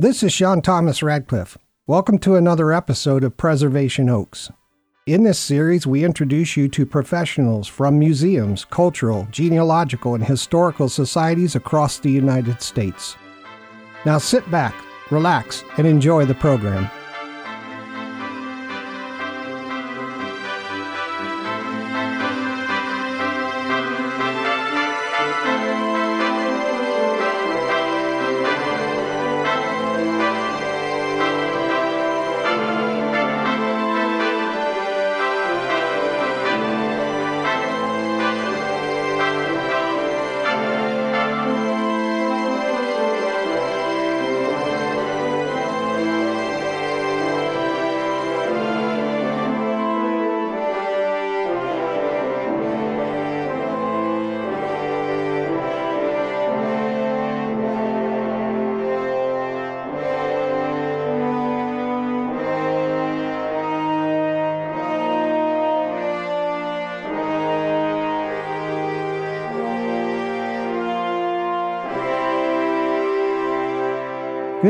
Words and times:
This 0.00 0.22
is 0.22 0.32
Sean 0.32 0.62
Thomas 0.62 1.02
Radcliffe. 1.02 1.58
Welcome 1.86 2.16
to 2.20 2.36
another 2.36 2.72
episode 2.72 3.22
of 3.22 3.36
Preservation 3.36 4.08
Oaks. 4.08 4.50
In 5.06 5.24
this 5.24 5.38
series, 5.38 5.86
we 5.86 6.04
introduce 6.04 6.56
you 6.56 6.68
to 6.68 6.86
professionals 6.86 7.68
from 7.68 7.98
museums, 7.98 8.64
cultural, 8.64 9.28
genealogical, 9.30 10.14
and 10.14 10.24
historical 10.24 10.88
societies 10.88 11.54
across 11.54 11.98
the 11.98 12.10
United 12.10 12.62
States. 12.62 13.14
Now 14.06 14.16
sit 14.16 14.50
back, 14.50 14.74
relax, 15.10 15.64
and 15.76 15.86
enjoy 15.86 16.24
the 16.24 16.34
program. 16.34 16.90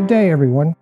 Good 0.01 0.09
day, 0.09 0.31
everyone. 0.31 0.77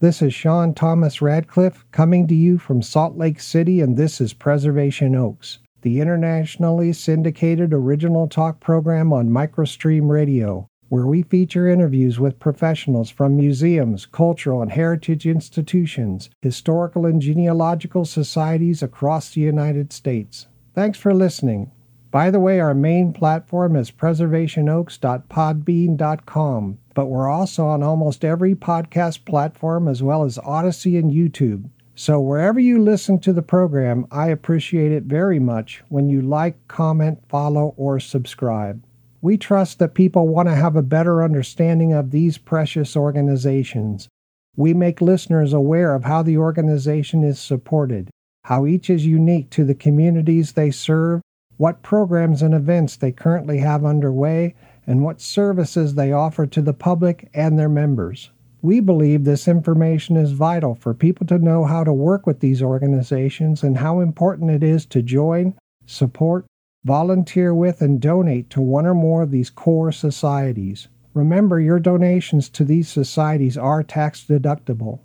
This 0.00 0.22
is 0.22 0.32
Sean 0.32 0.72
Thomas 0.72 1.20
Radcliffe 1.20 1.84
coming 1.90 2.26
to 2.26 2.34
you 2.34 2.56
from 2.56 2.80
Salt 2.80 3.18
Lake 3.18 3.38
City, 3.38 3.82
and 3.82 3.98
this 3.98 4.18
is 4.18 4.32
Preservation 4.32 5.14
Oaks, 5.14 5.58
the 5.82 6.00
internationally 6.00 6.94
syndicated 6.94 7.74
original 7.74 8.28
talk 8.28 8.60
program 8.60 9.12
on 9.12 9.28
Microstream 9.28 10.08
Radio, 10.08 10.70
where 10.88 11.06
we 11.06 11.22
feature 11.22 11.68
interviews 11.68 12.18
with 12.18 12.40
professionals 12.40 13.10
from 13.10 13.36
museums, 13.36 14.06
cultural 14.06 14.62
and 14.62 14.72
heritage 14.72 15.26
institutions, 15.26 16.30
historical 16.40 17.04
and 17.04 17.20
genealogical 17.20 18.06
societies 18.06 18.82
across 18.82 19.34
the 19.34 19.42
United 19.42 19.92
States. 19.92 20.46
Thanks 20.74 20.98
for 20.98 21.12
listening. 21.12 21.70
By 22.10 22.30
the 22.30 22.40
way, 22.40 22.58
our 22.58 22.74
main 22.74 23.12
platform 23.12 23.76
is 23.76 23.90
preservationoaks.podbean.com, 23.90 26.78
but 26.94 27.06
we're 27.06 27.28
also 27.28 27.66
on 27.66 27.82
almost 27.82 28.24
every 28.24 28.54
podcast 28.54 29.24
platform 29.24 29.88
as 29.88 30.02
well 30.02 30.24
as 30.24 30.38
Odysee 30.38 30.96
and 30.96 31.10
YouTube. 31.10 31.68
So 31.94 32.20
wherever 32.20 32.58
you 32.58 32.82
listen 32.82 33.18
to 33.20 33.32
the 33.32 33.42
program, 33.42 34.06
I 34.10 34.28
appreciate 34.28 34.92
it 34.92 35.04
very 35.04 35.38
much 35.38 35.82
when 35.88 36.08
you 36.08 36.22
like, 36.22 36.56
comment, 36.66 37.20
follow, 37.28 37.74
or 37.76 38.00
subscribe. 38.00 38.82
We 39.20 39.36
trust 39.36 39.78
that 39.78 39.94
people 39.94 40.26
want 40.26 40.48
to 40.48 40.54
have 40.54 40.74
a 40.74 40.82
better 40.82 41.22
understanding 41.22 41.92
of 41.92 42.10
these 42.10 42.38
precious 42.38 42.96
organizations. 42.96 44.08
We 44.56 44.74
make 44.74 45.00
listeners 45.00 45.52
aware 45.52 45.94
of 45.94 46.04
how 46.04 46.22
the 46.22 46.38
organization 46.38 47.22
is 47.22 47.38
supported, 47.38 48.10
how 48.44 48.66
each 48.66 48.90
is 48.90 49.06
unique 49.06 49.50
to 49.50 49.64
the 49.64 49.74
communities 49.74 50.52
they 50.52 50.70
serve, 50.70 51.20
what 51.56 51.82
programs 51.82 52.42
and 52.42 52.52
events 52.52 52.96
they 52.96 53.12
currently 53.12 53.58
have 53.58 53.84
underway, 53.84 54.54
and 54.86 55.02
what 55.02 55.20
services 55.20 55.94
they 55.94 56.12
offer 56.12 56.46
to 56.46 56.62
the 56.62 56.72
public 56.72 57.28
and 57.34 57.58
their 57.58 57.68
members. 57.68 58.30
We 58.62 58.80
believe 58.80 59.24
this 59.24 59.48
information 59.48 60.16
is 60.16 60.32
vital 60.32 60.74
for 60.74 60.94
people 60.94 61.26
to 61.26 61.38
know 61.38 61.64
how 61.64 61.82
to 61.84 61.92
work 61.92 62.26
with 62.26 62.40
these 62.40 62.62
organizations 62.62 63.62
and 63.62 63.78
how 63.78 64.00
important 64.00 64.50
it 64.50 64.62
is 64.62 64.86
to 64.86 65.02
join, 65.02 65.54
support, 65.84 66.46
volunteer 66.84 67.54
with, 67.54 67.82
and 67.82 68.00
donate 68.00 68.50
to 68.50 68.60
one 68.60 68.86
or 68.86 68.94
more 68.94 69.22
of 69.22 69.30
these 69.30 69.50
core 69.50 69.92
societies. 69.92 70.88
Remember, 71.14 71.60
your 71.60 71.78
donations 71.78 72.48
to 72.50 72.64
these 72.64 72.88
societies 72.88 73.58
are 73.58 73.82
tax 73.82 74.24
deductible. 74.24 75.00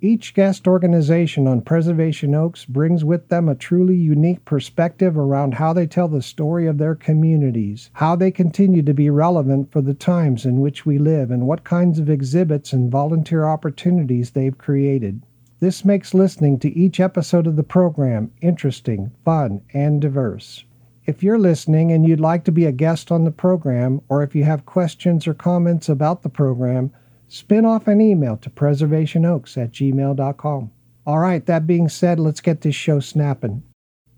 Each 0.00 0.32
guest 0.32 0.68
organization 0.68 1.48
on 1.48 1.62
Preservation 1.62 2.32
Oaks 2.32 2.64
brings 2.64 3.04
with 3.04 3.28
them 3.30 3.48
a 3.48 3.56
truly 3.56 3.96
unique 3.96 4.44
perspective 4.44 5.18
around 5.18 5.54
how 5.54 5.72
they 5.72 5.88
tell 5.88 6.06
the 6.06 6.22
story 6.22 6.68
of 6.68 6.78
their 6.78 6.94
communities, 6.94 7.90
how 7.94 8.14
they 8.14 8.30
continue 8.30 8.82
to 8.82 8.94
be 8.94 9.10
relevant 9.10 9.72
for 9.72 9.80
the 9.80 9.94
times 9.94 10.46
in 10.46 10.60
which 10.60 10.86
we 10.86 10.98
live, 10.98 11.32
and 11.32 11.48
what 11.48 11.64
kinds 11.64 11.98
of 11.98 12.08
exhibits 12.08 12.72
and 12.72 12.92
volunteer 12.92 13.44
opportunities 13.44 14.30
they've 14.30 14.56
created. 14.56 15.20
This 15.58 15.84
makes 15.84 16.14
listening 16.14 16.60
to 16.60 16.78
each 16.78 17.00
episode 17.00 17.48
of 17.48 17.56
the 17.56 17.64
program 17.64 18.30
interesting, 18.40 19.10
fun, 19.24 19.62
and 19.74 20.00
diverse. 20.00 20.62
If 21.06 21.24
you're 21.24 21.40
listening 21.40 21.90
and 21.90 22.06
you'd 22.06 22.20
like 22.20 22.44
to 22.44 22.52
be 22.52 22.66
a 22.66 22.70
guest 22.70 23.10
on 23.10 23.24
the 23.24 23.32
program, 23.32 24.00
or 24.08 24.22
if 24.22 24.36
you 24.36 24.44
have 24.44 24.64
questions 24.64 25.26
or 25.26 25.34
comments 25.34 25.88
about 25.88 26.22
the 26.22 26.28
program, 26.28 26.92
spin 27.28 27.64
off 27.64 27.86
an 27.86 28.00
email 28.00 28.36
to 28.38 28.50
preservationoaks 28.50 29.56
at 29.56 29.72
gmail.com. 29.72 30.70
All 31.06 31.18
right, 31.18 31.44
that 31.46 31.66
being 31.66 31.88
said, 31.88 32.18
let's 32.18 32.40
get 32.40 32.60
this 32.62 32.74
show 32.74 33.00
snapping. 33.00 33.62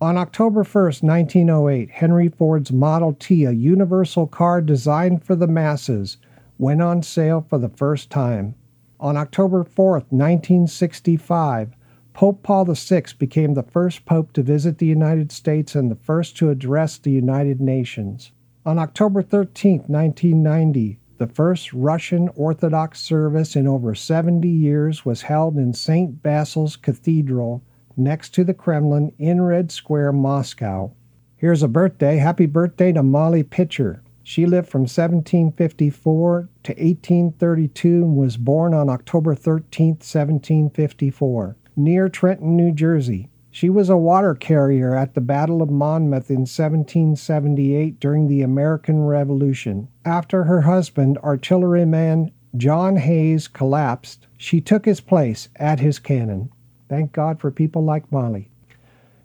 On 0.00 0.16
October 0.16 0.65
1st, 0.65 1.03
1908, 1.03 1.91
Henry 1.91 2.28
Ford's 2.28 2.72
Model 2.72 3.15
T, 3.19 3.44
a 3.44 3.50
universal 3.50 4.26
car 4.26 4.62
designed 4.62 5.22
for 5.22 5.37
the 5.37 5.47
masses, 5.47 6.16
went 6.56 6.81
on 6.81 7.03
sale 7.03 7.44
for 7.48 7.59
the 7.59 7.69
first 7.69 8.10
time. 8.10 8.54
On 8.98 9.16
October 9.16 9.65
4th, 9.65 10.06
1965, 10.10 11.75
Pope 12.12 12.42
Paul 12.42 12.66
VI 12.66 13.04
became 13.19 13.54
the 13.54 13.62
first 13.62 14.04
pope 14.04 14.32
to 14.34 14.42
visit 14.42 14.78
the 14.78 14.87
United 14.87 15.32
States 15.32 15.75
and 15.75 15.91
the 15.91 15.97
first 15.97 16.37
to 16.37 16.50
address 16.50 16.98
the 16.98 17.10
United 17.10 17.60
Nations. 17.60 18.32
On 18.66 18.78
October 18.78 19.22
13, 19.22 19.84
1990, 19.87 21.00
the 21.21 21.27
first 21.27 21.75
Russian 21.75 22.31
Orthodox 22.35 22.99
service 22.99 23.55
in 23.55 23.69
over 23.69 23.95
70 23.95 24.49
years 24.49 25.05
was 25.05 25.21
held 25.21 25.59
in 25.59 25.75
St. 25.75 26.23
Basil's 26.23 26.77
Cathedral 26.77 27.63
next 27.95 28.31
to 28.31 28.43
the 28.43 28.55
Kremlin 28.55 29.13
in 29.19 29.43
Red 29.43 29.71
Square, 29.71 30.13
Moscow. 30.13 30.93
Here's 31.37 31.63
a 31.63 31.69
birthday. 31.69 32.17
Happy 32.17 32.47
birthday 32.47 32.91
to 32.93 33.03
Molly 33.03 33.43
Pitcher. 33.43 34.03
She 34.23 34.47
lived 34.47 34.71
from 34.71 34.83
1754 34.83 36.49
to 36.63 36.73
1832 36.73 37.89
and 37.89 38.17
was 38.17 38.39
born 38.39 38.73
on 38.73 38.89
October 38.89 39.35
13, 39.35 39.89
1754, 39.97 41.57
near 41.77 42.09
Trenton, 42.09 42.57
New 42.57 42.73
Jersey. 42.73 43.29
She 43.53 43.69
was 43.69 43.91
a 43.91 43.97
water 43.97 44.37
carrier 44.37 44.94
at 44.94 45.15
the 45.15 45.21
Battle 45.21 45.61
of 45.61 45.71
Monmouth 45.71 46.31
in 46.31 46.43
1778 46.43 47.99
during 47.99 48.28
the 48.28 48.43
American 48.43 49.03
Revolution. 49.05 49.88
After 50.05 50.44
her 50.44 50.61
husband, 50.61 51.19
artilleryman 51.19 52.31
John 52.56 52.97
Hayes, 52.97 53.49
collapsed, 53.49 54.28
she 54.37 54.60
took 54.60 54.84
his 54.84 55.00
place 55.00 55.49
at 55.56 55.81
his 55.81 55.99
cannon. 55.99 56.50
Thank 56.89 57.12
God 57.12 57.41
for 57.41 57.50
people 57.50 57.84
like 57.84 58.10
Molly. 58.12 58.49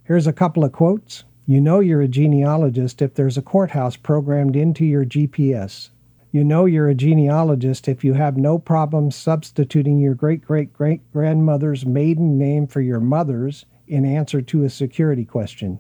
Here's 0.04 0.28
a 0.28 0.34
couple 0.34 0.64
of 0.64 0.72
quotes. 0.72 1.24
You 1.46 1.62
know 1.62 1.80
you're 1.80 2.02
a 2.02 2.08
genealogist 2.08 3.04
if 3.04 3.14
there's 3.14 3.38
a 3.38 3.44
courthouse 3.44 3.96
programmed 3.96 4.56
into 4.56 4.86
your 4.86 5.06
GPS. 5.06 5.90
You 6.32 6.44
know 6.44 6.66
you're 6.66 6.90
a 6.90 6.96
genealogist 6.96 7.88
if 7.88 8.04
you 8.04 8.14
have 8.14 8.38
no 8.38 8.58
problem 8.58 9.12
substituting 9.12 10.00
your 10.00 10.16
great 10.16 10.44
great 10.44 10.74
great 10.74 11.02
grandmother's 11.14 11.86
maiden 11.86 12.40
name 12.40 12.66
for 12.66 12.82
your 12.82 13.00
mother's 13.00 13.66
in 13.88 14.06
answer 14.06 14.42
to 14.42 14.64
a 14.64 14.70
security 14.70 15.26
question. 15.26 15.80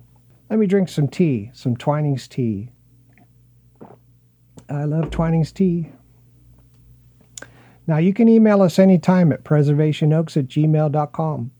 Let 0.49 0.59
me 0.59 0.67
drink 0.67 0.89
some 0.89 1.07
tea, 1.07 1.51
some 1.53 1.75
Twinings 1.75 2.27
tea. 2.27 2.69
I 4.69 4.83
love 4.83 5.09
Twinings 5.09 5.51
tea. 5.51 5.91
Now, 7.87 7.97
you 7.97 8.13
can 8.13 8.27
email 8.27 8.61
us 8.61 8.79
anytime 8.79 9.31
at 9.31 9.43
preservationoaks 9.43 10.37
at 10.37 10.47
gmail.com. 10.47 11.51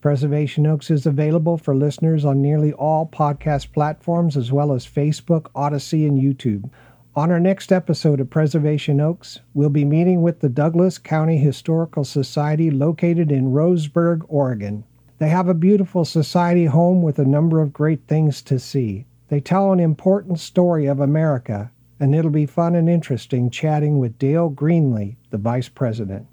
Preservation 0.00 0.64
Oaks 0.64 0.90
is 0.92 1.06
available 1.06 1.58
for 1.58 1.74
listeners 1.74 2.24
on 2.24 2.40
nearly 2.40 2.72
all 2.72 3.04
podcast 3.04 3.72
platforms 3.72 4.36
as 4.36 4.52
well 4.52 4.72
as 4.72 4.86
Facebook, 4.86 5.46
Odysee, 5.56 6.06
and 6.06 6.20
YouTube. 6.20 6.70
On 7.16 7.32
our 7.32 7.40
next 7.40 7.72
episode 7.72 8.20
of 8.20 8.30
Preservation 8.30 9.00
Oaks, 9.00 9.40
we'll 9.54 9.70
be 9.70 9.84
meeting 9.84 10.22
with 10.22 10.38
the 10.38 10.48
Douglas 10.48 10.98
County 10.98 11.38
Historical 11.38 12.04
Society 12.04 12.70
located 12.70 13.32
in 13.32 13.50
Roseburg, 13.50 14.20
Oregon. 14.28 14.84
They 15.18 15.30
have 15.30 15.48
a 15.48 15.54
beautiful 15.54 16.04
society 16.04 16.66
home 16.66 17.02
with 17.02 17.18
a 17.18 17.24
number 17.24 17.60
of 17.60 17.72
great 17.72 18.06
things 18.06 18.40
to 18.42 18.58
see. 18.60 19.04
They 19.28 19.40
tell 19.40 19.72
an 19.72 19.80
important 19.80 20.38
story 20.38 20.86
of 20.86 21.00
America, 21.00 21.72
and 21.98 22.14
it'll 22.14 22.30
be 22.30 22.46
fun 22.46 22.76
and 22.76 22.88
interesting 22.88 23.50
chatting 23.50 23.98
with 23.98 24.18
Dale 24.18 24.48
Greenlee, 24.48 25.16
the 25.30 25.38
Vice 25.38 25.68
President. 25.68 26.26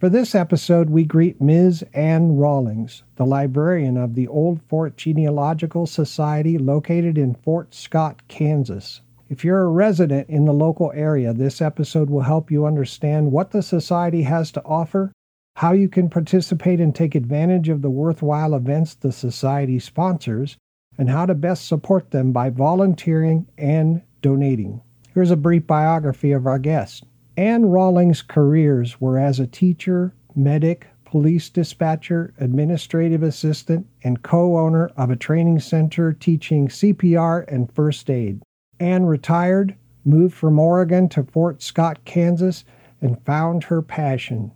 For 0.00 0.08
this 0.08 0.34
episode, 0.34 0.90
we 0.90 1.04
greet 1.04 1.40
Ms. 1.40 1.84
Ann 1.94 2.36
Rawlings, 2.36 3.04
the 3.14 3.24
librarian 3.24 3.96
of 3.96 4.16
the 4.16 4.26
Old 4.26 4.60
Fort 4.62 4.96
Genealogical 4.96 5.86
Society 5.86 6.58
located 6.58 7.16
in 7.16 7.36
Fort 7.36 7.72
Scott, 7.72 8.26
Kansas. 8.26 9.02
If 9.28 9.44
you're 9.44 9.62
a 9.62 9.68
resident 9.68 10.28
in 10.28 10.46
the 10.46 10.52
local 10.52 10.90
area, 10.96 11.32
this 11.32 11.62
episode 11.62 12.10
will 12.10 12.22
help 12.22 12.50
you 12.50 12.66
understand 12.66 13.30
what 13.30 13.52
the 13.52 13.62
Society 13.62 14.22
has 14.22 14.50
to 14.52 14.64
offer, 14.64 15.12
how 15.56 15.72
you 15.72 15.88
can 15.88 16.08
participate 16.08 16.80
and 16.80 16.94
take 16.94 17.14
advantage 17.14 17.68
of 17.68 17.82
the 17.82 17.90
worthwhile 17.90 18.54
events 18.54 18.94
the 18.94 19.12
Society 19.12 19.78
sponsors, 19.78 20.56
and 20.98 21.08
how 21.08 21.26
to 21.26 21.34
best 21.34 21.66
support 21.66 22.10
them 22.10 22.32
by 22.32 22.50
volunteering 22.50 23.46
and 23.56 24.02
donating. 24.20 24.80
Here's 25.14 25.30
a 25.30 25.36
brief 25.36 25.66
biography 25.66 26.32
of 26.32 26.46
our 26.46 26.58
guest. 26.58 27.04
Anne 27.36 27.66
Rawlings' 27.66 28.22
careers 28.22 29.00
were 29.00 29.18
as 29.18 29.40
a 29.40 29.46
teacher, 29.46 30.14
medic, 30.34 30.86
police 31.04 31.50
dispatcher, 31.50 32.32
administrative 32.38 33.22
assistant, 33.22 33.86
and 34.02 34.22
co 34.22 34.58
owner 34.58 34.90
of 34.96 35.10
a 35.10 35.16
training 35.16 35.60
center 35.60 36.12
teaching 36.12 36.68
CPR 36.68 37.44
and 37.48 37.70
first 37.72 38.08
aid. 38.08 38.42
Anne 38.80 39.04
retired, 39.04 39.76
moved 40.04 40.34
from 40.34 40.58
Oregon 40.58 41.08
to 41.10 41.22
Fort 41.22 41.62
Scott, 41.62 42.04
Kansas, 42.04 42.64
and 43.00 43.22
found 43.24 43.64
her 43.64 43.82
passion. 43.82 44.52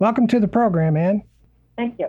Welcome 0.00 0.28
to 0.28 0.38
the 0.38 0.46
program, 0.46 0.96
Ann. 0.96 1.24
Thank 1.76 1.98
you. 1.98 2.08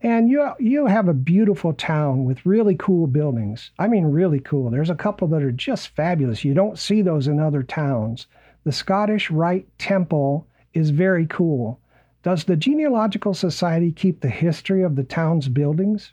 And 0.00 0.30
you 0.30 0.52
you 0.58 0.86
have 0.86 1.06
a 1.06 1.12
beautiful 1.12 1.74
town 1.74 2.24
with 2.24 2.46
really 2.46 2.74
cool 2.76 3.06
buildings. 3.06 3.72
I 3.78 3.88
mean 3.88 4.06
really 4.06 4.40
cool. 4.40 4.70
There's 4.70 4.88
a 4.88 4.94
couple 4.94 5.28
that 5.28 5.42
are 5.42 5.52
just 5.52 5.88
fabulous. 5.88 6.44
You 6.44 6.54
don't 6.54 6.78
see 6.78 7.02
those 7.02 7.28
in 7.28 7.38
other 7.38 7.62
towns. 7.62 8.26
The 8.64 8.72
Scottish 8.72 9.30
Rite 9.30 9.66
Temple 9.78 10.46
is 10.72 10.88
very 10.88 11.26
cool. 11.26 11.78
Does 12.22 12.44
the 12.44 12.56
Genealogical 12.56 13.34
Society 13.34 13.92
keep 13.92 14.20
the 14.20 14.30
history 14.30 14.82
of 14.82 14.96
the 14.96 15.04
town's 15.04 15.48
buildings? 15.48 16.12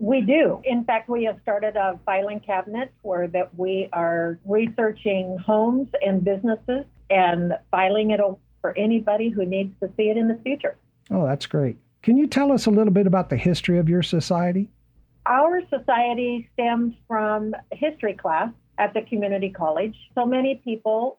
We 0.00 0.20
do. 0.20 0.60
In 0.64 0.84
fact, 0.84 1.08
we 1.08 1.24
have 1.24 1.38
started 1.42 1.76
a 1.76 2.00
filing 2.04 2.40
cabinet 2.40 2.90
where 3.02 3.28
that 3.28 3.56
we 3.56 3.88
are 3.92 4.40
researching 4.44 5.38
homes 5.38 5.88
and 6.04 6.24
businesses 6.24 6.86
and 7.08 7.52
filing 7.70 8.10
it 8.10 8.20
for 8.60 8.76
anybody 8.76 9.28
who 9.28 9.44
needs 9.44 9.72
to 9.80 9.90
see 9.96 10.10
it 10.10 10.16
in 10.16 10.28
the 10.28 10.38
future. 10.42 10.76
Oh, 11.10 11.26
that's 11.26 11.46
great. 11.46 11.76
Can 12.02 12.16
you 12.16 12.26
tell 12.26 12.52
us 12.52 12.66
a 12.66 12.70
little 12.70 12.92
bit 12.92 13.06
about 13.06 13.30
the 13.30 13.36
history 13.36 13.78
of 13.78 13.88
your 13.88 14.02
society? 14.02 14.68
Our 15.26 15.60
society 15.68 16.48
stems 16.54 16.94
from 17.06 17.54
history 17.72 18.14
class 18.14 18.50
at 18.78 18.94
the 18.94 19.02
community 19.02 19.50
college. 19.50 19.94
So 20.14 20.24
many 20.24 20.60
people 20.64 21.18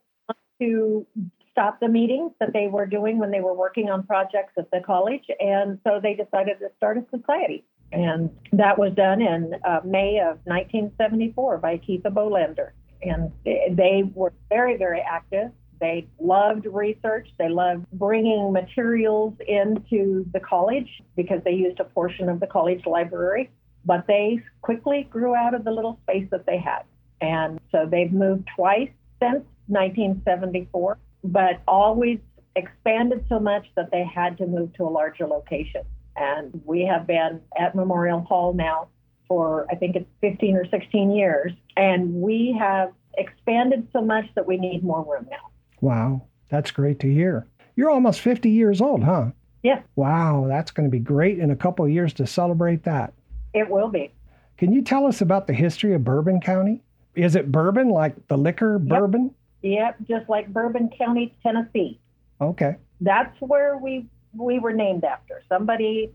to 0.59 1.05
stop 1.51 1.79
the 1.79 1.87
meetings 1.87 2.31
that 2.39 2.53
they 2.53 2.67
were 2.67 2.85
doing 2.85 3.19
when 3.19 3.31
they 3.31 3.41
were 3.41 3.53
working 3.53 3.89
on 3.89 4.03
projects 4.03 4.53
at 4.57 4.71
the 4.71 4.79
college. 4.85 5.23
And 5.39 5.79
so 5.83 5.99
they 6.01 6.13
decided 6.13 6.59
to 6.59 6.69
start 6.77 6.97
a 6.97 7.05
society. 7.15 7.63
And 7.91 8.29
that 8.53 8.79
was 8.79 8.93
done 8.93 9.21
in 9.21 9.53
uh, 9.65 9.81
May 9.83 10.19
of 10.19 10.39
1974 10.45 11.57
by 11.57 11.77
Keitha 11.77 12.05
Bolander. 12.07 12.71
And 13.01 13.31
they 13.43 14.03
were 14.13 14.33
very, 14.49 14.77
very 14.77 15.01
active. 15.01 15.51
They 15.81 16.07
loved 16.19 16.67
research. 16.67 17.27
They 17.39 17.49
loved 17.49 17.87
bringing 17.91 18.53
materials 18.53 19.33
into 19.47 20.25
the 20.31 20.39
college 20.39 20.87
because 21.15 21.41
they 21.43 21.53
used 21.53 21.79
a 21.79 21.83
portion 21.83 22.29
of 22.29 22.39
the 22.39 22.47
college 22.47 22.85
library. 22.85 23.49
But 23.83 24.05
they 24.07 24.39
quickly 24.61 25.07
grew 25.09 25.35
out 25.35 25.55
of 25.55 25.63
the 25.63 25.71
little 25.71 25.99
space 26.03 26.27
that 26.29 26.45
they 26.45 26.59
had. 26.59 26.83
And 27.19 27.59
so 27.71 27.87
they've 27.89 28.13
moved 28.13 28.47
twice 28.55 28.91
since 29.19 29.43
1974, 29.67 30.99
but 31.23 31.61
always 31.67 32.19
expanded 32.55 33.25
so 33.27 33.39
much 33.39 33.65
that 33.75 33.89
they 33.91 34.03
had 34.03 34.37
to 34.37 34.45
move 34.45 34.73
to 34.73 34.83
a 34.83 34.89
larger 34.89 35.25
location. 35.25 35.81
And 36.15 36.61
we 36.63 36.81
have 36.81 37.07
been 37.07 37.41
at 37.57 37.73
Memorial 37.73 38.21
Hall 38.21 38.53
now 38.53 38.89
for, 39.27 39.65
I 39.71 39.75
think 39.75 39.95
it's 39.95 40.09
15 40.21 40.57
or 40.57 40.65
16 40.69 41.11
years. 41.11 41.53
And 41.75 42.13
we 42.15 42.55
have 42.59 42.91
expanded 43.17 43.87
so 43.93 44.01
much 44.01 44.25
that 44.35 44.45
we 44.45 44.57
need 44.57 44.83
more 44.83 45.03
room 45.03 45.27
now. 45.31 45.50
Wow, 45.81 46.23
that's 46.49 46.71
great 46.71 46.99
to 46.99 47.11
hear. 47.11 47.47
You're 47.75 47.89
almost 47.89 48.21
50 48.21 48.49
years 48.49 48.81
old, 48.81 49.03
huh? 49.03 49.31
Yeah. 49.63 49.81
Wow, 49.95 50.45
that's 50.47 50.71
going 50.71 50.87
to 50.87 50.91
be 50.91 50.99
great 50.99 51.39
in 51.39 51.51
a 51.51 51.55
couple 51.55 51.85
of 51.85 51.91
years 51.91 52.13
to 52.13 52.27
celebrate 52.27 52.83
that. 52.83 53.13
It 53.53 53.69
will 53.69 53.89
be. 53.89 54.11
Can 54.57 54.71
you 54.71 54.81
tell 54.81 55.05
us 55.05 55.21
about 55.21 55.47
the 55.47 55.53
history 55.53 55.93
of 55.93 56.03
Bourbon 56.03 56.39
County? 56.39 56.81
Is 57.15 57.35
it 57.35 57.51
bourbon, 57.51 57.89
like 57.89 58.15
the 58.27 58.37
liquor 58.37 58.79
bourbon? 58.79 59.33
Yep, 59.63 59.97
just 60.07 60.29
like 60.29 60.51
Bourbon 60.51 60.89
County, 60.97 61.35
Tennessee. 61.43 61.99
Okay. 62.39 62.77
That's 63.01 63.35
where 63.39 63.77
we 63.77 64.07
we 64.33 64.59
were 64.59 64.71
named 64.71 65.03
after. 65.03 65.43
Somebody 65.49 66.11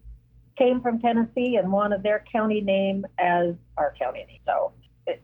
came 0.56 0.80
from 0.80 1.00
Tennessee 1.00 1.56
and 1.56 1.70
wanted 1.70 2.02
their 2.02 2.24
county 2.32 2.60
name 2.60 3.04
as 3.18 3.54
our 3.76 3.94
county 3.98 4.24
name. 4.26 4.40
So 4.46 4.72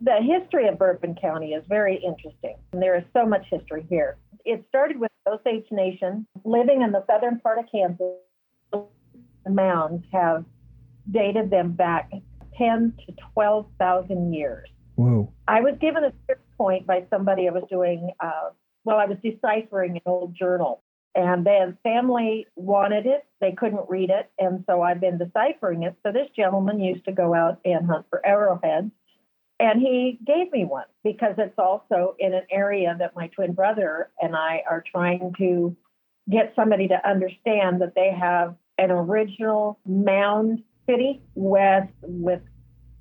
the 0.00 0.18
history 0.20 0.68
of 0.68 0.78
Bourbon 0.78 1.16
County 1.20 1.54
is 1.54 1.64
very 1.68 1.96
interesting. 1.96 2.56
And 2.72 2.82
there 2.82 2.96
is 2.96 3.04
so 3.14 3.24
much 3.24 3.46
history 3.50 3.86
here. 3.88 4.18
It 4.44 4.64
started 4.68 4.98
with 4.98 5.10
Osage 5.26 5.66
Nation 5.70 6.26
living 6.44 6.82
in 6.82 6.92
the 6.92 7.04
southern 7.06 7.40
part 7.40 7.58
of 7.58 7.66
Kansas. 7.70 8.16
The 8.72 9.50
mounds 9.50 10.04
have 10.12 10.44
dated 11.10 11.50
them 11.50 11.72
back 11.72 12.10
10 12.56 12.94
to 13.06 13.14
12,000 13.34 14.32
years. 14.32 14.68
Whoa. 14.94 15.32
I 15.48 15.60
was 15.60 15.74
given 15.80 16.04
a 16.04 16.12
point 16.56 16.86
by 16.86 17.04
somebody 17.10 17.48
I 17.48 17.52
was 17.52 17.64
doing, 17.68 18.10
uh, 18.20 18.50
well, 18.84 18.98
I 18.98 19.06
was 19.06 19.18
deciphering 19.22 19.96
an 19.96 20.02
old 20.06 20.34
journal. 20.34 20.82
And 21.14 21.44
then 21.44 21.76
family 21.82 22.46
wanted 22.56 23.04
it. 23.06 23.26
They 23.40 23.52
couldn't 23.52 23.88
read 23.88 24.10
it. 24.10 24.30
And 24.38 24.64
so 24.66 24.80
I've 24.80 25.00
been 25.00 25.18
deciphering 25.18 25.82
it. 25.82 25.94
So 26.02 26.12
this 26.12 26.28
gentleman 26.34 26.80
used 26.80 27.04
to 27.04 27.12
go 27.12 27.34
out 27.34 27.58
and 27.64 27.86
hunt 27.86 28.06
for 28.08 28.24
arrowheads. 28.24 28.90
And 29.62 29.80
he 29.80 30.18
gave 30.26 30.50
me 30.50 30.64
one 30.64 30.86
because 31.04 31.34
it's 31.38 31.56
also 31.56 32.16
in 32.18 32.34
an 32.34 32.42
area 32.50 32.96
that 32.98 33.14
my 33.14 33.28
twin 33.28 33.52
brother 33.52 34.10
and 34.20 34.34
I 34.34 34.64
are 34.68 34.82
trying 34.90 35.32
to 35.38 35.76
get 36.28 36.52
somebody 36.56 36.88
to 36.88 37.08
understand 37.08 37.80
that 37.80 37.94
they 37.94 38.10
have 38.10 38.56
an 38.78 38.90
original 38.90 39.78
mound 39.86 40.64
city 40.88 41.22
with 41.36 41.84
with 42.02 42.42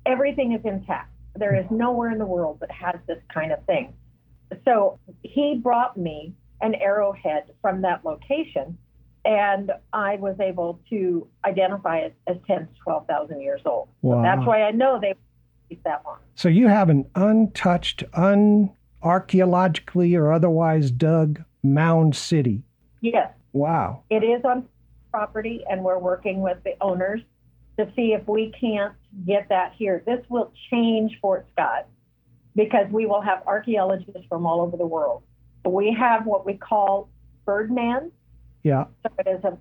everything 0.06 0.52
is 0.52 0.60
intact. 0.64 1.10
There 1.34 1.58
is 1.58 1.66
nowhere 1.68 2.12
in 2.12 2.18
the 2.18 2.26
world 2.26 2.58
that 2.60 2.70
has 2.70 2.94
this 3.08 3.18
kind 3.34 3.50
of 3.50 3.64
thing. 3.66 3.94
So 4.64 5.00
he 5.22 5.58
brought 5.60 5.96
me 5.96 6.32
an 6.60 6.76
arrowhead 6.76 7.50
from 7.60 7.82
that 7.82 8.04
location, 8.04 8.78
and 9.24 9.72
I 9.92 10.14
was 10.16 10.36
able 10.38 10.80
to 10.90 11.26
identify 11.44 11.98
it 11.98 12.14
as 12.28 12.36
10 12.46 12.58
to 12.58 12.68
12,000 12.84 13.40
years 13.40 13.62
old. 13.64 13.88
Wow. 14.02 14.18
So 14.18 14.22
that's 14.22 14.46
why 14.46 14.62
I 14.62 14.70
know 14.70 15.00
they 15.00 15.14
that 15.84 16.02
long. 16.04 16.18
So 16.34 16.48
you 16.48 16.66
have 16.68 16.90
an 16.90 17.06
untouched, 17.14 18.02
unarchaeologically 18.12 20.18
or 20.18 20.32
otherwise 20.32 20.90
dug 20.90 21.42
mound 21.62 22.16
city. 22.16 22.64
Yes. 23.00 23.32
Wow. 23.52 24.02
It 24.10 24.24
is 24.24 24.44
on 24.44 24.66
property, 25.10 25.64
and 25.68 25.84
we're 25.84 25.98
working 25.98 26.40
with 26.40 26.58
the 26.64 26.72
owners 26.80 27.20
to 27.78 27.90
see 27.94 28.12
if 28.12 28.26
we 28.26 28.52
can't 28.58 28.94
get 29.26 29.48
that 29.48 29.72
here. 29.76 30.02
This 30.06 30.24
will 30.28 30.52
change 30.70 31.18
Fort 31.20 31.46
Scott 31.52 31.86
because 32.54 32.86
we 32.90 33.06
will 33.06 33.20
have 33.20 33.42
archaeologists 33.46 34.26
from 34.28 34.46
all 34.46 34.60
over 34.60 34.76
the 34.76 34.86
world. 34.86 35.22
We 35.64 35.96
have 35.98 36.26
what 36.26 36.44
we 36.44 36.54
call 36.54 37.08
Birdman. 37.44 38.10
Yeah. 38.62 38.84
So 39.02 39.12
it 39.18 39.28
is 39.28 39.44
a, 39.44 39.56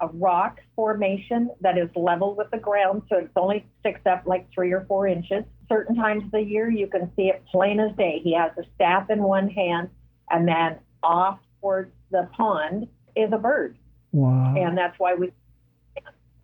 a 0.00 0.08
rock 0.08 0.60
formation 0.74 1.50
that 1.60 1.76
is 1.76 1.88
level 1.94 2.34
with 2.34 2.50
the 2.50 2.58
ground, 2.58 3.02
so 3.08 3.18
it 3.18 3.30
only 3.36 3.66
sticks 3.80 4.00
up 4.06 4.22
like 4.26 4.48
three 4.52 4.72
or 4.72 4.84
four 4.86 5.06
inches. 5.06 5.44
Certain 5.68 5.94
times 5.94 6.24
of 6.24 6.30
the 6.30 6.40
year, 6.40 6.70
you 6.70 6.86
can 6.86 7.10
see 7.16 7.28
it 7.28 7.42
plain 7.50 7.80
as 7.80 7.94
day. 7.96 8.20
He 8.22 8.34
has 8.34 8.50
a 8.58 8.62
staff 8.74 9.10
in 9.10 9.22
one 9.22 9.48
hand, 9.48 9.90
and 10.30 10.48
then 10.48 10.78
off 11.02 11.38
towards 11.60 11.92
the 12.10 12.28
pond 12.36 12.88
is 13.16 13.30
a 13.32 13.38
bird. 13.38 13.76
Wow. 14.12 14.54
And 14.56 14.76
that's 14.76 14.98
why 14.98 15.14
we 15.14 15.32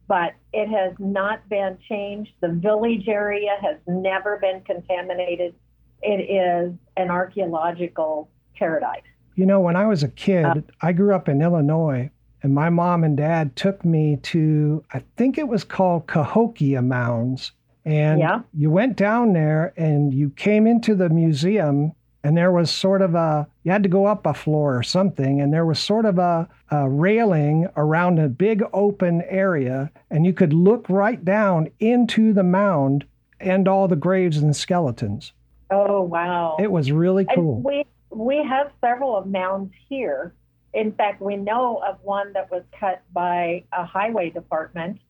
but 0.08 0.34
it 0.52 0.68
has 0.68 0.94
not 0.98 1.48
been 1.48 1.78
changed. 1.88 2.30
The 2.40 2.48
village 2.48 3.08
area 3.08 3.56
has 3.60 3.76
never 3.86 4.38
been 4.38 4.60
contaminated. 4.60 5.54
It 6.02 6.30
is 6.30 6.72
an 6.96 7.10
archaeological 7.10 8.30
paradise. 8.54 9.02
You 9.34 9.46
know, 9.46 9.60
when 9.60 9.76
I 9.76 9.86
was 9.86 10.02
a 10.02 10.08
kid, 10.08 10.44
uh, 10.44 10.54
I 10.80 10.92
grew 10.92 11.14
up 11.14 11.28
in 11.28 11.42
Illinois, 11.42 12.10
and 12.42 12.54
my 12.54 12.70
mom 12.70 13.04
and 13.04 13.16
dad 13.16 13.56
took 13.56 13.84
me 13.84 14.18
to, 14.22 14.84
I 14.92 15.02
think 15.16 15.38
it 15.38 15.48
was 15.48 15.64
called 15.64 16.06
Cahokia 16.06 16.82
Mounds. 16.82 17.52
And 17.84 18.20
yeah. 18.20 18.40
you 18.52 18.70
went 18.70 18.96
down 18.96 19.32
there 19.32 19.72
and 19.76 20.12
you 20.12 20.30
came 20.30 20.66
into 20.66 20.94
the 20.94 21.08
museum 21.08 21.92
and 22.24 22.36
there 22.36 22.50
was 22.50 22.72
sort 22.72 23.02
of 23.02 23.14
a 23.14 23.46
you 23.62 23.70
had 23.70 23.84
to 23.84 23.88
go 23.88 24.06
up 24.06 24.26
a 24.26 24.34
floor 24.34 24.76
or 24.76 24.82
something. 24.82 25.40
And 25.40 25.52
there 25.52 25.64
was 25.64 25.78
sort 25.78 26.04
of 26.04 26.18
a, 26.18 26.48
a, 26.72 26.88
railing 26.88 27.68
around 27.76 28.18
a 28.18 28.28
big 28.28 28.64
open 28.72 29.22
area. 29.28 29.92
And 30.10 30.26
you 30.26 30.32
could 30.32 30.52
look 30.52 30.86
right 30.88 31.24
down 31.24 31.68
into 31.78 32.32
the 32.32 32.42
mound 32.42 33.04
and 33.38 33.68
all 33.68 33.86
the 33.86 33.94
graves 33.94 34.38
and 34.38 34.56
skeletons. 34.56 35.32
Oh 35.70 36.02
wow. 36.02 36.56
It 36.58 36.72
was 36.72 36.90
really 36.90 37.26
cool. 37.32 37.56
and 37.56 37.64
we 37.64 37.86
we 38.10 38.44
have 38.44 38.72
several 38.80 39.16
of 39.16 39.26
mounds 39.26 39.72
here 39.88 40.34
In 40.76 40.92
fact, 40.92 41.22
we 41.22 41.36
know 41.36 41.82
of 41.88 41.96
one 42.02 42.34
that 42.34 42.50
was 42.50 42.62
cut 42.78 43.02
by 43.10 43.64
a 43.72 43.86
highway 43.86 44.28
department. 44.28 45.00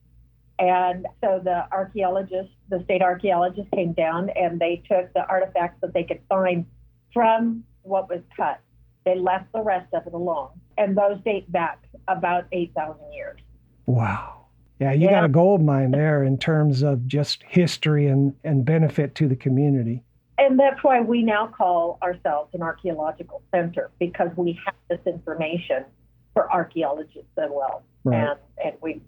And 0.57 1.05
so 1.21 1.41
the 1.43 1.67
archaeologists, 1.73 2.53
the 2.69 2.81
state 2.85 3.01
archaeologists 3.01 3.69
came 3.75 3.91
down 3.91 4.29
and 4.29 4.61
they 4.61 4.81
took 4.89 5.13
the 5.13 5.27
artifacts 5.27 5.81
that 5.81 5.93
they 5.93 6.05
could 6.05 6.21
find 6.29 6.65
from 7.13 7.65
what 7.81 8.09
was 8.09 8.21
cut. 8.37 8.61
They 9.03 9.19
left 9.19 9.51
the 9.51 9.61
rest 9.61 9.93
of 9.93 10.07
it 10.07 10.13
alone. 10.13 10.51
And 10.77 10.97
those 10.97 11.19
date 11.25 11.51
back 11.51 11.83
about 12.07 12.45
8,000 12.53 12.95
years. 13.11 13.41
Wow. 13.85 14.45
Yeah, 14.79 14.93
you 14.93 15.05
yeah. 15.05 15.11
got 15.11 15.25
a 15.25 15.29
gold 15.29 15.61
mine 15.61 15.91
there 15.91 16.23
in 16.23 16.37
terms 16.37 16.81
of 16.81 17.05
just 17.07 17.43
history 17.43 18.07
and, 18.07 18.33
and 18.45 18.63
benefit 18.63 19.15
to 19.15 19.27
the 19.27 19.35
community. 19.35 20.05
And 20.37 20.59
that's 20.59 20.83
why 20.83 21.01
we 21.01 21.23
now 21.23 21.47
call 21.47 21.97
ourselves 22.01 22.53
an 22.53 22.61
archaeological 22.61 23.41
center 23.53 23.91
because 23.99 24.29
we 24.35 24.59
have 24.65 24.75
this 24.89 24.99
information 25.05 25.85
for 26.33 26.51
archaeologists 26.51 27.31
as 27.37 27.49
well. 27.51 27.83
Right. 28.03 28.29
And, 28.29 28.39
and 28.63 28.75
we, 28.81 29.01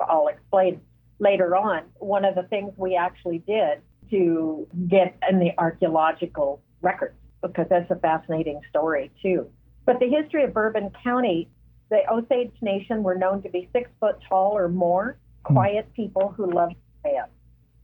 I'll 0.00 0.28
explain 0.28 0.80
later 1.18 1.56
on, 1.56 1.84
one 1.96 2.24
of 2.24 2.34
the 2.34 2.42
things 2.44 2.72
we 2.76 2.96
actually 2.96 3.38
did 3.38 3.80
to 4.10 4.66
get 4.88 5.16
in 5.28 5.38
the 5.38 5.52
archaeological 5.58 6.60
records 6.82 7.14
because 7.42 7.66
that's 7.70 7.90
a 7.90 7.96
fascinating 7.96 8.60
story 8.68 9.10
too. 9.22 9.48
But 9.86 10.00
the 10.00 10.08
history 10.08 10.44
of 10.44 10.52
Bourbon 10.52 10.90
County 11.02 11.48
the 11.90 12.00
Osage 12.10 12.52
Nation 12.60 13.02
were 13.02 13.14
known 13.14 13.42
to 13.42 13.48
be 13.48 13.68
six 13.72 13.90
foot 14.00 14.16
tall 14.28 14.56
or 14.56 14.68
more, 14.68 15.18
hmm. 15.46 15.54
quiet 15.54 15.92
people 15.94 16.34
who 16.36 16.50
loved 16.52 16.74
to 17.04 17.10
dance. 17.10 17.30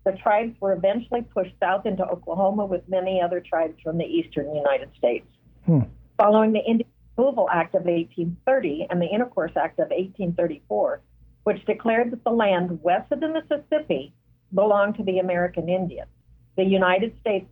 The 0.05 0.13
tribes 0.13 0.55
were 0.61 0.73
eventually 0.73 1.23
pushed 1.23 1.55
south 1.61 1.87
into 1.87 2.05
Oklahoma 2.05 2.67
with 2.67 2.89
many 2.89 3.21
other 3.21 3.41
tribes 3.41 3.81
from 3.83 3.99
the 3.99 4.05
eastern 4.05 4.55
United 4.55 4.91
States. 4.97 5.27
Hmm. 5.67 5.81
Following 6.19 6.53
the 6.53 6.61
Indian 6.61 6.89
Removal 7.17 7.49
Act 7.51 7.75
of 7.75 7.85
1830 7.85 8.89
and 8.91 9.01
the 9.01 9.07
Intercourse 9.07 9.53
Act 9.57 9.79
of 9.79 9.89
1834, 9.89 11.01
which 11.45 11.65
declared 11.65 12.11
that 12.13 12.23
the 12.25 12.31
land 12.31 12.79
west 12.83 13.11
of 13.13 13.21
the 13.21 13.29
Mississippi 13.29 14.13
belonged 14.55 14.97
to 14.97 15.05
the 15.05 15.19
American 15.19 15.69
Indians, 15.69 16.11
the 16.57 16.65
United 16.65 17.19
States 17.21 17.47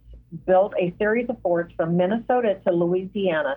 built 0.46 0.74
a 0.78 0.94
series 0.98 1.28
of 1.28 1.40
forts 1.42 1.72
from 1.76 1.96
Minnesota 1.96 2.58
to 2.66 2.72
Louisiana 2.72 3.56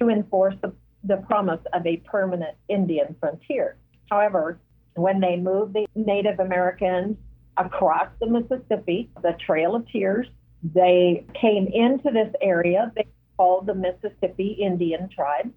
to 0.00 0.08
enforce 0.08 0.54
the 0.62 0.72
the 1.04 1.16
promise 1.16 1.60
of 1.72 1.86
a 1.86 1.96
permanent 1.98 2.56
Indian 2.68 3.16
frontier. 3.20 3.76
However, 4.10 4.58
when 4.94 5.20
they 5.20 5.36
moved 5.36 5.72
the 5.72 5.86
Native 5.94 6.40
Americans 6.40 7.16
across 7.60 8.08
the 8.20 8.26
Mississippi, 8.26 9.10
the 9.22 9.36
Trail 9.44 9.74
of 9.74 9.86
Tears, 9.88 10.26
they 10.62 11.24
came 11.40 11.68
into 11.68 12.10
this 12.10 12.32
area 12.42 12.92
they 12.96 13.06
called 13.36 13.66
the 13.66 13.74
Mississippi 13.74 14.58
Indian 14.60 15.08
tribe 15.08 15.52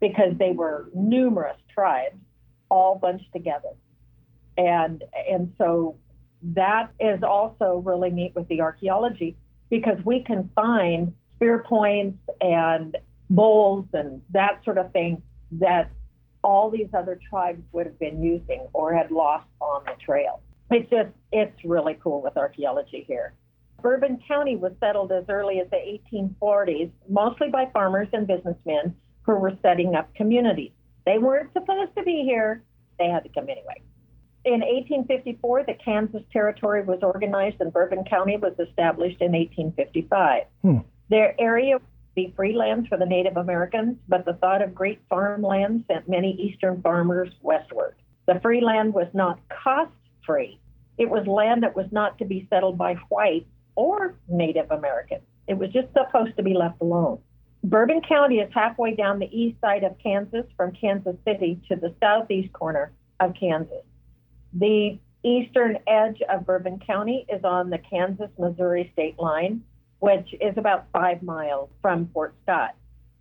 because 0.00 0.32
they 0.38 0.52
were 0.52 0.90
numerous 0.94 1.56
tribes 1.72 2.16
all 2.68 2.98
bunched 2.98 3.32
together. 3.32 3.70
And 4.56 5.02
and 5.28 5.52
so 5.58 5.96
that 6.42 6.90
is 7.00 7.22
also 7.22 7.82
really 7.84 8.10
neat 8.10 8.34
with 8.34 8.46
the 8.48 8.60
archaeology 8.60 9.36
because 9.70 9.98
we 10.04 10.22
can 10.22 10.50
find 10.54 11.14
spear 11.36 11.64
points 11.68 12.18
and 12.40 12.96
bowls 13.30 13.86
and 13.92 14.22
that 14.30 14.60
sort 14.64 14.78
of 14.78 14.92
thing 14.92 15.22
that 15.52 15.90
all 16.42 16.70
these 16.70 16.88
other 16.94 17.18
tribes 17.28 17.62
would 17.72 17.86
have 17.86 17.98
been 17.98 18.22
using 18.22 18.66
or 18.72 18.94
had 18.94 19.10
lost 19.10 19.46
on 19.60 19.82
the 19.84 19.94
trail. 20.04 20.40
It's 20.70 20.90
just, 20.90 21.10
it's 21.32 21.64
really 21.64 21.98
cool 22.02 22.22
with 22.22 22.36
archaeology 22.36 23.04
here. 23.06 23.34
Bourbon 23.80 24.18
County 24.26 24.56
was 24.56 24.72
settled 24.80 25.12
as 25.12 25.24
early 25.28 25.60
as 25.60 25.70
the 25.70 25.98
1840s, 26.12 26.90
mostly 27.08 27.48
by 27.48 27.70
farmers 27.72 28.08
and 28.12 28.26
businessmen 28.26 28.94
who 29.22 29.36
were 29.36 29.52
setting 29.62 29.94
up 29.94 30.12
communities. 30.14 30.72
They 31.06 31.18
weren't 31.18 31.52
supposed 31.52 31.94
to 31.96 32.02
be 32.02 32.22
here, 32.24 32.64
they 32.98 33.08
had 33.08 33.22
to 33.22 33.28
come 33.28 33.44
anyway. 33.44 33.82
In 34.44 34.60
1854, 34.60 35.64
the 35.64 35.74
Kansas 35.74 36.22
Territory 36.32 36.82
was 36.82 37.00
organized 37.02 37.60
and 37.60 37.72
Bourbon 37.72 38.04
County 38.04 38.36
was 38.36 38.54
established 38.58 39.20
in 39.20 39.32
1855. 39.32 40.44
Hmm. 40.62 40.78
Their 41.10 41.40
area 41.40 41.78
be 42.14 42.32
free 42.34 42.54
lands 42.54 42.88
for 42.88 42.98
the 42.98 43.06
Native 43.06 43.36
Americans, 43.36 43.96
but 44.08 44.24
the 44.24 44.34
thought 44.34 44.62
of 44.62 44.74
great 44.74 45.00
farmland 45.08 45.84
sent 45.86 46.08
many 46.08 46.32
Eastern 46.32 46.82
farmers 46.82 47.30
westward. 47.42 47.94
The 48.26 48.40
free 48.40 48.60
land 48.60 48.92
was 48.92 49.06
not 49.14 49.38
cost 49.48 49.92
free. 50.28 50.60
It 50.96 51.10
was 51.10 51.26
land 51.26 51.64
that 51.64 51.74
was 51.74 51.86
not 51.90 52.18
to 52.18 52.24
be 52.24 52.46
settled 52.48 52.78
by 52.78 52.94
whites 53.08 53.50
or 53.74 54.14
Native 54.28 54.70
Americans. 54.70 55.22
It 55.48 55.58
was 55.58 55.70
just 55.70 55.88
supposed 55.92 56.36
to 56.36 56.44
be 56.44 56.54
left 56.54 56.80
alone. 56.80 57.18
Bourbon 57.64 58.02
County 58.08 58.36
is 58.38 58.52
halfway 58.54 58.94
down 58.94 59.18
the 59.18 59.36
east 59.36 59.60
side 59.60 59.82
of 59.82 59.96
Kansas 59.98 60.44
from 60.56 60.72
Kansas 60.72 61.16
City 61.26 61.60
to 61.68 61.74
the 61.76 61.94
southeast 62.00 62.52
corner 62.52 62.92
of 63.18 63.34
Kansas. 63.34 63.84
The 64.52 64.98
eastern 65.24 65.78
edge 65.88 66.22
of 66.28 66.46
Bourbon 66.46 66.78
County 66.78 67.26
is 67.28 67.42
on 67.42 67.70
the 67.70 67.78
Kansas 67.78 68.30
Missouri 68.38 68.90
state 68.92 69.18
line 69.18 69.62
which 70.00 70.34
is 70.40 70.56
about 70.56 70.86
five 70.92 71.22
miles 71.22 71.70
from 71.82 72.08
Fort 72.12 72.34
Scott. 72.42 72.74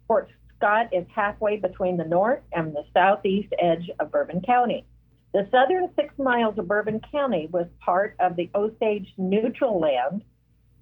Fort 0.07 0.29
Scott 0.55 0.89
is 0.91 1.05
halfway 1.13 1.57
between 1.57 1.97
the 1.97 2.05
north 2.05 2.41
and 2.51 2.73
the 2.73 2.83
southeast 2.93 3.53
edge 3.59 3.89
of 3.99 4.11
Bourbon 4.11 4.41
County. 4.41 4.85
The 5.37 5.47
southern 5.51 5.87
six 5.95 6.17
miles 6.17 6.57
of 6.57 6.67
Bourbon 6.67 6.99
County 7.11 7.47
was 7.51 7.67
part 7.79 8.15
of 8.19 8.35
the 8.35 8.49
Osage 8.55 9.13
Neutral 9.19 9.79
Land, 9.79 10.23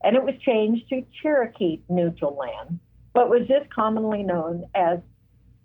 and 0.01 0.15
it 0.15 0.23
was 0.23 0.33
changed 0.45 0.87
to 0.87 1.03
Cherokee 1.21 1.81
Neutral 1.89 2.37
Land, 2.37 2.79
but 3.11 3.29
was 3.29 3.45
just 3.49 3.69
commonly 3.69 4.23
known 4.23 4.63
as 4.73 4.99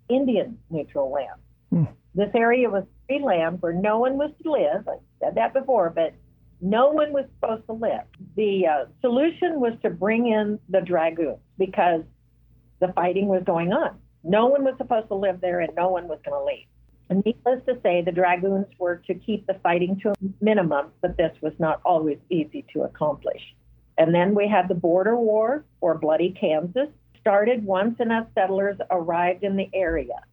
Indian 0.09 0.57
Neutral 0.69 1.09
Land. 1.09 1.39
Hmm. 1.69 1.93
This 2.15 2.31
area 2.35 2.69
was 2.69 2.83
free 3.07 3.23
land 3.23 3.61
where 3.61 3.71
no 3.71 3.99
one 3.99 4.17
was 4.17 4.31
to 4.43 4.51
live. 4.51 4.85
I 4.85 4.97
said 5.23 5.35
that 5.35 5.53
before, 5.53 5.89
but 5.89 6.13
no 6.59 6.89
one 6.89 7.13
was 7.13 7.23
supposed 7.39 7.67
to 7.67 7.73
live. 7.73 8.03
The 8.35 8.67
uh, 8.67 8.85
solution 8.99 9.61
was 9.61 9.71
to 9.83 9.89
bring 9.89 10.27
in 10.27 10.59
the 10.67 10.81
dragoons 10.81 11.39
because 11.57 12.01
the 12.81 12.91
fighting 12.91 13.29
was 13.29 13.43
going 13.45 13.71
on. 13.71 13.99
No 14.25 14.47
one 14.47 14.65
was 14.65 14.73
supposed 14.77 15.07
to 15.07 15.15
live 15.15 15.39
there 15.39 15.61
and 15.61 15.73
no 15.77 15.87
one 15.87 16.09
was 16.09 16.19
going 16.25 16.37
to 16.37 16.43
leave. 16.43 16.67
And 17.11 17.23
needless 17.25 17.63
to 17.67 17.77
say, 17.83 18.01
the 18.01 18.11
dragoons 18.11 18.65
were 18.79 18.95
to 19.07 19.13
keep 19.13 19.45
the 19.45 19.55
fighting 19.61 19.99
to 20.01 20.09
a 20.09 20.13
minimum, 20.39 20.87
but 21.01 21.17
this 21.17 21.35
was 21.41 21.53
not 21.59 21.81
always 21.85 22.17
easy 22.29 22.65
to 22.73 22.81
accomplish. 22.81 23.41
And 23.97 24.15
then 24.15 24.33
we 24.33 24.47
had 24.47 24.67
the 24.67 24.75
border 24.75 25.15
war, 25.15 25.63
or 25.81 25.97
Bloody 25.97 26.31
Kansas, 26.31 26.87
started 27.19 27.63
once 27.63 27.99
enough 27.99 28.27
settlers 28.33 28.77
arrived 28.89 29.43
in 29.43 29.57
the 29.57 29.69
area. 29.73 30.23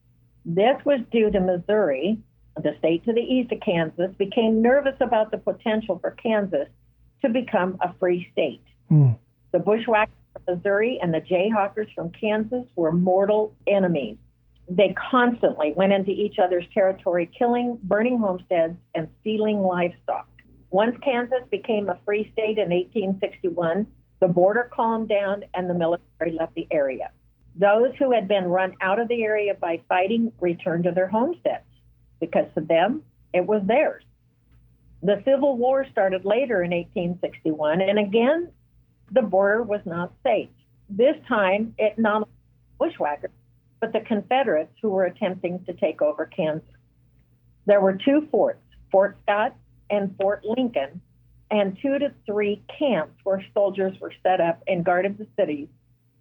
This 0.46 0.76
was 0.86 1.00
due 1.10 1.30
to 1.30 1.40
Missouri 1.40 2.18
the 2.62 2.74
state 2.78 3.04
to 3.04 3.12
the 3.12 3.20
east 3.20 3.52
of 3.52 3.60
Kansas, 3.60 4.10
became 4.18 4.62
nervous 4.62 4.96
about 5.00 5.30
the 5.30 5.38
potential 5.38 5.98
for 5.98 6.12
Kansas 6.12 6.68
to 7.22 7.28
become 7.28 7.78
a 7.80 7.92
free 7.94 8.28
state. 8.32 8.62
Mm. 8.90 9.18
The 9.52 9.58
bushwhackers 9.58 10.14
from 10.32 10.56
Missouri 10.56 10.98
and 11.02 11.12
the 11.12 11.20
Jayhawkers 11.20 11.92
from 11.94 12.10
Kansas 12.10 12.64
were 12.76 12.92
mortal 12.92 13.54
enemies. 13.66 14.16
They 14.68 14.94
constantly 15.10 15.72
went 15.74 15.92
into 15.92 16.10
each 16.10 16.38
other's 16.38 16.66
territory, 16.74 17.30
killing, 17.38 17.78
burning 17.82 18.18
homesteads, 18.18 18.76
and 18.94 19.08
stealing 19.20 19.60
livestock. 19.60 20.28
Once 20.70 20.96
Kansas 21.02 21.42
became 21.50 21.88
a 21.88 21.98
free 22.04 22.30
state 22.32 22.58
in 22.58 22.68
1861, 22.68 23.86
the 24.20 24.28
border 24.28 24.70
calmed 24.74 25.08
down 25.08 25.44
and 25.54 25.70
the 25.70 25.74
military 25.74 26.32
left 26.32 26.54
the 26.54 26.66
area. 26.70 27.10
Those 27.56 27.94
who 27.98 28.12
had 28.12 28.28
been 28.28 28.44
run 28.44 28.74
out 28.80 28.98
of 28.98 29.08
the 29.08 29.22
area 29.22 29.54
by 29.54 29.80
fighting 29.88 30.32
returned 30.40 30.84
to 30.84 30.92
their 30.92 31.08
homesteads 31.08 31.64
because 32.20 32.46
to 32.54 32.60
them, 32.60 33.02
it 33.32 33.46
was 33.46 33.62
theirs. 33.64 34.04
The 35.02 35.22
Civil 35.24 35.56
War 35.56 35.86
started 35.90 36.24
later 36.24 36.62
in 36.62 36.72
1861, 36.72 37.80
and 37.80 37.98
again, 37.98 38.50
the 39.12 39.22
border 39.22 39.62
was 39.62 39.80
not 39.86 40.12
safe. 40.24 40.50
This 40.90 41.16
time, 41.28 41.74
it 41.78 41.98
not 41.98 42.28
bushwhackers, 42.78 43.30
but 43.80 43.92
the 43.92 44.00
Confederates 44.00 44.72
who 44.82 44.90
were 44.90 45.04
attempting 45.04 45.64
to 45.64 45.72
take 45.72 46.02
over 46.02 46.26
Kansas. 46.26 46.68
There 47.66 47.80
were 47.80 47.94
two 47.94 48.26
forts, 48.30 48.62
Fort 48.90 49.16
Scott 49.22 49.54
and 49.90 50.14
Fort 50.16 50.44
Lincoln, 50.44 51.00
and 51.50 51.78
two 51.80 51.98
to 51.98 52.12
three 52.26 52.62
camps 52.78 53.14
where 53.24 53.44
soldiers 53.54 53.98
were 54.00 54.12
set 54.22 54.40
up 54.40 54.62
and 54.66 54.84
guarded 54.84 55.18
the 55.18 55.26
cities, 55.38 55.68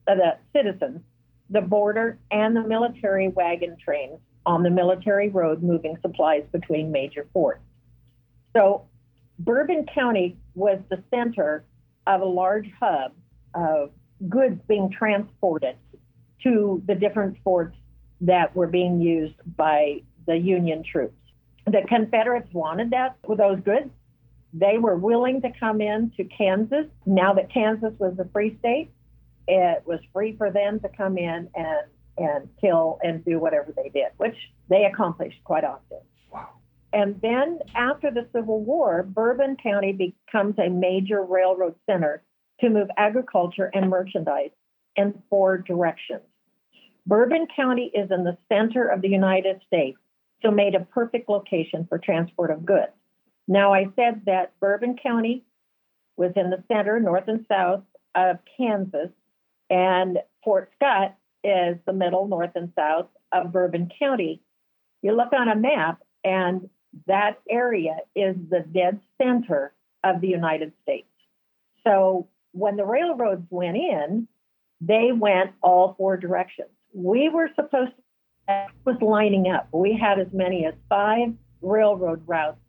uh, 0.07 0.15
the 0.15 0.37
citizens, 0.53 1.01
the 1.49 1.61
border, 1.61 2.19
and 2.31 2.55
the 2.55 2.63
military 2.63 3.29
wagon 3.29 3.75
trains 3.83 4.19
on 4.45 4.63
the 4.63 4.69
military 4.69 5.29
road 5.29 5.61
moving 5.61 5.97
supplies 6.01 6.43
between 6.51 6.91
major 6.91 7.27
forts. 7.33 7.61
So 8.55 8.85
Bourbon 9.39 9.85
County 9.93 10.37
was 10.55 10.79
the 10.89 11.03
center 11.13 11.65
of 12.07 12.21
a 12.21 12.25
large 12.25 12.69
hub 12.79 13.11
of 13.53 13.91
goods 14.29 14.59
being 14.67 14.89
transported 14.89 15.75
to 16.43 16.81
the 16.85 16.95
different 16.95 17.37
forts 17.43 17.75
that 18.21 18.55
were 18.55 18.67
being 18.67 18.99
used 19.01 19.35
by 19.55 20.01
the 20.25 20.37
Union 20.37 20.83
troops. 20.83 21.15
The 21.65 21.81
Confederates 21.87 22.51
wanted 22.53 22.91
that 22.91 23.17
with 23.27 23.39
those 23.39 23.59
goods. 23.61 23.89
They 24.53 24.77
were 24.77 24.95
willing 24.95 25.41
to 25.41 25.51
come 25.59 25.81
in 25.81 26.11
to 26.17 26.23
Kansas. 26.23 26.85
Now 27.05 27.33
that 27.33 27.51
Kansas 27.51 27.93
was 27.99 28.17
a 28.19 28.25
free 28.31 28.57
state, 28.59 28.89
it 29.47 29.83
was 29.85 29.99
free 30.13 30.35
for 30.37 30.51
them 30.51 30.79
to 30.81 30.89
come 30.89 31.17
in 31.17 31.49
and 31.55 31.87
and 32.17 32.49
kill 32.59 32.97
and 33.03 33.23
do 33.23 33.39
whatever 33.39 33.71
they 33.75 33.89
did, 33.89 34.07
which 34.17 34.35
they 34.69 34.85
accomplished 34.85 35.37
quite 35.43 35.63
often. 35.63 35.99
Wow. 36.33 36.49
And 36.91 37.19
then 37.21 37.59
after 37.75 38.09
the 38.09 38.27
Civil 38.33 38.63
War, 38.63 39.03
Bourbon 39.03 39.55
County 39.61 39.91
becomes 39.91 40.55
a 40.57 40.69
major 40.69 41.23
railroad 41.23 41.75
center 41.85 42.23
to 42.61 42.69
move 42.69 42.87
agriculture 42.97 43.69
and 43.73 43.89
merchandise 43.89 44.49
in 44.95 45.21
four 45.29 45.59
directions. 45.59 46.23
Bourbon 47.07 47.47
County 47.55 47.89
is 47.93 48.11
in 48.11 48.25
the 48.25 48.37
center 48.49 48.85
of 48.85 49.01
the 49.01 49.07
United 49.07 49.61
States, 49.65 49.97
so 50.41 50.51
made 50.51 50.75
a 50.75 50.81
perfect 50.81 51.29
location 51.29 51.85
for 51.87 51.97
transport 51.97 52.51
of 52.51 52.65
goods. 52.65 52.91
Now, 53.47 53.73
I 53.73 53.85
said 53.95 54.23
that 54.25 54.59
Bourbon 54.59 54.97
County 55.01 55.45
was 56.17 56.33
in 56.35 56.49
the 56.49 56.61
center, 56.67 56.99
north 56.99 57.29
and 57.29 57.45
south 57.47 57.83
of 58.13 58.39
Kansas, 58.57 59.09
and 59.69 60.19
Fort 60.43 60.69
Scott 60.75 61.15
is 61.45 61.77
the 61.85 61.93
middle, 61.93 62.27
north 62.27 62.51
and 62.55 62.73
south 62.75 63.07
of 63.31 63.53
Bourbon 63.53 63.89
County. 63.97 64.41
You 65.01 65.15
look 65.15 65.31
on 65.31 65.47
a 65.47 65.55
map, 65.55 65.99
and 66.25 66.69
that 67.05 67.39
area 67.49 67.99
is 68.17 68.35
the 68.49 68.65
dead 68.69 68.99
center 69.17 69.73
of 70.03 70.19
the 70.19 70.27
United 70.27 70.73
States. 70.83 71.07
So 71.85 72.27
when 72.51 72.75
the 72.75 72.85
railroads 72.85 73.47
went 73.49 73.77
in, 73.77 74.27
they 74.81 75.13
went 75.13 75.51
all 75.61 75.95
four 75.97 76.17
directions. 76.17 76.67
We 76.93 77.29
were 77.29 77.49
supposed 77.55 77.91
to 77.91 78.03
was 78.85 78.97
lining 79.01 79.51
up. 79.51 79.67
We 79.71 79.97
had 79.99 80.19
as 80.19 80.27
many 80.31 80.65
as 80.65 80.73
five 80.89 81.33
railroad 81.61 82.23
routes 82.25 82.59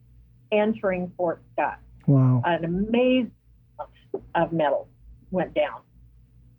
entering 0.50 1.12
Fort 1.16 1.42
Scott. 1.52 1.78
Wow. 2.06 2.42
An 2.44 2.64
amazing 2.64 3.32
amount 3.78 4.24
of 4.34 4.52
metal 4.52 4.88
went 5.30 5.54
down. 5.54 5.80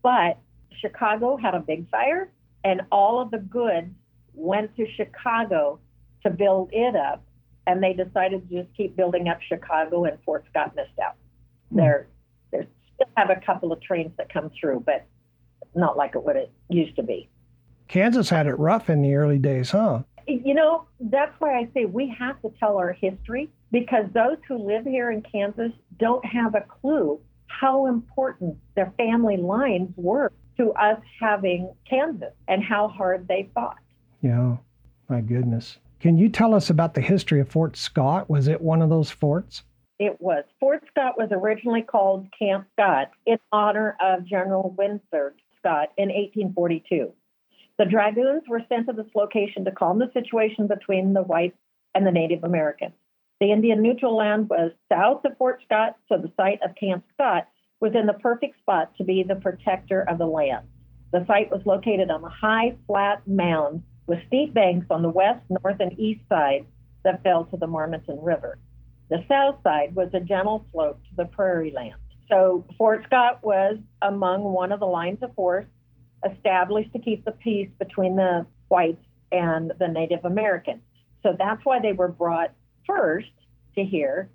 But 0.01 0.37
Chicago 0.79 1.37
had 1.37 1.55
a 1.55 1.59
big 1.59 1.89
fire, 1.89 2.31
and 2.63 2.81
all 2.91 3.19
of 3.19 3.31
the 3.31 3.39
goods 3.39 3.89
went 4.33 4.75
to 4.77 4.85
Chicago 4.95 5.79
to 6.23 6.29
build 6.29 6.69
it 6.71 6.95
up. 6.95 7.23
And 7.67 7.83
they 7.83 7.93
decided 7.93 8.49
to 8.49 8.63
just 8.63 8.75
keep 8.75 8.95
building 8.95 9.27
up 9.27 9.39
Chicago, 9.41 10.05
and 10.05 10.17
Fort 10.23 10.45
Scott 10.49 10.75
missed 10.75 10.97
out. 11.03 11.15
Hmm. 11.71 11.77
There, 11.77 12.07
there 12.51 12.67
still 12.95 13.09
have 13.17 13.29
a 13.29 13.41
couple 13.45 13.73
of 13.73 13.81
trains 13.81 14.11
that 14.17 14.31
come 14.31 14.49
through, 14.59 14.83
but 14.85 15.05
not 15.75 15.97
like 15.97 16.15
it 16.15 16.23
what 16.23 16.35
it 16.35 16.51
used 16.69 16.95
to 16.95 17.03
be. 17.03 17.29
Kansas 17.89 18.29
had 18.29 18.47
it 18.47 18.57
rough 18.57 18.89
in 18.89 19.01
the 19.01 19.15
early 19.15 19.39
days, 19.39 19.71
huh? 19.71 20.03
You 20.27 20.53
know, 20.53 20.87
that's 20.99 21.33
why 21.39 21.57
I 21.57 21.67
say 21.73 21.85
we 21.85 22.15
have 22.17 22.39
to 22.43 22.51
tell 22.59 22.77
our 22.77 22.93
history 22.93 23.49
because 23.71 24.05
those 24.13 24.37
who 24.47 24.57
live 24.57 24.85
here 24.85 25.11
in 25.11 25.23
Kansas 25.23 25.71
don't 25.97 26.23
have 26.23 26.53
a 26.55 26.61
clue 26.61 27.19
how 27.47 27.87
important 27.87 28.55
their 28.75 28.93
family 28.95 29.37
lines 29.37 29.89
were 29.95 30.31
to 30.57 30.71
us 30.73 30.99
having 31.19 31.73
Kansas 31.89 32.33
and 32.47 32.63
how 32.63 32.87
hard 32.87 33.27
they 33.27 33.49
fought. 33.55 33.79
Yeah, 34.21 34.57
my 35.09 35.21
goodness. 35.21 35.79
Can 35.99 36.15
you 36.15 36.29
tell 36.29 36.53
us 36.53 36.69
about 36.69 36.93
the 36.93 37.01
history 37.01 37.39
of 37.39 37.49
Fort 37.49 37.75
Scott? 37.75 38.29
Was 38.29 38.47
it 38.47 38.61
one 38.61 38.83
of 38.83 38.89
those 38.89 39.09
forts? 39.09 39.63
It 39.97 40.21
was. 40.21 40.43
Fort 40.59 40.83
Scott 40.91 41.17
was 41.17 41.29
originally 41.31 41.81
called 41.81 42.27
Camp 42.37 42.67
Scott 42.73 43.09
in 43.25 43.39
honor 43.51 43.97
of 43.99 44.25
General 44.25 44.75
Winfield 44.77 45.33
Scott 45.57 45.89
in 45.97 46.09
1842. 46.09 47.11
The 47.79 47.85
dragoons 47.85 48.43
were 48.45 48.61
sent 48.67 48.87
to 48.87 48.93
this 48.93 49.15
location 49.15 49.63
to 49.63 49.71
calm 49.71 49.99
the 49.99 50.11
situation 50.11 50.67
between 50.67 51.13
the 51.13 51.23
whites 51.23 51.57
and 51.95 52.05
the 52.05 52.11
Native 52.11 52.43
Americans. 52.43 52.93
The 53.39 53.53
Indian 53.53 53.81
neutral 53.81 54.17
land 54.17 54.49
was 54.49 54.73
south 54.91 55.23
of 55.23 55.37
Fort 55.37 55.61
Scott, 55.63 55.95
so 56.09 56.17
the 56.17 56.31
site 56.35 56.59
of 56.61 56.75
Camp 56.75 57.05
Scott 57.13 57.47
was 57.79 57.93
in 57.95 58.05
the 58.05 58.13
perfect 58.13 58.59
spot 58.59 58.91
to 58.97 59.05
be 59.05 59.23
the 59.23 59.37
protector 59.37 60.01
of 60.09 60.17
the 60.17 60.25
land. 60.25 60.67
The 61.13 61.25
site 61.25 61.49
was 61.49 61.65
located 61.65 62.11
on 62.11 62.21
a 62.21 62.29
high, 62.29 62.75
flat 62.85 63.25
mound 63.25 63.83
with 64.07 64.19
steep 64.27 64.53
banks 64.53 64.87
on 64.89 65.01
the 65.01 65.07
west, 65.07 65.39
north, 65.49 65.79
and 65.79 65.97
east 65.97 66.21
sides 66.27 66.65
that 67.05 67.23
fell 67.23 67.45
to 67.45 67.55
the 67.55 67.65
Marmaton 67.65 68.19
River. 68.21 68.59
The 69.09 69.23
south 69.29 69.55
side 69.63 69.95
was 69.95 70.09
a 70.13 70.19
gentle 70.19 70.65
slope 70.73 70.99
to 71.09 71.15
the 71.15 71.29
prairie 71.29 71.71
land. 71.71 71.95
So 72.27 72.65
Fort 72.77 73.05
Scott 73.05 73.39
was 73.41 73.77
among 74.01 74.43
one 74.43 74.73
of 74.73 74.81
the 74.81 74.85
lines 74.85 75.19
of 75.21 75.33
force 75.33 75.65
established 76.23 76.91
to 76.93 76.99
keep 76.99 77.25
the 77.25 77.31
peace 77.31 77.69
between 77.79 78.15
the 78.15 78.45
whites 78.67 79.03
and 79.31 79.71
the 79.79 79.87
Native 79.87 80.25
Americans. 80.25 80.81
So 81.23 81.35
that's 81.37 81.63
why 81.65 81.79
they 81.79 81.93
were 81.93 82.07
brought 82.07 82.51
first 82.85 83.31
to 83.75 83.83
here 83.83 84.29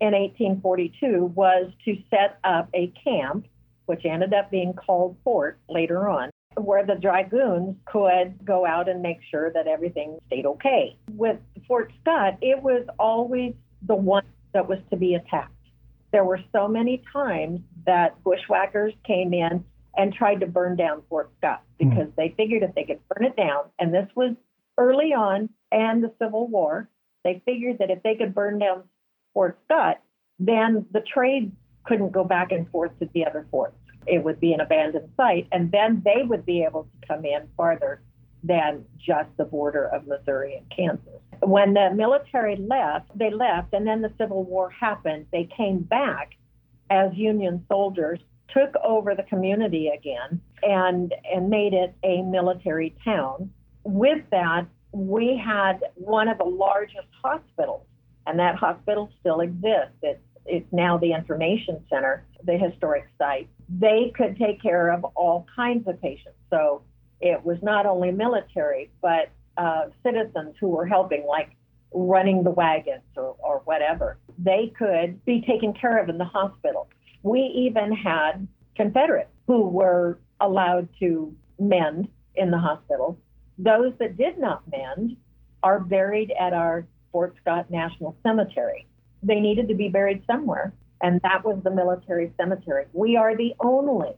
in 0.00 0.12
1842 0.12 1.32
was 1.34 1.72
to 1.84 1.96
set 2.10 2.38
up 2.44 2.68
a 2.74 2.92
camp, 3.02 3.46
which 3.86 4.04
ended 4.04 4.34
up 4.34 4.50
being 4.50 4.72
called 4.72 5.16
Fort 5.24 5.58
later 5.68 6.08
on, 6.08 6.30
where 6.56 6.84
the 6.84 6.96
dragoons 6.96 7.76
could 7.86 8.44
go 8.44 8.66
out 8.66 8.88
and 8.88 9.00
make 9.02 9.18
sure 9.30 9.52
that 9.52 9.66
everything 9.66 10.18
stayed 10.26 10.46
okay. 10.46 10.96
With 11.12 11.38
Fort 11.66 11.92
Scott, 12.00 12.38
it 12.42 12.62
was 12.62 12.86
always 12.98 13.54
the 13.82 13.94
one 13.94 14.24
that 14.52 14.68
was 14.68 14.78
to 14.90 14.96
be 14.96 15.14
attacked. 15.14 15.52
There 16.12 16.24
were 16.24 16.40
so 16.52 16.68
many 16.68 17.02
times 17.12 17.60
that 17.86 18.22
bushwhackers 18.22 18.94
came 19.04 19.34
in 19.34 19.64
and 19.96 20.12
tried 20.12 20.40
to 20.40 20.46
burn 20.46 20.76
down 20.76 21.02
Fort 21.08 21.30
Scott 21.38 21.62
because 21.78 22.08
mm. 22.08 22.16
they 22.16 22.34
figured 22.36 22.62
if 22.62 22.74
they 22.74 22.84
could 22.84 23.00
burn 23.08 23.26
it 23.26 23.36
down, 23.36 23.64
and 23.78 23.92
this 23.92 24.08
was 24.14 24.34
early 24.78 25.12
on 25.12 25.48
and 25.70 26.02
the 26.02 26.12
Civil 26.20 26.48
War, 26.48 26.88
they 27.24 27.42
figured 27.44 27.78
that 27.78 27.90
if 27.90 28.02
they 28.02 28.14
could 28.14 28.34
burn 28.34 28.58
down 28.58 28.84
Fort 29.32 29.58
Scott, 29.64 30.00
then 30.38 30.86
the 30.92 31.00
trade 31.00 31.52
couldn't 31.84 32.12
go 32.12 32.24
back 32.24 32.52
and 32.52 32.68
forth 32.70 32.98
to 32.98 33.08
the 33.14 33.26
other 33.26 33.46
forts. 33.50 33.76
It 34.06 34.22
would 34.22 34.40
be 34.40 34.52
an 34.52 34.60
abandoned 34.60 35.08
site, 35.16 35.48
and 35.52 35.70
then 35.70 36.02
they 36.04 36.22
would 36.22 36.44
be 36.44 36.62
able 36.62 36.84
to 36.84 37.06
come 37.06 37.24
in 37.24 37.48
farther 37.56 38.02
than 38.42 38.84
just 38.98 39.30
the 39.38 39.44
border 39.44 39.86
of 39.86 40.06
Missouri 40.06 40.56
and 40.56 40.70
Kansas. 40.70 41.20
When 41.40 41.72
the 41.72 41.90
military 41.94 42.56
left, 42.56 43.16
they 43.16 43.30
left, 43.30 43.72
and 43.72 43.86
then 43.86 44.02
the 44.02 44.12
Civil 44.18 44.44
War 44.44 44.70
happened. 44.70 45.26
They 45.32 45.48
came 45.56 45.78
back 45.78 46.32
as 46.90 47.14
Union 47.14 47.64
soldiers, 47.68 48.20
took 48.52 48.74
over 48.84 49.14
the 49.14 49.22
community 49.24 49.88
again, 49.88 50.40
and 50.62 51.14
and 51.32 51.48
made 51.48 51.72
it 51.72 51.94
a 52.02 52.22
military 52.22 52.94
town. 53.04 53.50
With 53.84 54.22
that, 54.30 54.66
we 54.92 55.36
had 55.36 55.80
one 55.94 56.28
of 56.28 56.38
the 56.38 56.44
largest 56.44 57.08
hospitals, 57.22 57.86
and 58.26 58.38
that 58.38 58.54
hospital 58.54 59.10
still 59.20 59.40
exists. 59.40 59.96
It's, 60.02 60.20
it's 60.46 60.72
now 60.72 60.98
the 60.98 61.12
information 61.12 61.84
center, 61.90 62.24
the 62.44 62.56
historic 62.56 63.06
site. 63.18 63.48
They 63.68 64.12
could 64.14 64.36
take 64.38 64.62
care 64.62 64.92
of 64.92 65.04
all 65.16 65.46
kinds 65.54 65.88
of 65.88 66.00
patients. 66.00 66.36
So 66.50 66.82
it 67.20 67.44
was 67.44 67.58
not 67.62 67.86
only 67.86 68.12
military, 68.12 68.90
but 69.00 69.30
uh, 69.56 69.86
citizens 70.02 70.54
who 70.60 70.68
were 70.68 70.86
helping, 70.86 71.26
like 71.26 71.50
running 71.92 72.44
the 72.44 72.50
wagons 72.50 73.02
or, 73.16 73.36
or 73.38 73.62
whatever. 73.64 74.18
They 74.38 74.72
could 74.76 75.24
be 75.24 75.42
taken 75.42 75.72
care 75.72 76.02
of 76.02 76.08
in 76.08 76.18
the 76.18 76.24
hospital. 76.24 76.88
We 77.24 77.40
even 77.40 77.92
had 77.92 78.46
Confederates 78.76 79.30
who 79.46 79.68
were 79.68 80.18
allowed 80.40 80.88
to 81.00 81.34
mend 81.58 82.08
in 82.36 82.50
the 82.50 82.58
hospital 82.58 83.18
those 83.58 83.92
that 83.98 84.16
did 84.16 84.38
not 84.38 84.62
mend 84.70 85.16
are 85.62 85.80
buried 85.80 86.32
at 86.38 86.52
our 86.52 86.86
Fort 87.12 87.34
Scott 87.40 87.70
National 87.70 88.16
Cemetery. 88.22 88.86
They 89.22 89.40
needed 89.40 89.68
to 89.68 89.74
be 89.74 89.88
buried 89.88 90.24
somewhere, 90.26 90.74
and 91.02 91.20
that 91.22 91.44
was 91.44 91.62
the 91.62 91.70
military 91.70 92.32
cemetery. 92.36 92.86
We 92.92 93.16
are 93.16 93.36
the 93.36 93.54
only 93.60 94.10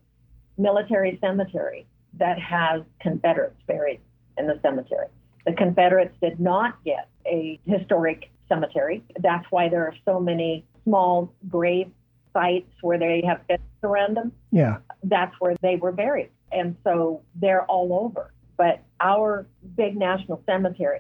military 0.57 1.19
cemetery 1.21 1.87
that 2.15 2.39
has 2.41 2.83
Confederates 3.01 3.61
buried 3.67 4.01
in 4.39 4.47
the 4.47 4.59
cemetery. 4.63 5.07
The 5.45 5.53
Confederates 5.53 6.15
did 6.21 6.41
not 6.41 6.83
get 6.85 7.09
a 7.27 7.61
historic 7.67 8.31
cemetery. 8.49 9.05
That's 9.21 9.47
why 9.51 9.69
there 9.69 9.85
are 9.85 9.95
so 10.05 10.19
many 10.19 10.65
small 10.85 11.33
grave 11.49 11.91
sites 12.39 12.71
where 12.83 12.99
they 12.99 13.23
have 13.27 13.41
fence 13.49 13.63
around 13.83 14.17
them. 14.17 14.33
Yeah. 14.51 14.79
That's 15.03 15.35
where 15.39 15.57
they 15.63 15.77
were 15.77 15.93
buried. 15.93 16.31
And 16.53 16.77
so 16.85 17.23
they're 17.35 17.65
all 17.65 17.93
over 17.93 18.33
but 18.57 18.83
our 19.01 19.47
big 19.77 19.97
national 19.97 20.43
cemetery. 20.47 20.99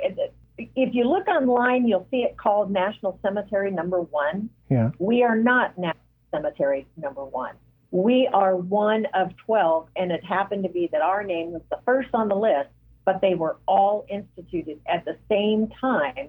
If 0.58 0.94
you 0.94 1.04
look 1.04 1.26
online, 1.28 1.86
you'll 1.86 2.06
see 2.10 2.18
it 2.18 2.36
called 2.36 2.70
National 2.70 3.18
Cemetery 3.22 3.70
Number 3.70 4.00
One. 4.00 4.50
Yeah. 4.70 4.90
We 4.98 5.22
are 5.22 5.36
not 5.36 5.76
National 5.78 6.02
Cemetery 6.32 6.86
Number 6.96 7.24
One. 7.24 7.54
We 7.90 8.28
are 8.32 8.56
one 8.56 9.06
of 9.14 9.36
12, 9.46 9.88
and 9.96 10.12
it 10.12 10.24
happened 10.24 10.64
to 10.64 10.68
be 10.68 10.88
that 10.92 11.02
our 11.02 11.22
name 11.22 11.52
was 11.52 11.62
the 11.70 11.78
first 11.84 12.08
on 12.14 12.28
the 12.28 12.34
list, 12.34 12.68
but 13.04 13.20
they 13.20 13.34
were 13.34 13.58
all 13.66 14.04
instituted 14.10 14.80
at 14.86 15.04
the 15.04 15.16
same 15.30 15.68
time 15.80 16.28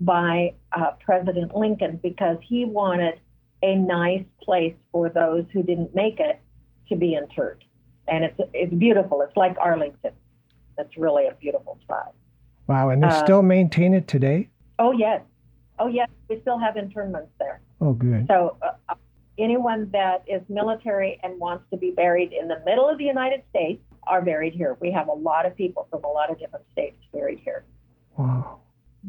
by 0.00 0.54
uh, 0.72 0.92
President 1.04 1.54
Lincoln 1.54 2.00
because 2.02 2.38
he 2.42 2.64
wanted 2.64 3.20
a 3.64 3.76
nice 3.76 4.24
place 4.42 4.74
for 4.92 5.08
those 5.08 5.44
who 5.52 5.62
didn't 5.62 5.94
make 5.94 6.20
it 6.20 6.38
to 6.90 6.96
be 6.96 7.14
interred. 7.14 7.64
And 8.06 8.24
it's, 8.24 8.38
it's 8.52 8.74
beautiful. 8.74 9.22
It's 9.22 9.36
like 9.36 9.56
Arlington. 9.58 10.12
It's 10.76 10.96
really 10.98 11.26
a 11.26 11.34
beautiful 11.34 11.78
spot. 11.82 12.12
Wow, 12.66 12.90
and 12.90 13.02
they 13.02 13.08
uh, 13.08 13.24
still 13.24 13.42
maintain 13.42 13.94
it 13.94 14.06
today? 14.06 14.50
Oh, 14.78 14.92
yes. 14.92 15.22
Oh, 15.78 15.86
yes. 15.86 16.08
We 16.28 16.40
still 16.42 16.58
have 16.58 16.76
internments 16.76 17.30
there. 17.38 17.62
Oh, 17.80 17.94
good. 17.94 18.26
So, 18.28 18.56
uh, 18.60 18.72
uh, 18.88 18.94
anyone 19.38 19.88
that 19.92 20.24
is 20.26 20.42
military 20.48 21.18
and 21.22 21.40
wants 21.40 21.64
to 21.70 21.76
be 21.78 21.90
buried 21.90 22.32
in 22.32 22.48
the 22.48 22.60
middle 22.66 22.88
of 22.88 22.98
the 22.98 23.04
United 23.04 23.42
States 23.50 23.82
are 24.06 24.20
buried 24.20 24.52
here. 24.52 24.76
We 24.80 24.90
have 24.92 25.08
a 25.08 25.12
lot 25.12 25.46
of 25.46 25.56
people 25.56 25.86
from 25.90 26.04
a 26.04 26.08
lot 26.08 26.30
of 26.30 26.38
different 26.38 26.66
states 26.72 26.96
buried 27.12 27.40
here. 27.42 27.64
Wow. 28.18 28.60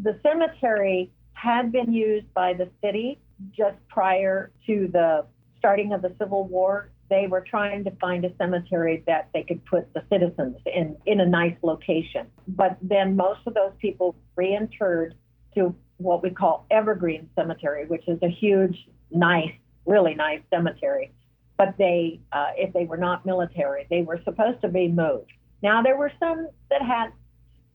The 0.02 0.18
cemetery 0.24 1.12
had 1.34 1.72
been 1.72 1.92
used 1.92 2.34
by 2.34 2.54
the 2.54 2.70
city 2.82 3.20
just 3.52 3.78
prior 3.88 4.52
to 4.68 4.90
the 4.92 5.26
starting 5.58 5.94
of 5.94 6.02
the 6.02 6.14
Civil 6.20 6.48
War. 6.48 6.90
They 7.10 7.28
were 7.28 7.42
trying 7.42 7.84
to 7.84 7.92
find 8.02 8.26
a 8.26 8.36
cemetery 8.38 9.04
that 9.08 9.30
they 9.34 9.44
could 9.44 9.64
put 9.66 9.94
the 9.94 10.04
citizens 10.12 10.58
in, 10.66 10.98
in 11.06 11.20
a 11.20 11.26
nice 11.26 11.56
location. 11.62 12.28
But 12.48 12.78
then 12.82 13.16
most 13.16 13.42
of 13.46 13.54
those 13.54 13.74
people 13.80 14.16
reinterred 14.36 15.14
to 15.56 15.76
what 15.98 16.24
we 16.24 16.30
call 16.30 16.66
Evergreen 16.72 17.30
Cemetery, 17.36 17.86
which 17.86 18.08
is 18.08 18.20
a 18.22 18.30
huge, 18.30 18.88
nice, 19.12 19.54
really 19.86 20.16
nice 20.16 20.42
cemetery. 20.50 21.12
But 21.58 21.76
they, 21.78 22.20
uh, 22.32 22.52
if 22.58 22.74
they 22.74 22.86
were 22.86 22.98
not 22.98 23.26
military, 23.26 23.88
they 23.90 24.02
were 24.02 24.20
supposed 24.24 24.62
to 24.62 24.68
be 24.68 24.88
moved. 24.88 25.32
Now 25.62 25.82
there 25.82 25.98
were 25.98 26.12
some 26.20 26.50
that 26.70 26.82
had, 26.82 27.12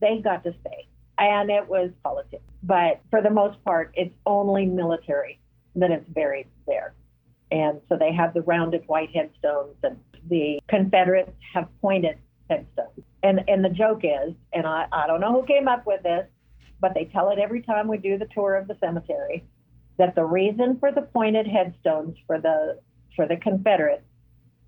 they 0.01 0.19
got 0.19 0.45
to 0.45 0.55
stay, 0.61 0.87
and 1.19 1.51
it 1.51 1.67
was 1.67 1.91
politics. 2.03 2.43
But 2.63 3.01
for 3.11 3.23
the 3.23 3.31
most 3.31 3.63
part, 3.65 3.93
it's 3.95 4.15
only 4.27 4.67
military 4.67 5.41
that 5.77 5.91
is 5.91 6.03
buried 6.09 6.47
there. 6.67 6.95
And 7.51 7.81
so 7.89 7.97
they 7.97 8.13
have 8.13 8.35
the 8.35 8.43
rounded 8.43 8.85
white 8.87 9.11
headstones, 9.15 9.77
and 9.83 9.97
the 10.29 10.61
Confederates 10.69 11.33
have 11.55 11.69
pointed 11.81 12.17
headstones. 12.49 13.05
And 13.23 13.41
and 13.49 13.65
the 13.65 13.71
joke 13.71 14.01
is, 14.05 14.35
and 14.53 14.67
I, 14.67 14.87
I 14.93 15.07
don't 15.07 15.21
know 15.21 15.33
who 15.33 15.47
came 15.47 15.69
up 15.69 15.87
with 15.87 16.03
this, 16.03 16.27
but 16.81 16.95
they 16.95 17.07
tell 17.07 17.31
it 17.31 17.39
every 17.39 17.63
time 17.63 17.89
we 17.89 17.99
do 17.99 18.19
the 18.19 18.29
tour 18.33 18.55
of 18.57 18.69
the 18.69 18.77
cemetery, 18.81 19.45
that 19.99 20.15
the 20.15 20.25
reason 20.25 20.79
for 20.79 20.93
the 20.93 21.03
pointed 21.03 21.47
headstones 21.47 22.17
for 22.27 22.41
the 22.41 22.79
for 23.17 23.27
the 23.27 23.37
Confederates 23.37 24.05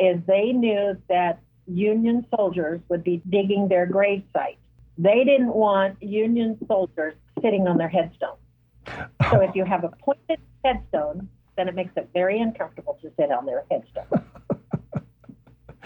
is 0.01 0.21
they 0.27 0.53
knew 0.53 0.97
that 1.09 1.41
Union 1.67 2.27
soldiers 2.37 2.81
would 2.89 3.05
be 3.05 3.23
digging 3.31 3.69
their 3.69 3.87
grave 3.87 4.25
site. 4.33 4.59
They 4.99 5.25
didn't 5.25 5.55
want 5.55 6.03
Union 6.03 6.59
soldiers 6.67 7.15
sitting 7.41 7.67
on 7.67 7.79
their 7.79 7.89
headstone. 7.89 8.37
So 9.31 9.41
if 9.41 9.51
you 9.55 9.65
have 9.65 9.85
a 9.85 9.91
pointed 10.01 10.41
headstone, 10.65 11.29
then 11.57 11.69
it 11.69 11.75
makes 11.75 11.93
it 11.97 12.09
very 12.13 12.41
uncomfortable 12.41 12.99
to 13.03 13.11
sit 13.19 13.31
on 13.31 13.47
their 13.47 13.65
headstone. 13.71 14.25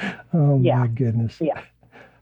oh 0.33 0.61
Yeah. 0.63 0.79
my 0.81 0.87
goodness. 0.89 1.41
Yeah. 1.41 1.61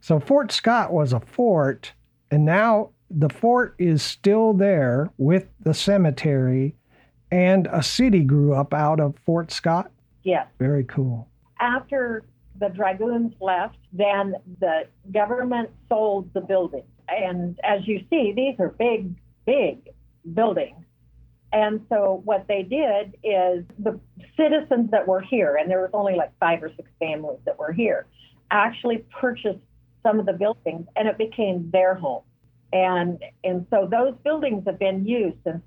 So 0.00 0.20
Fort 0.20 0.52
Scott 0.52 0.92
was 0.92 1.12
a 1.12 1.20
fort, 1.20 1.92
and 2.30 2.44
now 2.44 2.90
the 3.10 3.28
fort 3.28 3.74
is 3.78 4.02
still 4.02 4.52
there 4.52 5.10
with 5.18 5.48
the 5.60 5.74
cemetery, 5.74 6.74
and 7.30 7.66
a 7.72 7.82
city 7.82 8.22
grew 8.22 8.54
up 8.54 8.74
out 8.74 9.00
of 9.00 9.14
Fort 9.24 9.50
Scott. 9.50 9.90
Yes. 10.22 10.46
Very 10.58 10.84
cool. 10.84 11.28
After 11.60 12.22
the 12.60 12.68
dragoons 12.68 13.32
left, 13.40 13.76
then 13.92 14.34
the 14.60 14.86
government 15.12 15.70
sold 15.88 16.32
the 16.34 16.40
building. 16.40 16.84
And 17.08 17.58
as 17.64 17.86
you 17.86 18.00
see, 18.10 18.32
these 18.34 18.54
are 18.58 18.68
big, 18.78 19.14
big 19.46 19.88
buildings. 20.32 20.84
And 21.52 21.86
so 21.88 22.20
what 22.24 22.46
they 22.48 22.62
did 22.62 23.16
is 23.22 23.64
the 23.78 24.00
citizens 24.36 24.90
that 24.90 25.06
were 25.06 25.20
here, 25.20 25.56
and 25.56 25.70
there 25.70 25.80
was 25.80 25.90
only 25.92 26.16
like 26.16 26.32
five 26.40 26.62
or 26.62 26.70
six 26.74 26.90
families 26.98 27.38
that 27.44 27.58
were 27.58 27.72
here, 27.72 28.06
actually 28.50 29.04
purchased 29.20 29.60
some 30.02 30.18
of 30.20 30.26
the 30.26 30.32
buildings 30.32 30.86
and 30.96 31.08
it 31.08 31.16
became 31.16 31.70
their 31.70 31.94
home. 31.94 32.22
And 32.72 33.22
and 33.44 33.66
so 33.70 33.88
those 33.88 34.14
buildings 34.24 34.64
have 34.66 34.78
been 34.80 35.06
used 35.06 35.36
since 35.44 35.62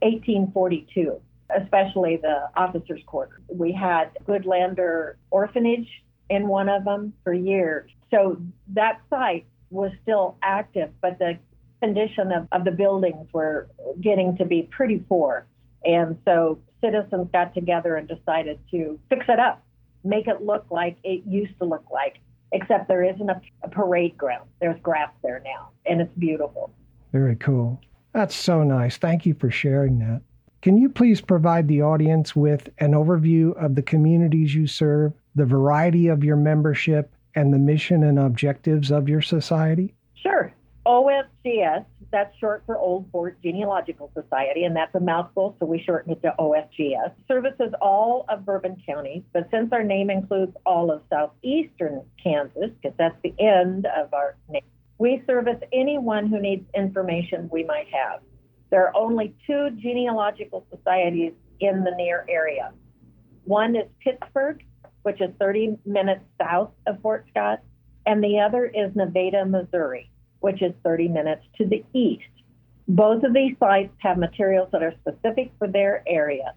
1842, 0.00 1.20
especially 1.60 2.16
the 2.16 2.48
officers' 2.56 3.02
quarters. 3.06 3.42
We 3.48 3.72
had 3.72 4.10
Goodlander 4.24 5.14
Orphanage 5.30 5.88
in 6.30 6.46
one 6.46 6.68
of 6.68 6.84
them 6.84 7.12
for 7.24 7.34
years. 7.34 7.90
So 8.12 8.40
that 8.74 9.00
site 9.10 9.46
was 9.70 9.90
still 10.02 10.36
active, 10.42 10.90
but 11.00 11.18
the 11.18 11.38
condition 11.82 12.30
of, 12.30 12.46
of 12.52 12.64
the 12.64 12.70
buildings 12.70 13.26
were 13.32 13.68
getting 14.00 14.36
to 14.36 14.44
be 14.44 14.62
pretty 14.70 14.98
poor. 14.98 15.46
And 15.84 16.16
so 16.24 16.60
citizens 16.80 17.28
got 17.32 17.54
together 17.54 17.96
and 17.96 18.06
decided 18.06 18.58
to 18.70 19.00
fix 19.08 19.26
it 19.28 19.40
up, 19.40 19.64
make 20.04 20.28
it 20.28 20.42
look 20.42 20.64
like 20.70 20.96
it 21.02 21.22
used 21.26 21.58
to 21.58 21.64
look 21.64 21.84
like, 21.92 22.18
except 22.52 22.86
there 22.86 23.02
isn't 23.02 23.28
a, 23.28 23.40
a 23.64 23.68
parade 23.68 24.16
ground. 24.16 24.48
There's 24.60 24.80
grass 24.80 25.10
there 25.22 25.42
now, 25.44 25.70
and 25.84 26.00
it's 26.00 26.14
beautiful. 26.16 26.70
Very 27.10 27.36
cool. 27.36 27.80
That's 28.12 28.34
so 28.34 28.62
nice. 28.62 28.96
Thank 28.96 29.26
you 29.26 29.34
for 29.34 29.50
sharing 29.50 29.98
that. 29.98 30.22
Can 30.60 30.76
you 30.76 30.88
please 30.88 31.20
provide 31.20 31.66
the 31.66 31.82
audience 31.82 32.36
with 32.36 32.68
an 32.78 32.92
overview 32.92 33.56
of 33.62 33.74
the 33.74 33.82
communities 33.82 34.54
you 34.54 34.68
serve, 34.68 35.12
the 35.34 35.44
variety 35.44 36.06
of 36.06 36.22
your 36.22 36.36
membership, 36.36 37.12
and 37.34 37.52
the 37.52 37.58
mission 37.58 38.04
and 38.04 38.20
objectives 38.20 38.92
of 38.92 39.08
your 39.08 39.22
society? 39.22 39.94
OFGS, 40.84 41.84
that's 42.10 42.36
short 42.38 42.64
for 42.66 42.76
Old 42.76 43.08
Fort 43.12 43.40
Genealogical 43.42 44.10
Society, 44.14 44.64
and 44.64 44.74
that's 44.74 44.94
a 44.94 45.00
mouthful, 45.00 45.56
so 45.58 45.66
we 45.66 45.82
shorten 45.82 46.12
it 46.12 46.22
to 46.22 46.34
OFGS. 46.38 47.12
Services 47.28 47.72
all 47.80 48.24
of 48.28 48.44
Bourbon 48.44 48.82
County, 48.86 49.24
but 49.32 49.48
since 49.50 49.72
our 49.72 49.84
name 49.84 50.10
includes 50.10 50.52
all 50.66 50.90
of 50.90 51.02
southeastern 51.08 52.02
Kansas, 52.22 52.70
because 52.82 52.96
that's 52.98 53.16
the 53.22 53.34
end 53.38 53.86
of 53.86 54.12
our 54.12 54.36
name, 54.48 54.62
we 54.98 55.22
service 55.26 55.58
anyone 55.72 56.26
who 56.26 56.40
needs 56.40 56.64
information 56.74 57.48
we 57.52 57.64
might 57.64 57.86
have. 57.92 58.20
There 58.70 58.86
are 58.86 58.96
only 58.96 59.34
two 59.46 59.70
genealogical 59.78 60.66
societies 60.74 61.32
in 61.60 61.84
the 61.84 61.92
near 61.96 62.26
area. 62.28 62.72
One 63.44 63.76
is 63.76 63.86
Pittsburg, 64.00 64.64
which 65.02 65.20
is 65.20 65.30
30 65.38 65.78
minutes 65.86 66.24
south 66.40 66.72
of 66.86 67.00
Fort 67.02 67.26
Scott, 67.30 67.60
and 68.04 68.22
the 68.22 68.40
other 68.40 68.66
is 68.66 68.94
Nevada, 68.96 69.44
Missouri 69.44 70.11
which 70.42 70.60
is 70.60 70.72
30 70.84 71.08
minutes 71.08 71.42
to 71.56 71.64
the 71.64 71.84
east. 71.94 72.24
Both 72.88 73.22
of 73.22 73.32
these 73.32 73.56
sites 73.58 73.94
have 73.98 74.18
materials 74.18 74.68
that 74.72 74.82
are 74.82 74.94
specific 75.00 75.52
for 75.58 75.68
their 75.68 76.02
area 76.06 76.54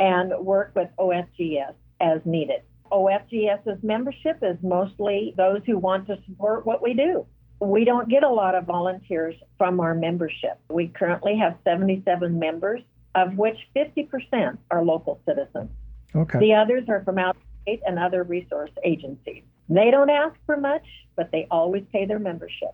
and 0.00 0.32
work 0.44 0.72
with 0.74 0.88
OFGS 0.98 1.74
as 2.00 2.20
needed. 2.24 2.62
OFGS's 2.90 3.82
membership 3.82 4.38
is 4.42 4.56
mostly 4.62 5.34
those 5.36 5.60
who 5.66 5.76
want 5.76 6.06
to 6.06 6.18
support 6.26 6.64
what 6.64 6.82
we 6.82 6.94
do. 6.94 7.26
We 7.60 7.84
don't 7.84 8.08
get 8.08 8.22
a 8.22 8.28
lot 8.28 8.54
of 8.54 8.64
volunteers 8.64 9.34
from 9.58 9.78
our 9.78 9.94
membership. 9.94 10.58
We 10.70 10.88
currently 10.88 11.36
have 11.36 11.56
77 11.64 12.38
members, 12.38 12.80
of 13.14 13.36
which 13.36 13.58
50% 13.76 14.56
are 14.70 14.82
local 14.82 15.20
citizens. 15.26 15.68
Okay. 16.14 16.38
The 16.38 16.54
others 16.54 16.84
are 16.88 17.04
from 17.04 17.18
out 17.18 17.36
of 17.36 17.42
state 17.62 17.80
and 17.86 17.98
other 17.98 18.22
resource 18.22 18.70
agencies. 18.84 19.42
They 19.68 19.90
don't 19.90 20.08
ask 20.08 20.34
for 20.46 20.56
much, 20.56 20.86
but 21.14 21.30
they 21.30 21.46
always 21.50 21.82
pay 21.92 22.06
their 22.06 22.18
membership 22.18 22.70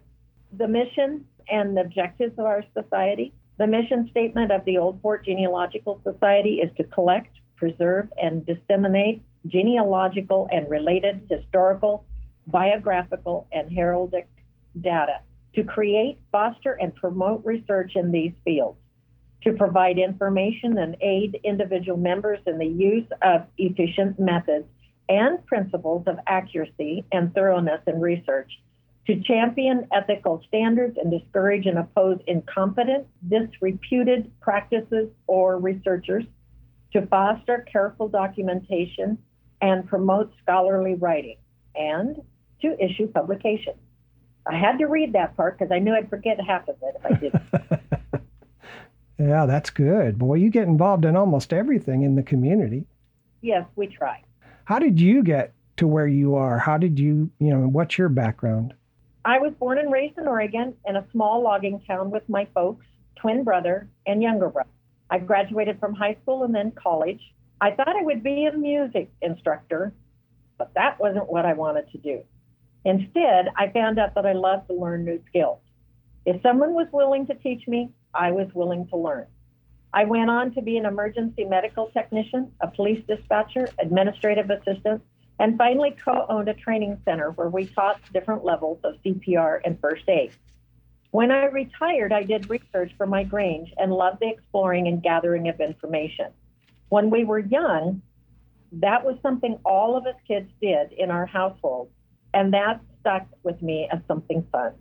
the 0.59 0.69
mission 0.69 1.25
and 1.49 1.77
the 1.77 1.83
objectives 1.83 2.39
of 2.39 2.45
our 2.45 2.65
society. 2.75 3.33
The 3.59 3.67
mission 3.67 4.09
statement 4.11 4.51
of 4.51 4.65
the 4.65 4.79
Old 4.79 5.01
Fort 5.01 5.25
Genealogical 5.25 6.01
Society 6.03 6.61
is 6.61 6.71
to 6.77 6.85
collect, 6.85 7.37
preserve, 7.57 8.09
and 8.21 8.45
disseminate 8.45 9.23
genealogical 9.47 10.49
and 10.51 10.69
related 10.71 11.27
historical, 11.31 12.05
biographical, 12.47 13.47
and 13.53 13.71
heraldic 13.71 14.27
data, 14.81 15.21
to 15.55 15.63
create, 15.63 16.19
foster, 16.33 16.73
and 16.73 16.95
promote 16.97 17.45
research 17.45 17.93
in 17.95 18.11
these 18.11 18.33
fields, 18.45 18.79
to 19.43 19.53
provide 19.53 19.99
information 19.99 20.79
and 20.79 20.97
aid 21.01 21.39
individual 21.45 21.99
members 21.99 22.41
in 22.47 22.59
the 22.59 22.67
use 22.67 23.07
of 23.23 23.43
efficient 23.59 24.19
methods 24.19 24.67
and 25.09 25.45
principles 25.47 26.05
of 26.07 26.19
accuracy 26.27 27.05
and 27.13 27.35
thoroughness 27.35 27.81
in 27.87 28.01
research 28.01 28.51
to 29.07 29.21
champion 29.23 29.87
ethical 29.93 30.43
standards 30.49 30.97
and 30.97 31.11
discourage 31.11 31.67
and 31.67 31.79
oppose 31.79 32.19
incompetent, 32.27 33.07
disreputed 33.29 34.31
practices 34.41 35.11
or 35.27 35.59
researchers, 35.59 36.25
to 36.93 37.07
foster 37.07 37.67
careful 37.71 38.09
documentation 38.09 39.19
and 39.61 39.87
promote 39.87 40.33
scholarly 40.43 40.95
writing, 40.95 41.37
and 41.75 42.23
to 42.63 42.77
issue 42.83 43.07
publications. 43.09 43.77
I 44.47 44.57
had 44.57 44.79
to 44.79 44.87
read 44.87 45.15
that 45.15 45.37
part 45.37 45.59
because 45.59 45.73
I 45.73 45.79
knew 45.79 45.95
I'd 45.95 46.09
forget 46.11 46.39
half 46.41 46.69
of 46.69 46.77
it 46.83 46.95
if 46.99 47.05
I 47.05 47.19
didn't. 47.19 48.23
yeah, 49.19 49.47
that's 49.47 49.71
good. 49.71 50.19
Boy, 50.19 50.35
you 50.35 50.51
get 50.51 50.69
involved 50.69 51.05
in 51.05 51.17
almost 51.17 51.53
everything 51.53 52.03
in 52.03 52.15
the 52.15 52.23
community. 52.23 52.87
yes, 53.41 53.65
we 53.77 53.87
try. 53.87 54.23
How 54.65 54.79
did 54.79 55.01
you 55.01 55.23
get 55.23 55.53
to 55.77 55.87
where 55.87 56.07
you 56.07 56.35
are? 56.37 56.59
How 56.59 56.79
did 56.79 56.99
you, 56.99 57.31
you 57.39 57.51
know, 57.51 57.67
what's 57.67 57.99
your 57.99 58.09
background? 58.09 58.75
I 59.25 59.39
was 59.39 59.53
born 59.59 59.79
and 59.79 59.91
raised 59.91 60.19
in 60.19 60.29
Oregon 60.29 60.75
in 60.87 60.97
a 60.97 61.07
small 61.11 61.43
logging 61.43 61.81
town 61.87 62.11
with 62.11 62.29
my 62.29 62.47
folks, 62.55 62.85
twin 63.17 63.43
brother, 63.43 63.89
and 64.07 64.23
younger 64.23 64.51
brother. 64.51 64.69
I 65.09 65.19
graduated 65.19 65.81
from 65.81 65.95
high 65.95 66.17
school 66.23 66.45
and 66.45 66.55
then 66.55 66.73
college. 66.73 67.21
I 67.61 67.71
thought 67.71 67.97
I 67.97 68.03
would 68.03 68.23
be 68.23 68.45
a 68.45 68.57
music 68.57 69.11
instructor, 69.23 69.95
but 70.59 70.75
that 70.75 71.01
wasn't 71.01 71.31
what 71.31 71.47
I 71.47 71.55
wanted 71.55 71.91
to 71.93 71.99
do. 71.99 72.23
Instead, 72.85 73.49
I 73.57 73.69
found 73.69 73.99
out 73.99 74.15
that 74.15 74.27
I 74.27 74.35
loved 74.35 74.69
to 74.69 74.75
learn 74.75 75.07
new 75.07 75.23
skills. 75.29 75.61
If 76.27 76.43
someone 76.43 76.75
was 76.75 76.89
willing 76.93 77.27
to 77.29 77.35
teach 77.35 77.67
me, 77.67 77.91
I 78.13 78.31
was 78.31 78.49
willing 78.53 78.87
to 78.89 78.97
learn. 78.97 79.27
I 79.95 80.05
went 80.05 80.29
on 80.29 80.53
to 80.55 80.61
be 80.61 80.77
an 80.77 80.85
emergency 80.85 81.45
medical 81.45 81.87
technician, 81.93 82.53
a 82.61 82.69
police 82.69 83.03
dispatcher, 83.09 83.69
administrative 83.79 84.51
assistant, 84.51 85.03
and 85.39 85.59
finally 85.59 85.97
co 86.05 86.27
owned 86.29 86.49
a 86.49 86.55
training 86.55 87.01
center 87.05 87.31
where 87.33 87.49
we 87.49 87.67
taught 87.67 88.01
different 88.13 88.45
levels 88.45 88.79
of 88.85 88.95
CPR 89.05 89.61
and 89.65 89.79
first 89.81 90.09
aid. 90.09 90.33
When 91.11 91.31
I 91.31 91.45
retired, 91.45 92.13
I 92.13 92.25
did 92.25 92.51
research 92.51 92.93
for 92.97 93.07
my 93.07 93.25
Grange 93.25 93.73
and 93.77 93.93
loved 93.93 94.21
the 94.21 94.29
exploring 94.29 94.89
and 94.89 95.03
gathering 95.03 95.49
of 95.49 95.61
information. 95.61 96.33
When 96.89 97.11
we 97.11 97.25
were 97.25 97.39
young, 97.39 98.03
that 98.73 99.05
was 99.05 99.17
something 99.23 99.59
all 99.65 99.97
of 99.97 100.07
us 100.07 100.17
kids 100.27 100.51
did 100.61 100.93
in 100.93 101.11
our 101.11 101.27
household, 101.27 101.91
and 102.33 102.53
that 102.53 102.81
stuck 103.01 103.27
with 103.43 103.63
me 103.63 103.89
as 103.93 104.01
something 104.09 104.47
fun. 104.51 104.73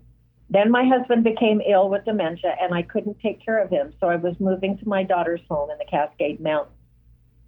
Then 0.50 0.72
my 0.72 0.86
husband 0.86 1.24
became 1.24 1.62
ill 1.62 1.90
with 1.90 2.06
dementia, 2.06 2.56
and 2.60 2.74
I 2.74 2.82
couldn't 2.82 3.20
take 3.20 3.44
care 3.44 3.64
of 3.64 3.70
him, 3.70 3.94
so 4.00 4.08
I 4.08 4.16
was 4.16 4.40
moving 4.40 4.78
to 4.78 4.88
my 4.88 5.04
daughter's 5.04 5.42
home 5.50 5.70
in 5.72 5.78
the 5.78 5.86
Cascade 5.86 6.40
Mountains. 6.40 6.78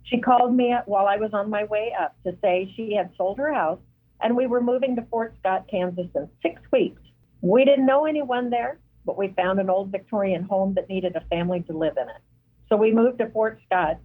She 0.05 0.19
called 0.19 0.55
me 0.55 0.75
while 0.85 1.07
I 1.07 1.17
was 1.17 1.31
on 1.33 1.49
my 1.49 1.65
way 1.65 1.93
up 1.99 2.15
to 2.23 2.35
say 2.41 2.71
she 2.75 2.93
had 2.93 3.11
sold 3.17 3.37
her 3.37 3.53
house 3.53 3.79
and 4.21 4.35
we 4.35 4.47
were 4.47 4.61
moving 4.61 4.95
to 4.95 5.01
Fort 5.03 5.35
Scott, 5.39 5.65
Kansas 5.69 6.07
in 6.15 6.29
six 6.41 6.61
weeks. 6.71 7.01
We 7.41 7.65
didn't 7.65 7.85
know 7.85 8.05
anyone 8.05 8.49
there, 8.49 8.79
but 9.05 9.17
we 9.17 9.29
found 9.29 9.59
an 9.59 9.69
old 9.69 9.91
Victorian 9.91 10.43
home 10.43 10.73
that 10.75 10.89
needed 10.89 11.15
a 11.15 11.21
family 11.29 11.61
to 11.63 11.77
live 11.77 11.97
in 11.97 12.07
it. 12.09 12.21
So 12.69 12.75
we 12.75 12.91
moved 12.91 13.19
to 13.19 13.29
Fort 13.29 13.59
Scott 13.65 13.99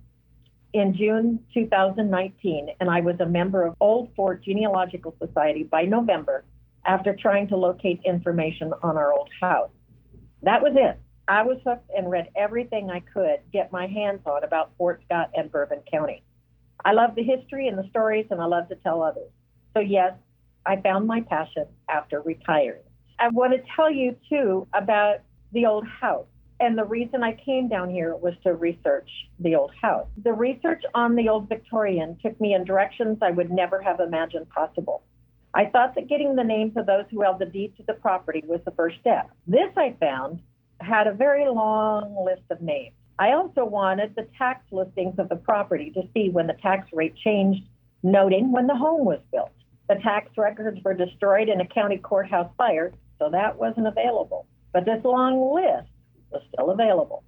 in 0.73 0.95
June 0.97 1.41
2019, 1.55 2.69
and 2.81 2.91
I 2.91 3.01
was 3.01 3.17
a 3.21 3.27
member 3.27 3.67
of 3.67 3.75
Old 3.81 4.11
Fort 4.15 4.45
Genealogical 4.45 5.15
Society 5.25 5.65
by 5.65 5.83
November 5.83 6.45
after 6.87 7.15
trying 7.15 7.49
to 7.49 7.57
locate 7.57 8.01
information 8.05 8.73
on 8.83 8.97
our 8.97 9.13
old 9.13 9.31
house. 9.41 9.71
That 10.43 10.63
was 10.63 10.73
it. 10.77 10.99
I 11.31 11.43
was 11.43 11.59
hooked 11.65 11.89
and 11.97 12.11
read 12.11 12.29
everything 12.35 12.91
I 12.91 12.99
could 12.99 13.39
get 13.53 13.71
my 13.71 13.87
hands 13.87 14.23
on 14.27 14.43
about 14.43 14.73
Fort 14.77 15.01
Scott 15.05 15.31
and 15.33 15.49
Bourbon 15.49 15.79
County. 15.89 16.25
I 16.85 16.93
love 16.93 17.15
the 17.15 17.23
history 17.23 17.69
and 17.69 17.79
the 17.79 17.89
stories, 17.89 18.27
and 18.33 18.43
I 18.43 18.47
love 18.47 18.69
to 18.71 18.75
tell 18.75 19.01
others. 19.01 19.31
So, 19.73 19.79
yes, 19.79 20.15
I 20.67 20.81
found 20.81 21.07
my 21.07 21.21
passion 21.21 21.67
after 21.89 22.21
retiring. 22.21 22.83
I 23.21 23.29
want 23.29 23.53
to 23.53 23.63
tell 23.77 23.89
you, 23.89 24.17
too, 24.29 24.67
about 24.75 25.19
the 25.53 25.67
old 25.67 25.87
house. 25.87 26.27
And 26.59 26.77
the 26.77 26.85
reason 26.85 27.23
I 27.23 27.35
came 27.35 27.69
down 27.69 27.91
here 27.91 28.17
was 28.17 28.35
to 28.43 28.55
research 28.55 29.09
the 29.39 29.55
old 29.55 29.71
house. 29.81 30.09
The 30.25 30.33
research 30.33 30.83
on 30.97 31.15
the 31.15 31.29
old 31.29 31.49
Victorian 31.49 32.19
took 32.21 32.41
me 32.41 32.55
in 32.55 32.65
directions 32.65 33.19
I 33.23 33.31
would 33.31 33.53
never 33.53 33.81
have 33.81 34.01
imagined 34.01 34.49
possible. 34.49 35.05
I 35.55 35.67
thought 35.67 35.95
that 35.95 36.09
getting 36.09 36.35
the 36.35 36.43
names 36.43 36.77
of 36.77 36.87
those 36.87 37.05
who 37.09 37.23
held 37.23 37.39
the 37.39 37.47
deed 37.47 37.77
to 37.77 37.85
the 37.85 37.95
property 37.95 38.43
was 38.47 38.61
the 38.65 38.73
first 38.73 38.97
step. 39.01 39.31
This 39.47 39.71
I 39.77 39.95
found 40.01 40.41
had 40.81 41.07
a 41.07 41.13
very 41.13 41.47
long 41.47 42.25
list 42.25 42.43
of 42.51 42.61
names. 42.61 42.95
I 43.19 43.33
also 43.33 43.65
wanted 43.65 44.15
the 44.17 44.27
tax 44.39 44.65
listings 44.73 45.19
of 45.19 45.29
the 45.29 45.37
property 45.37 45.91
to 45.91 46.03
see 46.15 46.31
when 46.31 46.47
the 46.47 46.55
tax 46.55 46.89
rate 46.93 47.15
changed, 47.17 47.63
noting 48.03 48.51
when 48.51 48.67
the 48.67 48.77
home 48.77 49.05
was 49.05 49.21
built. 49.31 49.53
The 49.89 49.97
tax 49.97 50.31
records 50.39 50.81
were 50.83 50.95
destroyed 50.95 51.49
in 51.49 51.61
a 51.61 51.67
county 51.67 51.99
courthouse 51.99 52.51
fire, 52.57 52.93
so 53.19 53.29
that 53.31 53.59
wasn't 53.59 53.89
available. 53.89 54.47
But 54.73 54.85
this 54.85 55.05
long 55.05 55.53
list 55.55 55.91
was 56.31 56.43
still 56.55 56.71
available. 56.71 57.25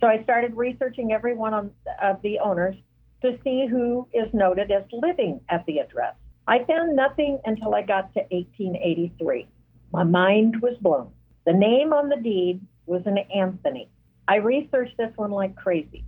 So 0.00 0.06
I 0.06 0.22
started 0.22 0.56
researching 0.56 1.12
every 1.12 1.34
one 1.34 1.54
of 1.54 2.22
the 2.22 2.38
owners 2.38 2.76
to 3.22 3.38
see 3.42 3.66
who 3.66 4.06
is 4.12 4.28
noted 4.32 4.70
as 4.70 4.84
living 4.92 5.40
at 5.48 5.64
the 5.66 5.78
address. 5.78 6.14
I 6.46 6.62
found 6.64 6.94
nothing 6.94 7.40
until 7.46 7.74
I 7.74 7.82
got 7.82 8.12
to 8.14 8.20
1883. 8.20 9.48
My 9.92 10.04
mind 10.04 10.60
was 10.60 10.76
blown. 10.80 11.10
The 11.46 11.54
name 11.54 11.92
on 11.92 12.10
the 12.10 12.16
deed 12.16 12.60
was 12.86 13.02
an 13.06 13.18
Anthony. 13.18 13.88
I 14.26 14.36
researched 14.36 14.96
this 14.96 15.12
one 15.16 15.30
like 15.30 15.56
crazy. 15.56 16.04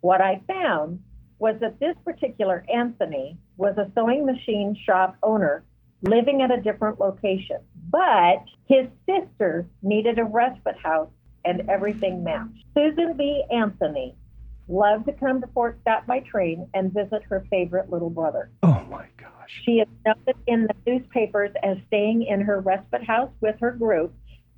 What 0.00 0.20
I 0.20 0.42
found 0.46 1.02
was 1.38 1.56
that 1.60 1.78
this 1.80 1.96
particular 2.04 2.64
Anthony 2.72 3.36
was 3.56 3.76
a 3.78 3.90
sewing 3.94 4.26
machine 4.26 4.76
shop 4.84 5.16
owner 5.22 5.64
living 6.02 6.42
at 6.42 6.50
a 6.50 6.60
different 6.60 7.00
location, 7.00 7.58
but 7.90 8.44
his 8.66 8.86
sister 9.06 9.66
needed 9.82 10.18
a 10.18 10.24
respite 10.24 10.78
house 10.78 11.10
and 11.44 11.68
everything 11.68 12.22
matched. 12.22 12.64
Susan 12.74 13.16
B. 13.16 13.42
Anthony 13.50 14.14
loved 14.68 15.06
to 15.06 15.12
come 15.12 15.40
to 15.40 15.46
Fort 15.48 15.78
Scott 15.80 16.06
by 16.06 16.20
train 16.20 16.68
and 16.74 16.92
visit 16.92 17.22
her 17.28 17.46
favorite 17.50 17.90
little 17.90 18.10
brother. 18.10 18.50
Oh 18.62 18.84
my 18.90 19.06
gosh. 19.16 19.62
She 19.64 19.80
is 19.80 19.88
noted 20.06 20.36
in 20.46 20.66
the 20.66 20.74
newspapers 20.86 21.50
as 21.62 21.78
staying 21.86 22.24
in 22.24 22.42
her 22.42 22.60
respite 22.60 23.04
house 23.04 23.30
with 23.40 23.56
her 23.60 23.72
group 23.72 24.14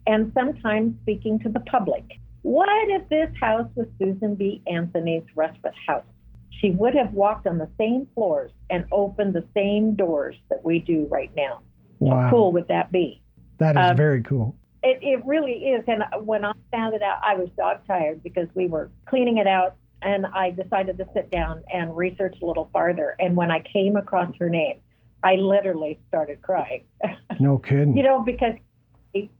and 0.07 0.33
sometimes 0.35 0.95
speaking 1.03 1.39
to 1.41 1.49
the 1.49 1.61
public. 1.61 2.05
What 2.43 2.69
if 2.89 3.09
this 3.09 3.31
house 3.41 3.69
was 3.75 3.87
Susan 3.99 4.35
B. 4.35 4.63
Anthony's 4.67 5.25
respite 5.35 5.75
house? 5.87 6.05
She 6.51 6.71
would 6.71 6.95
have 6.95 7.13
walked 7.13 7.47
on 7.47 7.59
the 7.59 7.69
same 7.79 8.07
floors 8.15 8.51
and 8.69 8.85
opened 8.93 9.35
the 9.35 9.45
same 9.55 9.95
doors 9.95 10.37
that 10.49 10.65
we 10.65 10.79
do 10.79 11.07
right 11.11 11.31
now. 11.37 11.61
Wow. 11.99 12.23
How 12.23 12.31
cool 12.31 12.53
would 12.53 12.69
that 12.69 12.91
be? 12.91 13.23
That 13.59 13.77
is 13.77 13.91
um, 13.91 13.97
very 13.97 14.23
cool. 14.23 14.57
It, 14.83 14.99
it 15.03 15.25
really 15.27 15.53
is. 15.53 15.85
And 15.87 16.03
when 16.25 16.45
I 16.45 16.53
found 16.71 16.95
it 16.95 17.03
out, 17.03 17.19
I 17.23 17.35
was 17.35 17.49
dog 17.57 17.87
tired 17.87 18.23
because 18.23 18.49
we 18.55 18.67
were 18.67 18.91
cleaning 19.07 19.37
it 19.37 19.47
out 19.47 19.77
and 20.03 20.27
I 20.27 20.51
decided 20.51 20.97
to 20.99 21.07
sit 21.15 21.31
down 21.31 21.63
and 21.73 21.95
research 21.95 22.37
a 22.43 22.47
little 22.47 22.71
farther. 22.73 23.17
And 23.19 23.37
when 23.37 23.51
I 23.51 23.61
came 23.61 23.97
across 23.97 24.35
her 24.39 24.49
name, 24.49 24.81
I 25.23 25.35
literally 25.35 26.01
started 26.09 26.43
crying. 26.43 26.85
No 27.39 27.57
kidding. 27.57 27.97
you 27.97 28.03
know, 28.03 28.21
because 28.23 28.53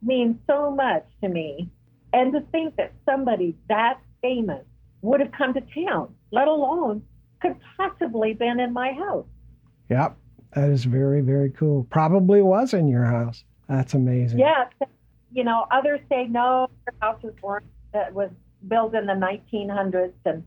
means 0.01 0.37
so 0.47 0.71
much 0.71 1.05
to 1.21 1.29
me. 1.29 1.69
And 2.13 2.33
to 2.33 2.41
think 2.51 2.75
that 2.75 2.93
somebody 3.05 3.55
that 3.69 3.99
famous 4.21 4.65
would 5.01 5.19
have 5.19 5.31
come 5.31 5.53
to 5.53 5.61
town, 5.61 6.13
let 6.31 6.47
alone 6.47 7.03
could 7.41 7.55
possibly 7.77 8.33
been 8.33 8.59
in 8.59 8.73
my 8.73 8.91
house. 8.93 9.25
Yep. 9.89 10.17
That 10.53 10.69
is 10.69 10.83
very, 10.83 11.21
very 11.21 11.49
cool. 11.49 11.85
Probably 11.89 12.41
was 12.41 12.73
in 12.73 12.87
your 12.87 13.05
house. 13.05 13.43
That's 13.69 13.93
amazing. 13.93 14.39
Yeah. 14.39 14.65
You 15.31 15.45
know, 15.45 15.65
others 15.71 16.01
say 16.09 16.25
no, 16.25 16.69
your 16.85 16.95
house 16.99 17.23
was 17.23 17.33
born 17.41 17.63
that 17.93 18.13
was 18.13 18.29
built 18.67 18.93
in 18.93 19.05
the 19.05 19.13
1900s, 19.13 20.11
and 20.25 20.43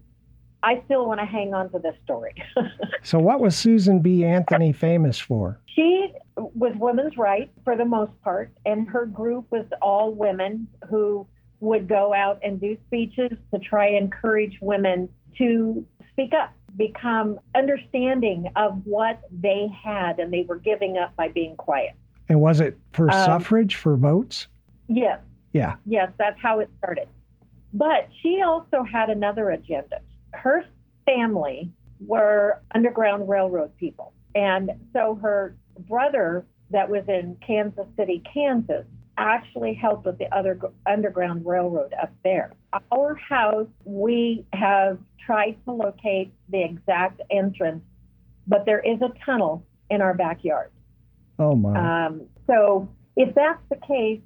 I 0.64 0.82
still 0.86 1.06
want 1.06 1.20
to 1.20 1.26
hang 1.26 1.52
on 1.52 1.70
to 1.72 1.78
this 1.78 1.94
story. 2.04 2.34
so, 3.02 3.18
what 3.18 3.38
was 3.38 3.54
Susan 3.54 4.00
B. 4.00 4.24
Anthony 4.24 4.72
famous 4.72 5.18
for? 5.18 5.60
She 5.66 6.08
was 6.36 6.72
women's 6.76 7.18
rights 7.18 7.52
for 7.64 7.76
the 7.76 7.84
most 7.84 8.12
part, 8.22 8.50
and 8.64 8.88
her 8.88 9.04
group 9.04 9.46
was 9.50 9.66
all 9.82 10.12
women 10.12 10.66
who 10.88 11.26
would 11.60 11.86
go 11.86 12.14
out 12.14 12.38
and 12.42 12.58
do 12.60 12.78
speeches 12.86 13.32
to 13.52 13.60
try 13.60 13.88
and 13.88 13.96
encourage 13.96 14.58
women 14.62 15.08
to 15.36 15.84
speak 16.10 16.32
up, 16.32 16.52
become 16.76 17.38
understanding 17.54 18.50
of 18.56 18.80
what 18.84 19.20
they 19.30 19.68
had 19.84 20.18
and 20.18 20.32
they 20.32 20.42
were 20.48 20.58
giving 20.58 20.96
up 20.96 21.14
by 21.16 21.28
being 21.28 21.56
quiet. 21.56 21.92
And 22.28 22.40
was 22.40 22.60
it 22.60 22.78
for 22.92 23.10
um, 23.10 23.24
suffrage, 23.24 23.74
for 23.74 23.96
votes? 23.96 24.48
Yes. 24.88 25.20
Yeah. 25.52 25.76
Yes, 25.84 26.10
that's 26.18 26.40
how 26.40 26.60
it 26.60 26.70
started. 26.78 27.08
But 27.72 28.08
she 28.22 28.40
also 28.42 28.82
had 28.82 29.10
another 29.10 29.50
agenda. 29.50 30.00
Her 30.34 30.64
family 31.06 31.70
were 32.00 32.60
Underground 32.74 33.28
Railroad 33.28 33.76
people. 33.76 34.12
And 34.34 34.72
so 34.92 35.18
her 35.22 35.56
brother 35.88 36.46
that 36.70 36.88
was 36.88 37.04
in 37.08 37.36
Kansas 37.46 37.86
City, 37.96 38.22
Kansas, 38.32 38.84
actually 39.16 39.74
helped 39.74 40.06
with 40.06 40.18
the 40.18 40.34
other 40.36 40.58
Underground 40.86 41.46
Railroad 41.46 41.94
up 42.00 42.12
there. 42.24 42.52
Our 42.90 43.14
house, 43.14 43.68
we 43.84 44.44
have 44.52 44.98
tried 45.24 45.56
to 45.64 45.72
locate 45.72 46.32
the 46.48 46.62
exact 46.62 47.20
entrance, 47.30 47.84
but 48.46 48.66
there 48.66 48.80
is 48.80 49.00
a 49.02 49.12
tunnel 49.24 49.64
in 49.90 50.02
our 50.02 50.14
backyard. 50.14 50.70
Oh 51.38 51.54
my! 51.54 52.06
Um, 52.06 52.22
so 52.46 52.88
if 53.16 53.34
that's 53.34 53.62
the 53.70 53.78
case, 53.86 54.20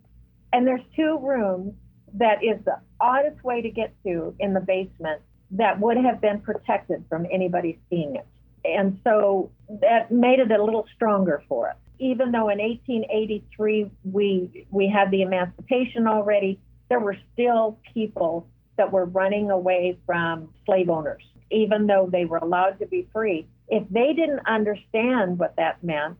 and 0.53 0.67
there's 0.67 0.81
two 0.97 1.19
rooms 1.21 1.75
that 2.15 2.43
is 2.43 2.65
the 2.65 2.81
oddest 3.01 3.43
way 3.45 3.61
to 3.61 3.71
get 3.71 3.95
to 4.05 4.35
in 4.39 4.55
the 4.55 4.61
basement 4.61 5.21
that 5.53 5.81
would 5.81 5.97
have 5.97 6.21
been 6.21 6.41
protected 6.41 7.05
from 7.09 7.27
anybody 7.31 7.79
seeing 7.89 8.17
it. 8.17 8.27
And 8.65 9.01
so 9.05 9.51
that 9.81 10.11
made 10.11 10.41
it 10.41 10.51
a 10.51 10.63
little 10.63 10.87
stronger 10.95 11.43
for 11.49 11.71
us. 11.71 11.77
Even 11.99 12.31
though 12.31 12.49
in 12.49 12.59
1883 12.59 13.91
we 14.05 14.67
we 14.71 14.89
had 14.89 15.11
the 15.11 15.23
emancipation 15.23 16.07
already, 16.07 16.61
there 16.89 17.01
were 17.01 17.17
still 17.33 17.79
people 17.95 18.47
that 18.77 18.93
were 18.93 19.07
running 19.07 19.51
away 19.51 19.99
from 20.07 20.49
slave 20.65 20.89
owners, 20.89 21.23
even 21.51 21.87
though 21.87 22.09
they 22.11 22.25
were 22.25 22.39
allowed 22.39 22.79
to 22.79 22.87
be 22.87 23.09
free. 23.13 23.47
If 23.69 23.89
they 23.91 24.13
didn't 24.15 24.47
understand 24.47 25.39
what 25.39 25.57
that 25.57 25.83
meant, 25.83 26.17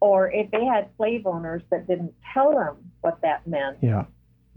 or 0.00 0.30
if 0.30 0.50
they 0.50 0.64
had 0.64 0.88
slave 0.96 1.26
owners 1.26 1.62
that 1.70 1.86
didn't 1.86 2.14
tell 2.32 2.52
them 2.52 2.76
what 3.02 3.20
that 3.22 3.46
meant, 3.46 3.78
yeah. 3.82 4.04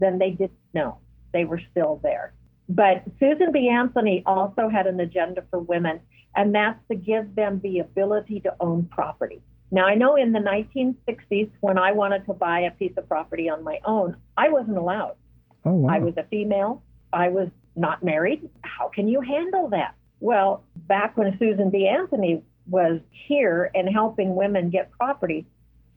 then 0.00 0.18
they 0.18 0.30
didn't 0.30 0.52
know. 0.72 0.98
They 1.32 1.44
were 1.44 1.60
still 1.70 2.00
there. 2.02 2.32
But 2.68 3.04
Susan 3.20 3.52
B. 3.52 3.68
Anthony 3.68 4.22
also 4.26 4.68
had 4.68 4.86
an 4.86 4.98
agenda 5.00 5.44
for 5.50 5.58
women 5.58 6.00
and 6.36 6.54
that's 6.54 6.80
to 6.88 6.96
give 6.96 7.34
them 7.34 7.60
the 7.62 7.78
ability 7.78 8.40
to 8.40 8.54
own 8.60 8.84
property. 8.86 9.40
Now, 9.70 9.86
I 9.86 9.94
know 9.94 10.16
in 10.16 10.32
the 10.32 10.38
1960s, 10.38 11.50
when 11.60 11.78
I 11.78 11.92
wanted 11.92 12.26
to 12.26 12.34
buy 12.34 12.60
a 12.60 12.70
piece 12.70 12.92
of 12.96 13.08
property 13.08 13.48
on 13.48 13.64
my 13.64 13.78
own, 13.84 14.16
I 14.36 14.48
wasn't 14.48 14.76
allowed. 14.76 15.16
Oh, 15.64 15.72
wow. 15.72 15.94
I 15.94 15.98
was 15.98 16.14
a 16.16 16.24
female. 16.24 16.82
I 17.12 17.28
was 17.28 17.48
not 17.76 18.02
married. 18.02 18.48
How 18.62 18.88
can 18.88 19.08
you 19.08 19.20
handle 19.20 19.68
that? 19.70 19.94
Well, 20.20 20.64
back 20.76 21.16
when 21.16 21.36
Susan 21.38 21.70
B. 21.70 21.88
Anthony 21.88 22.42
was 22.66 23.00
here 23.10 23.70
and 23.74 23.88
helping 23.88 24.34
women 24.34 24.70
get 24.70 24.90
property, 24.92 25.46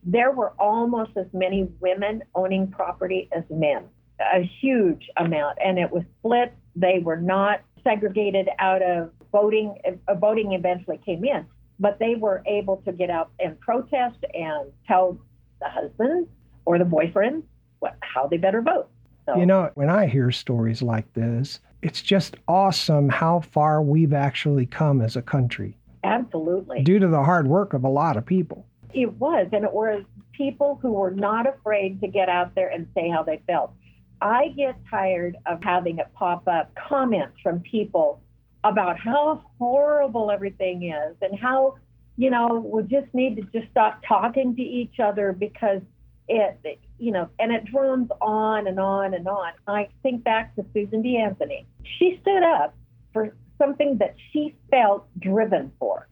there 0.04 0.32
were 0.32 0.52
almost 0.58 1.12
as 1.16 1.26
many 1.32 1.68
women 1.80 2.22
owning 2.34 2.68
property 2.68 3.28
as 3.32 3.44
men, 3.50 3.84
a 4.20 4.42
huge 4.60 5.08
amount. 5.16 5.58
And 5.64 5.78
it 5.78 5.90
was 5.90 6.04
split. 6.18 6.54
They 6.76 7.00
were 7.02 7.16
not 7.16 7.60
segregated 7.84 8.48
out 8.58 8.82
of 8.82 9.10
voting. 9.32 9.76
Uh, 9.86 10.14
voting 10.14 10.52
eventually 10.52 11.00
came 11.04 11.24
in, 11.24 11.46
but 11.78 11.98
they 11.98 12.14
were 12.14 12.42
able 12.46 12.78
to 12.78 12.92
get 12.92 13.10
out 13.10 13.30
and 13.40 13.58
protest 13.60 14.18
and 14.34 14.70
tell 14.86 15.18
the 15.60 15.68
husbands 15.68 16.28
or 16.64 16.78
the 16.78 16.84
boyfriends 16.84 17.42
what, 17.80 17.96
how 18.00 18.26
they 18.26 18.36
better 18.36 18.62
vote. 18.62 18.88
So, 19.26 19.36
you 19.36 19.46
know, 19.46 19.70
when 19.74 19.90
I 19.90 20.06
hear 20.06 20.30
stories 20.30 20.80
like 20.80 21.12
this, 21.12 21.60
it's 21.82 22.00
just 22.02 22.36
awesome 22.48 23.08
how 23.08 23.40
far 23.40 23.82
we've 23.82 24.14
actually 24.14 24.66
come 24.66 25.00
as 25.00 25.16
a 25.16 25.22
country. 25.22 25.76
Absolutely. 26.02 26.82
Due 26.82 26.98
to 26.98 27.08
the 27.08 27.22
hard 27.22 27.46
work 27.46 27.74
of 27.74 27.84
a 27.84 27.88
lot 27.88 28.16
of 28.16 28.24
people. 28.24 28.64
It 28.94 29.12
was, 29.14 29.48
and 29.52 29.64
it 29.64 29.72
was 29.72 30.04
people 30.32 30.78
who 30.80 30.92
were 30.92 31.10
not 31.10 31.46
afraid 31.46 32.00
to 32.00 32.08
get 32.08 32.28
out 32.28 32.54
there 32.54 32.68
and 32.68 32.88
say 32.94 33.10
how 33.10 33.22
they 33.22 33.42
felt. 33.46 33.72
I 34.20 34.48
get 34.56 34.76
tired 34.90 35.36
of 35.46 35.62
having 35.62 35.98
it 35.98 36.06
pop 36.14 36.48
up 36.48 36.74
comments 36.74 37.36
from 37.42 37.60
people 37.60 38.20
about 38.64 38.98
how 38.98 39.44
horrible 39.58 40.30
everything 40.30 40.92
is 40.92 41.16
and 41.22 41.38
how, 41.38 41.76
you 42.16 42.30
know, 42.30 42.68
we 42.72 42.82
just 42.82 43.12
need 43.14 43.36
to 43.36 43.42
just 43.58 43.70
stop 43.70 44.02
talking 44.06 44.56
to 44.56 44.62
each 44.62 44.98
other 44.98 45.32
because 45.32 45.80
it, 46.28 46.80
you 46.98 47.12
know, 47.12 47.28
and 47.38 47.52
it 47.52 47.64
drones 47.64 48.10
on 48.20 48.66
and 48.66 48.78
on 48.78 49.14
and 49.14 49.26
on. 49.28 49.52
I 49.66 49.88
think 50.02 50.24
back 50.24 50.54
to 50.56 50.64
Susan 50.74 51.02
B. 51.02 51.16
Anthony. 51.16 51.66
She 51.98 52.18
stood 52.20 52.42
up 52.42 52.74
for 53.12 53.34
something 53.56 53.98
that 53.98 54.14
she 54.32 54.54
felt 54.70 55.06
driven 55.18 55.72
for. 55.78 56.08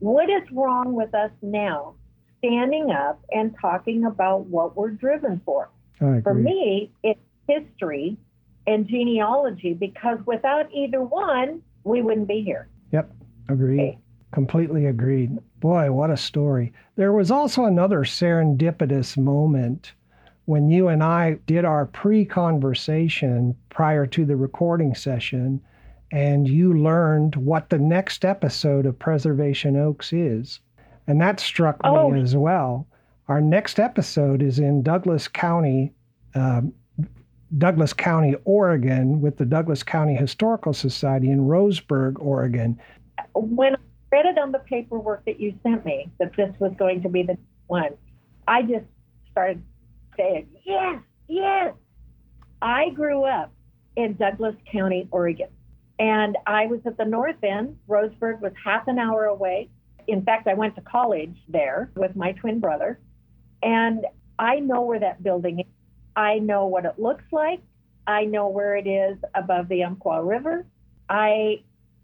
What 0.00 0.28
is 0.28 0.42
wrong 0.52 0.94
with 0.94 1.14
us 1.14 1.30
now 1.40 1.94
standing 2.38 2.90
up 2.90 3.24
and 3.30 3.54
talking 3.60 4.04
about 4.04 4.46
what 4.46 4.76
we're 4.76 4.90
driven 4.90 5.40
for? 5.44 5.70
For 5.98 6.34
me, 6.34 6.90
it's 7.02 7.20
history 7.48 8.16
and 8.66 8.86
genealogy 8.86 9.74
because 9.74 10.18
without 10.26 10.72
either 10.72 11.02
one, 11.02 11.62
we 11.84 12.02
wouldn't 12.02 12.28
be 12.28 12.42
here. 12.42 12.68
Yep, 12.92 13.12
agreed. 13.48 13.80
Okay. 13.80 13.98
Completely 14.32 14.86
agreed. 14.86 15.38
Boy, 15.60 15.92
what 15.92 16.10
a 16.10 16.16
story. 16.16 16.72
There 16.96 17.12
was 17.12 17.30
also 17.30 17.64
another 17.64 18.00
serendipitous 18.00 19.16
moment 19.18 19.92
when 20.46 20.68
you 20.68 20.88
and 20.88 21.02
I 21.02 21.38
did 21.46 21.64
our 21.64 21.86
pre 21.86 22.24
conversation 22.24 23.54
prior 23.68 24.06
to 24.06 24.24
the 24.24 24.36
recording 24.36 24.94
session, 24.94 25.60
and 26.10 26.48
you 26.48 26.74
learned 26.74 27.36
what 27.36 27.68
the 27.68 27.78
next 27.78 28.24
episode 28.24 28.86
of 28.86 28.98
Preservation 28.98 29.76
Oaks 29.76 30.12
is. 30.12 30.60
And 31.06 31.20
that 31.20 31.40
struck 31.40 31.80
oh. 31.84 32.10
me 32.10 32.20
as 32.20 32.36
well. 32.36 32.86
Our 33.28 33.40
next 33.40 33.78
episode 33.78 34.42
is 34.42 34.58
in 34.58 34.82
Douglas 34.82 35.28
County, 35.28 35.92
uh, 36.34 36.62
Douglas 37.56 37.92
County, 37.92 38.34
Oregon, 38.44 39.20
with 39.20 39.36
the 39.36 39.44
Douglas 39.44 39.82
County 39.82 40.14
Historical 40.14 40.72
Society 40.72 41.30
in 41.30 41.40
Roseburg, 41.40 42.16
Oregon. 42.18 42.78
When 43.34 43.76
I 43.76 43.78
read 44.10 44.26
it 44.26 44.38
on 44.38 44.50
the 44.50 44.58
paperwork 44.58 45.24
that 45.26 45.38
you 45.38 45.54
sent 45.62 45.84
me 45.84 46.10
that 46.18 46.34
this 46.36 46.52
was 46.58 46.72
going 46.76 47.02
to 47.02 47.08
be 47.08 47.22
the 47.22 47.38
one, 47.68 47.90
I 48.48 48.62
just 48.62 48.86
started 49.30 49.62
saying, 50.16 50.48
yes, 50.64 51.00
yes. 51.28 51.74
I 52.60 52.90
grew 52.90 53.24
up 53.24 53.52
in 53.96 54.14
Douglas 54.14 54.56
County, 54.70 55.08
Oregon. 55.10 55.48
And 55.98 56.36
I 56.46 56.66
was 56.66 56.80
at 56.86 56.96
the 56.96 57.04
north 57.04 57.42
end. 57.44 57.78
Roseburg 57.88 58.40
was 58.40 58.52
half 58.62 58.88
an 58.88 58.98
hour 58.98 59.26
away. 59.26 59.68
In 60.08 60.22
fact, 60.24 60.48
I 60.48 60.54
went 60.54 60.74
to 60.74 60.80
college 60.80 61.36
there 61.48 61.90
with 61.94 62.16
my 62.16 62.32
twin 62.32 62.58
brother. 62.58 62.98
And 63.62 64.06
I 64.38 64.56
know 64.60 64.82
where 64.82 65.00
that 65.00 65.22
building 65.22 65.60
is. 65.60 65.66
I 66.16 66.38
know 66.38 66.66
what 66.66 66.84
it 66.84 66.98
looks 66.98 67.24
like. 67.32 67.60
I 68.06 68.24
know 68.24 68.48
where 68.48 68.76
it 68.76 68.86
is 68.86 69.16
above 69.34 69.68
the 69.68 69.84
Umpqua 69.84 70.22
River. 70.22 70.66
I 71.08 71.62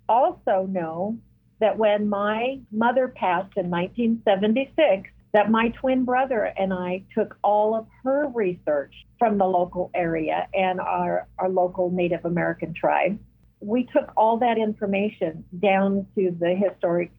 also 0.09 0.67
know 0.71 1.19
that 1.61 1.77
when 1.77 2.09
my 2.09 2.61
mother 2.71 3.09
passed 3.09 3.57
in 3.57 3.69
1976, 3.69 5.11
that 5.35 5.51
my 5.51 5.69
twin 5.71 6.05
brother 6.05 6.45
and 6.45 6.73
I 6.73 7.03
took 7.15 7.37
all 7.43 7.75
of 7.75 7.87
her 8.05 8.29
research 8.29 8.95
from 9.19 9.37
the 9.37 9.45
local 9.45 9.91
area 9.95 10.49
and 10.55 10.81
our, 10.81 11.27
our 11.39 11.51
local 11.51 11.91
Native 11.91 12.25
American 12.25 12.73
tribe. 12.73 13.19
We 13.61 13.89
took 13.93 14.13
all 14.17 14.39
that 14.39 14.57
information 14.57 15.45
down 15.59 16.07
to 16.15 16.35
the 16.39 16.55
Historic 16.55 17.11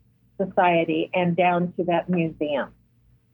Society 0.41 1.12
and 1.13 1.36
down 1.36 1.73
to 1.73 1.84
that 1.84 2.10
museum 2.10 2.69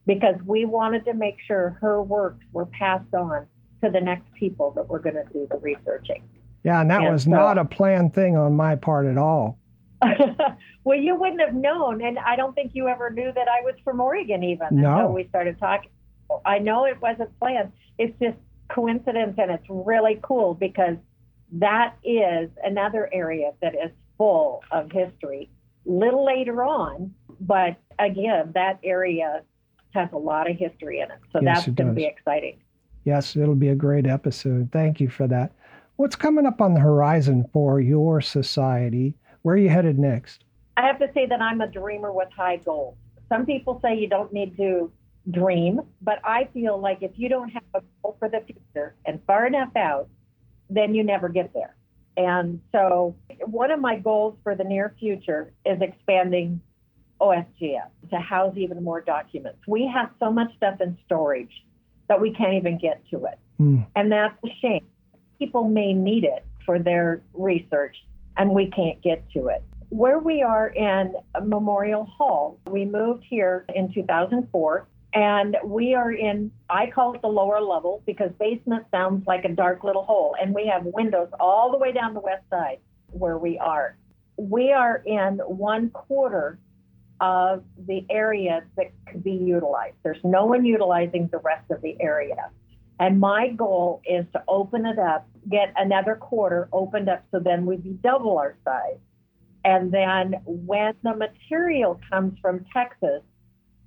because 0.05 0.35
we 0.45 0.65
wanted 0.65 1.05
to 1.05 1.13
make 1.13 1.37
sure 1.47 1.77
her 1.81 2.01
works 2.01 2.43
were 2.51 2.65
passed 2.67 3.13
on 3.13 3.47
to 3.83 3.89
the 3.89 4.01
next 4.01 4.31
people 4.33 4.71
that 4.71 4.87
were 4.87 4.99
going 4.99 5.15
to 5.15 5.25
do 5.33 5.47
the 5.49 5.57
researching. 5.57 6.23
Yeah, 6.63 6.81
and 6.81 6.89
that 6.89 7.01
and 7.01 7.13
was 7.13 7.23
so, 7.23 7.31
not 7.31 7.57
a 7.57 7.65
planned 7.65 8.13
thing 8.13 8.35
on 8.35 8.55
my 8.55 8.75
part 8.75 9.05
at 9.05 9.17
all. 9.17 9.59
well, 10.83 10.97
you 10.97 11.15
wouldn't 11.15 11.41
have 11.41 11.53
known, 11.53 12.03
and 12.03 12.17
I 12.19 12.35
don't 12.35 12.53
think 12.53 12.71
you 12.73 12.87
ever 12.87 13.09
knew 13.09 13.31
that 13.33 13.47
I 13.47 13.61
was 13.61 13.75
from 13.83 14.01
Oregon 14.01 14.43
even 14.43 14.67
no. 14.71 14.93
until 14.93 15.13
we 15.13 15.27
started 15.29 15.59
talking. 15.59 15.89
I 16.45 16.59
know 16.59 16.85
it 16.85 16.99
wasn't 17.01 17.37
planned. 17.39 17.71
It's 17.97 18.17
just 18.19 18.37
coincidence, 18.69 19.35
and 19.37 19.51
it's 19.51 19.65
really 19.69 20.19
cool 20.23 20.53
because 20.53 20.97
that 21.53 21.95
is 22.03 22.49
another 22.63 23.09
area 23.13 23.51
that 23.61 23.75
is 23.75 23.91
full 24.17 24.63
of 24.71 24.91
history. 24.91 25.49
Little 25.85 26.25
later 26.25 26.63
on, 26.63 27.13
but 27.39 27.77
again, 27.99 28.51
that 28.55 28.79
area 28.83 29.43
has 29.95 30.09
a 30.13 30.17
lot 30.17 30.49
of 30.49 30.57
history 30.57 30.99
in 30.99 31.09
it, 31.09 31.17
so 31.31 31.39
yes, 31.41 31.65
that's 31.65 31.75
going 31.75 31.87
to 31.87 31.93
be 31.93 32.05
exciting. 32.05 32.59
Yes, 33.03 33.35
it'll 33.35 33.55
be 33.55 33.69
a 33.69 33.75
great 33.75 34.05
episode. 34.05 34.69
Thank 34.71 34.99
you 34.99 35.09
for 35.09 35.27
that. 35.27 35.51
What's 35.95 36.15
coming 36.15 36.45
up 36.45 36.61
on 36.61 36.73
the 36.73 36.79
horizon 36.79 37.45
for 37.53 37.79
your 37.79 38.21
society? 38.21 39.15
Where 39.43 39.55
are 39.55 39.57
you 39.57 39.69
headed 39.69 39.97
next? 39.97 40.43
I 40.77 40.85
have 40.85 40.99
to 40.99 41.09
say 41.13 41.25
that 41.27 41.41
I'm 41.41 41.61
a 41.61 41.67
dreamer 41.67 42.11
with 42.11 42.27
high 42.35 42.57
goals. 42.57 42.97
Some 43.29 43.45
people 43.45 43.79
say 43.81 43.97
you 43.97 44.09
don't 44.09 44.33
need 44.33 44.57
to 44.57 44.91
dream, 45.31 45.81
but 46.01 46.19
I 46.23 46.49
feel 46.53 46.77
like 46.79 47.01
if 47.01 47.11
you 47.15 47.29
don't 47.29 47.49
have 47.49 47.63
a 47.73 47.81
goal 48.01 48.17
for 48.19 48.29
the 48.29 48.41
future 48.45 48.95
and 49.05 49.19
far 49.25 49.47
enough 49.47 49.75
out, 49.75 50.09
then 50.69 50.93
you 50.93 51.03
never 51.03 51.29
get 51.29 51.53
there. 51.53 51.75
And 52.17 52.61
so, 52.71 53.15
one 53.45 53.71
of 53.71 53.79
my 53.79 53.97
goals 53.97 54.37
for 54.43 54.55
the 54.55 54.63
near 54.63 54.95
future 54.99 55.53
is 55.65 55.81
expanding 55.81 56.61
OFGS 57.25 58.09
to 58.09 58.19
house 58.19 58.53
even 58.57 58.83
more 58.83 59.01
documents. 59.01 59.59
We 59.67 59.89
have 59.93 60.09
so 60.19 60.31
much 60.31 60.55
stuff 60.57 60.81
in 60.81 60.97
storage 61.05 61.63
that 62.07 62.19
we 62.21 62.31
can't 62.31 62.53
even 62.53 62.77
get 62.77 63.01
to 63.11 63.25
it. 63.25 63.39
Mm. 63.59 63.85
And 63.95 64.11
that's 64.11 64.37
a 64.43 64.49
shame. 64.61 64.85
People 65.39 65.65
may 65.65 65.93
need 65.93 66.23
it 66.23 66.45
for 66.65 66.79
their 66.79 67.21
research, 67.33 67.95
and 68.37 68.51
we 68.51 68.67
can't 68.67 69.01
get 69.01 69.23
to 69.31 69.47
it. 69.47 69.63
Where 69.89 70.19
we 70.19 70.41
are 70.41 70.67
in 70.69 71.13
Memorial 71.43 72.05
Hall, 72.05 72.59
we 72.67 72.85
moved 72.85 73.23
here 73.27 73.65
in 73.73 73.93
2004 73.93 74.87
and 75.15 75.55
we 75.63 75.95
are 75.95 76.11
in 76.11 76.51
i 76.69 76.87
call 76.93 77.15
it 77.15 77.21
the 77.21 77.27
lower 77.27 77.61
level 77.61 78.03
because 78.05 78.29
basement 78.37 78.85
sounds 78.91 79.25
like 79.25 79.45
a 79.45 79.49
dark 79.49 79.83
little 79.83 80.03
hole 80.03 80.35
and 80.41 80.53
we 80.53 80.67
have 80.67 80.83
windows 80.85 81.29
all 81.39 81.71
the 81.71 81.77
way 81.77 81.91
down 81.91 82.13
the 82.13 82.19
west 82.19 82.43
side 82.49 82.77
where 83.11 83.37
we 83.37 83.57
are 83.57 83.95
we 84.37 84.73
are 84.73 85.01
in 85.05 85.37
one 85.47 85.89
quarter 85.91 86.59
of 87.21 87.63
the 87.87 88.05
area 88.09 88.63
that 88.77 88.91
could 89.07 89.23
be 89.23 89.31
utilized 89.31 89.95
there's 90.03 90.23
no 90.23 90.45
one 90.45 90.65
utilizing 90.65 91.27
the 91.31 91.39
rest 91.39 91.69
of 91.71 91.81
the 91.81 91.95
area 92.01 92.49
and 92.99 93.19
my 93.19 93.49
goal 93.49 94.01
is 94.05 94.25
to 94.33 94.43
open 94.47 94.85
it 94.85 94.97
up, 94.97 95.27
get 95.49 95.73
another 95.75 96.15
quarter 96.15 96.69
opened 96.71 97.09
up 97.09 97.23
so 97.31 97.39
then 97.39 97.65
we'd 97.65 97.83
be 97.83 97.91
double 97.91 98.37
our 98.37 98.55
size. 98.63 98.99
And 99.65 99.91
then 99.91 100.35
when 100.45 100.93
the 101.03 101.15
material 101.15 101.99
comes 102.09 102.37
from 102.39 102.65
Texas 102.71 103.21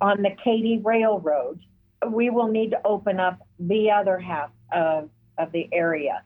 on 0.01 0.21
the 0.21 0.31
Katy 0.43 0.81
Railroad, 0.83 1.59
we 2.07 2.29
will 2.29 2.47
need 2.47 2.71
to 2.71 2.81
open 2.85 3.19
up 3.19 3.39
the 3.59 3.89
other 3.91 4.19
half 4.19 4.51
of, 4.71 5.09
of 5.37 5.51
the 5.51 5.67
area. 5.71 6.23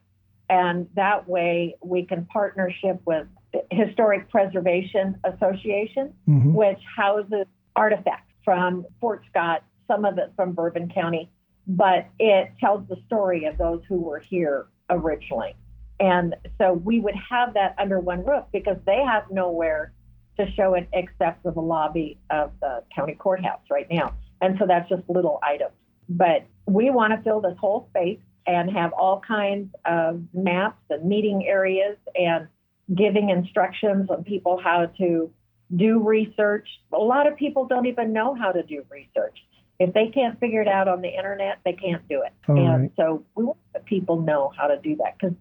And 0.49 0.89
that 0.95 1.28
way 1.28 1.76
we 1.82 2.06
can 2.06 2.26
partnership 2.26 2.99
with 3.06 3.28
Historic 3.72 4.30
Preservation 4.30 5.20
Association, 5.24 6.14
mm-hmm. 6.28 6.54
which 6.54 6.80
houses 6.95 7.45
artifacts 7.76 8.34
from 8.43 8.86
Fort 8.99 9.24
Scott, 9.30 9.64
some 9.88 10.06
of 10.06 10.18
it 10.18 10.32
from 10.36 10.54
Bourbon 10.54 10.89
County, 10.93 11.30
but 11.68 12.08
it 12.20 12.51
tells 12.60 12.88
the 12.88 12.97
story 13.06 13.45
of 13.45 13.58
those 13.58 13.82
who 13.88 13.97
were 13.97 14.20
here 14.20 14.68
originally. 14.89 15.56
And 15.99 16.36
so 16.58 16.74
we 16.74 16.99
would 16.99 17.16
have 17.30 17.54
that 17.54 17.76
under 17.78 17.99
one 17.99 18.26
roof 18.26 18.45
because 18.51 18.78
they 18.86 19.04
have 19.06 19.24
nowhere 19.32 19.93
to 20.38 20.51
show 20.51 20.74
it 20.74 20.88
except 20.93 21.43
for 21.43 21.51
the 21.51 21.62
lobby 21.62 22.18
of 22.30 22.51
the 22.60 22.84
county 22.93 23.14
courthouse 23.14 23.62
right 23.70 23.88
now. 23.89 24.16
And 24.41 24.58
so 24.60 24.66
that's 24.68 24.89
just 24.89 25.04
little 25.08 25.39
items. 25.43 25.74
But 26.10 26.45
we 26.68 26.89
want 26.89 27.14
to 27.14 27.22
fill 27.24 27.39
this 27.39 27.56
whole 27.60 27.88
space 27.89 28.20
and 28.45 28.70
have 28.72 28.91
all 28.93 29.22
kinds 29.26 29.74
of 29.86 30.22
maps 30.34 30.82
and 30.89 31.08
meeting 31.08 31.45
areas 31.47 31.97
and 32.16 32.47
giving 32.93 33.29
instructions 33.29 34.09
on 34.09 34.23
people 34.23 34.59
how 34.61 34.88
to 34.97 35.31
do 35.75 35.99
research. 35.99 36.67
A 36.93 36.97
lot 36.97 37.27
of 37.27 37.38
people 37.38 37.65
don't 37.65 37.86
even 37.86 38.13
know 38.13 38.36
how 38.36 38.51
to 38.51 38.63
do 38.63 38.84
research. 38.89 39.38
If 39.79 39.93
they 39.93 40.07
can't 40.07 40.39
figure 40.39 40.61
it 40.61 40.67
out 40.67 40.88
on 40.88 41.01
the 41.01 41.09
internet, 41.09 41.59
they 41.65 41.73
can't 41.73 42.07
do 42.07 42.21
it. 42.21 42.34
All 42.47 42.57
and 42.57 42.81
right. 42.84 42.91
so 42.95 43.25
we 43.36 43.45
want 43.45 43.57
people 43.86 44.21
know 44.21 44.51
how 44.55 44.67
to 44.67 44.79
do 44.79 44.95
that 44.97 45.17
because 45.17 45.36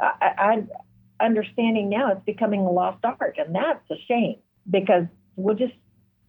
I, 0.00 0.64
I 1.20 1.24
understanding 1.24 1.90
now 1.90 2.12
it's 2.12 2.24
becoming 2.24 2.60
a 2.60 2.70
lost 2.70 3.04
art, 3.04 3.36
and 3.38 3.54
that's 3.54 3.90
a 3.90 3.96
shame 4.08 4.36
because 4.70 5.04
we'll 5.36 5.54
just 5.54 5.74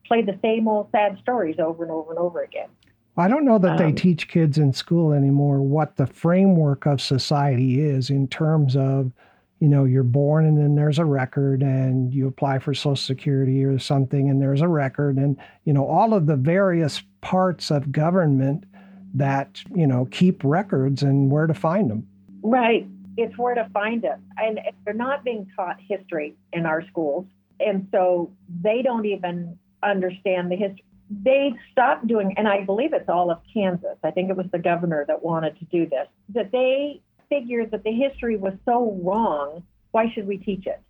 play 0.05 0.22
the 0.22 0.38
same 0.41 0.68
old 0.68 0.89
sad 0.91 1.18
stories 1.22 1.55
over 1.59 1.84
and 1.84 1.91
over 1.91 2.11
and 2.11 2.20
over 2.20 2.43
again. 2.43 2.70
I 3.18 3.28
don't 3.30 3.45
know 3.45 3.57
that 3.59 3.78
they 3.78 3.86
Um, 3.86 3.95
teach 3.95 4.28
kids 4.28 4.57
in 4.57 4.74
school 4.74 5.13
anymore 5.13 5.61
what 5.61 5.95
the 5.95 6.05
framework 6.05 6.86
of 6.86 7.01
society 7.01 7.80
is 7.80 8.09
in 8.09 8.28
terms 8.28 8.76
of, 8.76 9.11
you 9.60 9.68
know, 9.70 9.86
you're 9.86 10.03
born 10.03 10.45
and 10.45 10.58
then 10.58 10.76
there's 10.76 10.99
a 10.99 11.06
record 11.06 11.62
and 11.62 12.14
you 12.14 12.28
apply 12.28 12.60
for 12.60 12.74
Social 12.74 12.95
Security 12.95 13.64
or 13.64 13.80
something 13.80 14.30
and 14.30 14.41
there's 14.41 14.62
a 14.62 14.68
record 14.68 15.18
and, 15.18 15.38
you 15.64 15.74
know, 15.74 15.88
all 15.88 16.14
of 16.14 16.26
the 16.26 16.36
various 16.36 17.01
parts 17.22 17.72
of 17.72 17.91
government 17.91 18.66
that, 19.14 19.62
you 19.74 19.88
know, 19.88 20.08
keep 20.12 20.43
records 20.43 21.01
and 21.03 21.32
where 21.32 21.47
to 21.47 21.53
find 21.53 21.89
them. 21.89 22.06
Right. 22.43 22.86
It's 23.18 23.38
where 23.38 23.56
to 23.56 23.70
find 23.74 24.03
it. 24.03 24.18
And 24.38 24.60
they're 24.84 24.93
not 24.93 25.24
being 25.24 25.49
taught 25.56 25.78
history 25.80 26.36
in 26.51 26.66
our 26.66 26.86
schools. 26.88 27.26
And 27.60 27.88
so 27.91 28.32
they 28.62 28.82
don't 28.82 29.06
even 29.06 29.58
understand 29.82 30.51
the 30.51 30.58
history. 30.58 30.84
They 31.10 31.53
stopped 31.72 32.08
doing, 32.08 32.34
and 32.36 32.47
I 32.47 32.66
believe 32.66 32.91
it's 32.91 33.08
all 33.08 33.32
of 33.32 33.38
Kansas. 33.53 33.97
I 34.03 34.12
think 34.12 34.30
it 34.30 34.36
was 34.36 34.47
the 34.51 34.60
governor 34.60 35.06
that 35.08 35.24
wanted 35.24 35.58
to 35.60 35.66
do 35.66 35.88
this, 35.88 36.08
that 36.30 36.51
they 36.51 36.99
figured 37.30 37.72
that 37.72 37.84
the 37.84 37.92
history 37.92 38.38
was 38.38 38.54
so 38.66 39.00
wrong. 39.04 39.64
Why 39.92 40.12
should 40.14 40.28
we 40.28 40.38
teach 40.38 40.66
it? 40.68 40.82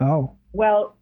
Oh, 0.00 0.32
Well, 0.52 0.96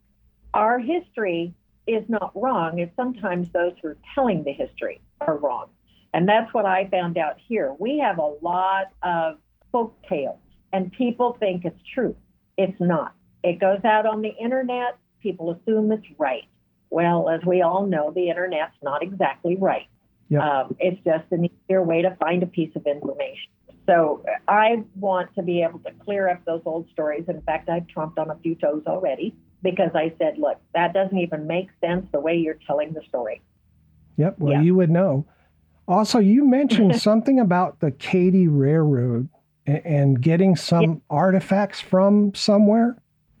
our 0.53 0.79
history 0.79 1.53
is 1.87 2.03
not 2.09 2.31
wrong. 2.35 2.79
It's 2.79 2.95
sometimes 2.95 3.47
those 3.53 3.73
who 3.81 3.89
are 3.89 3.97
telling 4.15 4.43
the 4.43 4.53
history 4.53 5.01
are 5.21 5.37
wrong. 5.37 5.67
And 6.13 6.27
that's 6.27 6.53
what 6.53 6.65
I 6.65 6.87
found 6.89 7.17
out 7.17 7.37
here. 7.47 7.73
We 7.79 7.99
have 7.99 8.17
a 8.17 8.33
lot 8.41 8.87
of 9.01 9.37
folk 9.71 9.95
tales, 10.07 10.39
and 10.73 10.91
people 10.91 11.37
think 11.39 11.63
it's 11.63 11.79
true. 11.93 12.15
It's 12.57 12.79
not. 12.79 13.13
It 13.43 13.59
goes 13.59 13.83
out 13.85 14.05
on 14.05 14.21
the 14.21 14.33
internet, 14.39 14.97
people 15.21 15.51
assume 15.51 15.91
it's 15.91 16.05
right. 16.17 16.43
Well, 16.89 17.29
as 17.29 17.39
we 17.45 17.61
all 17.61 17.87
know, 17.87 18.11
the 18.11 18.29
internet's 18.29 18.75
not 18.83 19.01
exactly 19.01 19.55
right. 19.55 19.87
Yep. 20.29 20.41
Um, 20.41 20.75
it's 20.79 21.01
just 21.03 21.31
an 21.31 21.45
easier 21.45 21.81
way 21.81 22.01
to 22.01 22.15
find 22.19 22.43
a 22.43 22.47
piece 22.47 22.75
of 22.75 22.85
information. 22.85 23.51
So 23.87 24.23
I 24.47 24.83
want 24.95 25.33
to 25.35 25.41
be 25.43 25.61
able 25.63 25.79
to 25.79 25.91
clear 26.05 26.29
up 26.29 26.43
those 26.45 26.61
old 26.65 26.87
stories. 26.91 27.25
In 27.27 27.41
fact, 27.41 27.69
I've 27.69 27.87
trumped 27.87 28.19
on 28.19 28.29
a 28.29 28.35
few 28.35 28.55
toes 28.55 28.83
already 28.87 29.35
because 29.63 29.91
I 29.95 30.13
said, 30.19 30.37
look, 30.37 30.59
that 30.73 30.93
doesn't 30.93 31.17
even 31.17 31.47
make 31.47 31.69
sense 31.83 32.05
the 32.11 32.19
way 32.19 32.35
you're 32.37 32.59
telling 32.67 32.93
the 32.93 33.01
story. 33.07 33.41
yep. 34.17 34.37
Well, 34.39 34.53
Yeah. 34.53 34.61
you 34.61 34.75
would 34.75 34.89
know. 34.89 35.25
Also, 35.87 36.19
you 36.19 36.45
mentioned 36.45 37.01
something 37.01 37.39
about 37.39 37.79
the 37.79 37.91
Katy 37.91 38.47
Railroad 38.47 39.27
and, 39.65 39.85
and 39.85 40.21
getting 40.21 40.55
some 40.55 41.01
artifacts 41.09 41.79
from 41.81 42.33
somewhere. 42.35 42.97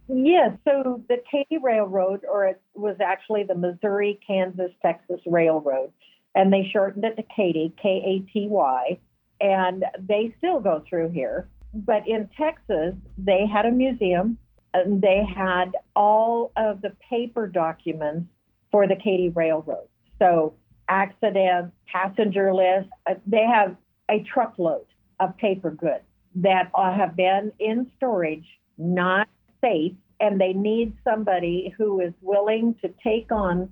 Yes, 0.07 0.57
so 0.65 1.01
the 1.07 1.17
Katy 1.31 1.57
Railroad, 1.63 2.25
or 2.29 2.45
it 2.47 2.61
was 2.73 2.97
actually 2.99 3.43
the 3.43 3.55
Missouri, 3.55 4.19
Kansas, 4.27 4.71
Texas 4.81 5.21
Railroad, 5.25 5.91
and 6.35 6.51
they 6.51 6.69
shortened 6.73 7.05
it 7.05 7.15
to 7.15 7.23
Katy, 7.35 7.73
K 7.81 7.89
A 8.05 8.31
T 8.33 8.47
Y, 8.49 8.99
and 9.41 9.85
they 9.99 10.33
still 10.37 10.59
go 10.59 10.83
through 10.87 11.09
here. 11.09 11.49
But 11.73 12.07
in 12.07 12.29
Texas, 12.37 12.95
they 13.17 13.45
had 13.51 13.65
a 13.65 13.71
museum, 13.71 14.37
and 14.73 15.01
they 15.01 15.23
had 15.35 15.71
all 15.95 16.51
of 16.57 16.81
the 16.81 16.91
paper 17.09 17.47
documents 17.47 18.27
for 18.71 18.87
the 18.87 18.95
Katy 18.95 19.29
Railroad. 19.29 19.87
So 20.19 20.53
accidents, 20.87 21.73
passenger 21.91 22.53
lists, 22.53 22.91
uh, 23.09 23.15
they 23.25 23.45
have 23.45 23.75
a 24.09 24.23
truckload 24.23 24.85
of 25.19 25.35
paper 25.37 25.71
goods 25.71 26.03
that 26.35 26.71
have 26.75 27.15
been 27.15 27.51
in 27.59 27.89
storage, 27.97 28.45
not 28.77 29.27
safe, 29.61 29.93
and 30.19 30.39
they 30.39 30.53
need 30.53 30.93
somebody 31.03 31.73
who 31.77 31.99
is 31.99 32.13
willing 32.21 32.75
to 32.81 32.93
take 33.03 33.31
on 33.31 33.69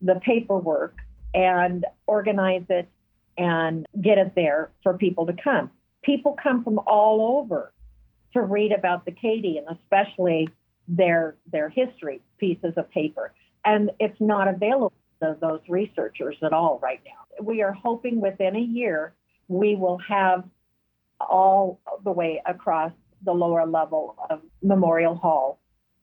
the 0.00 0.14
paperwork 0.24 0.96
and 1.34 1.84
organize 2.06 2.64
it 2.68 2.88
and 3.38 3.86
get 4.02 4.18
it 4.18 4.34
there 4.34 4.70
for 4.82 4.98
people 4.98 5.26
to 5.26 5.32
come. 5.32 5.70
People 6.02 6.36
come 6.42 6.64
from 6.64 6.78
all 6.86 7.40
over 7.40 7.72
to 8.34 8.42
read 8.42 8.72
about 8.72 9.04
the 9.04 9.12
Katy 9.12 9.58
and 9.58 9.78
especially 9.78 10.48
their 10.88 11.36
their 11.50 11.68
history 11.68 12.20
pieces 12.38 12.74
of 12.76 12.90
paper. 12.90 13.32
And 13.64 13.90
it's 14.00 14.20
not 14.20 14.48
available 14.48 14.92
to 15.22 15.36
those 15.40 15.60
researchers 15.68 16.36
at 16.42 16.52
all 16.52 16.78
right 16.82 17.00
now. 17.04 17.44
We 17.44 17.62
are 17.62 17.72
hoping 17.72 18.20
within 18.20 18.56
a 18.56 18.60
year 18.60 19.14
we 19.48 19.76
will 19.76 19.98
have 20.08 20.44
all 21.20 21.80
the 22.04 22.12
way 22.12 22.42
across 22.46 22.92
the 23.24 23.32
lower 23.32 23.66
level 23.66 24.14
of 24.30 24.40
Memorial 24.62 25.16
Hall, 25.16 25.58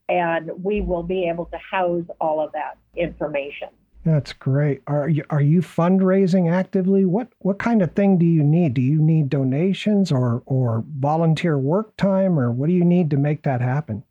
and 0.09 0.51
we 0.63 0.81
will 0.81 1.03
be 1.03 1.29
able 1.29 1.45
to 1.45 1.57
house 1.57 2.05
all 2.19 2.41
of 2.43 2.51
that 2.53 2.77
information. 2.95 3.69
That's 4.05 4.33
great. 4.33 4.83
Are 4.85 5.09
you 5.09 5.23
are 5.31 5.41
you 5.41 5.61
fundraising 5.61 6.49
actively? 6.49 7.05
What 7.05 7.29
what 7.39 7.57
kind 7.57 7.81
of 7.81 7.93
thing 7.93 8.19
do 8.19 8.25
you 8.25 8.43
need? 8.43 8.75
Do 8.75 8.81
you 8.81 9.01
need 9.01 9.29
donations 9.29 10.11
or 10.11 10.43
or 10.45 10.83
volunteer 10.99 11.57
work 11.57 11.97
time 11.97 12.39
or 12.39 12.51
what 12.51 12.67
do 12.67 12.73
you 12.73 12.85
need 12.85 13.09
to 13.09 13.17
make 13.17 13.41
that 13.43 13.61
happen? 13.61 14.03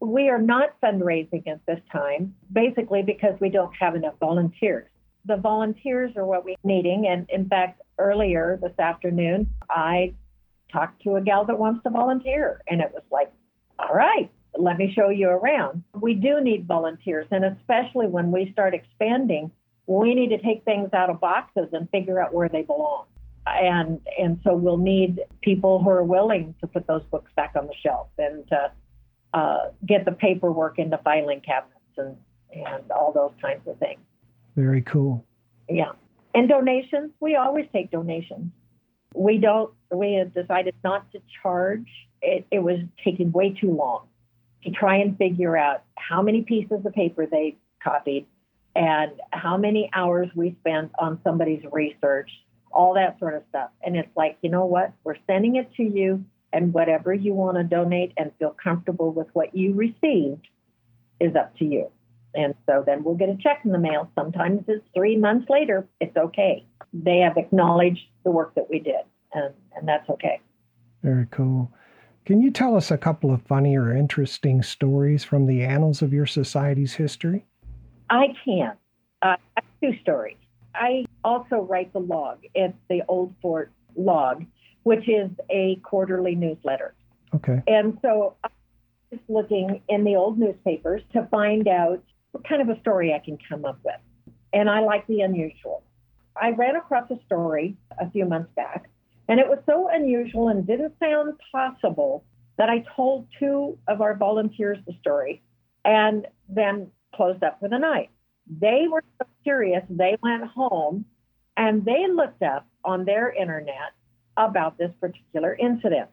We 0.00 0.30
are 0.30 0.40
not 0.40 0.80
fundraising 0.82 1.46
at 1.48 1.60
this 1.66 1.80
time, 1.92 2.34
basically 2.50 3.02
because 3.02 3.38
we 3.38 3.50
don't 3.50 3.74
have 3.78 3.94
enough 3.94 4.14
volunteers. 4.20 4.88
The 5.26 5.36
volunteers 5.36 6.16
are 6.16 6.24
what 6.24 6.44
we're 6.44 6.56
needing, 6.64 7.06
and 7.06 7.28
in 7.28 7.48
fact, 7.48 7.82
earlier 7.98 8.58
this 8.62 8.78
afternoon, 8.78 9.50
I 9.68 10.14
talked 10.72 11.02
to 11.02 11.16
a 11.16 11.20
gal 11.20 11.44
that 11.44 11.58
wants 11.58 11.82
to 11.82 11.90
volunteer, 11.90 12.62
and 12.68 12.80
it 12.80 12.90
was 12.92 13.02
like, 13.10 13.32
all 13.78 13.94
right, 13.94 14.30
let 14.58 14.78
me 14.78 14.92
show 14.94 15.08
you 15.08 15.28
around. 15.28 15.84
We 16.00 16.14
do 16.14 16.40
need 16.40 16.66
volunteers, 16.66 17.26
and 17.30 17.44
especially 17.44 18.06
when 18.06 18.30
we 18.30 18.50
start 18.52 18.74
expanding, 18.74 19.50
we 19.86 20.14
need 20.14 20.28
to 20.28 20.38
take 20.38 20.64
things 20.64 20.90
out 20.92 21.10
of 21.10 21.20
boxes 21.20 21.68
and 21.72 21.88
figure 21.90 22.20
out 22.20 22.34
where 22.34 22.48
they 22.48 22.62
belong. 22.62 23.04
And 23.46 24.00
and 24.18 24.40
so 24.42 24.56
we'll 24.56 24.76
need 24.76 25.20
people 25.40 25.82
who 25.82 25.90
are 25.90 26.02
willing 26.02 26.54
to 26.60 26.66
put 26.66 26.86
those 26.86 27.02
books 27.04 27.30
back 27.36 27.52
on 27.56 27.66
the 27.66 27.74
shelf 27.80 28.08
and 28.18 28.46
to 28.48 28.72
uh, 29.32 29.70
get 29.86 30.04
the 30.04 30.12
paperwork 30.12 30.78
into 30.78 30.98
filing 30.98 31.40
cabinets 31.40 31.76
and 31.96 32.16
and 32.52 32.90
all 32.90 33.12
those 33.12 33.32
kinds 33.40 33.66
of 33.68 33.78
things. 33.78 34.00
Very 34.56 34.82
cool. 34.82 35.24
Yeah. 35.68 35.92
And 36.34 36.48
donations, 36.48 37.12
we 37.20 37.36
always 37.36 37.66
take 37.72 37.90
donations. 37.90 38.50
We 39.14 39.38
don't, 39.38 39.72
we 39.90 40.14
have 40.14 40.34
decided 40.34 40.74
not 40.84 41.10
to 41.12 41.20
charge. 41.42 41.88
It, 42.20 42.46
it 42.50 42.58
was 42.58 42.80
taking 43.04 43.32
way 43.32 43.56
too 43.58 43.70
long 43.70 44.06
to 44.64 44.70
try 44.70 44.96
and 44.96 45.16
figure 45.16 45.56
out 45.56 45.82
how 45.96 46.22
many 46.22 46.42
pieces 46.42 46.84
of 46.84 46.92
paper 46.92 47.26
they 47.26 47.56
copied 47.82 48.26
and 48.74 49.12
how 49.32 49.56
many 49.56 49.88
hours 49.94 50.28
we 50.34 50.56
spent 50.60 50.92
on 50.98 51.18
somebody's 51.24 51.62
research, 51.72 52.30
all 52.70 52.94
that 52.94 53.18
sort 53.18 53.34
of 53.34 53.42
stuff. 53.48 53.70
And 53.82 53.96
it's 53.96 54.14
like, 54.16 54.36
you 54.42 54.50
know 54.50 54.66
what? 54.66 54.92
We're 55.04 55.16
sending 55.26 55.56
it 55.56 55.72
to 55.76 55.82
you, 55.82 56.24
and 56.52 56.72
whatever 56.72 57.12
you 57.12 57.34
want 57.34 57.56
to 57.56 57.64
donate 57.64 58.12
and 58.16 58.32
feel 58.38 58.54
comfortable 58.62 59.12
with 59.12 59.28
what 59.32 59.54
you 59.54 59.74
received 59.74 60.46
is 61.20 61.34
up 61.34 61.56
to 61.58 61.64
you. 61.64 61.90
And 62.34 62.54
so 62.66 62.82
then 62.84 63.02
we'll 63.02 63.14
get 63.14 63.30
a 63.30 63.36
check 63.36 63.62
in 63.64 63.72
the 63.72 63.78
mail. 63.78 64.10
Sometimes 64.14 64.62
it's 64.68 64.84
three 64.94 65.16
months 65.16 65.48
later. 65.48 65.86
It's 66.00 66.16
okay. 66.16 66.66
They 66.92 67.18
have 67.18 67.36
acknowledged 67.36 68.06
the 68.24 68.30
work 68.30 68.54
that 68.56 68.68
we 68.68 68.78
did, 68.78 69.04
and, 69.32 69.54
and 69.74 69.88
that's 69.88 70.08
okay. 70.10 70.40
Very 71.02 71.26
cool. 71.30 71.72
Can 72.26 72.42
you 72.42 72.50
tell 72.50 72.74
us 72.74 72.90
a 72.90 72.98
couple 72.98 73.32
of 73.32 73.40
funny 73.42 73.76
or 73.76 73.96
interesting 73.96 74.60
stories 74.60 75.22
from 75.22 75.46
the 75.46 75.62
annals 75.62 76.02
of 76.02 76.12
your 76.12 76.26
society's 76.26 76.92
history? 76.92 77.46
I 78.10 78.34
can. 78.44 78.72
Uh, 79.22 79.36
I 79.36 79.38
have 79.54 79.64
two 79.80 79.96
stories. 80.02 80.36
I 80.74 81.06
also 81.22 81.58
write 81.58 81.92
the 81.92 82.00
log. 82.00 82.38
It's 82.52 82.76
the 82.90 83.02
Old 83.06 83.32
Fort 83.40 83.70
Log, 83.94 84.44
which 84.82 85.08
is 85.08 85.30
a 85.50 85.76
quarterly 85.84 86.34
newsletter. 86.34 86.94
Okay. 87.32 87.62
And 87.68 87.96
so 88.02 88.34
I 88.42 88.48
was 89.12 89.20
looking 89.28 89.82
in 89.88 90.02
the 90.02 90.16
old 90.16 90.36
newspapers 90.36 91.02
to 91.12 91.28
find 91.30 91.68
out 91.68 92.02
what 92.32 92.42
kind 92.46 92.60
of 92.60 92.76
a 92.76 92.80
story 92.80 93.14
I 93.14 93.20
can 93.20 93.38
come 93.48 93.64
up 93.64 93.78
with. 93.84 94.00
And 94.52 94.68
I 94.68 94.80
like 94.80 95.06
the 95.06 95.20
unusual. 95.20 95.84
I 96.36 96.50
ran 96.50 96.74
across 96.74 97.08
a 97.12 97.24
story 97.24 97.76
a 98.00 98.10
few 98.10 98.24
months 98.24 98.50
back, 98.56 98.90
and 99.28 99.40
it 99.40 99.48
was 99.48 99.58
so 99.66 99.88
unusual 99.92 100.48
and 100.48 100.66
didn't 100.66 100.94
sound 101.00 101.34
possible 101.52 102.24
that 102.58 102.70
I 102.70 102.84
told 102.94 103.28
two 103.38 103.78
of 103.88 104.00
our 104.00 104.16
volunteers 104.16 104.78
the 104.86 104.94
story 105.00 105.42
and 105.84 106.26
then 106.48 106.90
closed 107.14 107.42
up 107.42 107.60
for 107.60 107.68
the 107.68 107.78
night. 107.78 108.10
They 108.48 108.84
were 108.90 109.02
so 109.20 109.26
curious, 109.42 109.82
they 109.90 110.16
went 110.22 110.44
home 110.44 111.04
and 111.56 111.84
they 111.84 112.06
looked 112.12 112.42
up 112.42 112.66
on 112.84 113.04
their 113.04 113.30
internet 113.32 113.92
about 114.36 114.78
this 114.78 114.90
particular 115.00 115.54
incident. 115.54 116.08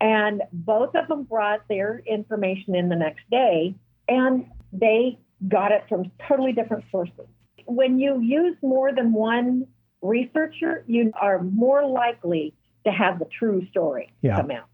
And 0.00 0.42
both 0.52 0.94
of 0.94 1.08
them 1.08 1.24
brought 1.24 1.68
their 1.68 2.02
information 2.06 2.74
in 2.74 2.88
the 2.88 2.96
next 2.96 3.22
day 3.30 3.74
and 4.08 4.46
they 4.72 5.18
got 5.48 5.72
it 5.72 5.84
from 5.88 6.10
totally 6.28 6.52
different 6.52 6.84
sources. 6.90 7.26
When 7.66 7.98
you 7.98 8.20
use 8.20 8.56
more 8.62 8.92
than 8.94 9.12
one 9.12 9.66
researcher, 10.02 10.84
you 10.86 11.12
are 11.20 11.42
more 11.42 11.86
likely 11.86 12.54
to 12.84 12.90
have 12.92 13.18
the 13.18 13.26
true 13.26 13.66
story 13.66 14.12
Yeah. 14.22 14.36
come 14.36 14.50
out. 14.50 14.66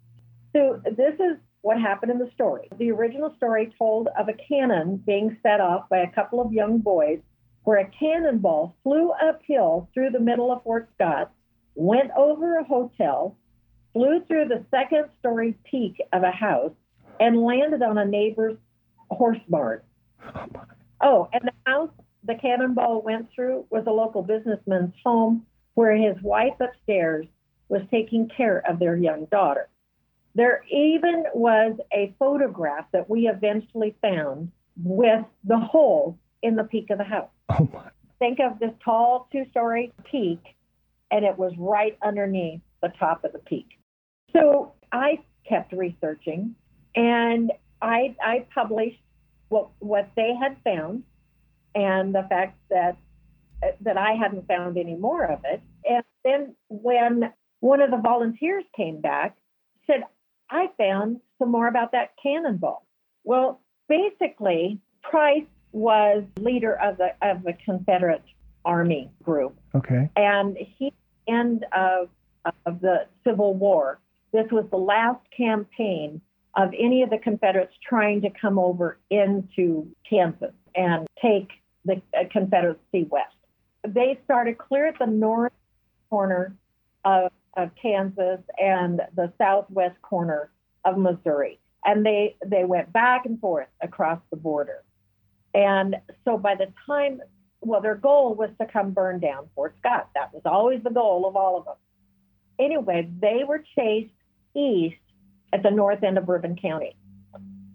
So 0.54 0.80
this 0.84 1.14
is 1.18 1.36
what 1.62 1.80
happened 1.80 2.12
in 2.12 2.18
the 2.18 2.30
story. 2.30 2.68
The 2.78 2.92
original 2.92 3.34
story 3.36 3.72
told 3.76 4.08
of 4.18 4.28
a 4.28 4.32
cannon 4.32 4.98
being 4.98 5.36
set 5.42 5.60
off 5.60 5.88
by 5.88 5.98
a 5.98 6.10
couple 6.10 6.40
of 6.40 6.52
young 6.52 6.78
boys 6.78 7.18
where 7.64 7.78
a 7.78 7.86
cannonball 7.88 8.76
flew 8.84 9.10
uphill 9.10 9.88
through 9.92 10.10
the 10.10 10.20
middle 10.20 10.52
of 10.52 10.62
Fort 10.62 10.88
Scott, 10.94 11.32
went 11.74 12.12
over 12.16 12.58
a 12.58 12.64
hotel, 12.64 13.36
flew 13.92 14.20
through 14.28 14.46
the 14.46 14.64
second 14.70 15.06
story 15.18 15.56
peak 15.64 16.00
of 16.12 16.22
a 16.22 16.30
house, 16.30 16.72
and 17.18 17.42
landed 17.42 17.82
on 17.82 17.98
a 17.98 18.04
neighbor's 18.04 18.56
horse 19.10 19.40
barn. 19.48 19.80
Oh. 20.22 20.46
Oh, 21.02 21.28
and 21.32 21.42
the 21.42 21.52
house 21.70 21.90
the 22.26 22.34
cannonball 22.34 23.02
went 23.02 23.28
through 23.34 23.66
was 23.70 23.84
a 23.86 23.90
local 23.90 24.22
businessman's 24.22 24.94
home 25.04 25.46
where 25.74 25.94
his 25.94 26.20
wife 26.22 26.54
upstairs 26.60 27.26
was 27.68 27.82
taking 27.90 28.28
care 28.28 28.62
of 28.68 28.78
their 28.78 28.96
young 28.96 29.26
daughter. 29.26 29.68
There 30.34 30.62
even 30.70 31.24
was 31.34 31.78
a 31.92 32.14
photograph 32.18 32.86
that 32.92 33.08
we 33.08 33.28
eventually 33.28 33.94
found 34.02 34.50
with 34.82 35.24
the 35.44 35.58
hole 35.58 36.18
in 36.42 36.56
the 36.56 36.64
peak 36.64 36.90
of 36.90 36.98
the 36.98 37.04
house. 37.04 37.30
Oh, 37.48 37.68
my. 37.72 37.90
Think 38.18 38.38
of 38.40 38.58
this 38.58 38.72
tall 38.84 39.28
two 39.30 39.44
story 39.50 39.92
peak, 40.10 40.40
and 41.10 41.24
it 41.24 41.38
was 41.38 41.52
right 41.58 41.96
underneath 42.02 42.60
the 42.82 42.92
top 42.98 43.24
of 43.24 43.32
the 43.32 43.38
peak. 43.38 43.78
So 44.32 44.72
I 44.92 45.20
kept 45.48 45.72
researching 45.72 46.54
and 46.94 47.52
I, 47.80 48.16
I 48.22 48.46
published 48.54 49.00
what, 49.48 49.68
what 49.78 50.10
they 50.16 50.34
had 50.34 50.56
found 50.64 51.04
and 51.76 52.14
the 52.14 52.26
fact 52.28 52.58
that 52.70 52.96
that 53.80 53.96
I 53.96 54.12
hadn't 54.12 54.46
found 54.48 54.76
any 54.76 54.96
more 54.96 55.24
of 55.24 55.40
it. 55.44 55.60
And 55.88 56.04
then 56.24 56.56
when 56.68 57.32
one 57.60 57.80
of 57.80 57.90
the 57.90 57.96
volunteers 57.96 58.64
came 58.76 59.00
back, 59.00 59.36
said, 59.86 60.04
I 60.50 60.68
found 60.76 61.20
some 61.38 61.50
more 61.50 61.66
about 61.68 61.92
that 61.92 62.10
cannonball. 62.22 62.86
Well, 63.24 63.60
basically, 63.88 64.78
Price 65.02 65.46
was 65.72 66.24
leader 66.38 66.74
of 66.80 66.96
the 66.98 67.08
of 67.22 67.42
the 67.44 67.54
Confederate 67.64 68.24
Army 68.64 69.10
group, 69.22 69.58
Okay. 69.74 70.10
and 70.16 70.56
he 70.78 70.92
end 71.28 71.64
of 71.72 72.08
of 72.66 72.80
the 72.80 73.06
Civil 73.24 73.54
War. 73.54 73.98
This 74.32 74.46
was 74.52 74.66
the 74.70 74.76
last 74.76 75.20
campaign 75.36 76.20
of 76.56 76.72
any 76.78 77.02
of 77.02 77.10
the 77.10 77.18
Confederates 77.18 77.74
trying 77.86 78.20
to 78.22 78.30
come 78.30 78.58
over 78.58 78.98
into 79.10 79.88
Kansas 80.08 80.54
and 80.74 81.06
take 81.20 81.48
the 81.86 82.02
uh, 82.18 82.24
Confederacy 82.30 83.06
west. 83.10 83.34
They 83.86 84.18
started 84.24 84.58
clear 84.58 84.88
at 84.88 84.98
the 84.98 85.06
north 85.06 85.52
corner 86.10 86.56
of, 87.04 87.30
of 87.56 87.70
Kansas 87.80 88.40
and 88.58 89.00
the 89.14 89.32
southwest 89.38 90.00
corner 90.02 90.50
of 90.84 90.98
Missouri, 90.98 91.58
and 91.84 92.04
they 92.04 92.36
they 92.44 92.64
went 92.64 92.92
back 92.92 93.26
and 93.26 93.40
forth 93.40 93.68
across 93.80 94.20
the 94.30 94.36
border. 94.36 94.84
And 95.54 95.96
so 96.24 96.36
by 96.36 96.54
the 96.54 96.72
time, 96.86 97.20
well, 97.60 97.80
their 97.80 97.94
goal 97.94 98.34
was 98.34 98.50
to 98.60 98.66
come 98.66 98.90
burn 98.92 99.20
down 99.20 99.48
Fort 99.54 99.74
Scott. 99.78 100.10
That 100.14 100.32
was 100.34 100.42
always 100.44 100.82
the 100.82 100.90
goal 100.90 101.26
of 101.26 101.34
all 101.36 101.58
of 101.58 101.64
them. 101.64 101.76
Anyway, 102.58 103.08
they 103.20 103.42
were 103.46 103.64
chased 103.76 104.12
east 104.54 104.96
at 105.52 105.62
the 105.62 105.70
north 105.70 106.02
end 106.02 106.18
of 106.18 106.26
Bourbon 106.26 106.56
County. 106.56 106.96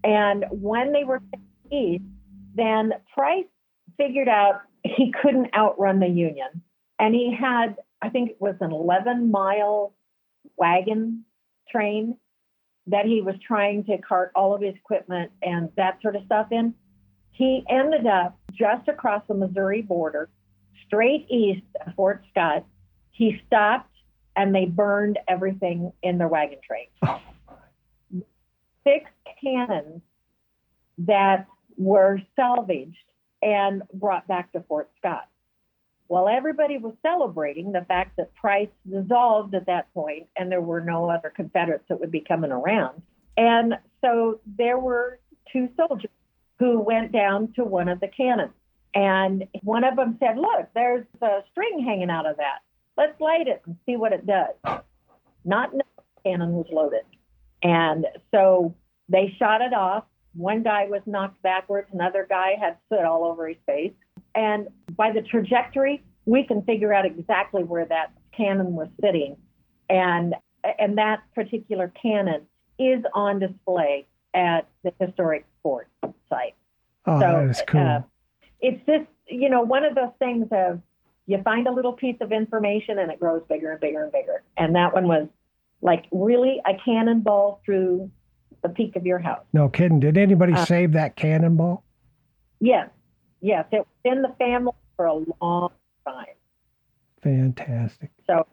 And 0.04 0.46
when 0.50 0.92
they 0.92 1.04
were 1.04 1.22
east, 1.72 2.04
then 2.56 2.94
Price 3.14 3.46
figured 3.98 4.30
out 4.30 4.62
he 4.84 5.14
couldn't 5.22 5.54
outrun 5.56 6.00
the 6.00 6.08
Union. 6.08 6.62
And 7.00 7.14
he 7.16 7.36
had, 7.40 7.78
I 8.02 8.10
think 8.10 8.32
it 8.32 8.42
was 8.42 8.56
an 8.62 8.72
11 8.72 9.32
mile 9.32 9.94
wagon 10.58 11.26
train 11.70 12.18
that 12.88 13.06
he 13.06 13.22
was 13.22 13.36
trying 13.46 13.84
to 13.86 13.98
cart 14.00 14.32
all 14.36 14.54
of 14.54 14.62
his 14.62 14.76
equipment 14.76 15.32
and 15.42 15.70
that 15.78 16.02
sort 16.02 16.16
of 16.16 16.24
stuff 16.26 16.48
in. 16.52 16.74
He 17.32 17.64
ended 17.70 18.06
up 18.08 18.38
just 18.52 18.88
across 18.88 19.24
the 19.28 19.34
Missouri 19.34 19.82
border, 19.82 20.30
straight 20.86 21.26
east 21.30 21.66
of 21.86 21.94
Fort 21.96 22.24
Scott. 22.30 22.66
He 23.12 23.42
stopped 23.48 23.96
and 24.36 24.54
they 24.54 24.66
burned 24.66 25.20
everything 25.28 25.92
in 26.02 26.18
their 26.18 26.28
wagon 26.28 26.60
train. 26.66 26.88
Oh 27.04 27.22
Six 28.84 29.12
cannons 29.44 30.02
that 30.98 31.46
were 31.78 32.20
salvaged 32.36 32.98
and 33.42 33.84
brought 33.94 34.28
back 34.28 34.52
to 34.54 34.62
Fort 34.62 34.90
Scott. 34.98 35.28
While 36.08 36.28
everybody 36.28 36.78
was 36.78 36.94
celebrating 37.02 37.72
the 37.72 37.86
fact 37.88 38.18
that 38.18 38.34
Price 38.36 38.70
dissolved 38.90 39.56
at 39.56 39.68
that 39.68 39.94
point 39.94 40.28
and 40.36 40.52
there 40.52 40.62
were 40.62 40.82
no 40.82 41.10
other 41.10 41.32
Confederates 41.34 41.86
that 41.88 42.00
would 42.00 42.12
be 42.12 42.20
coming 42.20 42.52
around. 42.52 43.02
And 43.38 43.76
so 44.02 44.42
there 44.46 44.78
were 44.78 45.20
two 45.54 45.70
soldiers 45.78 46.12
who 46.60 46.80
went 46.80 47.12
down 47.12 47.54
to 47.54 47.64
one 47.64 47.88
of 47.88 48.00
the 48.00 48.08
cannons. 48.08 48.54
And 48.94 49.48
one 49.64 49.84
of 49.84 49.96
them 49.96 50.18
said, 50.20 50.38
Look, 50.38 50.68
there's 50.76 51.06
a 51.22 51.40
string 51.52 51.84
hanging 51.86 52.10
out 52.10 52.26
of 52.26 52.38
that. 52.38 52.60
Let's 52.98 53.20
light 53.22 53.48
it 53.48 53.62
and 53.66 53.78
see 53.86 53.96
what 53.96 54.12
it 54.12 54.28
does. 54.28 54.82
Not 55.46 55.72
the 55.72 55.84
cannon 56.24 56.54
was 56.54 56.68
loaded. 56.72 57.04
And 57.64 58.06
so 58.32 58.76
they 59.10 59.34
shot 59.40 59.62
it 59.62 59.74
off. 59.74 60.04
One 60.34 60.64
guy 60.64 60.86
was 60.86 61.02
knocked 61.06 61.42
backwards, 61.42 61.90
another 61.92 62.26
guy 62.30 62.56
had 62.60 62.78
soot 62.90 63.06
all 63.06 63.26
over 63.26 63.48
his 63.48 63.58
face. 63.66 63.94
And 64.34 64.68
by 64.96 65.12
the 65.12 65.22
trajectory, 65.22 66.04
we 66.26 66.44
can 66.46 66.62
figure 66.64 66.94
out 66.94 67.06
exactly 67.06 67.64
where 67.64 67.86
that 67.86 68.12
cannon 68.36 68.74
was 68.74 68.88
sitting. 69.02 69.36
And 69.90 70.36
and 70.80 70.98
that 70.98 71.22
particular 71.36 71.92
cannon 72.02 72.46
is 72.80 73.04
on 73.14 73.40
display 73.40 74.06
at 74.34 74.68
the 74.84 74.94
historic 75.00 75.46
fort 75.64 75.90
site. 76.30 76.56
Oh, 77.06 77.20
So, 77.20 77.26
that 77.28 77.50
is 77.50 77.64
cool. 77.68 77.82
uh, 77.82 78.02
It's 78.60 78.86
just, 78.86 79.10
you 79.28 79.50
know, 79.50 79.62
one 79.62 79.84
of 79.84 79.96
those 79.96 80.12
things 80.20 80.48
of 80.52 80.82
you 81.26 81.42
find 81.44 81.68
a 81.68 81.72
little 81.72 81.94
piece 81.94 82.18
of 82.22 82.32
information 82.32 83.00
and 83.00 83.12
it 83.12 83.20
grows 83.20 83.42
bigger 83.50 83.72
and 83.72 83.80
bigger 83.80 84.04
and 84.04 84.12
bigger. 84.12 84.44
And 84.58 84.76
that 84.76 84.94
one 84.94 85.08
was 85.08 85.28
like 85.82 86.06
really 86.12 86.62
a 86.66 86.74
cannonball 86.86 87.62
through 87.66 88.12
the 88.62 88.70
peak 88.70 88.96
of 88.96 89.06
your 89.06 89.20
house. 89.20 89.44
no 89.54 89.70
kidding. 89.70 90.00
Did 90.00 90.18
anybody 90.18 90.54
uh, 90.54 90.66
save 90.66 90.94
that 90.94 91.16
cannonball? 91.16 91.84
Yes, 92.60 92.90
yes, 93.42 93.66
it 93.72 93.80
was 93.80 93.88
in 94.06 94.22
the 94.22 94.34
family 94.38 94.74
for 94.96 95.06
a 95.06 95.14
long 95.42 95.72
time. 96.06 96.26
Fantastic. 97.24 98.12
So, 98.28 98.46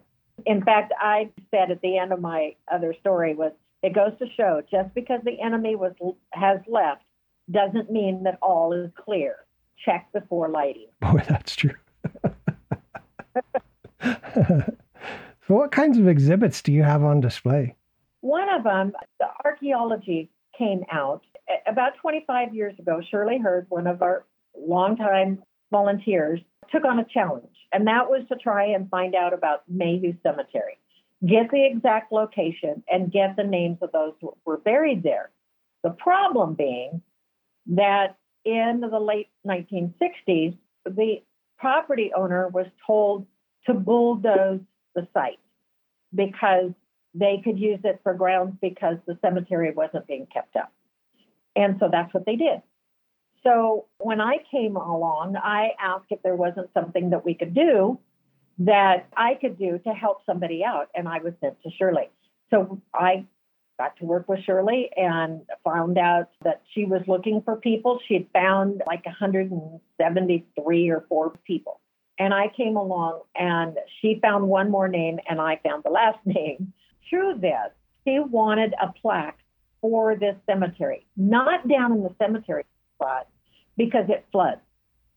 in 0.46 0.62
fact, 0.62 0.92
I 0.98 1.30
said 1.50 1.70
at 1.70 1.80
the 1.80 1.98
end 1.98 2.12
of 2.12 2.20
my 2.20 2.54
other 2.70 2.94
story 3.00 3.34
was 3.34 3.52
it 3.82 3.94
goes 3.94 4.12
to 4.18 4.26
show 4.36 4.62
just 4.70 4.94
because 4.94 5.20
the 5.24 5.40
enemy 5.40 5.76
was 5.76 5.92
has 6.32 6.60
left 6.66 7.02
doesn't 7.50 7.90
mean 7.90 8.24
that 8.24 8.38
all 8.42 8.72
is 8.72 8.90
clear. 8.96 9.36
Check 9.84 10.12
before 10.12 10.48
lighting. 10.48 10.88
Boy, 11.00 11.22
that's 11.28 11.54
true. 11.54 11.74
so, 14.02 14.64
what 15.46 15.70
kinds 15.70 15.98
of 15.98 16.08
exhibits 16.08 16.62
do 16.62 16.72
you 16.72 16.82
have 16.82 17.04
on 17.04 17.20
display? 17.20 17.74
One 18.20 18.52
of 18.52 18.64
them, 18.64 18.92
the 19.18 19.26
archaeology 19.44 20.30
came 20.56 20.84
out 20.90 21.22
about 21.66 21.92
25 22.00 22.54
years 22.54 22.74
ago. 22.78 23.00
Shirley 23.10 23.38
Hurd, 23.38 23.66
one 23.68 23.86
of 23.86 24.02
our 24.02 24.24
longtime 24.56 25.42
volunteers, 25.70 26.40
took 26.72 26.84
on 26.84 26.98
a 26.98 27.04
challenge, 27.04 27.54
and 27.72 27.86
that 27.86 28.10
was 28.10 28.26
to 28.28 28.36
try 28.36 28.66
and 28.66 28.90
find 28.90 29.14
out 29.14 29.32
about 29.32 29.62
Mayhew 29.68 30.14
Cemetery, 30.22 30.78
get 31.26 31.50
the 31.50 31.64
exact 31.64 32.12
location, 32.12 32.82
and 32.90 33.12
get 33.12 33.36
the 33.36 33.44
names 33.44 33.78
of 33.80 33.92
those 33.92 34.14
who 34.20 34.36
were 34.44 34.58
buried 34.58 35.02
there. 35.02 35.30
The 35.82 35.90
problem 35.90 36.54
being 36.54 37.02
that 37.68 38.16
in 38.44 38.80
the 38.80 38.98
late 38.98 39.28
1960s, 39.46 40.56
the 40.84 41.22
property 41.58 42.10
owner 42.14 42.48
was 42.48 42.66
told 42.86 43.26
to 43.66 43.74
bulldoze 43.74 44.60
the 44.94 45.06
site 45.12 45.38
because 46.14 46.72
they 47.14 47.40
could 47.42 47.58
use 47.58 47.80
it 47.84 48.00
for 48.02 48.14
grounds 48.14 48.56
because 48.60 48.96
the 49.06 49.18
cemetery 49.22 49.72
wasn't 49.72 50.06
being 50.06 50.26
kept 50.32 50.56
up. 50.56 50.72
And 51.56 51.76
so 51.80 51.88
that's 51.90 52.12
what 52.14 52.26
they 52.26 52.36
did. 52.36 52.62
So 53.42 53.86
when 53.98 54.20
I 54.20 54.38
came 54.50 54.76
along, 54.76 55.36
I 55.36 55.70
asked 55.80 56.06
if 56.10 56.22
there 56.22 56.36
wasn't 56.36 56.70
something 56.74 57.10
that 57.10 57.24
we 57.24 57.34
could 57.34 57.54
do 57.54 57.98
that 58.60 59.06
I 59.16 59.34
could 59.40 59.58
do 59.58 59.78
to 59.78 59.90
help 59.90 60.18
somebody 60.26 60.64
out, 60.64 60.88
and 60.94 61.08
I 61.08 61.18
was 61.18 61.32
sent 61.40 61.62
to 61.62 61.70
Shirley. 61.78 62.10
So 62.50 62.80
I 62.92 63.24
got 63.78 63.96
to 63.98 64.04
work 64.04 64.28
with 64.28 64.40
Shirley 64.44 64.90
and 64.96 65.42
found 65.64 65.98
out 65.98 66.30
that 66.42 66.62
she 66.74 66.84
was 66.84 67.02
looking 67.06 67.42
for 67.42 67.56
people. 67.56 68.00
She 68.08 68.14
had 68.14 68.26
found 68.32 68.82
like 68.86 69.06
173 69.06 70.88
or 70.90 71.04
four 71.08 71.32
people. 71.46 71.80
And 72.18 72.34
I 72.34 72.50
came 72.56 72.76
along 72.76 73.22
and 73.36 73.78
she 74.00 74.18
found 74.20 74.48
one 74.48 74.70
more 74.70 74.88
name 74.88 75.20
and 75.28 75.40
I 75.40 75.60
found 75.64 75.84
the 75.84 75.90
last 75.90 76.18
name. 76.24 76.72
Through 77.08 77.38
this, 77.40 77.70
she 78.06 78.18
wanted 78.18 78.74
a 78.80 78.92
plaque 78.92 79.38
for 79.80 80.16
this 80.16 80.36
cemetery, 80.46 81.06
not 81.16 81.68
down 81.68 81.92
in 81.92 82.02
the 82.02 82.14
cemetery 82.18 82.64
spot, 82.96 83.28
because 83.76 84.06
it 84.08 84.26
floods. 84.32 84.60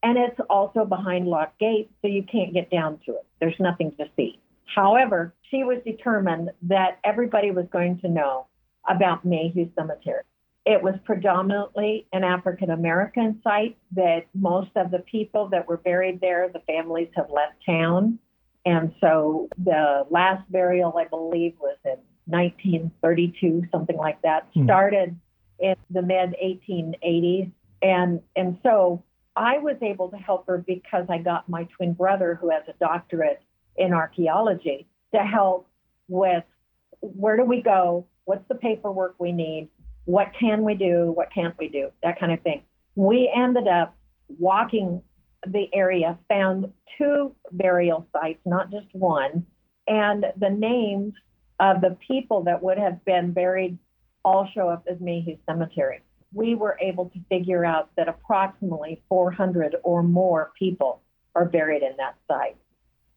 And 0.04 0.18
it's 0.18 0.40
also 0.50 0.86
behind 0.86 1.28
locked 1.28 1.60
gates, 1.60 1.92
so 2.02 2.08
you 2.08 2.24
can't 2.24 2.54
get 2.54 2.70
down 2.70 3.00
to 3.06 3.12
it. 3.12 3.26
There's 3.40 3.60
nothing 3.60 3.92
to 3.98 4.06
see. 4.16 4.40
However, 4.74 5.34
she 5.50 5.64
was 5.64 5.80
determined 5.86 6.52
that 6.64 7.00
everybody 7.04 7.52
was 7.52 7.66
going 7.72 8.00
to 8.00 8.08
know 8.08 8.48
about 8.88 9.26
Mayhew 9.26 9.70
Cemetery. 9.76 10.24
It 10.66 10.82
was 10.82 10.96
predominantly 11.06 12.08
an 12.14 12.24
African 12.24 12.70
American 12.70 13.42
site 13.44 13.78
that 13.94 14.26
most 14.34 14.70
of 14.76 14.92
the 14.92 15.00
people 15.00 15.50
that 15.50 15.68
were 15.68 15.78
buried 15.78 16.22
there, 16.22 16.50
the 16.50 16.60
families 16.60 17.10
have 17.16 17.30
left 17.30 17.56
town. 17.66 18.20
And 18.66 18.94
so 19.02 19.50
the 19.58 20.06
last 20.10 20.50
burial, 20.52 20.94
I 20.98 21.06
believe, 21.06 21.56
was 21.60 21.78
in 21.84 21.98
1932, 22.26 23.64
something 23.72 23.98
like 23.98 24.22
that, 24.22 24.48
hmm. 24.54 24.66
started 24.66 25.20
in 25.60 25.76
the 25.90 26.02
mid 26.02 26.36
1880s. 26.44 27.52
And, 27.82 28.22
and 28.36 28.60
so 28.62 29.04
I 29.36 29.58
was 29.58 29.78
able 29.82 30.10
to 30.10 30.18
help 30.18 30.48
her 30.48 30.60
because 30.60 31.06
I 31.10 31.18
got 31.18 31.50
my 31.50 31.64
twin 31.76 31.94
brother, 31.94 32.38
who 32.40 32.52
has 32.52 32.64
a 32.68 32.74
doctorate 32.74 33.42
in 33.76 33.94
archaeology, 33.94 34.88
to 35.14 35.22
help 35.22 35.68
with 36.08 36.44
where 37.00 37.38
do 37.38 37.44
we 37.44 37.62
go? 37.62 38.06
What's 38.26 38.48
the 38.48 38.56
paperwork 38.56 39.16
we 39.18 39.32
need? 39.32 39.70
What 40.06 40.28
can 40.40 40.64
we 40.64 40.76
do? 40.76 41.12
What 41.12 41.34
can't 41.34 41.58
we 41.58 41.68
do? 41.68 41.90
That 42.04 42.20
kind 42.20 42.32
of 42.32 42.42
thing. 42.42 42.64
We 42.96 43.32
ended 43.34 43.68
up 43.68 43.96
walking 44.28 45.02
the 45.46 45.68
area, 45.74 46.18
found 46.30 46.72
two 46.98 47.36
burial 47.52 48.08
sites, 48.14 48.40
not 48.46 48.72
just 48.72 48.88
one, 48.94 49.46
and 49.88 50.26
the 50.38 50.50
names 50.50 51.14
of 51.60 51.82
the 51.82 51.98
people 52.08 52.44
that 52.44 52.62
would 52.62 52.78
have 52.78 53.04
been 53.06 53.32
buried 53.32 53.78
all 54.24 54.48
show 54.54 54.70
up 54.70 54.84
as 54.90 55.00
Mayhew 55.00 55.38
Cemetery. 55.48 56.02
We 56.34 56.56
were 56.56 56.78
able 56.82 57.10
to 57.10 57.20
figure 57.30 57.66
out 57.66 57.90
that 57.98 58.08
approximately 58.08 59.02
400 59.10 59.76
or 59.84 60.04
more 60.04 60.52
people 60.58 61.02
are 61.36 61.46
buried 61.46 61.84
in 61.84 61.98
that 61.98 62.16
site. 62.28 62.56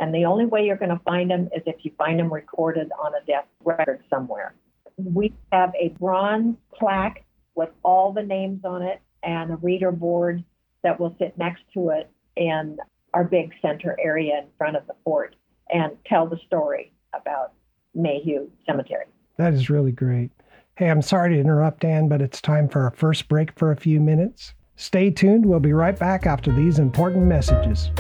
And 0.01 0.14
the 0.14 0.25
only 0.25 0.47
way 0.47 0.64
you're 0.64 0.77
going 0.77 0.91
to 0.91 1.01
find 1.05 1.31
them 1.31 1.49
is 1.55 1.62
if 1.66 1.77
you 1.85 1.93
find 1.97 2.18
them 2.18 2.33
recorded 2.33 2.91
on 3.01 3.12
a 3.14 3.25
death 3.27 3.47
record 3.64 4.03
somewhere. 4.11 4.55
We 4.97 5.33
have 5.53 5.72
a 5.81 5.89
bronze 5.91 6.57
plaque 6.72 7.25
with 7.55 7.70
all 7.85 8.12
the 8.12 8.22
names 8.22 8.64
on 8.64 8.83
it 8.83 9.01
and 9.22 9.53
a 9.53 9.57
reader 9.57 9.93
board 9.93 10.45
that 10.83 10.99
will 10.99 11.14
sit 11.18 11.39
next 11.39 11.62
to 11.75 11.91
it 11.91 12.11
in 12.37 12.78
our 13.12 13.24
big 13.24 13.53
center 13.62 13.97
area 14.03 14.39
in 14.39 14.47
front 14.59 14.76
of 14.76 14.87
the 14.87 14.95
fort 15.05 15.37
and 15.70 15.93
tell 16.07 16.26
the 16.26 16.39
story 16.47 16.93
about 17.12 17.53
Mayhew 17.95 18.49
Cemetery. 18.66 19.07
That 19.37 19.55
is 19.55 19.70
really 19.70 19.93
great. 19.93 20.30
Hey, 20.76 20.91
I'm 20.91 21.03
sorry 21.03 21.35
to 21.35 21.41
interrupt, 21.41 21.85
Ann, 21.85 22.09
but 22.09 22.20
it's 22.20 22.41
time 22.41 22.68
for 22.68 22.82
our 22.82 22.91
first 22.91 23.28
break 23.28 23.57
for 23.57 23.70
a 23.70 23.76
few 23.76 24.01
minutes. 24.01 24.55
Stay 24.76 25.11
tuned. 25.11 25.47
We'll 25.47 25.61
be 25.61 25.72
right 25.72 25.97
back 25.97 26.26
after 26.26 26.53
these 26.53 26.80
important 26.80 27.26
messages. 27.26 27.91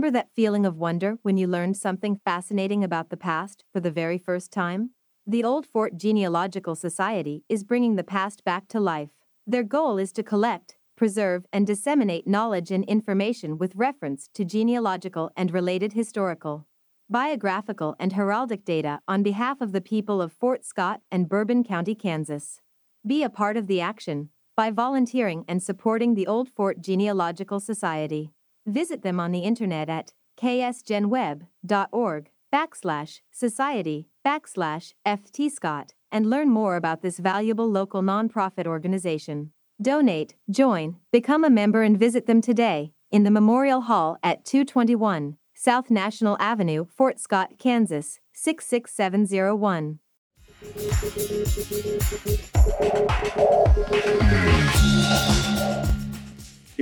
Remember 0.00 0.18
that 0.18 0.34
feeling 0.34 0.64
of 0.64 0.78
wonder 0.78 1.18
when 1.20 1.36
you 1.36 1.46
learned 1.46 1.76
something 1.76 2.18
fascinating 2.24 2.82
about 2.82 3.10
the 3.10 3.18
past 3.18 3.64
for 3.70 3.80
the 3.80 3.90
very 3.90 4.16
first 4.16 4.50
time? 4.50 4.92
The 5.26 5.44
Old 5.44 5.66
Fort 5.66 5.98
Genealogical 5.98 6.74
Society 6.74 7.44
is 7.50 7.64
bringing 7.64 7.96
the 7.96 8.02
past 8.02 8.42
back 8.42 8.66
to 8.68 8.80
life. 8.80 9.10
Their 9.46 9.62
goal 9.62 9.98
is 9.98 10.10
to 10.12 10.22
collect, 10.22 10.78
preserve, 10.96 11.44
and 11.52 11.66
disseminate 11.66 12.26
knowledge 12.26 12.70
and 12.70 12.82
information 12.84 13.58
with 13.58 13.76
reference 13.76 14.30
to 14.32 14.42
genealogical 14.42 15.32
and 15.36 15.52
related 15.52 15.92
historical, 15.92 16.66
biographical, 17.10 17.94
and 18.00 18.14
heraldic 18.14 18.64
data 18.64 19.00
on 19.06 19.22
behalf 19.22 19.60
of 19.60 19.72
the 19.72 19.82
people 19.82 20.22
of 20.22 20.32
Fort 20.32 20.64
Scott 20.64 21.02
and 21.10 21.28
Bourbon 21.28 21.62
County, 21.62 21.94
Kansas. 21.94 22.62
Be 23.06 23.22
a 23.22 23.28
part 23.28 23.58
of 23.58 23.66
the 23.66 23.82
action 23.82 24.30
by 24.56 24.70
volunteering 24.70 25.44
and 25.46 25.62
supporting 25.62 26.14
the 26.14 26.26
Old 26.26 26.48
Fort 26.48 26.80
Genealogical 26.80 27.60
Society. 27.60 28.32
Visit 28.66 29.02
them 29.02 29.18
on 29.18 29.32
the 29.32 29.40
internet 29.40 29.88
at 29.88 30.12
ksgenweb.org 30.40 32.30
backslash 32.52 33.20
society 33.30 34.08
backslash 34.26 34.92
ftscott 35.06 35.90
and 36.10 36.28
learn 36.28 36.48
more 36.50 36.76
about 36.76 37.02
this 37.02 37.18
valuable 37.18 37.70
local 37.70 38.02
nonprofit 38.02 38.66
organization. 38.66 39.52
Donate, 39.80 40.34
join, 40.50 40.96
become 41.10 41.44
a 41.44 41.50
member, 41.50 41.82
and 41.82 41.98
visit 41.98 42.26
them 42.26 42.40
today 42.40 42.92
in 43.10 43.22
the 43.22 43.30
Memorial 43.30 43.82
Hall 43.82 44.18
at 44.22 44.44
221 44.44 45.36
South 45.54 45.90
National 45.90 46.36
Avenue, 46.40 46.86
Fort 46.86 47.18
Scott, 47.18 47.58
Kansas 47.58 48.18
66701. 48.32 50.00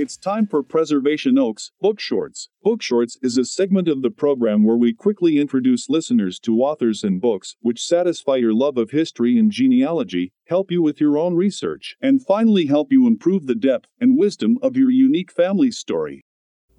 It's 0.01 0.15
time 0.15 0.47
for 0.47 0.63
Preservation 0.63 1.37
Oaks 1.37 1.73
Book 1.81 1.99
Shorts. 1.99 2.47
Book 2.63 2.81
Shorts 2.81 3.17
is 3.21 3.37
a 3.37 3.43
segment 3.43 3.89
of 3.89 4.01
the 4.01 4.09
program 4.09 4.63
where 4.63 4.77
we 4.77 4.93
quickly 4.93 5.37
introduce 5.37 5.89
listeners 5.89 6.39
to 6.39 6.61
authors 6.61 7.03
and 7.03 7.19
books 7.19 7.57
which 7.59 7.83
satisfy 7.83 8.37
your 8.37 8.53
love 8.53 8.77
of 8.77 8.91
history 8.91 9.37
and 9.37 9.51
genealogy, 9.51 10.31
help 10.47 10.71
you 10.71 10.81
with 10.81 11.01
your 11.01 11.17
own 11.17 11.35
research, 11.35 11.97
and 12.01 12.25
finally 12.25 12.67
help 12.67 12.93
you 12.93 13.07
improve 13.07 13.45
the 13.45 13.55
depth 13.55 13.89
and 13.99 14.17
wisdom 14.17 14.57
of 14.61 14.77
your 14.77 14.89
unique 14.89 15.33
family 15.33 15.69
story. 15.69 16.23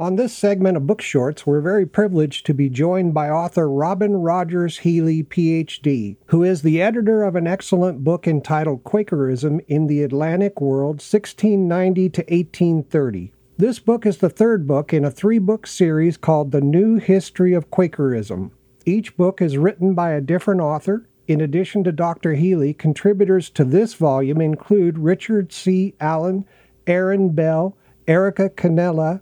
On 0.00 0.16
this 0.16 0.32
segment 0.32 0.78
of 0.78 0.86
Book 0.86 1.02
Shorts, 1.02 1.46
we're 1.46 1.60
very 1.60 1.84
privileged 1.84 2.46
to 2.46 2.54
be 2.54 2.70
joined 2.70 3.12
by 3.12 3.28
author 3.28 3.66
Robynne 3.66 4.24
Rogers 4.24 4.78
Healey, 4.78 5.22
PhD, 5.22 6.16
who 6.28 6.42
is 6.42 6.62
the 6.62 6.80
editor 6.80 7.22
of 7.22 7.36
an 7.36 7.46
excellent 7.46 8.02
book 8.02 8.26
entitled 8.26 8.82
Quakerism 8.82 9.60
in 9.68 9.88
the 9.88 10.02
Atlantic 10.02 10.58
World 10.58 11.02
1690 11.02 12.08
to 12.08 12.22
1830. 12.22 13.34
This 13.58 13.78
book 13.78 14.06
is 14.06 14.16
the 14.16 14.30
third 14.30 14.66
book 14.66 14.94
in 14.94 15.04
a 15.04 15.10
three 15.10 15.38
book 15.38 15.66
series 15.66 16.16
called 16.16 16.50
The 16.50 16.62
New 16.62 16.96
History 16.96 17.52
of 17.52 17.70
Quakerism. 17.70 18.52
Each 18.86 19.14
book 19.18 19.42
is 19.42 19.58
written 19.58 19.92
by 19.92 20.12
a 20.12 20.22
different 20.22 20.62
author. 20.62 21.06
In 21.28 21.42
addition 21.42 21.84
to 21.84 21.92
Dr. 21.92 22.32
Healey, 22.32 22.72
contributors 22.72 23.50
to 23.50 23.64
this 23.64 23.92
volume 23.92 24.40
include 24.40 24.96
Richard 24.96 25.52
C. 25.52 25.94
Allen, 26.00 26.46
Erin 26.86 27.34
Bell, 27.34 27.76
Erica 28.08 28.48
Canella, 28.48 29.20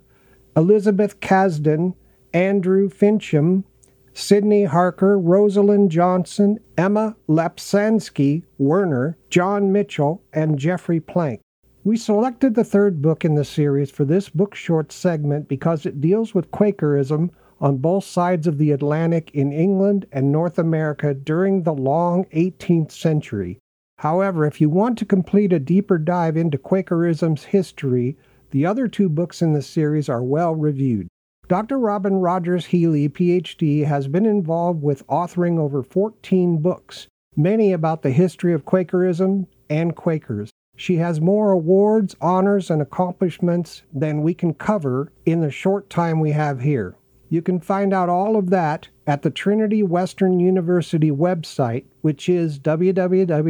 Elizabeth 0.59 1.21
Cazden, 1.21 1.93
Andrew 2.33 2.89
Fincham, 2.89 3.63
Sidney 4.11 4.65
Harker, 4.65 5.17
Rosalind 5.17 5.89
Johnson, 5.89 6.59
Emma 6.77 7.15
Lapsansky 7.29 8.43
Werner, 8.57 9.17
John 9.29 9.71
Mitchell, 9.71 10.21
and 10.33 10.59
Jeffrey 10.59 10.99
Plank. 10.99 11.39
We 11.85 11.95
selected 11.95 12.55
the 12.55 12.65
third 12.65 13.01
book 13.01 13.23
in 13.23 13.35
the 13.35 13.45
series 13.45 13.89
for 13.89 14.03
this 14.03 14.27
book 14.27 14.53
short 14.53 14.91
segment 14.91 15.47
because 15.47 15.85
it 15.85 16.01
deals 16.01 16.35
with 16.35 16.51
Quakerism 16.51 17.31
on 17.61 17.77
both 17.77 18.03
sides 18.03 18.45
of 18.45 18.57
the 18.57 18.71
Atlantic 18.71 19.31
in 19.33 19.53
England 19.53 20.07
and 20.11 20.29
North 20.29 20.59
America 20.59 21.13
during 21.13 21.63
the 21.63 21.73
long 21.73 22.25
18th 22.35 22.91
century. 22.91 23.59
However, 23.99 24.45
if 24.45 24.59
you 24.59 24.69
want 24.69 24.97
to 24.97 25.05
complete 25.05 25.53
a 25.53 25.59
deeper 25.59 25.97
dive 25.97 26.35
into 26.35 26.57
Quakerism's 26.57 27.45
history, 27.45 28.17
the 28.51 28.65
other 28.65 28.87
two 28.87 29.09
books 29.09 29.41
in 29.41 29.53
the 29.53 29.61
series 29.61 30.09
are 30.09 30.23
well 30.23 30.55
reviewed. 30.55 31.07
Dr. 31.47 31.79
Robynne 31.79 32.21
Rogers 32.21 32.67
Healey, 32.67 33.09
PhD, 33.09 33.85
has 33.85 34.07
been 34.07 34.25
involved 34.25 34.83
with 34.83 35.05
authoring 35.07 35.57
over 35.57 35.81
14 35.81 36.61
books, 36.61 37.07
many 37.35 37.73
about 37.73 38.03
the 38.03 38.11
history 38.11 38.53
of 38.53 38.65
Quakerism 38.65 39.47
and 39.69 39.95
Quakers. 39.95 40.51
She 40.75 40.97
has 40.97 41.19
more 41.19 41.51
awards, 41.51 42.15
honors, 42.21 42.69
and 42.69 42.81
accomplishments 42.81 43.81
than 43.93 44.21
we 44.21 44.33
can 44.33 44.53
cover 44.53 45.11
in 45.25 45.41
the 45.41 45.51
short 45.51 45.89
time 45.89 46.19
we 46.19 46.31
have 46.31 46.61
here. 46.61 46.95
You 47.29 47.41
can 47.41 47.59
find 47.59 47.93
out 47.93 48.09
all 48.09 48.35
of 48.35 48.49
that 48.51 48.89
at 49.05 49.21
the 49.23 49.29
Trinity 49.29 49.83
Western 49.83 50.39
University 50.39 51.11
website, 51.11 51.85
which 52.01 52.29
is 52.29 52.59
www.twu.ca 52.59 53.49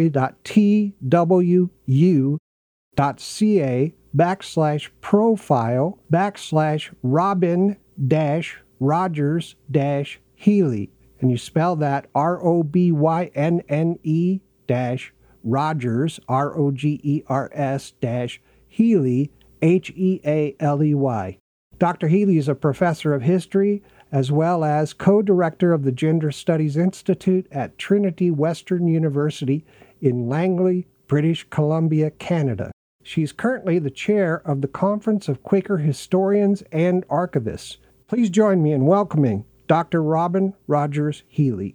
backslash 4.15 4.89
profile 5.01 5.99
backslash 6.11 6.89
Robynne 7.03 7.77
dash 8.07 8.57
Rogers 8.79 9.55
dash 9.69 10.19
Healey. 10.35 10.89
And 11.19 11.29
you 11.29 11.37
spell 11.37 11.75
that 11.77 12.07
R 12.15 12.41
O 12.43 12.63
B 12.63 12.91
Y 12.91 13.29
N 13.35 13.61
N 13.67 13.99
E 14.03 14.39
dash 14.67 15.13
Rogers, 15.43 16.19
R 16.27 16.57
O 16.57 16.71
G 16.71 16.99
E 17.03 17.23
R 17.27 17.49
S 17.53 17.93
dash 18.01 18.41
Healey, 18.67 19.31
H 19.61 19.91
E 19.95 20.21
A 20.25 20.55
L 20.59 20.81
E 20.83 20.93
Y. 20.93 21.37
Dr. 21.77 22.07
Healey 22.07 22.37
is 22.37 22.49
a 22.49 22.55
professor 22.55 23.13
of 23.13 23.21
history 23.21 23.81
as 24.11 24.31
well 24.31 24.63
as 24.63 24.93
co 24.93 25.21
director 25.21 25.71
of 25.73 25.83
the 25.83 25.91
Gender 25.91 26.31
Studies 26.31 26.77
Institute 26.77 27.47
at 27.51 27.77
Trinity 27.77 28.31
Western 28.31 28.87
University 28.87 29.65
in 30.01 30.27
Langley, 30.27 30.87
British 31.07 31.45
Columbia, 31.49 32.11
Canada. 32.11 32.71
She's 33.09 33.31
currently 33.31 33.79
the 33.79 33.89
chair 33.89 34.39
of 34.45 34.61
the 34.61 34.67
Conference 34.67 35.27
of 35.27 35.41
Quaker 35.41 35.79
Historians 35.79 36.61
and 36.71 37.07
Archivists. 37.07 37.77
Please 38.07 38.29
join 38.29 38.61
me 38.61 38.71
in 38.71 38.85
welcoming 38.85 39.45
Dr. 39.65 40.03
Robynne 40.03 40.53
Rogers 40.67 41.23
Healey. 41.27 41.73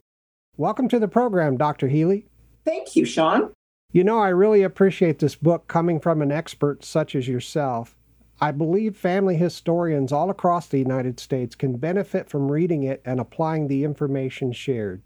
Welcome 0.56 0.88
to 0.90 1.00
the 1.00 1.08
program, 1.08 1.56
Dr. 1.56 1.88
Healey. 1.88 2.28
Thank 2.64 2.94
you, 2.94 3.04
Sean. 3.04 3.50
You 3.90 4.04
know, 4.04 4.20
I 4.20 4.28
really 4.28 4.62
appreciate 4.62 5.18
this 5.18 5.34
book 5.34 5.66
coming 5.66 5.98
from 5.98 6.22
an 6.22 6.30
expert 6.30 6.84
such 6.84 7.16
as 7.16 7.26
yourself. 7.26 7.96
I 8.40 8.52
believe 8.52 8.96
family 8.96 9.34
historians 9.34 10.12
all 10.12 10.30
across 10.30 10.68
the 10.68 10.78
United 10.78 11.18
States 11.18 11.56
can 11.56 11.78
benefit 11.78 12.30
from 12.30 12.52
reading 12.52 12.84
it 12.84 13.02
and 13.04 13.18
applying 13.18 13.66
the 13.66 13.82
information 13.82 14.52
shared. 14.52 15.02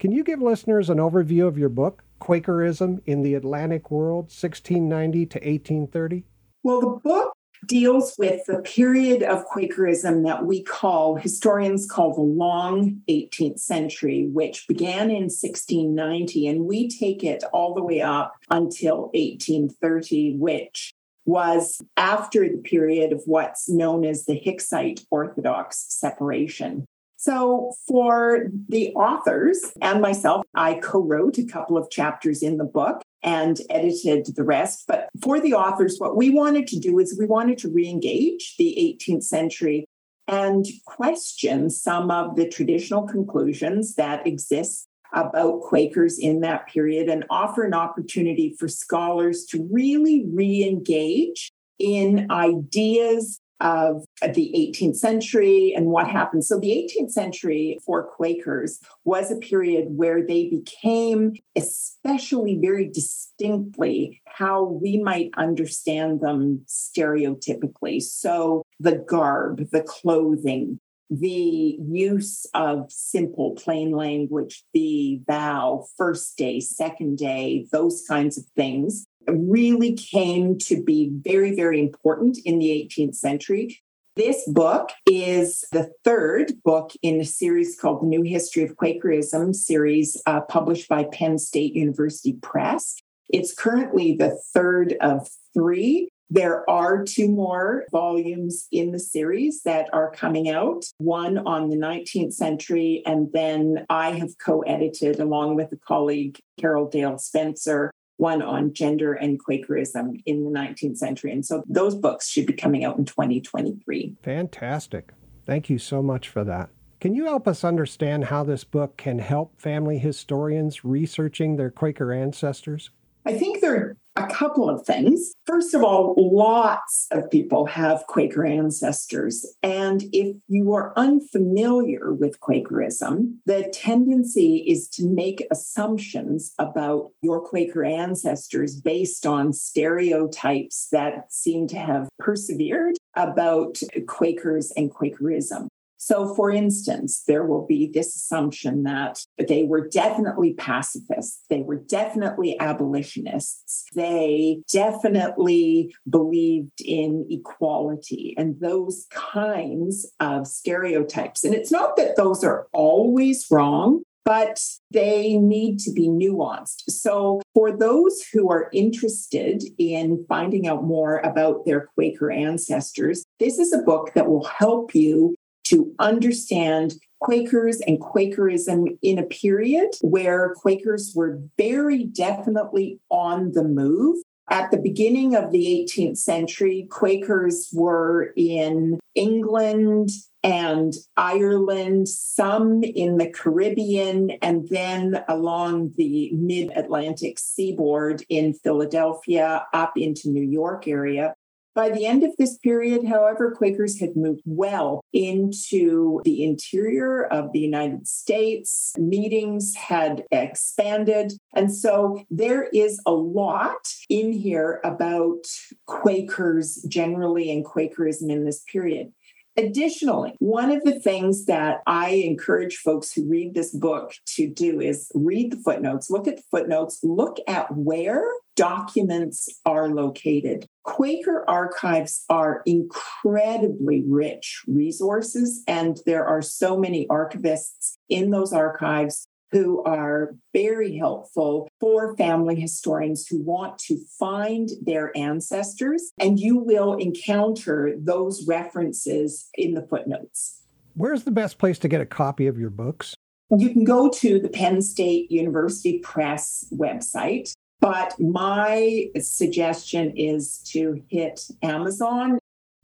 Can 0.00 0.10
you 0.10 0.24
give 0.24 0.42
listeners 0.42 0.90
an 0.90 0.98
overview 0.98 1.46
of 1.46 1.56
your 1.56 1.68
book, 1.68 2.02
Quakerism 2.18 3.00
in 3.06 3.22
the 3.22 3.34
Atlantic 3.34 3.90
World, 3.90 4.24
1690 4.24 5.26
to 5.26 5.38
1830? 5.38 6.24
Well, 6.62 6.80
the 6.80 7.00
book 7.02 7.32
deals 7.66 8.14
with 8.18 8.44
the 8.46 8.60
period 8.60 9.22
of 9.22 9.44
Quakerism 9.46 10.22
that 10.24 10.44
we 10.44 10.62
call, 10.62 11.16
historians 11.16 11.86
call 11.90 12.14
the 12.14 12.20
long 12.20 13.02
18th 13.08 13.58
century, 13.58 14.28
which 14.32 14.66
began 14.68 15.10
in 15.10 15.24
1690, 15.24 16.46
and 16.46 16.64
we 16.64 16.88
take 16.88 17.24
it 17.24 17.42
all 17.52 17.74
the 17.74 17.82
way 17.82 18.00
up 18.00 18.34
until 18.50 19.10
1830, 19.14 20.36
which 20.36 20.94
was 21.24 21.80
after 21.96 22.48
the 22.48 22.58
period 22.58 23.12
of 23.12 23.22
what's 23.26 23.68
known 23.68 24.04
as 24.04 24.24
the 24.24 24.40
Hicksite 24.40 25.04
Orthodox 25.10 25.84
separation. 25.88 26.86
So, 27.20 27.72
for 27.88 28.44
the 28.68 28.94
authors 28.94 29.60
and 29.82 30.00
myself, 30.00 30.46
I 30.54 30.74
co 30.74 31.02
wrote 31.02 31.36
a 31.36 31.44
couple 31.44 31.76
of 31.76 31.90
chapters 31.90 32.44
in 32.44 32.58
the 32.58 32.64
book 32.64 33.02
and 33.24 33.60
edited 33.70 34.36
the 34.36 34.44
rest. 34.44 34.84
But 34.86 35.08
for 35.20 35.40
the 35.40 35.52
authors, 35.52 35.98
what 35.98 36.16
we 36.16 36.30
wanted 36.30 36.68
to 36.68 36.78
do 36.78 37.00
is 37.00 37.18
we 37.18 37.26
wanted 37.26 37.58
to 37.58 37.70
re 37.70 37.88
engage 37.88 38.54
the 38.56 38.96
18th 39.00 39.24
century 39.24 39.84
and 40.28 40.64
question 40.86 41.70
some 41.70 42.12
of 42.12 42.36
the 42.36 42.48
traditional 42.48 43.02
conclusions 43.02 43.96
that 43.96 44.24
exist 44.24 44.86
about 45.12 45.62
Quakers 45.62 46.20
in 46.20 46.40
that 46.42 46.68
period 46.68 47.08
and 47.08 47.24
offer 47.30 47.64
an 47.64 47.74
opportunity 47.74 48.54
for 48.60 48.68
scholars 48.68 49.44
to 49.46 49.68
really 49.72 50.24
re 50.32 50.62
engage 50.62 51.50
in 51.80 52.30
ideas 52.30 53.40
of 53.60 54.04
the 54.22 54.52
18th 54.56 54.96
century 54.96 55.72
and 55.76 55.86
what 55.86 56.08
happened. 56.08 56.44
So, 56.44 56.58
the 56.58 56.70
18th 56.70 57.10
century 57.10 57.78
for 57.84 58.02
Quakers 58.02 58.80
was 59.04 59.30
a 59.30 59.36
period 59.36 59.86
where 59.90 60.26
they 60.26 60.48
became, 60.48 61.34
especially 61.56 62.58
very 62.60 62.88
distinctly, 62.88 64.20
how 64.26 64.64
we 64.64 64.98
might 64.98 65.30
understand 65.36 66.20
them 66.20 66.64
stereotypically. 66.66 68.02
So, 68.02 68.62
the 68.80 68.96
garb, 68.96 69.70
the 69.70 69.82
clothing, 69.82 70.80
the 71.10 71.78
use 71.80 72.46
of 72.54 72.90
simple, 72.90 73.52
plain 73.52 73.92
language, 73.92 74.64
the 74.74 75.20
vow, 75.26 75.86
first 75.96 76.36
day, 76.36 76.60
second 76.60 77.18
day, 77.18 77.66
those 77.72 78.04
kinds 78.06 78.36
of 78.36 78.44
things 78.54 79.06
really 79.26 79.94
came 79.94 80.58
to 80.58 80.82
be 80.82 81.10
very, 81.12 81.54
very 81.54 81.80
important 81.80 82.38
in 82.44 82.58
the 82.58 82.68
18th 82.68 83.14
century. 83.14 83.80
This 84.18 84.42
book 84.48 84.90
is 85.08 85.64
the 85.70 85.92
third 86.02 86.54
book 86.64 86.90
in 87.02 87.20
a 87.20 87.24
series 87.24 87.78
called 87.78 88.02
The 88.02 88.08
New 88.08 88.22
History 88.22 88.64
of 88.64 88.74
Quakerism, 88.74 89.54
series 89.54 90.20
uh, 90.26 90.40
published 90.40 90.88
by 90.88 91.04
Penn 91.04 91.38
State 91.38 91.74
University 91.74 92.32
Press. 92.32 92.96
It's 93.28 93.54
currently 93.54 94.16
the 94.16 94.36
third 94.52 94.96
of 95.00 95.28
three. 95.54 96.08
There 96.30 96.68
are 96.68 97.04
two 97.04 97.28
more 97.28 97.84
volumes 97.92 98.66
in 98.72 98.90
the 98.90 98.98
series 98.98 99.62
that 99.62 99.88
are 99.92 100.10
coming 100.10 100.50
out 100.50 100.84
one 100.98 101.38
on 101.38 101.70
the 101.70 101.76
19th 101.76 102.32
century, 102.32 103.04
and 103.06 103.28
then 103.32 103.86
I 103.88 104.10
have 104.10 104.36
co 104.44 104.62
edited, 104.62 105.20
along 105.20 105.54
with 105.54 105.70
a 105.70 105.76
colleague, 105.76 106.40
Carole 106.58 106.88
Dale 106.88 107.18
Spencer, 107.18 107.92
one 108.18 108.42
on 108.42 108.74
gender 108.74 109.14
and 109.14 109.42
Quakerism 109.42 110.20
in 110.26 110.44
the 110.44 110.50
19th 110.50 110.98
century. 110.98 111.32
And 111.32 111.44
so 111.46 111.62
those 111.66 111.94
books 111.94 112.28
should 112.28 112.46
be 112.46 112.52
coming 112.52 112.84
out 112.84 112.98
in 112.98 113.04
2023. 113.04 114.16
Fantastic. 114.22 115.12
Thank 115.46 115.70
you 115.70 115.78
so 115.78 116.02
much 116.02 116.28
for 116.28 116.44
that. 116.44 116.68
Can 117.00 117.14
you 117.14 117.24
help 117.26 117.46
us 117.46 117.62
understand 117.62 118.24
how 118.24 118.42
this 118.42 118.64
book 118.64 118.96
can 118.96 119.20
help 119.20 119.60
family 119.60 119.98
historians 119.98 120.84
researching 120.84 121.56
their 121.56 121.70
Quaker 121.70 122.12
ancestors? 122.12 122.90
I 123.24 123.38
think 123.38 123.60
there 123.60 123.87
a 123.87 123.87
couple 124.28 124.68
of 124.68 124.84
things. 124.86 125.32
First 125.46 125.74
of 125.74 125.82
all, 125.82 126.14
lots 126.16 127.06
of 127.10 127.30
people 127.30 127.66
have 127.66 128.06
Quaker 128.06 128.44
ancestors. 128.44 129.46
And 129.62 130.04
if 130.12 130.36
you 130.48 130.72
are 130.72 130.92
unfamiliar 130.96 132.12
with 132.12 132.40
Quakerism, 132.40 133.40
the 133.46 133.68
tendency 133.72 134.64
is 134.68 134.88
to 134.90 135.06
make 135.06 135.46
assumptions 135.50 136.52
about 136.58 137.10
your 137.22 137.40
Quaker 137.40 137.84
ancestors 137.84 138.80
based 138.80 139.26
on 139.26 139.52
stereotypes 139.52 140.88
that 140.92 141.32
seem 141.32 141.66
to 141.68 141.78
have 141.78 142.08
persevered 142.18 142.96
about 143.16 143.80
Quakers 144.06 144.72
and 144.76 144.90
Quakerism. 144.90 145.68
So, 145.98 146.32
for 146.34 146.50
instance, 146.50 147.24
there 147.26 147.44
will 147.44 147.66
be 147.66 147.90
this 147.92 148.14
assumption 148.14 148.84
that 148.84 149.24
they 149.48 149.64
were 149.64 149.86
definitely 149.86 150.54
pacifists, 150.54 151.44
they 151.50 151.62
were 151.62 151.76
definitely 151.76 152.58
abolitionists, 152.60 153.84
they 153.94 154.60
definitely 154.72 155.94
believed 156.08 156.80
in 156.84 157.26
equality 157.28 158.34
and 158.38 158.60
those 158.60 159.06
kinds 159.10 160.10
of 160.20 160.46
stereotypes. 160.46 161.44
And 161.44 161.54
it's 161.54 161.72
not 161.72 161.96
that 161.96 162.16
those 162.16 162.44
are 162.44 162.68
always 162.72 163.46
wrong, 163.50 164.02
but 164.24 164.62
they 164.92 165.36
need 165.36 165.78
to 165.80 165.90
be 165.90 166.06
nuanced. 166.06 166.82
So, 166.90 167.40
for 167.54 167.76
those 167.76 168.22
who 168.32 168.50
are 168.50 168.68
interested 168.72 169.64
in 169.78 170.24
finding 170.28 170.68
out 170.68 170.84
more 170.84 171.18
about 171.18 171.64
their 171.64 171.88
Quaker 171.94 172.30
ancestors, 172.30 173.24
this 173.40 173.58
is 173.58 173.72
a 173.72 173.82
book 173.82 174.12
that 174.14 174.28
will 174.28 174.44
help 174.44 174.94
you 174.94 175.34
to 175.68 175.92
understand 175.98 176.94
Quakers 177.20 177.80
and 177.80 178.00
Quakerism 178.00 178.98
in 179.02 179.18
a 179.18 179.24
period 179.24 179.90
where 180.02 180.54
Quakers 180.54 181.12
were 181.14 181.40
very 181.56 182.04
definitely 182.04 183.00
on 183.10 183.52
the 183.52 183.64
move. 183.64 184.18
At 184.50 184.70
the 184.70 184.78
beginning 184.78 185.34
of 185.34 185.52
the 185.52 185.86
18th 185.88 186.16
century, 186.16 186.86
Quakers 186.90 187.68
were 187.72 188.32
in 188.34 188.98
England 189.14 190.10
and 190.42 190.94
Ireland, 191.16 192.08
some 192.08 192.82
in 192.82 193.18
the 193.18 193.28
Caribbean, 193.28 194.30
and 194.40 194.66
then 194.68 195.22
along 195.28 195.92
the 195.96 196.30
mid 196.32 196.70
Atlantic 196.76 197.38
seaboard 197.38 198.24
in 198.28 198.54
Philadelphia 198.54 199.66
up 199.74 199.98
into 199.98 200.30
New 200.30 200.44
York 200.44 200.86
area. 200.88 201.34
By 201.78 201.90
the 201.90 202.06
end 202.06 202.24
of 202.24 202.34
this 202.36 202.58
period, 202.58 203.06
however, 203.06 203.52
Quakers 203.52 204.00
had 204.00 204.16
moved 204.16 204.42
well 204.44 205.04
into 205.12 206.20
the 206.24 206.42
interior 206.42 207.22
of 207.26 207.52
the 207.52 207.60
United 207.60 208.08
States. 208.08 208.94
Meetings 208.98 209.76
had 209.76 210.24
expanded. 210.32 211.34
And 211.54 211.72
so 211.72 212.24
there 212.32 212.64
is 212.74 213.00
a 213.06 213.12
lot 213.12 213.94
in 214.08 214.32
here 214.32 214.80
about 214.82 215.46
Quakers 215.86 216.84
generally 216.88 217.48
and 217.48 217.64
Quakerism 217.64 218.28
in 218.28 218.44
this 218.44 218.64
period. 218.72 219.12
Additionally, 219.56 220.34
one 220.40 220.72
of 220.72 220.82
the 220.82 220.98
things 220.98 221.46
that 221.46 221.82
I 221.86 222.10
encourage 222.10 222.76
folks 222.76 223.12
who 223.12 223.28
read 223.28 223.54
this 223.54 223.72
book 223.72 224.14
to 224.34 224.48
do 224.48 224.80
is 224.80 225.10
read 225.14 225.52
the 225.52 225.56
footnotes, 225.56 226.10
look 226.10 226.26
at 226.26 226.36
the 226.36 226.44
footnotes, 226.50 226.98
look 227.04 227.38
at 227.46 227.66
where 227.76 228.24
documents 228.58 229.48
are 229.64 229.88
located. 229.88 230.66
Quaker 230.82 231.44
archives 231.48 232.24
are 232.28 232.62
incredibly 232.66 234.02
rich 234.04 234.64
resources, 234.66 235.62
and 235.68 236.00
there 236.06 236.26
are 236.26 236.42
so 236.42 236.76
many 236.76 237.06
archivists 237.06 237.98
in 238.08 238.32
those 238.32 238.52
archives 238.52 239.28
who 239.52 239.82
are 239.84 240.34
very 240.52 240.98
helpful 240.98 241.68
for 241.78 242.16
family 242.16 242.56
historians 242.56 243.28
who 243.28 243.40
want 243.40 243.78
to 243.78 243.96
find 244.18 244.70
their 244.82 245.16
ancestors. 245.16 246.10
And 246.18 246.38
you 246.40 246.58
will 246.58 246.94
encounter 246.96 247.94
those 247.96 248.44
references 248.46 249.48
in 249.54 249.74
the 249.74 249.86
footnotes. 249.86 250.62
Where's 250.94 251.22
the 251.22 251.30
best 251.30 251.58
place 251.58 251.78
to 251.78 251.88
get 251.88 252.00
a 252.00 252.06
copy 252.06 252.48
of 252.48 252.58
your 252.58 252.70
books? 252.70 253.14
You 253.56 253.70
can 253.70 253.84
go 253.84 254.10
to 254.10 254.38
the 254.38 254.50
Penn 254.50 254.82
State 254.82 255.30
University 255.30 256.00
Press 256.00 256.66
website. 256.70 257.54
But 257.80 258.18
my 258.18 259.06
suggestion 259.20 260.16
is 260.16 260.58
to 260.72 261.02
hit 261.08 261.40
Amazon 261.62 262.38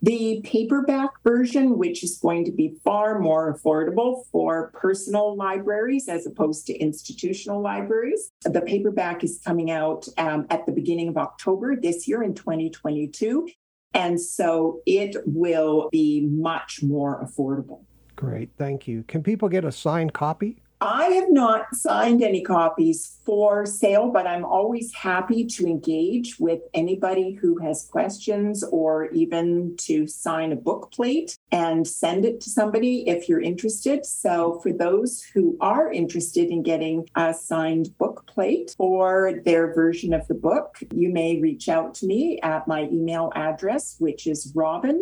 the 0.05 0.42
paperback 0.45 1.11
version, 1.22 1.78
which 1.78 2.05
is 2.05 2.18
going 2.18 2.45
to 2.45 2.53
be 2.53 2.76
far 2.84 3.18
more 3.18 3.57
affordable 3.57 4.26
for 4.30 4.70
personal 4.74 5.34
libraries 5.34 6.09
as 6.09 6.26
opposed 6.26 6.66
to 6.66 6.74
institutional 6.74 7.62
libraries. 7.62 8.30
The 8.42 8.61
paperback 8.61 9.24
is 9.24 9.40
coming 9.42 9.70
out 9.70 10.07
um, 10.18 10.47
at 10.51 10.66
the 10.66 10.72
beginning 10.72 11.09
of 11.09 11.16
October 11.16 11.74
this 11.74 12.07
year 12.07 12.22
in 12.22 12.34
2022. 12.34 13.49
And 13.95 14.20
so 14.20 14.82
it 14.84 15.16
will 15.24 15.88
be 15.90 16.26
much 16.30 16.82
more 16.82 17.24
affordable. 17.24 17.84
Great, 18.14 18.51
thank 18.59 18.86
you. 18.86 19.05
Can 19.05 19.22
people 19.22 19.49
get 19.49 19.64
a 19.64 19.72
signed 19.72 20.12
copy? 20.12 20.64
I 20.85 21.07
have 21.12 21.30
not 21.30 21.74
signed 21.74 22.22
any 22.22 22.43
copies 22.43 23.18
for 23.24 23.64
sale, 23.64 24.11
but 24.11 24.26
I'm 24.26 24.45
always 24.45 24.93
happy 24.93 25.47
to 25.47 25.66
engage 25.66 26.39
with 26.39 26.61
anybody 26.74 27.32
who 27.32 27.57
has 27.61 27.89
questions 27.91 28.62
or 28.62 29.07
even 29.07 29.76
to 29.78 30.07
sign 30.07 30.53
a 30.53 30.57
book 30.57 30.93
plate 30.93 31.39
and 31.51 31.89
send 31.89 32.26
it 32.26 32.39
to 32.43 32.51
somebody 32.51 33.09
if 33.09 33.30
you're 33.30 33.41
interested. 33.41 34.05
So, 34.05 34.61
for 34.62 34.74
those 34.74 35.22
who 35.22 35.57
are 35.59 35.91
interested 35.91 36.51
in 36.51 36.62
getting 36.62 37.09
a 37.16 37.32
signed 37.32 37.97
book 37.97 38.26
plate 38.26 38.74
for 38.76 39.41
their 39.43 39.72
version 39.72 40.12
of 40.12 40.28
the 40.28 40.35
book, 40.35 40.80
you 40.95 41.11
may 41.11 41.41
reach 41.41 41.70
out 41.70 41.95
to 41.95 42.07
me 42.07 42.39
at 42.43 42.68
my 42.68 42.82
email 42.93 43.32
address, 43.35 43.97
which 44.01 44.26
is 44.26 44.53
robynne, 44.53 45.01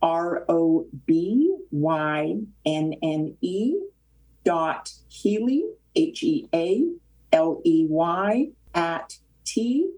R 0.00 0.46
O 0.48 0.86
B 1.04 1.54
Y 1.70 2.36
N 2.64 2.94
N 3.02 3.36
E 3.42 3.74
dot 4.48 4.90
Healey, 5.08 5.62
H 5.94 6.22
E 6.22 6.48
A 6.54 6.88
L 7.34 7.60
E 7.66 7.86
Y, 7.86 8.48
at 8.74 9.18
twu 9.44 9.90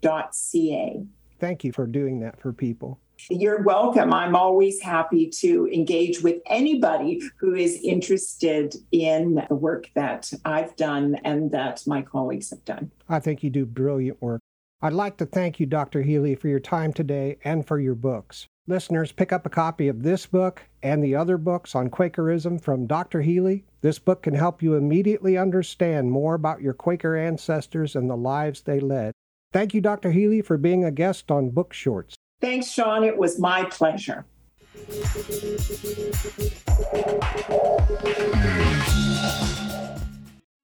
dot 0.00 0.34
ca. 0.34 1.06
Thank 1.38 1.62
you 1.62 1.72
for 1.72 1.86
doing 1.86 2.20
that 2.20 2.40
for 2.40 2.54
people. 2.54 2.98
You're 3.28 3.62
welcome. 3.62 4.14
I'm 4.14 4.34
always 4.34 4.80
happy 4.80 5.28
to 5.40 5.68
engage 5.68 6.22
with 6.22 6.40
anybody 6.46 7.20
who 7.36 7.54
is 7.54 7.78
interested 7.82 8.74
in 8.92 9.44
the 9.50 9.54
work 9.54 9.90
that 9.94 10.32
I've 10.46 10.74
done 10.76 11.16
and 11.22 11.50
that 11.52 11.82
my 11.86 12.00
colleagues 12.00 12.48
have 12.48 12.64
done. 12.64 12.90
I 13.10 13.20
think 13.20 13.42
you 13.42 13.50
do 13.50 13.66
brilliant 13.66 14.22
work. 14.22 14.40
I'd 14.80 14.94
like 14.94 15.18
to 15.18 15.26
thank 15.26 15.60
you, 15.60 15.66
Dr. 15.66 16.00
Healey, 16.00 16.34
for 16.34 16.48
your 16.48 16.60
time 16.60 16.94
today 16.94 17.36
and 17.44 17.66
for 17.66 17.78
your 17.78 17.94
books. 17.94 18.46
Listeners, 18.66 19.12
pick 19.12 19.30
up 19.30 19.44
a 19.44 19.50
copy 19.50 19.88
of 19.88 20.02
this 20.02 20.24
book 20.24 20.62
and 20.82 21.04
the 21.04 21.14
other 21.14 21.36
books 21.36 21.74
on 21.74 21.90
Quakerism 21.90 22.58
from 22.58 22.86
Dr. 22.86 23.20
Healey. 23.20 23.64
This 23.82 23.98
book 23.98 24.22
can 24.22 24.32
help 24.32 24.62
you 24.62 24.74
immediately 24.74 25.36
understand 25.36 26.10
more 26.10 26.34
about 26.34 26.62
your 26.62 26.72
Quaker 26.72 27.14
ancestors 27.14 27.94
and 27.94 28.08
the 28.08 28.16
lives 28.16 28.62
they 28.62 28.80
led. 28.80 29.12
Thank 29.52 29.74
you, 29.74 29.82
Dr. 29.82 30.12
Healey, 30.12 30.40
for 30.40 30.56
being 30.56 30.82
a 30.82 30.90
guest 30.90 31.30
on 31.30 31.50
Book 31.50 31.74
Shorts. 31.74 32.14
Thanks, 32.40 32.70
Sean. 32.70 33.04
It 33.04 33.18
was 33.18 33.38
my 33.38 33.64
pleasure. 33.64 34.24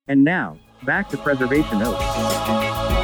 And 0.09 0.25
now, 0.25 0.57
back 0.85 1.11
to 1.11 1.19
Preservation 1.19 1.83
Oaks. 1.83 3.00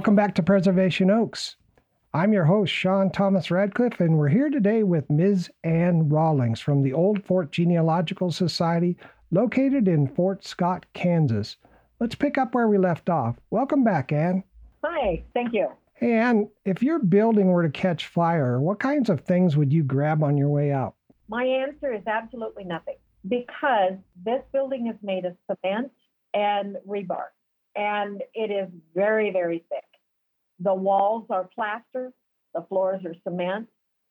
Welcome 0.00 0.16
back 0.16 0.34
to 0.36 0.42
Preservation 0.42 1.10
Oaks. 1.10 1.56
I'm 2.14 2.32
your 2.32 2.46
host, 2.46 2.72
Sean 2.72 3.10
Thomas 3.10 3.50
Radcliffe, 3.50 4.00
and 4.00 4.16
we're 4.16 4.30
here 4.30 4.48
today 4.48 4.82
with 4.82 5.10
Ms. 5.10 5.50
Ann 5.62 6.08
Rawlings 6.08 6.58
from 6.58 6.82
the 6.82 6.94
Old 6.94 7.22
Fort 7.22 7.52
Genealogical 7.52 8.30
Society 8.30 8.96
located 9.30 9.88
in 9.88 10.08
Fort 10.08 10.42
Scott, 10.42 10.86
Kansas. 10.94 11.58
Let's 12.00 12.14
pick 12.14 12.38
up 12.38 12.54
where 12.54 12.66
we 12.66 12.78
left 12.78 13.10
off. 13.10 13.36
Welcome 13.50 13.84
back, 13.84 14.10
Ann. 14.10 14.42
Hi, 14.82 15.22
thank 15.34 15.52
you. 15.52 15.68
Hey, 15.92 16.14
Ann, 16.14 16.48
if 16.64 16.82
your 16.82 16.98
building 17.00 17.48
were 17.48 17.64
to 17.64 17.68
catch 17.68 18.06
fire, 18.06 18.58
what 18.58 18.80
kinds 18.80 19.10
of 19.10 19.20
things 19.20 19.54
would 19.58 19.70
you 19.70 19.82
grab 19.82 20.24
on 20.24 20.38
your 20.38 20.48
way 20.48 20.72
out? 20.72 20.94
My 21.28 21.44
answer 21.44 21.92
is 21.92 22.06
absolutely 22.06 22.64
nothing 22.64 22.96
because 23.28 23.98
this 24.24 24.40
building 24.50 24.86
is 24.86 24.96
made 25.02 25.26
of 25.26 25.36
cement 25.46 25.92
and 26.32 26.76
rebar 26.88 27.26
and 27.76 28.22
it 28.34 28.50
is 28.50 28.68
very, 28.94 29.30
very 29.30 29.64
thick. 29.68 29.84
The 30.60 30.74
walls 30.74 31.26
are 31.30 31.48
plaster, 31.54 32.12
the 32.54 32.64
floors 32.68 33.04
are 33.04 33.14
cement. 33.24 33.68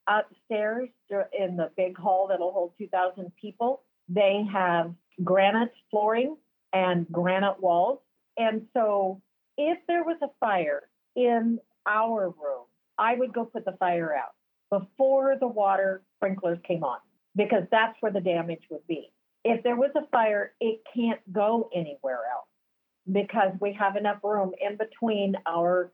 Upstairs 0.08 0.90
in 1.38 1.56
the 1.56 1.70
big 1.78 1.96
hall 1.98 2.28
that'll 2.28 2.52
hold 2.52 2.74
2,000 2.80 3.32
people, 3.40 3.84
they 4.08 4.44
have 4.52 4.92
granite 5.24 5.72
flooring 5.92 6.36
and 6.74 7.06
granite 7.12 7.62
walls. 7.62 8.00
And 8.38 8.66
so 8.74 9.22
if 9.58 9.78
there 9.88 10.04
was 10.04 10.18
a 10.24 10.30
fire 10.40 10.90
in 11.16 11.60
our 11.86 12.30
room, 12.30 12.66
I 12.98 13.16
would 13.16 13.34
go 13.34 13.46
put 13.46 13.66
the 13.66 13.76
fire 13.80 14.16
out 14.16 14.34
before 14.72 15.36
the 15.40 15.48
water 15.48 16.02
sprinklers 16.18 16.60
came 16.68 16.84
on 16.84 17.00
because 17.36 17.64
that's 17.72 17.96
where 18.00 18.12
the 18.12 18.22
damage 18.22 18.64
would 18.72 18.86
be. 18.88 19.12
If 19.44 19.64
there 19.64 19.76
was 19.76 19.92
a 19.96 20.08
fire, 20.08 20.54
it 20.60 20.82
can't 20.94 21.22
go 21.32 21.70
anywhere 21.74 22.22
else 22.34 22.48
because 23.12 23.52
we 23.62 23.74
have 23.74 23.96
enough 23.96 24.18
room 24.24 24.54
in 24.60 24.78
between 24.78 25.36
our 25.46 25.92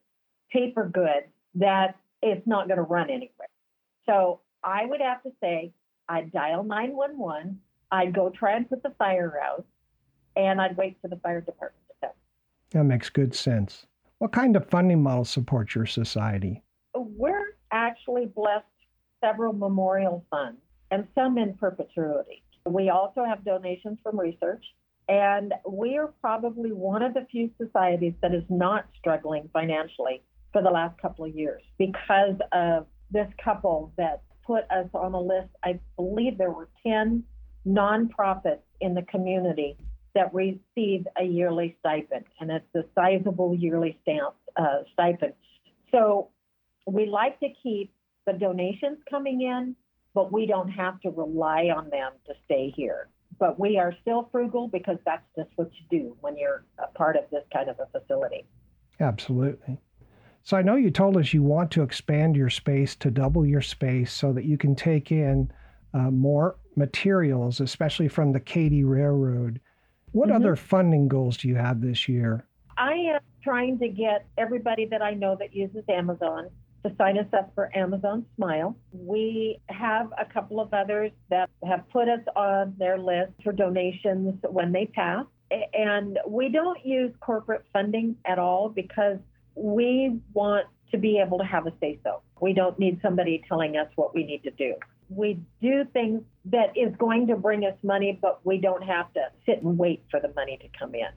paper 0.51 0.89
goods 0.91 1.27
that 1.55 1.95
it's 2.21 2.45
not 2.47 2.67
going 2.67 2.77
to 2.77 2.83
run 2.83 3.09
anywhere. 3.09 3.49
So 4.05 4.41
I 4.63 4.85
would 4.85 5.01
have 5.01 5.23
to 5.23 5.31
say 5.41 5.71
I'd 6.07 6.31
dial 6.31 6.63
911, 6.63 7.59
I'd 7.91 8.13
go 8.13 8.29
try 8.29 8.55
and 8.55 8.69
put 8.69 8.83
the 8.83 8.93
fire 8.97 9.39
out, 9.41 9.65
and 10.35 10.61
I'd 10.61 10.77
wait 10.77 10.97
for 11.01 11.07
the 11.07 11.17
fire 11.17 11.41
department 11.41 11.83
to 11.87 12.07
come. 12.07 12.15
That 12.71 12.83
makes 12.83 13.09
good 13.09 13.33
sense. 13.35 13.85
What 14.19 14.31
kind 14.31 14.55
of 14.55 14.69
funding 14.69 15.01
model 15.01 15.25
supports 15.25 15.75
your 15.75 15.85
society? 15.85 16.61
We're 16.95 17.57
actually 17.71 18.27
blessed 18.27 18.65
several 19.23 19.53
memorial 19.53 20.25
funds 20.29 20.61
and 20.91 21.07
some 21.15 21.37
in 21.37 21.53
perpetuity. 21.55 22.43
We 22.65 22.89
also 22.89 23.23
have 23.25 23.43
donations 23.43 23.99
from 24.03 24.19
research 24.19 24.63
and 25.07 25.53
we 25.69 25.97
are 25.97 26.13
probably 26.19 26.71
one 26.71 27.03
of 27.03 27.13
the 27.13 27.27
few 27.29 27.51
societies 27.61 28.13
that 28.21 28.33
is 28.33 28.43
not 28.49 28.87
struggling 28.97 29.49
financially 29.53 30.23
for 30.55 30.61
the 30.61 30.69
last 30.69 30.97
couple 31.01 31.25
of 31.25 31.35
years 31.35 31.61
because 31.77 32.37
of 32.53 32.87
this 33.11 33.27
couple 33.43 33.91
that 33.97 34.21
put 34.47 34.63
us 34.71 34.87
on 34.93 35.13
a 35.13 35.19
list. 35.19 35.49
I 35.65 35.81
believe 35.97 36.37
there 36.37 36.49
were 36.49 36.69
10 36.81 37.25
nonprofits 37.67 38.63
in 38.79 38.93
the 38.93 39.01
community 39.01 39.75
that 40.13 40.33
receive 40.33 41.05
a 41.19 41.25
yearly 41.25 41.75
stipend, 41.81 42.23
and 42.39 42.51
it's 42.51 42.73
a 42.73 42.83
sizable 42.95 43.53
yearly 43.53 43.99
stamp, 44.03 44.35
uh, 44.55 44.83
stipend. 44.93 45.33
So 45.91 46.29
we 46.87 47.05
like 47.05 47.37
to 47.41 47.49
keep 47.61 47.91
the 48.25 48.31
donations 48.31 48.99
coming 49.09 49.41
in, 49.41 49.75
but 50.13 50.31
we 50.31 50.45
don't 50.45 50.69
have 50.69 51.01
to 51.01 51.09
rely 51.09 51.63
on 51.75 51.89
them 51.89 52.13
to 52.27 52.33
stay 52.45 52.71
here 52.77 53.09
but 53.37 53.59
we 53.59 53.77
are 53.77 53.93
still 54.01 54.29
frugal 54.31 54.69
because 54.69 54.95
that's 55.05 55.25
just 55.35 55.49
what 55.57 55.69
you 55.73 55.99
do 55.99 56.15
when 56.21 56.37
you're 56.37 56.63
a 56.79 56.87
part 56.97 57.17
of 57.17 57.23
this 57.31 57.43
kind 57.51 57.69
of 57.69 57.75
a 57.81 57.99
facility. 57.99 58.45
Absolutely. 59.01 59.77
So 60.45 60.55
I 60.55 60.61
know 60.61 60.75
you 60.75 60.91
told 60.91 61.17
us 61.17 61.33
you 61.33 61.41
want 61.41 61.71
to 61.71 61.81
expand 61.81 62.35
your 62.35 62.51
space 62.51 62.95
to 62.97 63.09
double 63.09 63.47
your 63.47 63.63
space 63.63 64.13
so 64.13 64.31
that 64.33 64.45
you 64.45 64.59
can 64.59 64.75
take 64.75 65.11
in 65.11 65.51
uh, 65.95 66.11
more 66.11 66.57
materials, 66.75 67.59
especially 67.59 68.07
from 68.07 68.31
the 68.31 68.39
Katy 68.39 68.83
Railroad. 68.83 69.59
What 70.11 70.27
mm-hmm. 70.29 70.35
other 70.35 70.55
funding 70.55 71.07
goals 71.07 71.37
do 71.37 71.47
you 71.47 71.55
have 71.55 71.81
this 71.81 72.07
year? 72.07 72.45
I 72.77 72.91
am 72.91 73.21
trying 73.43 73.79
to 73.79 73.87
get 73.87 74.27
everybody 74.37 74.85
that 74.85 75.01
I 75.01 75.15
know 75.15 75.35
that 75.39 75.55
uses 75.55 75.83
Amazon 75.89 76.49
to 76.83 76.93
sign 76.95 77.17
us 77.17 77.25
up 77.35 77.51
for 77.55 77.75
Amazon 77.75 78.23
Smile. 78.35 78.77
We 78.93 79.59
have 79.69 80.11
a 80.19 80.31
couple 80.31 80.59
of 80.59 80.71
others 80.75 81.11
that 81.31 81.49
have 81.67 81.89
put 81.89 82.07
us 82.07 82.21
on 82.35 82.75
their 82.77 82.99
list 82.99 83.31
for 83.43 83.51
donations 83.51 84.35
when 84.47 84.71
they 84.71 84.85
pass. 84.85 85.25
And 85.73 86.19
we 86.27 86.49
don't 86.49 86.85
use 86.85 87.11
corporate 87.19 87.65
funding 87.73 88.15
at 88.25 88.37
all 88.37 88.69
because 88.69 89.17
we 89.55 90.19
want 90.33 90.67
to 90.91 90.97
be 90.97 91.19
able 91.19 91.37
to 91.39 91.43
have 91.45 91.65
a 91.67 91.73
say 91.79 91.99
so. 92.03 92.21
We 92.41 92.53
don't 92.53 92.77
need 92.77 92.99
somebody 93.01 93.43
telling 93.47 93.77
us 93.77 93.87
what 93.95 94.13
we 94.13 94.23
need 94.23 94.43
to 94.43 94.51
do. 94.51 94.75
We 95.09 95.39
do 95.61 95.85
things 95.93 96.21
that 96.45 96.75
is 96.75 96.95
going 96.97 97.27
to 97.27 97.35
bring 97.35 97.65
us 97.65 97.75
money, 97.83 98.17
but 98.21 98.45
we 98.45 98.57
don't 98.59 98.83
have 98.83 99.13
to 99.13 99.21
sit 99.45 99.61
and 99.61 99.77
wait 99.77 100.03
for 100.09 100.19
the 100.19 100.31
money 100.35 100.57
to 100.61 100.67
come 100.77 100.95
in. 100.95 101.07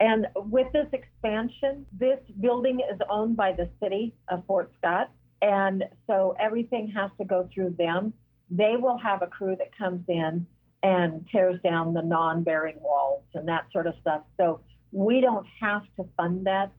And 0.00 0.26
with 0.36 0.70
this 0.72 0.86
expansion, 0.92 1.84
this 1.98 2.20
building 2.40 2.80
is 2.80 3.00
owned 3.10 3.36
by 3.36 3.52
the 3.52 3.68
city 3.82 4.14
of 4.28 4.44
Fort 4.46 4.70
Scott. 4.78 5.10
And 5.42 5.84
so 6.06 6.36
everything 6.38 6.88
has 6.96 7.10
to 7.18 7.24
go 7.24 7.48
through 7.52 7.74
them. 7.78 8.12
They 8.50 8.76
will 8.78 8.98
have 8.98 9.22
a 9.22 9.26
crew 9.26 9.56
that 9.56 9.76
comes 9.76 10.04
in 10.08 10.46
and 10.82 11.26
tears 11.30 11.60
down 11.62 11.94
the 11.94 12.02
non 12.02 12.42
bearing 12.44 12.76
walls 12.80 13.24
and 13.34 13.48
that 13.48 13.66
sort 13.72 13.86
of 13.86 13.94
stuff. 14.00 14.22
So 14.36 14.60
We 14.92 15.20
don't 15.20 15.46
have 15.60 15.82
to 15.96 16.04
fund 16.16 16.46
that. 16.46 16.72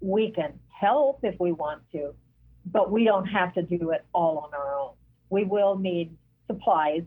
We 0.00 0.30
can 0.30 0.58
help 0.68 1.20
if 1.22 1.38
we 1.40 1.52
want 1.52 1.82
to, 1.92 2.14
but 2.66 2.90
we 2.90 3.04
don't 3.04 3.26
have 3.26 3.54
to 3.54 3.62
do 3.62 3.90
it 3.90 4.04
all 4.12 4.38
on 4.38 4.54
our 4.54 4.78
own. 4.78 4.92
We 5.30 5.44
will 5.44 5.78
need 5.78 6.16
supplies 6.46 7.02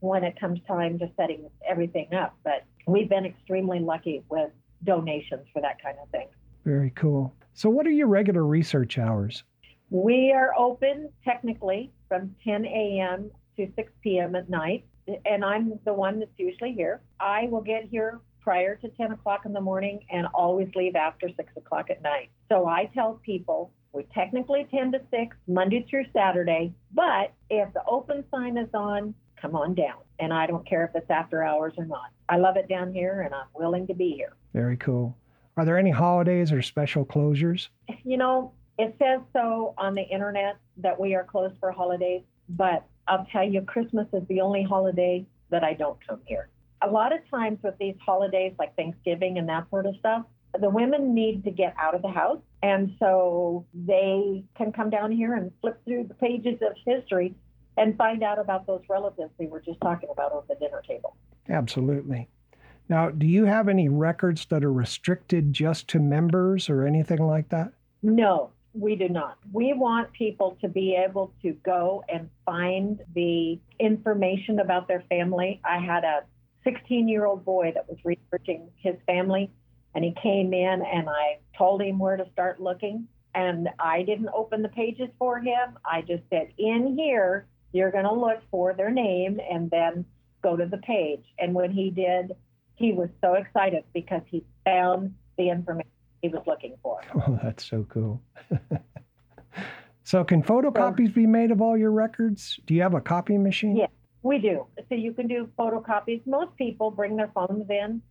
when 0.00 0.24
it 0.24 0.38
comes 0.38 0.60
time 0.66 0.98
to 0.98 1.10
setting 1.16 1.48
everything 1.66 2.12
up, 2.12 2.36
but 2.44 2.64
we've 2.86 3.08
been 3.08 3.24
extremely 3.24 3.80
lucky 3.80 4.22
with 4.28 4.50
donations 4.84 5.46
for 5.52 5.62
that 5.62 5.82
kind 5.82 5.96
of 6.02 6.08
thing. 6.10 6.28
Very 6.64 6.90
cool. 6.90 7.34
So, 7.54 7.70
what 7.70 7.86
are 7.86 7.90
your 7.90 8.08
regular 8.08 8.44
research 8.44 8.98
hours? 8.98 9.44
We 9.90 10.32
are 10.32 10.52
open 10.58 11.10
technically 11.24 11.92
from 12.08 12.34
10 12.44 12.64
a.m. 12.66 13.30
to 13.56 13.68
6 13.76 13.92
p.m. 14.02 14.34
at 14.34 14.50
night, 14.50 14.84
and 15.24 15.44
I'm 15.44 15.78
the 15.84 15.92
one 15.92 16.18
that's 16.18 16.32
usually 16.36 16.72
here. 16.72 17.00
I 17.20 17.46
will 17.50 17.60
get 17.60 17.84
here 17.84 18.20
prior 18.44 18.76
to 18.76 18.88
10 18.88 19.12
o'clock 19.12 19.46
in 19.46 19.54
the 19.54 19.60
morning 19.60 20.04
and 20.10 20.26
always 20.34 20.68
leave 20.76 20.94
after 20.94 21.30
6 21.34 21.52
o'clock 21.56 21.88
at 21.88 22.02
night. 22.02 22.28
So 22.50 22.68
I 22.68 22.90
tell 22.92 23.18
people 23.24 23.72
we 23.92 24.04
technically 24.14 24.66
10 24.70 24.92
to 24.92 25.00
6, 25.10 25.36
Monday 25.48 25.86
through 25.88 26.04
Saturday, 26.12 26.74
but 26.92 27.32
if 27.48 27.72
the 27.72 27.82
open 27.88 28.22
sign 28.30 28.58
is 28.58 28.68
on, 28.74 29.14
come 29.40 29.56
on 29.56 29.74
down. 29.74 29.96
And 30.18 30.32
I 30.32 30.46
don't 30.46 30.68
care 30.68 30.84
if 30.84 30.90
it's 30.94 31.10
after 31.10 31.42
hours 31.42 31.72
or 31.78 31.86
not. 31.86 32.10
I 32.28 32.36
love 32.36 32.56
it 32.56 32.68
down 32.68 32.92
here 32.92 33.22
and 33.22 33.34
I'm 33.34 33.46
willing 33.54 33.86
to 33.86 33.94
be 33.94 34.12
here. 34.12 34.34
Very 34.52 34.76
cool. 34.76 35.16
Are 35.56 35.64
there 35.64 35.78
any 35.78 35.90
holidays 35.90 36.52
or 36.52 36.60
special 36.60 37.06
closures? 37.06 37.68
You 38.04 38.18
know, 38.18 38.52
it 38.78 38.94
says 38.98 39.20
so 39.32 39.74
on 39.78 39.94
the 39.94 40.02
internet 40.02 40.58
that 40.78 40.98
we 40.98 41.14
are 41.14 41.24
closed 41.24 41.54
for 41.60 41.72
holidays, 41.72 42.22
but 42.50 42.84
I'll 43.08 43.26
tell 43.32 43.44
you, 43.44 43.62
Christmas 43.62 44.06
is 44.12 44.22
the 44.28 44.40
only 44.40 44.64
holiday 44.64 45.24
that 45.50 45.62
I 45.62 45.74
don't 45.74 45.98
come 46.06 46.20
here. 46.26 46.48
A 46.84 46.90
lot 46.90 47.12
of 47.12 47.20
times 47.30 47.58
with 47.62 47.76
these 47.78 47.94
holidays 48.04 48.52
like 48.58 48.76
Thanksgiving 48.76 49.38
and 49.38 49.48
that 49.48 49.68
sort 49.70 49.86
of 49.86 49.96
stuff, 49.98 50.24
the 50.60 50.68
women 50.68 51.14
need 51.14 51.44
to 51.44 51.50
get 51.50 51.74
out 51.78 51.94
of 51.94 52.02
the 52.02 52.10
house. 52.10 52.40
And 52.62 52.94
so 52.98 53.66
they 53.72 54.44
can 54.56 54.72
come 54.72 54.90
down 54.90 55.10
here 55.12 55.34
and 55.34 55.50
flip 55.60 55.80
through 55.84 56.04
the 56.04 56.14
pages 56.14 56.60
of 56.62 56.76
history 56.86 57.34
and 57.76 57.96
find 57.96 58.22
out 58.22 58.38
about 58.38 58.66
those 58.66 58.82
relatives 58.88 59.30
we 59.38 59.46
were 59.46 59.60
just 59.60 59.80
talking 59.80 60.08
about 60.12 60.32
over 60.32 60.46
the 60.48 60.54
dinner 60.56 60.82
table. 60.86 61.16
Absolutely. 61.48 62.28
Now, 62.88 63.10
do 63.10 63.26
you 63.26 63.46
have 63.46 63.68
any 63.68 63.88
records 63.88 64.46
that 64.46 64.62
are 64.62 64.72
restricted 64.72 65.52
just 65.52 65.88
to 65.88 65.98
members 65.98 66.68
or 66.68 66.86
anything 66.86 67.26
like 67.26 67.48
that? 67.48 67.72
No, 68.02 68.50
we 68.74 68.94
do 68.94 69.08
not. 69.08 69.38
We 69.52 69.72
want 69.72 70.12
people 70.12 70.58
to 70.60 70.68
be 70.68 70.94
able 70.94 71.32
to 71.42 71.52
go 71.64 72.04
and 72.08 72.28
find 72.44 73.00
the 73.14 73.58
information 73.80 74.58
about 74.58 74.86
their 74.86 75.02
family. 75.08 75.60
I 75.64 75.78
had 75.78 76.04
a 76.04 76.24
16 76.64 77.08
year 77.08 77.26
old 77.26 77.44
boy 77.44 77.72
that 77.74 77.88
was 77.88 77.98
researching 78.04 78.68
his 78.76 78.96
family, 79.06 79.50
and 79.94 80.04
he 80.04 80.14
came 80.20 80.52
in 80.52 80.82
and 80.82 81.08
I 81.08 81.38
told 81.56 81.82
him 81.82 81.98
where 81.98 82.16
to 82.16 82.26
start 82.32 82.60
looking. 82.60 83.06
And 83.34 83.68
I 83.80 84.02
didn't 84.02 84.28
open 84.32 84.62
the 84.62 84.68
pages 84.68 85.08
for 85.18 85.40
him. 85.40 85.76
I 85.84 86.02
just 86.02 86.22
said, 86.30 86.48
in 86.56 86.96
here, 86.96 87.46
you're 87.72 87.90
going 87.90 88.04
to 88.04 88.12
look 88.12 88.38
for 88.50 88.74
their 88.74 88.90
name 88.90 89.40
and 89.50 89.68
then 89.70 90.04
go 90.42 90.56
to 90.56 90.66
the 90.66 90.78
page. 90.78 91.24
And 91.38 91.52
when 91.52 91.72
he 91.72 91.90
did, 91.90 92.32
he 92.76 92.92
was 92.92 93.08
so 93.20 93.34
excited 93.34 93.82
because 93.92 94.22
he 94.26 94.44
found 94.64 95.14
the 95.36 95.50
information 95.50 95.90
he 96.22 96.28
was 96.28 96.42
looking 96.46 96.76
for. 96.82 97.00
Oh, 97.26 97.38
that's 97.42 97.64
so 97.64 97.84
cool. 97.88 98.22
so, 100.04 100.24
can 100.24 100.42
photocopies 100.42 101.14
be 101.14 101.26
made 101.26 101.50
of 101.50 101.60
all 101.60 101.76
your 101.76 101.90
records? 101.90 102.60
Do 102.66 102.74
you 102.74 102.82
have 102.82 102.94
a 102.94 103.00
copy 103.00 103.38
machine? 103.38 103.76
Yeah, 103.76 103.86
we 104.24 104.38
do. 104.38 104.66
So, 104.88 104.94
you 104.96 105.12
can 105.12 105.28
do 105.28 105.48
photocopies. 105.56 106.26
Most 106.26 106.56
people 106.56 106.90
bring 106.90 107.16
their 107.16 107.30
phones 107.32 107.68
in 107.70 108.02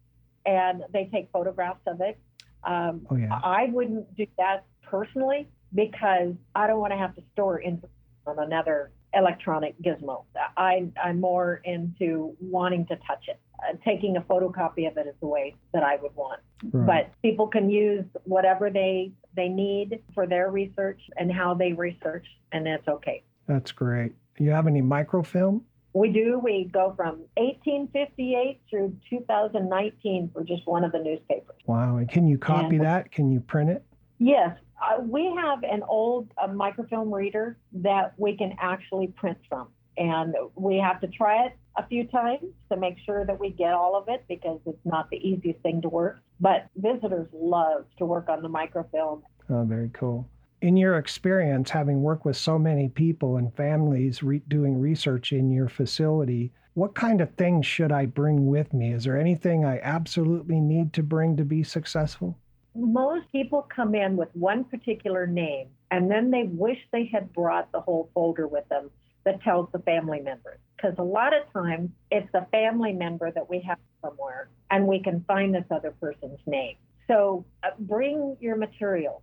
and 0.46 0.84
they 0.94 1.10
take 1.12 1.30
photographs 1.34 1.82
of 1.88 2.00
it. 2.00 2.18
Um, 2.64 3.06
Oh, 3.10 3.18
yeah. 3.18 3.40
I 3.44 3.66
wouldn't 3.72 4.16
do 4.16 4.26
that 4.38 4.66
personally 4.90 5.50
because 5.74 6.34
I 6.56 6.68
don't 6.68 6.80
want 6.80 6.94
to 6.94 6.98
have 6.98 7.16
to 7.16 7.24
store 7.34 7.60
information 7.62 7.90
on 8.26 8.40
another 8.40 8.92
electronic 9.14 9.76
gizmo. 9.82 10.24
I, 10.56 10.86
I'm 11.04 11.20
more 11.20 11.62
into 11.66 12.36
wanting 12.40 12.86
to 12.88 12.96
touch 13.08 13.26
it. 13.28 13.40
Uh, 13.60 13.76
taking 13.86 14.18
a 14.18 14.22
photocopy 14.22 14.90
of 14.90 14.98
it 14.98 15.08
is 15.08 15.16
the 15.20 15.28
way 15.28 15.56
that 15.74 15.84
I 15.84 15.98
would 16.02 16.16
want. 16.16 16.40
Right. 16.72 17.06
But 17.12 17.22
people 17.22 17.48
can 17.48 17.70
use 17.70 18.06
whatever 18.24 18.70
they 18.70 19.12
they 19.36 19.50
need 19.50 20.00
for 20.14 20.28
their 20.28 20.52
research 20.52 21.02
and 21.18 21.32
how 21.32 21.54
they 21.54 21.74
research, 21.74 22.26
and 22.52 22.66
that's 22.66 22.88
okay. 22.88 23.24
That's 23.48 23.72
great. 23.72 24.14
You 24.38 24.52
have 24.52 24.68
any 24.68 24.82
microfilm? 24.82 25.62
We 25.94 26.10
do. 26.12 26.40
We 26.44 26.70
go 26.74 26.94
from 26.96 27.20
1858 27.38 28.62
through 28.70 28.96
2019 29.10 30.32
for 30.34 30.44
just 30.44 30.66
one 30.66 30.84
of 30.84 30.92
the 30.92 31.00
newspapers. 31.00 31.56
Wow. 31.68 31.98
And 31.98 32.10
can 32.10 32.28
you 32.28 32.38
copy 32.38 32.78
And- 32.78 32.86
that? 32.86 33.12
Can 33.12 33.32
you 33.32 33.40
print 33.40 33.70
it? 33.70 33.86
Yes, 34.20 34.58
uh, 34.82 35.02
we 35.02 35.26
have 35.36 35.64
an 35.64 35.84
old 35.84 36.30
uh, 36.38 36.48
microfilm 36.48 37.14
reader 37.14 37.58
that 37.74 38.14
we 38.18 38.38
can 38.38 38.56
actually 38.60 39.08
print 39.08 39.38
from. 39.50 39.68
And 39.98 40.34
we 40.56 40.78
have 40.78 41.02
to 41.02 41.08
try 41.08 41.46
it 41.46 41.54
a 41.78 41.86
few 41.88 42.06
times 42.08 42.44
to 42.72 42.78
make 42.78 42.98
sure 43.06 43.26
that 43.26 43.40
we 43.40 43.50
get 43.50 43.74
all 43.74 43.96
of 43.96 44.08
it 44.08 44.24
because 44.28 44.60
it's 44.66 44.86
not 44.86 45.10
the 45.12 45.18
easiest 45.18 45.60
thing 45.60 45.82
to 45.84 45.90
work. 45.90 46.22
But 46.40 46.68
visitors 46.76 47.28
love 47.34 47.86
to 47.98 48.06
work 48.06 48.30
on 48.30 48.42
the 48.42 48.50
microfilm. 48.50 49.24
Oh, 49.50 49.64
very 49.64 49.90
cool. 49.94 50.28
In 50.64 50.78
your 50.78 50.98
experience, 50.98 51.72
having 51.72 52.02
worked 52.02 52.24
with 52.24 52.38
so 52.38 52.58
many 52.58 52.88
people 52.88 53.36
and 53.36 53.54
families 53.54 54.24
re- 54.24 54.42
doing 54.48 54.80
research 54.80 55.34
in 55.34 55.52
your 55.52 55.68
facility, 55.68 56.54
what 56.74 56.96
kind 56.96 57.20
of 57.20 57.36
things 57.36 57.66
should 57.66 57.92
I 57.92 58.06
bring 58.06 58.48
with 58.48 58.74
me? 58.74 58.94
Is 58.94 59.04
there 59.04 59.20
anything 59.20 59.66
I 59.66 59.82
absolutely 59.82 60.62
need 60.62 60.94
to 60.94 61.04
bring 61.04 61.36
to 61.36 61.44
be 61.44 61.64
successful? 61.64 62.38
Most 62.74 63.30
people 63.34 63.68
come 63.76 63.94
in 63.94 64.16
with 64.16 64.30
one 64.36 64.64
particular 64.64 65.28
name 65.28 65.68
and 65.92 66.10
then 66.10 66.32
they 66.32 66.44
wish 66.44 66.78
they 66.94 67.08
had 67.08 67.34
brought 67.34 67.70
the 67.74 67.82
whole 67.82 68.10
folder 68.14 68.48
with 68.48 68.70
them 68.70 68.90
that 69.26 69.42
tells 69.42 69.68
the 69.74 69.80
family 69.80 70.22
members. 70.22 70.60
Because 70.78 70.96
a 70.98 71.04
lot 71.04 71.34
of 71.34 71.44
times 71.52 71.90
it's 72.10 72.32
the 72.32 72.48
family 72.52 72.94
member 72.94 73.30
that 73.32 73.50
we 73.50 73.60
have 73.68 73.80
somewhere 74.02 74.48
and 74.72 74.88
we 74.88 75.04
can 75.04 75.26
find 75.28 75.54
this 75.54 75.66
other 75.70 75.92
person's 75.92 76.40
name. 76.46 76.78
So 77.08 77.46
uh, 77.64 77.70
bring 77.80 78.38
your 78.40 78.56
material. 78.56 79.22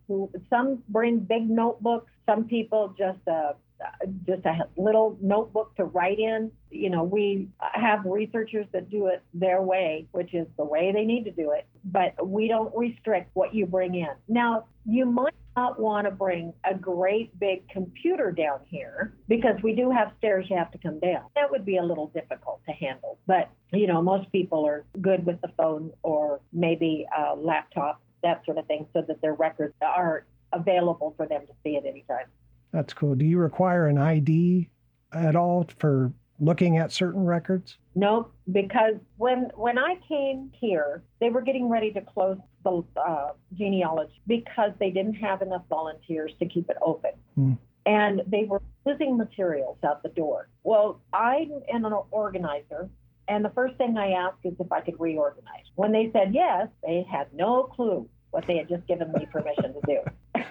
Some 0.49 0.83
bring 0.89 1.21
big 1.21 1.49
notebooks. 1.49 2.11
Some 2.27 2.45
people 2.45 2.95
just 2.99 3.19
uh, 3.27 3.53
uh, 3.83 4.07
just 4.27 4.45
a 4.45 4.69
little 4.77 5.17
notebook 5.23 5.75
to 5.77 5.85
write 5.85 6.19
in. 6.19 6.51
You 6.71 6.91
know, 6.91 7.03
we 7.03 7.49
have 7.73 8.05
researchers 8.05 8.67
that 8.73 8.91
do 8.91 9.07
it 9.07 9.23
their 9.33 9.63
way, 9.63 10.07
which 10.13 10.35
is 10.35 10.47
the 10.59 10.65
way 10.65 10.93
they 10.93 11.05
need 11.05 11.25
to 11.25 11.31
do 11.31 11.53
it. 11.53 11.67
But 11.85 12.27
we 12.27 12.49
don't 12.49 12.73
restrict 12.77 13.31
what 13.35 13.55
you 13.55 13.65
bring 13.67 13.95
in. 13.95 14.11
Now, 14.29 14.67
you 14.85 15.07
might 15.07 15.35
not 15.57 15.81
want 15.81 16.07
to 16.07 16.11
bring 16.11 16.53
a 16.65 16.75
great 16.75 17.39
big 17.39 17.69
computer 17.69 18.31
down 18.31 18.61
here 18.67 19.15
because 19.29 19.57
we 19.63 19.75
do 19.75 19.91
have 19.91 20.13
stairs 20.19 20.47
you 20.49 20.57
have 20.57 20.71
to 20.71 20.79
come 20.79 20.99
down. 21.01 21.25
That 21.35 21.51
would 21.51 21.65
be 21.65 21.77
a 21.77 21.83
little 21.83 22.09
difficult 22.09 22.61
to 22.67 22.73
handle. 22.73 23.19
But, 23.27 23.51
you 23.73 23.87
know, 23.87 24.01
most 24.01 24.31
people 24.33 24.67
are 24.67 24.85
good 25.01 25.27
with 25.27 25.41
the 25.41 25.51
phone 25.57 25.91
or 26.03 26.41
maybe 26.53 27.07
a 27.17 27.35
laptop, 27.35 28.01
that 28.23 28.45
sort 28.45 28.59
of 28.59 28.67
thing, 28.67 28.87
so 28.93 29.03
that 29.07 29.21
their 29.21 29.35
records 29.35 29.75
are 29.83 30.25
available 30.53 31.15
for 31.17 31.27
them 31.27 31.47
to 31.47 31.53
see 31.65 31.77
at 31.77 31.85
any 31.85 32.05
time. 32.09 32.27
That's 32.73 32.93
cool. 32.93 33.15
Do 33.15 33.25
you 33.25 33.39
require 33.39 33.87
an 33.87 33.99
ID 33.99 34.69
at 35.13 35.35
all 35.35 35.67
for 35.79 36.13
looking 36.41 36.79
at 36.79 36.91
certain 36.91 37.25
records? 37.25 37.77
Nope, 37.95 38.33
because 38.51 38.95
when 39.19 39.51
when 39.55 39.79
I 39.79 39.97
came 40.09 40.51
here, 40.59 41.03
they 41.21 41.29
were 41.31 41.43
getting 41.43 41.69
ready 41.69 41.93
to 41.93 42.01
close 42.01 42.39
the 42.65 42.83
uh, 42.97 43.33
genealogy 43.55 44.21
because 44.27 44.73
they 44.79 44.91
didn't 44.91 45.15
have 45.15 45.43
enough 45.43 45.63
volunteers 45.69 46.33
to 46.39 46.47
keep 46.47 46.69
it 46.71 46.77
open. 46.83 47.13
Hmm. 47.35 47.53
And 47.87 48.23
they 48.27 48.45
were 48.45 48.63
losing 48.85 49.17
materials 49.17 49.79
out 49.85 50.03
the 50.03 50.11
door. 50.11 50.49
Well, 50.65 51.01
I'm 51.13 51.51
an 51.69 51.85
organizer, 52.11 52.89
and 53.29 53.45
the 53.45 53.51
first 53.51 53.77
thing 53.77 53.97
I 53.97 54.13
asked 54.13 54.39
is 54.45 54.55
if 54.59 54.71
I 54.71 54.81
could 54.81 54.99
reorganize. 54.99 55.65
When 55.77 55.93
they 55.93 56.11
said 56.13 56.35
yes, 56.35 56.69
they 56.85 57.07
had 57.11 57.33
no 57.33 57.65
clue 57.65 58.09
what 58.31 58.47
they 58.47 58.59
had 58.59 58.69
just 58.69 58.87
given 58.87 59.13
me 59.13 59.27
permission 59.33 59.75
to 59.75 59.81
do. 59.87 60.01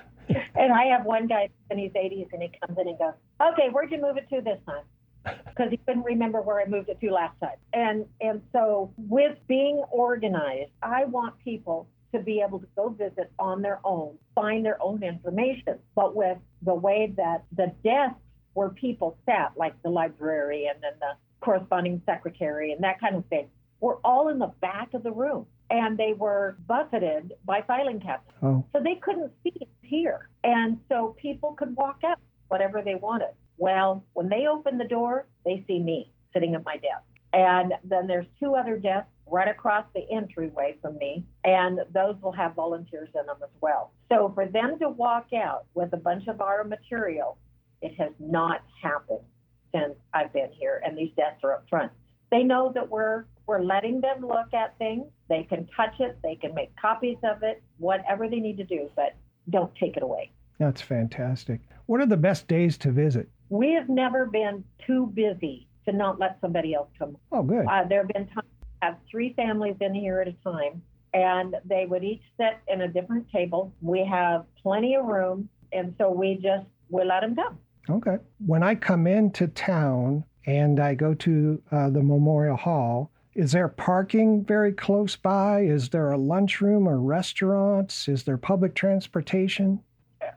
and 0.56 0.74
I 0.74 0.86
have 0.86 1.06
one 1.06 1.28
guy 1.28 1.50
in 1.70 1.78
his 1.78 1.92
80s, 1.92 2.28
and 2.34 2.42
he 2.42 2.52
comes 2.60 2.78
in 2.78 2.88
and 2.88 2.98
goes, 2.98 3.14
"Okay, 3.42 3.70
where'd 3.72 3.92
you 3.92 4.02
move 4.02 4.18
it 4.18 4.28
to 4.30 4.42
this 4.42 4.60
time?" 4.66 4.84
Because 5.24 5.70
he 5.70 5.78
couldn't 5.78 6.04
remember 6.04 6.42
where 6.42 6.60
I 6.62 6.66
moved 6.66 6.90
it 6.90 7.00
to 7.02 7.12
last 7.12 7.40
time. 7.40 7.58
And 7.74 8.06
and 8.22 8.42
so 8.52 8.94
with 8.98 9.38
being 9.48 9.84
organized, 9.92 10.72
I 10.82 11.06
want 11.06 11.38
people 11.40 11.88
to 12.14 12.20
be 12.20 12.42
able 12.46 12.60
to 12.60 12.68
go 12.76 12.90
visit 12.90 13.32
on 13.38 13.62
their 13.62 13.80
own, 13.84 14.18
find 14.36 14.66
their 14.66 14.82
own 14.82 15.04
information. 15.04 15.78
But 15.96 16.16
with 16.16 16.38
the 16.62 16.74
way 16.74 17.14
that 17.18 17.44
the 17.56 17.72
desks 17.84 18.20
where 18.54 18.70
people 18.70 19.18
sat, 19.26 19.54
like 19.56 19.80
the 19.84 19.90
librarian 19.90 20.76
and 20.76 21.00
the 21.00 21.14
corresponding 21.42 22.02
secretary 22.06 22.72
and 22.72 22.84
that 22.84 23.00
kind 23.00 23.16
of 23.16 23.26
thing, 23.28 23.48
were 23.80 24.00
all 24.04 24.30
in 24.30 24.40
the 24.40 24.52
back 24.62 24.94
of 24.94 25.04
the 25.04 25.12
room. 25.12 25.46
And 25.70 26.00
they 26.00 26.14
were 26.14 26.58
buffeted 26.68 27.34
by 27.46 27.62
filing 27.62 28.00
cabinets. 28.00 28.34
Oh, 28.42 28.66
So 28.74 28.82
they 28.84 28.96
couldn't 28.96 29.32
see 29.44 29.68
here. 29.84 30.30
And 30.44 30.80
so 30.90 31.16
people 31.22 31.54
could 31.54 31.76
walk 31.76 32.00
out 32.04 32.18
whatever 32.48 32.82
they 32.82 32.96
wanted. 32.96 33.30
Well, 33.60 34.06
when 34.14 34.30
they 34.30 34.48
open 34.48 34.78
the 34.78 34.86
door, 34.86 35.28
they 35.46 35.64
see 35.68 35.80
me 35.80 36.12
sitting 36.34 36.56
at 36.56 36.64
my 36.66 36.78
desk. 36.78 37.04
And 37.34 37.74
then 37.84 38.08
there's 38.08 38.26
two 38.40 38.56
other 38.56 38.78
desks 38.78 39.12
right 39.28 39.48
across 39.48 39.86
the 39.94 40.10
entryway 40.12 40.78
from 40.82 40.98
me, 40.98 41.24
and 41.44 41.80
those 41.94 42.16
will 42.22 42.32
have 42.32 42.56
volunteers 42.56 43.10
in 43.14 43.26
them 43.28 43.36
as 43.44 43.50
well. 43.62 43.92
So 44.10 44.32
for 44.34 44.48
them 44.48 44.80
to 44.80 44.90
walk 44.90 45.28
out 45.34 45.66
with 45.76 45.94
a 45.94 45.98
bunch 45.98 46.28
of 46.28 46.42
our 46.42 46.64
material, 46.64 47.38
it 47.82 47.94
has 48.00 48.12
not 48.18 48.62
happened 48.82 49.26
since 49.74 49.94
I've 50.14 50.34
been 50.34 50.50
here, 50.52 50.82
and 50.84 50.98
these 50.98 51.12
desks 51.16 51.44
are 51.44 51.54
up 51.54 51.66
front. 51.70 51.92
They 52.32 52.44
know 52.44 52.72
that 52.74 52.90
we're 52.90 53.26
we're 53.46 53.62
letting 53.62 54.00
them 54.00 54.22
look 54.22 54.54
at 54.54 54.78
things. 54.78 55.06
They 55.28 55.44
can 55.44 55.68
touch 55.76 56.00
it, 56.00 56.18
they 56.24 56.36
can 56.36 56.54
make 56.54 56.76
copies 56.76 57.18
of 57.24 57.44
it, 57.44 57.62
whatever 57.78 58.30
they 58.30 58.40
need 58.40 58.58
to 58.58 58.64
do, 58.64 58.90
but 58.96 59.16
don't 59.50 59.74
take 59.76 59.98
it 59.98 60.04
away. 60.04 60.32
That's 60.60 60.82
fantastic. 60.82 61.62
What 61.88 62.00
are 62.00 62.06
the 62.06 62.18
best 62.18 62.48
days 62.48 62.78
to 62.80 62.92
visit? 62.92 63.30
We 63.50 63.74
have 63.74 63.90
never 63.90 64.26
been 64.26 64.64
too 64.86 65.08
busy 65.08 65.68
to 65.86 65.92
not 65.92 66.20
let 66.20 66.38
somebody 66.42 66.74
else 66.74 66.90
come. 66.98 67.18
Oh, 67.32 67.44
good. 67.44 67.66
Uh, 67.66 67.84
there 67.88 68.00
have 68.00 68.08
been 68.10 68.28
times 68.28 68.48
I 68.82 68.88
have 68.88 68.98
three 69.10 69.34
families 69.34 69.76
in 69.82 69.94
here 69.94 70.22
at 70.22 70.28
a 70.28 70.34
time, 70.44 70.82
and 71.14 71.56
they 71.66 71.86
would 71.86 72.04
each 72.04 72.22
sit 72.38 72.58
in 72.68 72.82
a 72.82 72.88
different 72.88 73.30
table. 73.30 73.74
We 73.82 74.06
have 74.06 74.46
plenty 74.62 74.96
of 74.96 75.06
room, 75.06 75.50
and 75.74 75.94
so 75.98 76.12
we 76.12 76.36
just 76.36 76.66
we 76.90 77.04
let 77.04 77.22
them 77.22 77.36
come. 77.36 77.58
Okay. 77.90 78.18
When 78.46 78.64
I 78.64 78.76
come 78.76 79.08
into 79.08 79.48
town 79.48 80.24
and 80.46 80.80
I 80.80 80.96
go 80.96 81.14
to 81.16 81.62
uh, 81.72 81.90
the 81.90 82.04
Memorial 82.04 82.56
Hall, 82.56 83.12
is 83.36 83.52
there 83.52 83.68
parking 83.68 84.44
very 84.44 84.72
close 84.72 85.16
by? 85.16 85.62
Is 85.62 85.90
there 85.90 86.12
a 86.12 86.18
lunchroom 86.18 86.88
or 86.88 87.00
restaurants? 87.00 88.08
Is 88.08 88.24
there 88.24 88.38
public 88.38 88.76
transportation? 88.76 89.82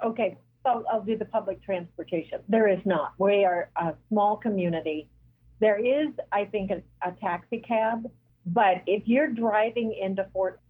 Okay, 0.05 0.37
I'll 0.65 1.03
do 1.05 1.17
the 1.17 1.25
public 1.25 1.63
transportation. 1.63 2.41
There 2.49 2.69
is 2.69 2.81
not. 2.85 3.15
We 3.19 3.45
are 3.45 3.71
a 3.77 3.95
small 4.09 4.37
community. 4.37 5.09
There 5.61 5.79
is, 5.79 6.09
I 6.31 6.45
think, 6.45 6.71
a, 6.71 6.83
a 7.07 7.13
taxi 7.21 7.59
cab, 7.59 8.11
but 8.47 8.83
if 8.87 9.03
you're 9.07 9.29
driving 9.29 9.95
into 10.01 10.27
Fort 10.33 10.61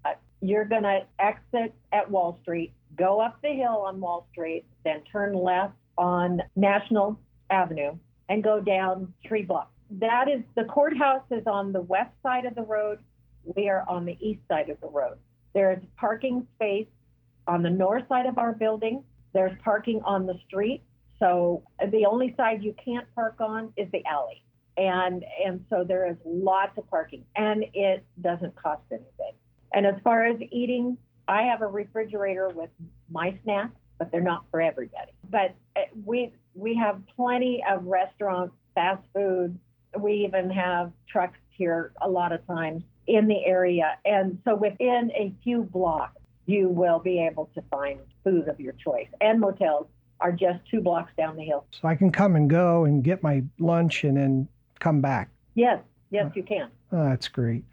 you're 0.42 0.64
going 0.64 0.82
to 0.82 1.06
exit 1.20 1.72
at 1.92 2.10
Wall 2.10 2.38
Street, 2.42 2.72
go 2.98 3.20
up 3.20 3.40
the 3.42 3.50
hill 3.50 3.84
on 3.86 4.00
Wall 4.00 4.26
Street, 4.32 4.64
then 4.84 5.00
turn 5.10 5.34
left 5.34 5.74
on 5.96 6.42
National 6.56 7.18
Avenue 7.48 7.96
and 8.28 8.42
go 8.42 8.60
down 8.60 9.14
three 9.26 9.42
blocks. 9.42 9.70
That 9.90 10.28
is 10.28 10.42
the 10.56 10.64
courthouse 10.64 11.22
is 11.30 11.46
on 11.46 11.72
the 11.72 11.80
west 11.80 12.12
side 12.22 12.44
of 12.44 12.54
the 12.54 12.62
road. 12.62 12.98
We 13.44 13.68
are 13.68 13.84
on 13.88 14.04
the 14.04 14.16
east 14.20 14.40
side 14.48 14.68
of 14.68 14.80
the 14.80 14.88
road. 14.88 15.16
There 15.54 15.72
is 15.72 15.78
parking 15.96 16.46
space 16.56 16.88
on 17.46 17.62
the 17.62 17.70
north 17.70 18.04
side 18.08 18.26
of 18.26 18.38
our 18.38 18.52
building. 18.52 19.04
There's 19.32 19.56
parking 19.64 20.00
on 20.04 20.26
the 20.26 20.34
street. 20.46 20.82
So 21.18 21.62
the 21.90 22.06
only 22.06 22.34
side 22.36 22.62
you 22.62 22.74
can't 22.84 23.06
park 23.14 23.36
on 23.40 23.72
is 23.76 23.88
the 23.92 24.04
alley. 24.06 24.42
And 24.76 25.24
and 25.44 25.64
so 25.68 25.84
there 25.86 26.10
is 26.10 26.16
lots 26.24 26.76
of 26.78 26.88
parking 26.88 27.24
and 27.36 27.64
it 27.74 28.04
doesn't 28.20 28.54
cost 28.56 28.82
anything. 28.90 29.34
And 29.74 29.86
as 29.86 29.94
far 30.02 30.24
as 30.24 30.40
eating, 30.50 30.96
I 31.28 31.42
have 31.42 31.62
a 31.62 31.66
refrigerator 31.66 32.48
with 32.48 32.70
my 33.10 33.38
snacks, 33.44 33.76
but 33.98 34.10
they're 34.10 34.20
not 34.20 34.44
for 34.50 34.60
everybody. 34.60 35.12
But 35.30 35.54
uh, 35.76 35.82
we 36.04 36.32
we 36.54 36.74
have 36.76 37.00
plenty 37.16 37.62
of 37.70 37.84
restaurants, 37.84 38.54
fast 38.74 39.02
food. 39.14 39.58
We 39.98 40.24
even 40.26 40.50
have 40.50 40.92
trucks 41.08 41.38
here 41.50 41.92
a 42.00 42.08
lot 42.08 42.32
of 42.32 42.46
times 42.46 42.82
in 43.06 43.28
the 43.28 43.44
area. 43.44 43.98
And 44.04 44.38
so 44.44 44.54
within 44.54 45.10
a 45.14 45.34
few 45.42 45.62
blocks, 45.62 46.21
you 46.52 46.68
will 46.68 46.98
be 46.98 47.18
able 47.18 47.50
to 47.54 47.62
find 47.70 47.98
food 48.22 48.46
of 48.46 48.60
your 48.60 48.74
choice. 48.74 49.08
And 49.20 49.40
motels 49.40 49.86
are 50.20 50.32
just 50.32 50.60
two 50.70 50.82
blocks 50.82 51.10
down 51.16 51.36
the 51.36 51.44
hill. 51.44 51.64
So 51.70 51.88
I 51.88 51.94
can 51.96 52.12
come 52.12 52.36
and 52.36 52.48
go 52.48 52.84
and 52.84 53.02
get 53.02 53.22
my 53.22 53.42
lunch 53.58 54.04
and 54.04 54.16
then 54.16 54.48
come 54.78 55.00
back. 55.00 55.30
Yes, 55.54 55.80
yes, 56.10 56.30
you 56.34 56.42
can. 56.42 56.68
Oh, 56.92 57.04
that's 57.04 57.28
great. 57.28 57.64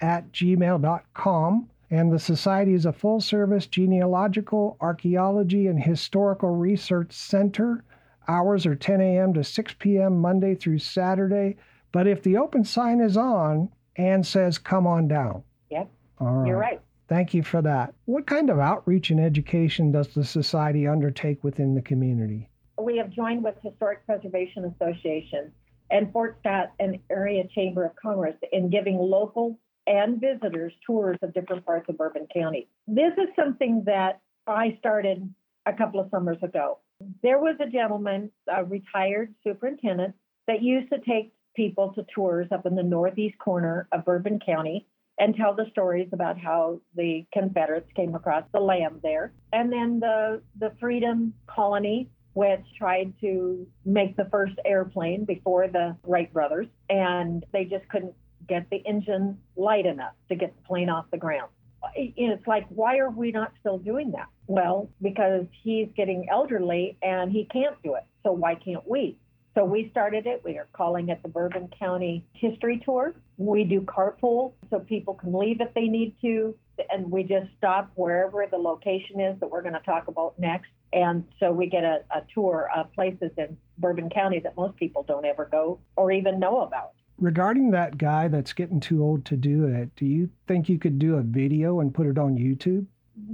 at 0.00 0.32
gmail.com 0.32 1.68
and 1.90 2.12
the 2.12 2.18
society 2.18 2.74
is 2.74 2.86
a 2.86 2.92
full 2.92 3.20
service 3.20 3.66
genealogical 3.66 4.76
archaeology 4.80 5.68
and 5.68 5.82
historical 5.82 6.50
research 6.50 7.12
center. 7.12 7.84
Hours 8.28 8.66
are 8.66 8.76
10 8.76 9.00
a.m 9.00 9.34
to 9.34 9.42
6 9.42 9.74
p.m 9.78 10.18
monday 10.18 10.54
through 10.54 10.78
saturday. 10.78 11.56
But 11.90 12.06
if 12.06 12.22
the 12.22 12.36
open 12.36 12.64
sign 12.64 13.00
is 13.00 13.16
on 13.16 13.70
and 13.96 14.26
says 14.26 14.58
come 14.58 14.86
on 14.86 15.08
down. 15.08 15.42
Yep, 15.70 15.90
all 16.20 16.26
right. 16.28 16.46
you're 16.46 16.58
right. 16.58 16.80
Thank 17.08 17.32
you 17.32 17.42
for 17.42 17.62
that. 17.62 17.94
What 18.04 18.26
kind 18.26 18.50
of 18.50 18.58
outreach 18.58 19.10
and 19.10 19.18
education 19.18 19.90
does 19.92 20.08
the 20.08 20.24
society 20.24 20.86
undertake 20.86 21.42
within 21.42 21.74
the 21.74 21.82
community? 21.82 22.50
We 22.80 22.98
have 22.98 23.10
joined 23.10 23.42
with 23.42 23.54
Historic 23.62 24.04
Preservation 24.04 24.64
Association 24.66 25.50
and 25.90 26.12
Fort 26.12 26.36
Scott 26.40 26.72
and 26.78 26.98
Area 27.10 27.44
Chamber 27.54 27.86
of 27.86 27.96
Commerce 27.96 28.34
in 28.52 28.68
giving 28.68 28.98
local 28.98 29.58
and 29.86 30.20
visitors 30.20 30.74
tours 30.86 31.16
of 31.22 31.32
different 31.32 31.64
parts 31.64 31.88
of 31.88 31.96
Bourbon 31.96 32.26
County. 32.32 32.68
This 32.86 33.12
is 33.16 33.28
something 33.34 33.84
that 33.86 34.20
I 34.46 34.76
started 34.78 35.32
a 35.64 35.72
couple 35.72 36.00
of 36.00 36.10
summers 36.10 36.38
ago. 36.42 36.78
There 37.22 37.38
was 37.38 37.56
a 37.58 37.70
gentleman, 37.70 38.30
a 38.54 38.64
retired 38.64 39.34
superintendent, 39.42 40.14
that 40.46 40.62
used 40.62 40.90
to 40.92 40.98
take 41.00 41.32
people 41.56 41.92
to 41.94 42.04
tours 42.14 42.48
up 42.52 42.66
in 42.66 42.74
the 42.74 42.82
northeast 42.82 43.38
corner 43.38 43.88
of 43.92 44.04
Bourbon 44.04 44.40
County 44.44 44.86
and 45.18 45.34
tell 45.34 45.54
the 45.54 45.66
stories 45.70 46.08
about 46.12 46.38
how 46.38 46.80
the 46.94 47.26
Confederates 47.32 47.90
came 47.94 48.14
across 48.14 48.44
the 48.52 48.60
land 48.60 49.00
there. 49.02 49.32
And 49.52 49.72
then 49.72 50.00
the, 50.00 50.40
the 50.58 50.72
Freedom 50.80 51.34
Colony, 51.46 52.08
which 52.34 52.60
tried 52.78 53.12
to 53.20 53.66
make 53.84 54.16
the 54.16 54.28
first 54.30 54.54
airplane 54.64 55.24
before 55.24 55.66
the 55.68 55.96
Wright 56.04 56.32
brothers, 56.32 56.68
and 56.88 57.44
they 57.52 57.64
just 57.64 57.88
couldn't 57.88 58.14
get 58.48 58.68
the 58.70 58.78
engine 58.86 59.38
light 59.56 59.86
enough 59.86 60.14
to 60.28 60.36
get 60.36 60.54
the 60.56 60.62
plane 60.62 60.88
off 60.88 61.06
the 61.10 61.18
ground. 61.18 61.50
It's 61.94 62.46
like, 62.46 62.66
why 62.70 62.98
are 62.98 63.10
we 63.10 63.30
not 63.30 63.52
still 63.60 63.78
doing 63.78 64.12
that? 64.12 64.26
Well, 64.46 64.88
because 65.00 65.46
he's 65.62 65.88
getting 65.96 66.26
elderly 66.30 66.96
and 67.02 67.30
he 67.30 67.44
can't 67.52 67.80
do 67.82 67.94
it. 67.94 68.04
So 68.24 68.32
why 68.32 68.56
can't 68.56 68.88
we? 68.88 69.18
So 69.58 69.64
we 69.64 69.88
started 69.90 70.24
it. 70.28 70.40
We 70.44 70.56
are 70.56 70.68
calling 70.72 71.08
it 71.08 71.20
the 71.20 71.28
Bourbon 71.28 71.68
County 71.76 72.24
History 72.32 72.80
Tour. 72.84 73.12
We 73.38 73.64
do 73.64 73.80
carpool 73.80 74.52
so 74.70 74.78
people 74.78 75.14
can 75.14 75.36
leave 75.36 75.60
if 75.60 75.74
they 75.74 75.88
need 75.88 76.14
to. 76.22 76.54
And 76.92 77.10
we 77.10 77.24
just 77.24 77.48
stop 77.56 77.90
wherever 77.96 78.46
the 78.48 78.56
location 78.56 79.18
is 79.18 79.36
that 79.40 79.50
we're 79.50 79.62
going 79.62 79.74
to 79.74 79.80
talk 79.80 80.06
about 80.06 80.38
next. 80.38 80.70
And 80.92 81.24
so 81.40 81.50
we 81.50 81.66
get 81.66 81.82
a, 81.82 82.04
a 82.14 82.22
tour 82.32 82.70
of 82.72 82.92
places 82.92 83.32
in 83.36 83.56
Bourbon 83.78 84.10
County 84.10 84.38
that 84.38 84.56
most 84.56 84.76
people 84.76 85.02
don't 85.02 85.26
ever 85.26 85.48
go 85.50 85.80
or 85.96 86.12
even 86.12 86.38
know 86.38 86.60
about. 86.60 86.92
Regarding 87.18 87.72
that 87.72 87.98
guy 87.98 88.28
that's 88.28 88.52
getting 88.52 88.78
too 88.78 89.02
old 89.02 89.24
to 89.24 89.36
do 89.36 89.64
it, 89.64 89.90
do 89.96 90.06
you 90.06 90.30
think 90.46 90.68
you 90.68 90.78
could 90.78 91.00
do 91.00 91.16
a 91.16 91.22
video 91.22 91.80
and 91.80 91.92
put 91.92 92.06
it 92.06 92.16
on 92.16 92.36
YouTube? 92.36 92.86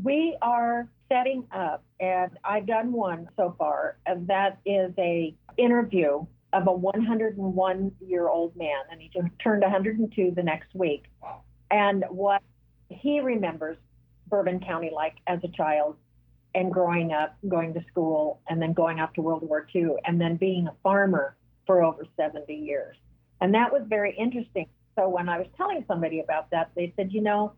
We 0.02 0.38
are 0.40 0.88
setting 1.10 1.44
up, 1.52 1.84
and 2.00 2.30
I've 2.42 2.66
done 2.66 2.92
one 2.92 3.28
so 3.36 3.54
far, 3.58 3.98
and 4.06 4.26
that 4.28 4.58
is 4.64 4.92
a 4.98 5.34
interview 5.56 6.26
of 6.52 6.66
a 6.68 6.72
101 6.72 7.92
year 8.00 8.28
old 8.28 8.56
man, 8.56 8.82
and 8.90 9.00
he 9.00 9.10
just 9.12 9.28
turned 9.42 9.62
102 9.62 10.32
the 10.34 10.42
next 10.42 10.74
week. 10.74 11.04
And 11.70 12.04
what 12.08 12.42
he 12.88 13.20
remembers 13.20 13.76
Bourbon 14.28 14.60
County 14.60 14.90
like 14.94 15.14
as 15.26 15.40
a 15.44 15.48
child, 15.48 15.96
and 16.54 16.72
growing 16.72 17.12
up, 17.12 17.36
going 17.48 17.74
to 17.74 17.84
school, 17.90 18.40
and 18.48 18.62
then 18.62 18.72
going 18.72 19.00
off 19.00 19.12
to 19.14 19.20
World 19.20 19.42
War 19.42 19.66
II, 19.74 19.96
and 20.04 20.20
then 20.20 20.36
being 20.36 20.68
a 20.68 20.74
farmer 20.82 21.36
for 21.66 21.82
over 21.82 22.06
70 22.16 22.54
years. 22.54 22.96
And 23.40 23.54
that 23.54 23.72
was 23.72 23.82
very 23.88 24.14
interesting. 24.16 24.66
So 24.96 25.08
when 25.08 25.28
I 25.28 25.38
was 25.38 25.48
telling 25.56 25.84
somebody 25.88 26.20
about 26.20 26.50
that, 26.50 26.70
they 26.76 26.92
said, 26.96 27.12
you 27.12 27.20
know, 27.20 27.52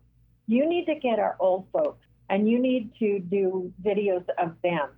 you 0.47 0.67
need 0.67 0.85
to 0.85 0.95
get 0.95 1.19
our 1.19 1.35
old 1.39 1.67
folks 1.71 2.05
and 2.29 2.49
you 2.49 2.59
need 2.59 2.91
to 2.99 3.19
do 3.19 3.71
videos 3.83 4.25
of 4.37 4.55
them 4.63 4.89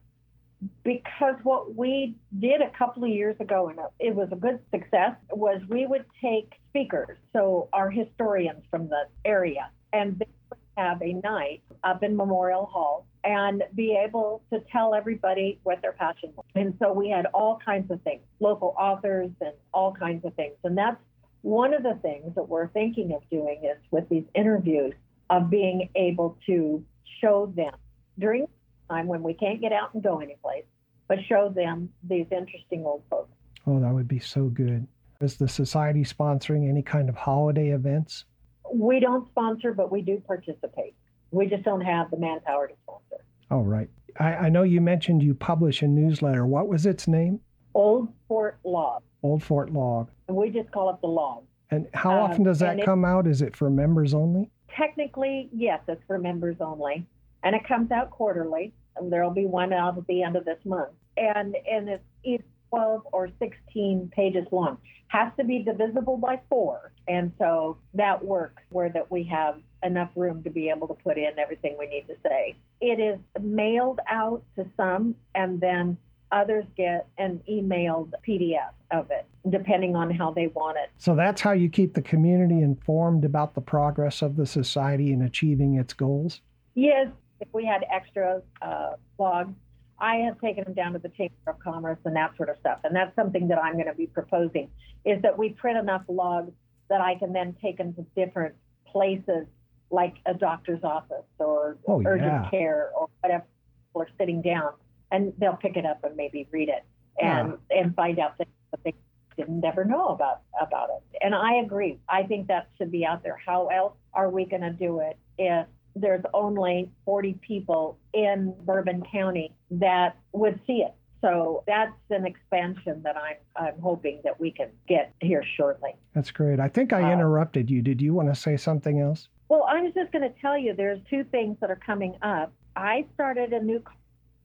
because 0.83 1.35
what 1.43 1.75
we 1.75 2.15
did 2.39 2.61
a 2.61 2.69
couple 2.77 3.03
of 3.03 3.09
years 3.09 3.35
ago, 3.39 3.69
and 3.69 3.79
it 3.99 4.13
was 4.13 4.29
a 4.31 4.35
good 4.35 4.59
success, 4.71 5.15
was 5.31 5.61
we 5.69 5.85
would 5.85 6.05
take 6.21 6.53
speakers, 6.69 7.17
so 7.33 7.69
our 7.73 7.89
historians 7.89 8.63
from 8.69 8.89
the 8.89 9.03
area, 9.25 9.69
and 9.93 10.19
they 10.19 10.27
would 10.49 10.59
have 10.77 11.01
a 11.01 11.13
night 11.13 11.61
up 11.83 12.03
in 12.03 12.15
Memorial 12.15 12.65
Hall 12.65 13.05
and 13.23 13.63
be 13.75 13.97
able 14.01 14.41
to 14.51 14.61
tell 14.71 14.93
everybody 14.93 15.59
what 15.63 15.81
their 15.81 15.91
passion 15.93 16.31
was. 16.35 16.45
And 16.55 16.73
so 16.79 16.93
we 16.93 17.09
had 17.09 17.25
all 17.27 17.59
kinds 17.63 17.91
of 17.91 18.01
things, 18.01 18.21
local 18.39 18.75
authors 18.77 19.29
and 19.41 19.53
all 19.73 19.93
kinds 19.93 20.25
of 20.25 20.33
things. 20.35 20.55
And 20.63 20.77
that's 20.77 20.97
one 21.41 21.73
of 21.73 21.83
the 21.83 21.97
things 22.01 22.33
that 22.35 22.47
we're 22.47 22.67
thinking 22.69 23.13
of 23.13 23.21
doing 23.29 23.61
is 23.63 23.77
with 23.91 24.07
these 24.09 24.25
interviews 24.35 24.93
of 25.29 25.49
being 25.49 25.89
able 25.95 26.37
to 26.45 26.83
show 27.21 27.51
them 27.55 27.73
during 28.17 28.47
time 28.89 29.07
when 29.07 29.23
we 29.23 29.33
can't 29.33 29.61
get 29.61 29.71
out 29.71 29.93
and 29.93 30.03
go 30.03 30.19
anyplace, 30.19 30.65
but 31.07 31.19
show 31.27 31.49
them 31.49 31.89
these 32.07 32.25
interesting 32.31 32.83
old 32.85 33.03
folks. 33.09 33.31
Oh, 33.67 33.79
that 33.79 33.93
would 33.93 34.07
be 34.07 34.19
so 34.19 34.45
good. 34.45 34.87
Is 35.21 35.35
the 35.37 35.47
society 35.47 36.03
sponsoring 36.03 36.67
any 36.69 36.81
kind 36.81 37.09
of 37.09 37.15
holiday 37.15 37.69
events? 37.69 38.25
We 38.73 38.99
don't 38.99 39.27
sponsor, 39.29 39.73
but 39.73 39.91
we 39.91 40.01
do 40.01 40.21
participate. 40.25 40.95
We 41.31 41.47
just 41.47 41.63
don't 41.63 41.81
have 41.81 42.09
the 42.09 42.17
manpower 42.17 42.67
to 42.67 42.73
sponsor. 42.83 43.23
All 43.51 43.63
right. 43.63 43.89
I, 44.19 44.33
I 44.33 44.49
know 44.49 44.63
you 44.63 44.81
mentioned 44.81 45.21
you 45.21 45.33
publish 45.35 45.81
a 45.81 45.87
newsletter. 45.87 46.45
What 46.45 46.67
was 46.67 46.85
its 46.85 47.07
name? 47.07 47.39
Old 47.73 48.09
Fort 48.27 48.57
Log. 48.63 49.03
Old 49.23 49.43
Fort 49.43 49.71
Log. 49.71 50.09
And 50.27 50.37
we 50.37 50.49
just 50.49 50.71
call 50.71 50.89
it 50.91 51.01
the 51.01 51.07
log. 51.07 51.43
And 51.71 51.87
how 51.93 52.11
Um, 52.11 52.31
often 52.31 52.43
does 52.43 52.59
that 52.59 52.71
and 52.71 52.79
it- 52.79 52.85
come 52.85 53.05
out? 53.05 53.27
Is 53.27 53.41
it 53.41 53.55
for 53.55 53.69
members 53.69 54.13
only? 54.13 54.49
Technically, 54.75 55.49
yes, 55.53 55.81
it's 55.87 56.01
for 56.07 56.17
members 56.17 56.55
only, 56.61 57.05
and 57.43 57.55
it 57.55 57.67
comes 57.67 57.91
out 57.91 58.11
quarterly. 58.11 58.73
And 58.95 59.11
there'll 59.11 59.31
be 59.31 59.45
one 59.45 59.71
out 59.71 59.97
at 59.97 60.07
the 60.07 60.23
end 60.23 60.35
of 60.35 60.45
this 60.45 60.59
month, 60.65 60.91
and 61.15 61.55
and 61.71 61.89
it's 61.89 62.03
either 62.23 62.43
12 62.69 63.07
or 63.11 63.29
16 63.39 64.11
pages 64.13 64.45
long. 64.51 64.77
Has 65.07 65.31
to 65.37 65.43
be 65.43 65.63
divisible 65.63 66.17
by 66.17 66.39
four, 66.49 66.91
and 67.07 67.31
so 67.39 67.77
that 67.93 68.23
works 68.23 68.61
where 68.69 68.89
that 68.89 69.09
we 69.09 69.23
have 69.23 69.59
enough 69.83 70.09
room 70.15 70.43
to 70.43 70.49
be 70.49 70.69
able 70.69 70.87
to 70.87 70.93
put 70.93 71.17
in 71.17 71.39
everything 71.39 71.77
we 71.79 71.87
need 71.87 72.07
to 72.07 72.15
say. 72.23 72.55
It 72.81 72.99
is 72.99 73.19
mailed 73.41 73.99
out 74.07 74.43
to 74.55 74.65
some, 74.77 75.15
and 75.33 75.59
then 75.59 75.97
others 76.31 76.65
get 76.77 77.07
an 77.17 77.41
emailed 77.49 78.11
PDF 78.27 78.71
of 78.91 79.09
it, 79.09 79.25
depending 79.49 79.95
on 79.95 80.11
how 80.11 80.31
they 80.31 80.47
want 80.47 80.77
it. 80.77 80.89
So 80.97 81.15
that's 81.15 81.41
how 81.41 81.51
you 81.51 81.69
keep 81.69 81.93
the 81.93 82.01
community 82.01 82.61
informed 82.61 83.25
about 83.25 83.55
the 83.55 83.61
progress 83.61 84.21
of 84.21 84.35
the 84.35 84.45
society 84.45 85.11
in 85.11 85.21
achieving 85.21 85.75
its 85.75 85.93
goals? 85.93 86.41
Yes, 86.75 87.07
if 87.39 87.47
we 87.53 87.65
had 87.65 87.85
extra 87.91 88.41
uh, 88.61 88.91
logs, 89.17 89.53
I 89.99 90.15
have 90.17 90.39
taken 90.39 90.63
them 90.63 90.73
down 90.73 90.93
to 90.93 90.99
the 90.99 91.09
Chamber 91.09 91.33
of 91.47 91.59
Commerce 91.59 91.99
and 92.05 92.15
that 92.15 92.35
sort 92.37 92.49
of 92.49 92.57
stuff. 92.59 92.79
And 92.83 92.95
that's 92.95 93.13
something 93.15 93.47
that 93.49 93.57
I'm 93.61 93.73
going 93.73 93.87
to 93.87 93.93
be 93.93 94.07
proposing 94.07 94.69
is 95.05 95.21
that 95.23 95.37
we 95.37 95.49
print 95.49 95.77
enough 95.77 96.03
logs 96.07 96.51
that 96.89 97.01
I 97.01 97.15
can 97.15 97.33
then 97.33 97.55
take 97.61 97.77
them 97.77 97.93
to 97.95 98.05
different 98.15 98.55
places, 98.87 99.45
like 99.91 100.15
a 100.25 100.33
doctor's 100.33 100.83
office 100.83 101.25
or 101.37 101.77
Oh, 101.87 102.01
urgent 102.05 102.43
yeah. 102.43 102.49
care 102.49 102.91
or 102.97 103.09
whatever. 103.21 103.43
People 103.89 104.01
are 104.03 104.07
sitting 104.17 104.41
down 104.41 104.73
and 105.11 105.33
they'll 105.37 105.57
pick 105.57 105.75
it 105.77 105.85
up 105.85 106.03
and 106.03 106.15
maybe 106.15 106.47
read 106.51 106.69
it 106.69 106.83
and 107.21 107.57
and 107.69 107.93
find 107.95 108.19
out 108.19 108.37
things 108.37 108.49
that 108.71 108.79
they 108.83 108.93
didn't 109.35 109.63
ever 109.65 109.83
know 109.83 110.07
about 110.09 110.41
about 110.61 110.89
it. 110.89 111.17
And 111.21 111.33
I 111.35 111.55
agree. 111.55 111.99
I 112.07 112.23
think 112.23 112.47
that 112.47 112.69
should 112.77 112.91
be 112.91 113.05
out 113.05 113.23
there. 113.23 113.37
How 113.43 113.67
else 113.67 113.93
are 114.13 114.29
we 114.29 114.45
going 114.45 114.61
to 114.61 114.71
do 114.71 114.99
it 114.99 115.17
if 115.37 115.67
there's 115.95 116.23
only 116.33 116.91
40 117.05 117.33
people 117.41 117.97
in 118.13 118.53
Bourbon 118.65 119.03
County 119.11 119.53
that 119.71 120.17
would 120.33 120.59
see 120.67 120.83
it? 120.83 120.93
So 121.21 121.63
that's 121.67 121.91
an 122.11 122.25
expansion 122.25 123.01
that 123.03 123.17
I'm 123.17 123.35
I'm 123.55 123.77
hoping 123.81 124.21
that 124.23 124.39
we 124.39 124.51
can 124.51 124.69
get 124.87 125.13
here 125.19 125.43
shortly. 125.57 125.91
That's 126.13 126.31
great. 126.31 126.59
I 126.61 126.69
think 126.69 126.93
I 126.93 127.01
Wow. 127.01 127.11
interrupted 127.13 127.69
you. 127.69 127.81
Did 127.81 128.01
you 128.01 128.13
want 128.13 128.29
to 128.29 128.35
say 128.39 128.55
something 128.55 128.99
else? 128.99 129.27
Well, 129.49 129.65
I 129.67 129.81
was 129.81 129.93
just 129.93 130.11
going 130.13 130.21
to 130.31 130.39
tell 130.39 130.57
you 130.57 130.73
there's 130.73 130.99
two 131.09 131.25
things 131.25 131.57
that 131.59 131.69
are 131.69 131.75
coming 131.85 132.15
up. 132.21 132.53
I 132.75 133.05
started 133.15 133.51
a 133.51 133.61
new 133.61 133.83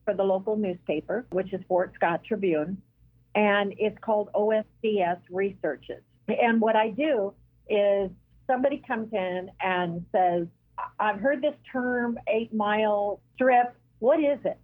for 0.04 0.14
the 0.14 0.24
local 0.24 0.56
newspaper, 0.56 1.26
which 1.30 1.52
is 1.52 1.60
Fort 1.68 1.92
Scott 1.94 2.22
Tribune, 2.24 2.82
and 3.36 3.72
it's 3.78 3.96
called 4.00 4.30
OFGS 4.34 5.20
Researches. 5.30 6.02
And 6.28 6.60
what 6.60 6.74
I 6.74 6.90
do 6.90 7.32
is 7.68 8.10
somebody 8.48 8.82
comes 8.86 9.12
in 9.12 9.50
and 9.62 10.04
says, 10.10 10.46
I've 10.98 11.20
heard 11.20 11.42
this 11.42 11.54
term 11.70 12.18
eight 12.28 12.52
mile 12.52 13.20
strip. 13.34 13.74
What 13.98 14.20
is 14.20 14.38
it? 14.44 14.58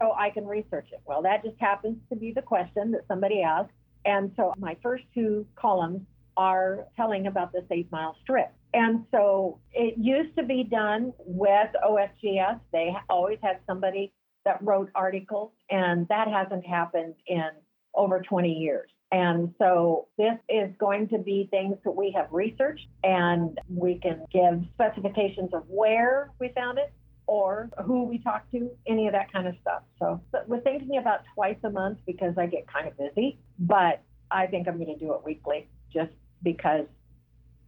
So 0.00 0.12
I 0.12 0.30
can 0.30 0.46
research 0.46 0.88
it. 0.92 1.00
Well, 1.06 1.22
that 1.22 1.44
just 1.44 1.56
happens 1.60 1.98
to 2.10 2.16
be 2.16 2.32
the 2.32 2.42
question 2.42 2.90
that 2.92 3.02
somebody 3.08 3.42
asked. 3.42 3.72
And 4.04 4.32
so 4.36 4.52
my 4.58 4.76
first 4.82 5.04
two 5.14 5.46
columns 5.56 6.02
are 6.36 6.86
telling 6.96 7.26
about 7.26 7.52
this 7.52 7.64
eight 7.70 7.90
mile 7.92 8.16
strip. 8.22 8.52
And 8.74 9.04
so 9.12 9.60
it 9.72 9.94
used 9.96 10.36
to 10.36 10.42
be 10.42 10.64
done 10.64 11.12
with 11.20 11.68
OFGS. 11.84 12.60
They 12.72 12.94
always 13.08 13.38
had 13.40 13.60
somebody 13.66 14.12
that 14.44 14.58
wrote 14.62 14.90
articles, 14.94 15.52
and 15.70 16.06
that 16.08 16.28
hasn't 16.28 16.66
happened 16.66 17.14
in 17.26 17.48
over 17.94 18.20
20 18.20 18.52
years. 18.52 18.90
And 19.12 19.54
so 19.58 20.08
this 20.18 20.34
is 20.48 20.70
going 20.78 21.08
to 21.08 21.18
be 21.18 21.48
things 21.50 21.76
that 21.84 21.92
we 21.92 22.12
have 22.16 22.26
researched, 22.32 22.88
and 23.04 23.58
we 23.68 24.00
can 24.00 24.24
give 24.32 24.64
specifications 24.74 25.54
of 25.54 25.62
where 25.68 26.30
we 26.40 26.48
found 26.48 26.78
it 26.78 26.92
or 27.26 27.70
who 27.84 28.04
we 28.04 28.18
talked 28.18 28.50
to, 28.52 28.70
any 28.86 29.06
of 29.06 29.12
that 29.12 29.32
kind 29.32 29.46
of 29.46 29.54
stuff. 29.60 29.82
So 29.98 30.20
but 30.30 30.48
we're 30.48 30.60
thinking 30.60 30.98
about 30.98 31.20
twice 31.34 31.56
a 31.64 31.70
month 31.70 31.98
because 32.06 32.34
I 32.36 32.46
get 32.46 32.66
kind 32.66 32.86
of 32.86 32.96
busy, 32.98 33.38
but 33.58 34.02
I 34.30 34.46
think 34.46 34.68
I'm 34.68 34.76
going 34.76 34.92
to 34.92 34.98
do 34.98 35.14
it 35.14 35.20
weekly 35.24 35.68
just 35.92 36.12
because 36.42 36.86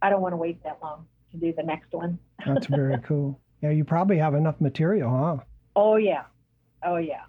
I 0.01 0.09
don't 0.09 0.21
want 0.21 0.33
to 0.33 0.37
wait 0.37 0.63
that 0.63 0.79
long 0.81 1.07
to 1.31 1.37
do 1.37 1.53
the 1.53 1.63
next 1.63 1.91
one. 1.91 2.19
That's 2.45 2.67
very 2.67 2.97
cool. 3.03 3.39
Yeah, 3.61 3.71
you 3.71 3.83
probably 3.83 4.17
have 4.17 4.35
enough 4.35 4.61
material, 4.61 5.09
huh? 5.09 5.37
Oh, 5.75 5.95
yeah. 5.95 6.23
Oh, 6.83 6.97
yeah. 6.97 7.23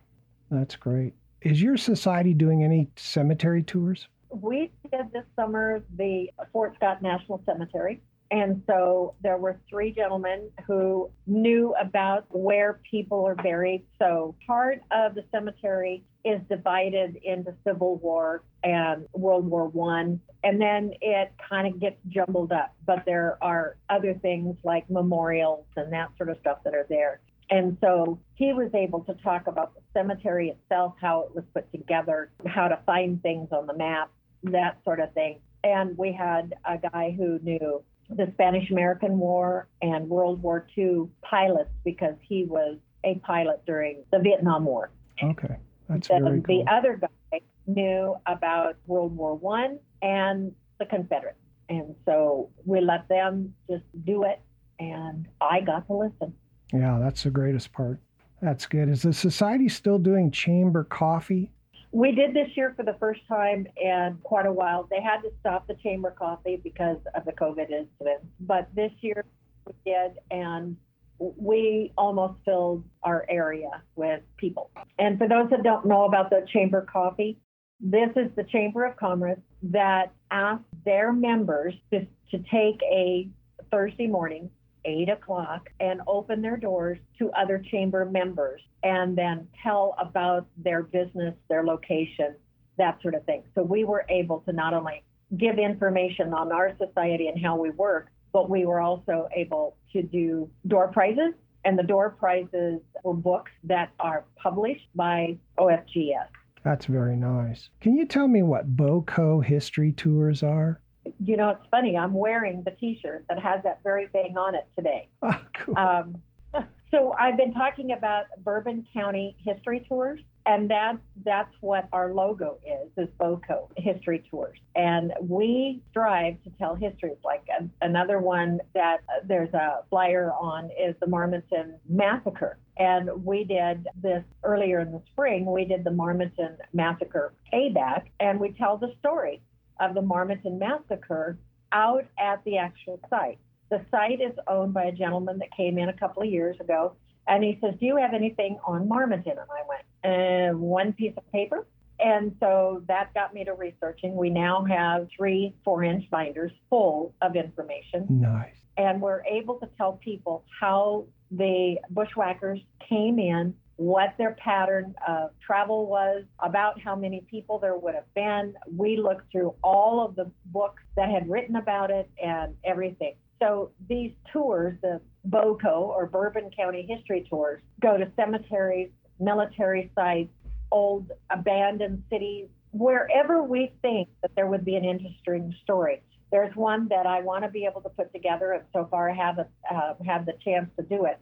That's 0.51 0.76
great. 0.76 1.14
Is 1.43 1.62
your 1.62 1.77
society 1.77 2.35
doing 2.35 2.65
any 2.65 2.89
cemetery 2.97 3.62
tours? 3.62 4.09
We 4.31 4.73
did 4.90 5.12
this 5.12 5.24
summer 5.36 5.82
the 5.97 6.31
Fort 6.52 6.74
Scott 6.77 7.01
National 7.01 7.43
Cemetery. 7.47 8.02
And 8.31 8.62
so 8.66 9.15
there 9.23 9.39
were 9.39 9.59
three 9.70 9.90
gentlemen 9.90 10.51
who 10.66 11.10
knew 11.27 11.74
about 11.81 12.27
where 12.28 12.81
people 12.90 13.27
are 13.27 13.35
buried. 13.35 13.86
So 13.98 14.35
part 14.47 14.81
of 14.90 15.15
the 15.15 15.24
cemetery 15.32 16.05
is 16.24 16.40
divided 16.51 17.16
into 17.23 17.55
Civil 17.66 17.97
War 17.97 18.43
and 18.62 19.06
World 19.15 19.47
War 19.47 19.69
One, 19.69 20.20
and 20.44 20.60
then 20.60 20.93
it 21.01 21.32
kind 21.48 21.73
of 21.73 21.81
gets 21.81 21.97
jumbled 22.09 22.52
up. 22.52 22.74
But 22.85 23.05
there 23.06 23.39
are 23.40 23.78
other 23.89 24.12
things 24.12 24.56
like 24.62 24.90
memorials 24.90 25.65
and 25.77 25.90
that 25.93 26.10
sort 26.19 26.28
of 26.28 26.36
stuff 26.40 26.59
that 26.65 26.74
are 26.74 26.86
there. 26.90 27.20
And 27.50 27.78
so 27.80 28.20
he 28.34 28.52
was 28.52 28.70
able 28.74 29.00
to 29.04 29.14
talk 29.14 29.46
about 29.46 29.74
the 29.74 29.80
cemetery 29.94 30.50
itself, 30.50 30.94
how 31.00 31.22
it 31.22 31.34
was 31.34 31.44
put 31.54 31.70
together, 31.72 32.30
how 32.46 32.68
to 32.68 32.78
find 32.84 33.22
things 33.22 33.48
on 33.52 33.66
the 33.66 33.74
map, 33.74 34.10
that 34.44 34.78
sort 34.84 35.00
of 35.00 35.12
thing. 35.14 35.40
And 35.64 35.96
we 35.96 36.12
had 36.12 36.54
a 36.64 36.78
guy 36.78 37.14
who 37.16 37.38
knew 37.42 37.82
the 38.10 38.30
Spanish 38.34 38.70
American 38.70 39.18
War 39.18 39.68
and 39.82 40.08
World 40.08 40.42
War 40.42 40.66
II 40.76 41.08
pilots 41.22 41.70
because 41.84 42.14
he 42.20 42.44
was 42.44 42.76
a 43.04 43.16
pilot 43.16 43.64
during 43.66 44.02
the 44.12 44.18
Vietnam 44.18 44.64
War. 44.64 44.90
Okay, 45.22 45.56
that's 45.88 46.08
Then 46.08 46.24
very 46.24 46.42
cool. 46.42 46.64
the 46.64 46.70
other 46.70 46.96
guy 46.96 47.40
knew 47.66 48.16
about 48.26 48.76
World 48.86 49.16
War 49.16 49.34
One 49.34 49.78
and 50.00 50.54
the 50.78 50.86
Confederates. 50.86 51.38
And 51.68 51.94
so 52.06 52.50
we 52.64 52.80
let 52.80 53.08
them 53.08 53.54
just 53.68 53.84
do 54.04 54.24
it 54.24 54.40
and 54.78 55.26
I 55.40 55.60
got 55.60 55.86
to 55.88 55.94
listen. 55.94 56.34
Yeah, 56.73 56.99
that's 57.01 57.23
the 57.23 57.31
greatest 57.31 57.73
part. 57.73 57.99
That's 58.40 58.66
good. 58.66 58.89
Is 58.89 59.03
the 59.03 59.12
society 59.12 59.69
still 59.69 59.99
doing 59.99 60.31
chamber 60.31 60.85
coffee? 60.85 61.51
We 61.90 62.12
did 62.12 62.35
this 62.35 62.49
year 62.55 62.74
for 62.77 62.85
the 62.85 62.97
first 63.01 63.20
time 63.27 63.66
in 63.77 64.19
quite 64.23 64.47
a 64.47 64.53
while. 64.53 64.86
They 64.90 65.01
had 65.01 65.23
to 65.23 65.31
stop 65.40 65.66
the 65.66 65.74
chamber 65.82 66.11
coffee 66.11 66.61
because 66.62 66.99
of 67.15 67.24
the 67.24 67.32
COVID 67.32 67.70
incident. 67.70 68.20
But 68.40 68.69
this 68.74 68.93
year 69.01 69.24
we 69.66 69.73
did, 69.86 70.12
and 70.31 70.77
we 71.19 71.93
almost 71.97 72.35
filled 72.45 72.85
our 73.03 73.24
area 73.28 73.82
with 73.97 74.20
people. 74.36 74.70
And 74.99 75.19
for 75.19 75.27
those 75.27 75.51
that 75.51 75.62
don't 75.62 75.86
know 75.86 76.05
about 76.05 76.31
the 76.31 76.47
chamber 76.53 76.82
coffee, 76.82 77.39
this 77.81 78.11
is 78.16 78.31
the 78.36 78.45
Chamber 78.45 78.85
of 78.85 78.97
Commerce 78.97 79.39
that 79.62 80.12
asked 80.31 80.65
their 80.85 81.12
members 81.12 81.74
to, 81.93 82.01
to 82.31 82.39
take 82.51 82.81
a 82.82 83.28
Thursday 83.70 84.07
morning, 84.07 84.51
eight 84.84 85.09
o'clock, 85.09 85.70
and 85.80 86.00
open 86.06 86.42
their 86.42 86.56
doors 86.56 86.98
to 87.18 87.30
other 87.32 87.62
chamber 87.70 88.05
members 88.05 88.60
and 88.82 89.16
then 89.16 89.48
tell 89.62 89.94
about 89.98 90.46
their 90.56 90.82
business, 90.82 91.34
their 91.48 91.64
location, 91.64 92.34
that 92.76 93.00
sort 93.02 93.14
of 93.14 93.24
thing. 93.24 93.42
So 93.55 93.62
we 93.62 93.84
were 93.84 94.05
able 94.09 94.40
to 94.40 94.52
not 94.52 94.74
only 94.74 95.02
give 95.36 95.59
information 95.59 96.32
on 96.32 96.52
our 96.52 96.76
society 96.78 97.28
and 97.28 97.44
how 97.44 97.56
we 97.56 97.70
work, 97.70 98.09
but 98.32 98.48
we 98.48 98.64
were 98.66 98.80
also 98.80 99.28
able 99.34 99.76
to 99.92 100.02
do 100.02 100.50
door 100.66 100.88
prizes 100.88 101.34
And 101.64 101.78
the 101.78 101.82
door 101.82 102.10
prizes 102.10 102.80
were 103.02 103.14
books 103.14 103.50
that 103.64 103.90
are 104.00 104.24
published 104.36 104.88
by 104.94 105.36
OFGS. 105.59 106.28
That's 106.64 106.86
very 106.86 107.16
nice. 107.16 107.68
Can 107.80 107.96
you 107.96 108.06
tell 108.06 108.28
me 108.28 108.42
what 108.42 108.76
BOCO 108.76 109.40
history 109.44 109.92
tours 109.92 110.42
are? 110.42 110.80
You 111.24 111.36
know, 111.36 111.51
it's 111.51 111.66
funny. 111.70 111.97
I'm 111.97 112.15
wearing 112.15 112.62
the 112.65 112.70
T-shirt 112.73 113.24
that 113.28 113.40
has 113.40 113.62
that 113.65 113.81
very 113.82 114.07
thing 114.09 114.36
on 114.36 114.55
it 114.55 114.66
today. 114.77 115.09
Oh, 115.23 115.40
cool. 115.65 115.77
Um, 115.77 116.23
so 116.90 117.15
I've 117.19 117.36
been 117.36 117.53
talking 117.53 117.93
about 117.93 118.27
Bourbon 118.45 118.86
County 118.95 119.36
history 119.45 119.85
tours, 119.89 120.20
and 120.47 120.70
that's 120.70 120.99
that's 121.24 121.53
what 121.61 121.89
our 121.93 122.15
logo 122.15 122.59
is 122.65 122.90
is 122.97 123.12
BOCO 123.20 123.69
history 123.77 124.24
tours, 124.31 124.59
and 124.74 125.12
we 125.20 125.82
strive 125.90 126.43
to 126.45 126.51
tell 126.59 126.74
histories. 126.74 127.19
Like 127.23 127.45
a, 127.61 127.69
another 127.85 128.19
one 128.19 128.61
that 128.74 128.99
uh, 129.09 129.20
there's 129.24 129.53
a 129.53 129.82
flyer 129.90 130.32
on 130.32 130.70
is 130.81 130.95
the 131.01 131.07
Marmaton 131.07 131.74
massacre, 131.89 132.59
and 132.78 133.11
we 133.24 133.45
did 133.45 133.86
this 134.03 134.24
earlier 134.43 134.81
in 134.81 134.93
the 134.93 135.03
spring. 135.12 135.45
We 135.45 135.66
did 135.66 135.85
the 135.85 135.90
Marmaton 135.90 136.57
massacre 136.73 137.35
payback, 137.53 138.05
and 138.20 138.40
we 138.40 138.53
tell 138.53 138.78
the 138.78 138.95
story 139.01 139.43
of 139.80 139.94
the 139.94 140.02
Marmaton 140.02 140.59
massacre 140.59 141.38
out 141.72 142.05
at 142.18 142.42
the 142.44 142.56
actual 142.59 143.00
site. 143.10 143.38
The 143.70 143.84
site 143.90 144.20
is 144.20 144.32
owned 144.46 144.72
by 144.72 144.84
a 144.84 144.92
gentleman 144.92 145.38
that 145.38 145.50
came 145.55 145.78
in 145.78 145.88
a 145.88 145.92
couple 145.92 146.22
of 146.22 146.30
years 146.30 146.59
ago, 146.60 146.96
and 147.26 147.44
he 147.44 147.59
says, 147.60 147.74
"Do 147.78 147.86
you 147.86 147.96
have 147.96 148.14
anything 148.14 148.59
on 148.66 148.88
Marmaton?" 148.88 149.38
And 149.38 149.50
I 149.50 149.62
went, 149.68 150.55
uh, 150.55 150.56
"One 150.56 150.92
piece 150.92 151.14
of 151.16 151.30
paper." 151.30 151.66
And 152.00 152.34
so 152.38 152.82
that 152.86 153.12
got 153.12 153.34
me 153.34 153.44
to 153.44 153.55
researching. 153.55 154.14
We 154.14 154.30
now 154.30 154.64
have 154.64 155.09
three 155.16 155.55
four-inch 155.64 156.09
binders 156.10 156.52
full 156.70 157.12
of 157.20 157.34
information, 157.34 158.06
nice. 158.09 158.55
and 158.76 159.02
we're 159.02 159.24
able 159.24 159.56
to 159.56 159.68
tell 159.76 159.94
people 159.94 160.44
how 160.60 161.06
the 161.30 161.78
bushwhackers 161.90 162.60
came 162.88 163.18
in, 163.18 163.55
what 163.78 164.14
their 164.18 164.32
pattern 164.32 164.92
of 165.06 165.30
travel 165.40 165.86
was, 165.86 166.24
about 166.40 166.80
how 166.80 166.96
many 166.96 167.24
people 167.30 167.60
there 167.60 167.76
would 167.76 167.94
have 167.94 168.12
been. 168.14 168.55
We 168.76 168.96
looked 168.96 169.30
through 169.30 169.55
all 169.62 170.05
of 170.05 170.16
the 170.16 170.28
books 170.46 170.82
that 170.96 171.09
had 171.09 171.30
written 171.30 171.55
about 171.55 171.92
it 171.92 172.10
and 172.22 172.55
everything. 172.64 173.14
So 173.40 173.70
these 173.88 174.10
tours, 174.32 174.76
the 174.82 175.00
BOCO 175.28 175.80
or 175.80 176.06
Bourbon 176.06 176.50
County 176.56 176.86
History 176.88 177.24
Tours, 177.30 177.62
go 177.80 177.96
to 177.96 178.10
cemeteries, 178.16 178.90
military 179.20 179.92
sites, 179.94 180.30
old 180.72 181.12
abandoned 181.30 182.02
cities, 182.10 182.48
wherever 182.72 183.44
we 183.44 183.72
think 183.80 184.09
that 184.22 184.32
there 184.34 184.48
would 184.48 184.64
be 184.64 184.74
an 184.74 184.84
interesting 184.84 185.55
story. 185.62 186.02
There's 186.32 186.55
one 186.56 186.88
that 186.88 187.06
I 187.06 187.20
want 187.20 187.44
to 187.44 187.50
be 187.50 187.64
able 187.64 187.80
to 187.82 187.88
put 187.88 188.12
together, 188.12 188.52
and 188.52 188.64
so 188.72 188.88
far 188.90 189.09
I 189.09 189.14
haven't 189.14 189.48
uh, 189.70 189.94
had 190.05 190.26
the 190.26 190.34
chance 190.44 190.68
to 190.76 190.82
do 190.82 191.05
it. 191.05 191.18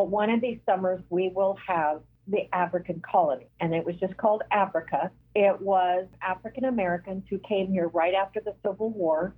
But 0.00 0.08
one 0.08 0.30
of 0.30 0.40
these 0.40 0.58
summers, 0.64 1.02
we 1.10 1.28
will 1.28 1.58
have 1.68 2.00
the 2.26 2.48
African 2.54 3.02
colony, 3.02 3.48
and 3.60 3.74
it 3.74 3.84
was 3.84 3.96
just 3.96 4.16
called 4.16 4.42
Africa. 4.50 5.10
It 5.34 5.60
was 5.60 6.06
African 6.22 6.64
Americans 6.64 7.24
who 7.28 7.38
came 7.40 7.70
here 7.70 7.88
right 7.88 8.14
after 8.14 8.40
the 8.42 8.54
Civil 8.64 8.88
War. 8.92 9.36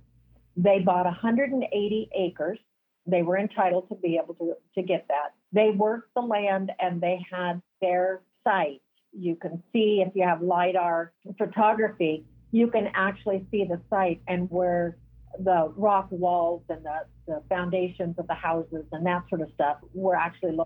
They 0.55 0.79
bought 0.79 1.03
180 1.03 2.09
acres. 2.17 2.59
They 3.05 3.23
were 3.23 3.37
entitled 3.37 3.89
to 3.89 3.95
be 3.95 4.17
able 4.23 4.35
to, 4.35 4.53
to 4.75 4.81
get 4.81 5.05
that. 5.09 5.33
They 5.51 5.71
worked 5.71 6.13
the 6.15 6.21
land 6.21 6.71
and 6.79 7.01
they 7.01 7.19
had 7.29 7.61
their 7.81 8.21
site. 8.45 8.81
You 9.11 9.35
can 9.35 9.61
see 9.73 10.01
if 10.07 10.13
you 10.15 10.23
have 10.23 10.41
LIDAR 10.41 11.11
photography, 11.37 12.23
you 12.51 12.67
can 12.67 12.87
actually 12.95 13.45
see 13.51 13.65
the 13.65 13.81
site 13.89 14.21
and 14.29 14.49
where 14.49 14.95
the 15.39 15.71
rock 15.75 16.07
walls 16.11 16.63
and 16.69 16.85
the, 16.85 17.05
the 17.27 17.41
foundations 17.49 18.15
of 18.17 18.27
the 18.27 18.33
houses 18.33 18.85
and 18.91 19.05
that 19.05 19.23
sort 19.29 19.41
of 19.41 19.49
stuff 19.53 19.77
were 19.93 20.15
actually. 20.15 20.57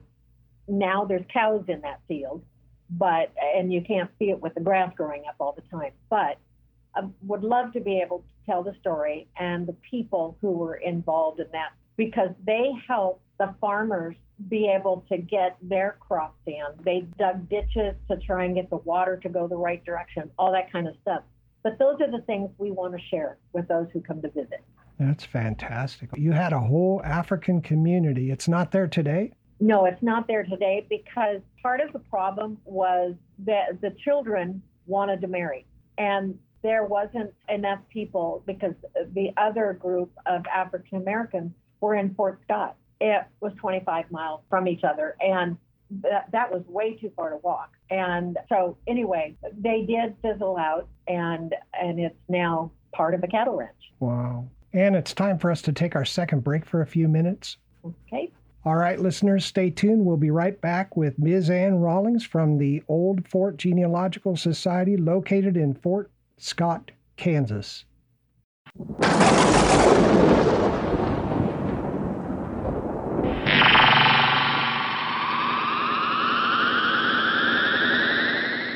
Now 0.67 1.05
there's 1.05 1.25
cows 1.31 1.63
in 1.69 1.81
that 1.81 2.01
field, 2.07 2.43
but 2.89 3.33
and 3.55 3.71
you 3.71 3.81
can't 3.81 4.09
see 4.19 4.29
it 4.29 4.41
with 4.41 4.53
the 4.53 4.61
grass 4.61 4.93
growing 4.95 5.23
up 5.27 5.35
all 5.39 5.53
the 5.53 5.63
time. 5.69 5.91
But 6.09 6.37
I 6.95 7.01
would 7.21 7.43
love 7.43 7.73
to 7.73 7.79
be 7.79 8.01
able 8.01 8.19
to 8.19 8.45
tell 8.45 8.63
the 8.63 8.73
story 8.81 9.27
and 9.37 9.67
the 9.67 9.75
people 9.89 10.37
who 10.41 10.51
were 10.51 10.75
involved 10.75 11.39
in 11.39 11.47
that 11.51 11.69
because 11.95 12.29
they 12.45 12.71
helped 12.87 13.21
the 13.39 13.53
farmers 13.61 14.15
be 14.49 14.69
able 14.69 15.03
to 15.09 15.17
get 15.17 15.57
their 15.61 15.97
crops 15.99 16.39
in. 16.45 16.63
They 16.83 17.07
dug 17.17 17.49
ditches 17.49 17.95
to 18.09 18.17
try 18.17 18.45
and 18.45 18.55
get 18.55 18.69
the 18.69 18.77
water 18.77 19.17
to 19.17 19.29
go 19.29 19.47
the 19.47 19.57
right 19.57 19.83
direction, 19.83 20.29
all 20.37 20.51
that 20.51 20.71
kind 20.71 20.87
of 20.87 20.95
stuff. 21.01 21.23
But 21.67 21.79
those 21.79 21.99
are 21.99 22.09
the 22.09 22.23
things 22.25 22.49
we 22.57 22.71
want 22.71 22.93
to 22.93 23.07
share 23.09 23.39
with 23.51 23.67
those 23.67 23.87
who 23.91 23.99
come 23.99 24.21
to 24.21 24.29
visit. 24.29 24.63
That's 24.97 25.25
fantastic. 25.25 26.09
You 26.15 26.31
had 26.31 26.53
a 26.53 26.59
whole 26.61 27.01
African 27.03 27.61
community. 27.61 28.31
It's 28.31 28.47
not 28.47 28.71
there 28.71 28.87
today? 28.87 29.33
No, 29.59 29.83
it's 29.83 30.01
not 30.01 30.29
there 30.29 30.45
today 30.45 30.87
because 30.89 31.41
part 31.61 31.81
of 31.81 31.91
the 31.91 31.99
problem 31.99 32.57
was 32.63 33.15
that 33.39 33.81
the 33.81 33.93
children 34.05 34.61
wanted 34.85 35.19
to 35.19 35.27
marry. 35.27 35.65
And 35.97 36.39
there 36.63 36.85
wasn't 36.85 37.33
enough 37.49 37.79
people 37.91 38.43
because 38.47 38.75
the 39.13 39.31
other 39.35 39.73
group 39.73 40.13
of 40.25 40.45
African 40.47 41.01
Americans 41.01 41.51
were 41.81 41.95
in 41.95 42.15
Fort 42.15 42.39
Scott. 42.45 42.77
It 43.01 43.23
was 43.41 43.51
25 43.59 44.09
miles 44.09 44.39
from 44.49 44.69
each 44.69 44.85
other, 44.85 45.17
and 45.19 45.57
that, 46.01 46.29
that 46.31 46.51
was 46.51 46.63
way 46.67 46.95
too 46.95 47.11
far 47.15 47.29
to 47.29 47.37
walk. 47.37 47.71
And 47.89 48.37
so, 48.49 48.77
anyway, 48.87 49.35
they 49.57 49.85
did 49.87 50.15
fizzle 50.21 50.57
out, 50.57 50.87
and 51.07 51.53
and 51.79 51.99
it's 51.99 52.19
now 52.27 52.71
part 52.93 53.13
of 53.13 53.23
a 53.23 53.27
cattle 53.27 53.55
ranch. 53.55 53.71
Wow. 53.99 54.47
And 54.73 54.95
it's 54.95 55.13
time 55.13 55.39
for 55.39 55.49
us 55.49 55.61
to 55.63 55.71
take 55.71 55.95
our 55.95 56.05
second 56.05 56.43
break 56.43 56.65
for 56.65 56.81
a 56.81 56.87
few 56.87 57.07
minutes. 57.07 57.57
Okay. 57.85 58.31
All 58.65 58.75
right, 58.75 58.99
listeners, 58.99 59.45
stay 59.45 59.69
tuned. 59.69 60.05
We'll 60.05 60.17
be 60.17 60.29
right 60.29 60.59
back 60.59 60.97
with 60.97 61.17
Ms. 61.17 61.49
Ann 61.49 61.75
Rawlings 61.75 62.25
from 62.25 62.57
the 62.57 62.83
Old 62.89 63.25
Fort 63.25 63.55
Genealogical 63.55 64.35
Society 64.35 64.97
located 64.97 65.55
in 65.55 65.73
Fort 65.73 66.11
Scott, 66.37 66.91
Kansas. 67.15 67.85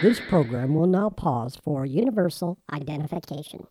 This 0.02 0.20
program 0.20 0.74
will 0.74 0.88
now 0.88 1.12
pause 1.12 1.56
for 1.64 1.86
universal 1.86 2.58
identification. 2.74 3.68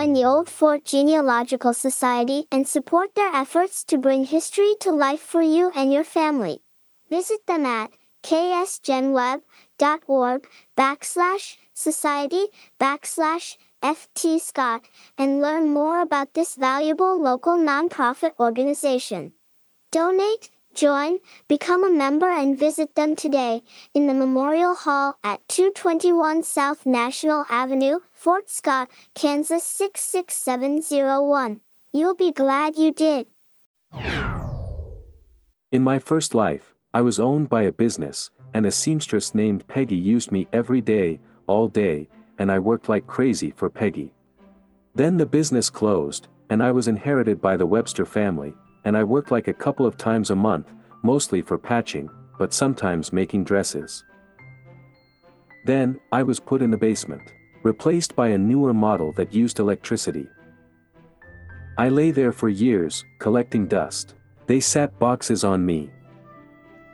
Join 0.00 0.14
the 0.14 0.24
Old 0.24 0.48
Fort 0.48 0.86
Genealogical 0.86 1.74
Society 1.74 2.46
and 2.50 2.66
support 2.66 3.14
their 3.14 3.34
efforts 3.34 3.84
to 3.84 3.98
bring 3.98 4.24
history 4.24 4.74
to 4.80 4.90
life 4.90 5.20
for 5.20 5.42
you 5.42 5.70
and 5.76 5.92
your 5.92 6.04
family. 6.04 6.62
Visit 7.10 7.46
them 7.46 7.66
at 7.66 7.90
ksgenweb.org 8.22 10.48
backslash 10.74 11.58
society 11.74 12.46
backslash 12.80 13.58
FT 13.82 14.40
Scott 14.40 14.86
and 15.18 15.42
learn 15.42 15.68
more 15.68 16.00
about 16.00 16.32
this 16.32 16.54
valuable 16.54 17.20
local 17.20 17.58
nonprofit 17.58 18.32
organization. 18.40 19.34
Donate, 19.90 20.48
join, 20.74 21.18
become 21.48 21.84
a 21.84 21.90
member 21.90 22.28
and 22.30 22.58
visit 22.58 22.94
them 22.94 23.16
today 23.16 23.62
in 23.94 24.06
the 24.06 24.14
Memorial 24.14 24.74
Hall 24.74 25.18
at 25.22 25.46
221 25.48 26.42
South 26.42 26.86
National 26.86 27.44
Avenue, 27.50 28.00
Fort 28.12 28.48
Scott, 28.48 28.90
Kansas 29.14 29.64
66701. 29.64 31.60
You'll 31.92 32.14
be 32.14 32.32
glad 32.32 32.76
you 32.76 32.92
did. 32.92 33.26
In 35.72 35.82
my 35.82 35.98
first 35.98 36.34
life, 36.34 36.74
I 36.92 37.00
was 37.00 37.20
owned 37.20 37.48
by 37.48 37.62
a 37.62 37.72
business, 37.72 38.30
and 38.52 38.66
a 38.66 38.70
seamstress 38.70 39.34
named 39.34 39.68
Peggy 39.68 39.96
used 39.96 40.32
me 40.32 40.48
every 40.52 40.80
day, 40.80 41.20
all 41.46 41.68
day, 41.68 42.08
and 42.38 42.50
I 42.50 42.58
worked 42.58 42.88
like 42.88 43.06
crazy 43.06 43.52
for 43.52 43.70
Peggy. 43.70 44.12
Then 44.94 45.16
the 45.16 45.26
business 45.26 45.70
closed, 45.70 46.26
and 46.48 46.62
I 46.62 46.72
was 46.72 46.88
inherited 46.88 47.40
by 47.40 47.56
the 47.56 47.66
Webster 47.66 48.04
family, 48.04 48.54
and 48.84 48.96
I 48.96 49.04
worked 49.04 49.30
like 49.30 49.48
a 49.48 49.52
couple 49.52 49.86
of 49.86 49.96
times 49.96 50.30
a 50.30 50.36
month, 50.36 50.72
mostly 51.02 51.42
for 51.42 51.58
patching, 51.58 52.08
but 52.38 52.52
sometimes 52.52 53.12
making 53.12 53.44
dresses. 53.44 54.04
Then, 55.64 56.00
I 56.12 56.22
was 56.22 56.40
put 56.40 56.62
in 56.62 56.70
the 56.70 56.76
basement, 56.76 57.22
replaced 57.62 58.16
by 58.16 58.28
a 58.28 58.38
newer 58.38 58.72
model 58.72 59.12
that 59.12 59.34
used 59.34 59.58
electricity. 59.58 60.26
I 61.76 61.88
lay 61.88 62.10
there 62.10 62.32
for 62.32 62.48
years, 62.48 63.04
collecting 63.18 63.66
dust. 63.66 64.14
They 64.46 64.60
sat 64.60 64.98
boxes 64.98 65.44
on 65.44 65.64
me. 65.64 65.90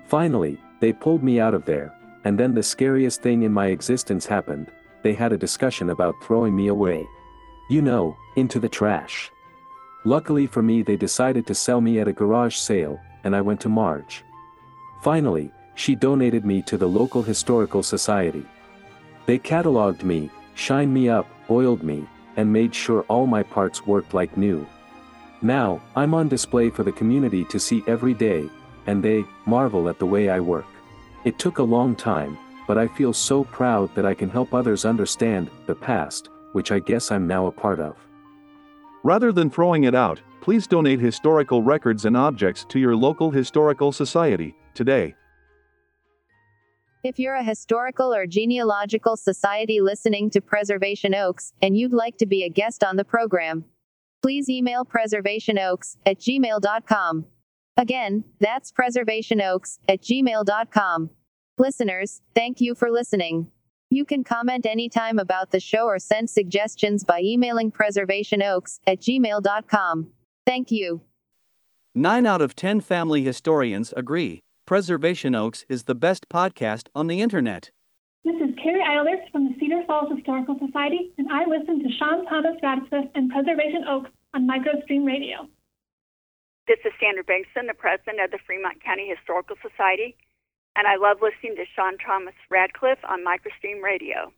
Finally, 0.07 0.61
they 0.81 0.93
pulled 0.93 1.23
me 1.23 1.41
out 1.41 1.55
of 1.55 1.65
there, 1.65 1.95
and 2.25 2.39
then 2.39 2.55
the 2.55 2.63
scariest 2.63 3.23
thing 3.23 3.43
in 3.43 3.53
my 3.53 3.67
existence 3.67 4.27
happened 4.27 4.71
they 5.03 5.15
had 5.15 5.33
a 5.33 5.39
discussion 5.39 5.91
about 5.91 6.21
throwing 6.21 6.57
me 6.57 6.67
away. 6.67 7.07
You 7.71 7.81
know, 7.81 8.17
into 8.35 8.59
the 8.59 8.69
trash. 8.69 9.31
Luckily 10.07 10.47
for 10.47 10.63
me, 10.63 10.83
they 10.83 10.95
decided 10.95 11.49
to 11.49 11.55
sell 11.55 11.81
me 11.81 11.99
at 11.99 12.07
a 12.07 12.13
garage 12.13 12.55
sale, 12.55 13.01
and 13.25 13.35
I 13.35 13.41
went 13.41 13.61
to 13.63 13.69
March. 13.69 14.23
Finally, 15.03 15.51
she 15.75 15.97
donated 15.97 16.45
me 16.45 16.63
to 16.63 16.79
the 16.79 16.87
local 16.87 17.25
historical 17.25 17.83
society. 17.83 18.47
They 19.27 19.37
cataloged 19.37 20.05
me, 20.05 20.31
shined 20.55 20.95
me 20.95 21.09
up, 21.09 21.27
oiled 21.51 21.83
me, 21.83 22.07
and 22.37 22.53
made 22.53 22.73
sure 22.73 23.03
all 23.09 23.27
my 23.27 23.43
parts 23.43 23.85
worked 23.85 24.15
like 24.15 24.37
new. 24.37 24.65
Now, 25.43 25.83
I'm 25.97 26.15
on 26.15 26.29
display 26.29 26.71
for 26.71 26.85
the 26.85 26.93
community 26.93 27.45
to 27.47 27.59
see 27.59 27.83
every 27.89 28.15
day, 28.15 28.49
and 28.87 29.03
they 29.03 29.25
marvel 29.45 29.89
at 29.89 29.99
the 29.99 30.07
way 30.07 30.29
I 30.29 30.39
work. 30.39 30.69
It 31.25 31.41
took 31.41 31.59
a 31.59 31.65
long 31.65 31.97
time, 31.97 32.39
but 32.69 32.79
I 32.79 32.87
feel 32.87 33.13
so 33.13 33.43
proud 33.43 33.93
that 33.97 34.07
I 34.07 34.15
can 34.15 34.31
help 34.31 34.55
others 34.55 34.85
understand 34.85 35.51
the 35.67 35.75
past, 35.75 36.29
which 36.53 36.71
I 36.71 36.79
guess 36.79 37.11
I'm 37.11 37.27
now 37.27 37.49
a 37.49 37.51
part 37.51 37.81
of. 37.81 37.97
Rather 39.07 39.31
than 39.31 39.49
throwing 39.49 39.85
it 39.85 39.95
out, 39.95 40.21
please 40.41 40.67
donate 40.67 40.99
historical 40.99 41.63
records 41.63 42.07
and 42.07 42.17
objects 42.17 42.67
to 42.69 42.81
your 42.81 42.97
local 42.97 43.31
historical 43.31 43.93
society 43.93 44.53
today. 44.75 45.15
If 47.05 47.17
you're 47.17 47.37
a 47.37 47.45
historical 47.45 48.13
or 48.13 48.27
genealogical 48.27 49.17
society 49.17 49.81
listening 49.81 50.29
to 50.31 50.41
Preservation 50.41 51.15
Oaks 51.15 51.53
and 51.63 51.77
you'd 51.77 51.93
like 51.93 52.19
to 52.19 52.27
be 52.27 52.43
a 52.43 52.49
guest 52.49 52.83
on 52.83 52.97
the 52.97 53.05
program, 53.05 53.65
please 54.23 54.49
email 54.49 54.85
preservationoaks 54.85 55.99
at 56.05 56.19
gmail.com. 56.19 57.27
Again, 57.77 58.25
that's 58.41 58.73
preservationoaks 58.73 59.79
at 59.89 60.03
gmail.com. 60.03 61.11
Listeners, 61.59 62.23
thank 62.35 62.61
you 62.61 62.75
for 62.75 62.91
listening. 62.91 63.53
You 63.97 64.05
can 64.05 64.25
comment 64.25 64.67
anytime 64.67 65.19
about 65.19 65.53
the 65.53 65.59
show 65.59 65.87
or 65.87 65.99
send 65.99 66.29
suggestions 66.29 67.03
by 67.03 67.23
emailing 67.23 67.73
preservationoaks 67.73 68.79
at 68.87 69.01
gmail.com. 69.01 70.09
Thank 70.45 70.71
you. 70.71 71.01
Nine 71.95 72.27
out 72.27 72.43
of 72.43 72.55
ten 72.55 72.83
family 72.83 73.25
historians 73.25 73.95
agree 73.97 74.43
Preservation 74.67 75.35
Oaks 75.35 75.65
is 75.71 75.85
the 75.85 75.95
best 75.95 76.29
podcast 76.29 76.89
on 76.95 77.07
the 77.07 77.23
internet. 77.23 77.71
This 78.23 78.37
is 78.37 78.55
Carrie 78.63 78.85
Eilers 78.85 79.33
from 79.33 79.49
the 79.49 79.55
Cedar 79.59 79.83
Falls 79.87 80.13
Historical 80.15 80.59
Society, 80.59 81.13
and 81.17 81.33
I 81.33 81.47
listen 81.47 81.83
to 81.83 81.89
Sean 81.99 82.27
Thomas 82.27 82.61
Radcliffe 82.63 83.09
and 83.15 83.31
Preservation 83.31 83.85
Oaks 83.89 84.11
on 84.35 84.47
MicroStream 84.47 85.07
Radio. 85.07 85.49
This 86.69 86.81
is 86.85 86.93
Sandra 87.01 87.25
Bengtson, 87.25 87.67
the 87.67 87.73
president 87.73 88.21
of 88.21 88.31
the 88.31 88.45
Fremont 88.45 88.85
County 88.85 89.09
Historical 89.09 89.57
Society, 89.63 90.17
and 90.77 90.87
I 90.87 90.97
love 90.97 91.19
listening 91.23 91.57
to 91.57 91.65
Sean 91.75 91.97
Thomas 91.99 92.35
Radcliffe 92.51 92.99
on 93.09 93.25
MicroStream 93.25 93.83
Radio. 93.83 94.33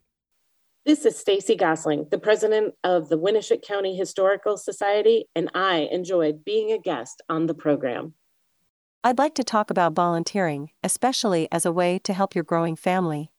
This 0.87 1.05
is 1.05 1.19
Stacy 1.19 1.57
Gosling, 1.57 2.07
the 2.11 2.19
president 2.19 2.75
of 2.85 3.09
the 3.09 3.19
Winneshiek 3.19 3.63
County 3.63 3.97
Historical 3.97 4.57
Society, 4.57 5.27
and 5.35 5.51
I 5.53 5.89
enjoyed 5.91 6.45
being 6.45 6.71
a 6.71 6.79
guest 6.79 7.23
on 7.29 7.47
the 7.47 7.55
program. 7.55 8.15
I'd 9.03 9.19
like 9.19 9.35
to 9.35 9.45
talk 9.45 9.71
about 9.71 9.95
volunteering, 9.95 10.71
especially 10.85 11.49
as 11.51 11.67
a 11.67 11.73
way 11.73 11.99
to 12.01 12.13
help 12.13 12.35
your 12.35 12.45
growing 12.45 12.77
family. 12.77 13.33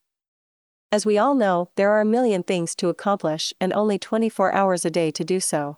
As 0.92 1.06
we 1.06 1.18
all 1.18 1.36
know, 1.36 1.70
there 1.76 1.92
are 1.92 2.02
a 2.02 2.06
million 2.06 2.44
things 2.44 2.76
to 2.76 2.90
accomplish 2.90 3.54
and 3.62 3.72
only 3.74 3.98
24 3.98 4.54
hours 4.54 4.84
a 4.84 4.90
day 4.90 5.10
to 5.12 5.24
do 5.24 5.40
so. 5.40 5.78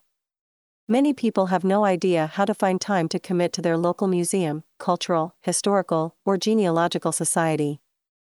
Many 0.87 1.13
people 1.13 1.45
have 1.47 1.63
no 1.63 1.85
idea 1.85 2.27
how 2.27 2.43
to 2.45 2.53
find 2.53 2.81
time 2.81 3.07
to 3.09 3.19
commit 3.19 3.53
to 3.53 3.61
their 3.61 3.77
local 3.77 4.07
museum, 4.07 4.63
cultural, 4.77 5.35
historical, 5.41 6.15
or 6.25 6.37
genealogical 6.37 7.11
society. 7.11 7.79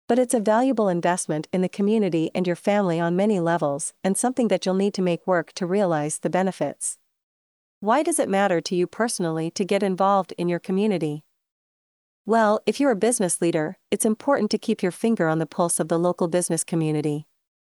But 0.08 0.20
it's 0.20 0.34
a 0.34 0.40
valuable 0.40 0.90
investment 0.90 1.48
in 1.54 1.62
the 1.62 1.70
community 1.70 2.32
and 2.34 2.48
your 2.48 2.56
family 2.56 3.00
on 3.00 3.16
many 3.16 3.40
levels, 3.40 3.94
and 4.04 4.18
something 4.18 4.48
that 4.48 4.66
you'll 4.66 4.76
need 4.76 4.94
to 4.96 5.02
make 5.02 5.28
work 5.28 5.54
to 5.54 5.66
realize 5.66 6.20
the 6.20 6.30
benefits. 6.30 6.98
Why 7.80 8.02
does 8.04 8.18
it 8.18 8.28
matter 8.28 8.60
to 8.60 8.76
you 8.76 8.88
personally 8.88 9.52
to 9.52 9.64
get 9.64 9.84
involved 9.84 10.34
in 10.38 10.50
your 10.50 10.60
community? 10.60 11.24
Well, 12.26 12.60
if 12.66 12.80
you're 12.80 12.92
a 12.92 12.96
business 12.96 13.40
leader, 13.40 13.78
it's 13.92 14.04
important 14.04 14.50
to 14.52 14.58
keep 14.58 14.82
your 14.82 14.92
finger 14.92 15.28
on 15.28 15.40
the 15.40 15.46
pulse 15.46 15.80
of 15.80 15.88
the 15.88 16.00
local 16.00 16.28
business 16.28 16.64
community. 16.64 17.27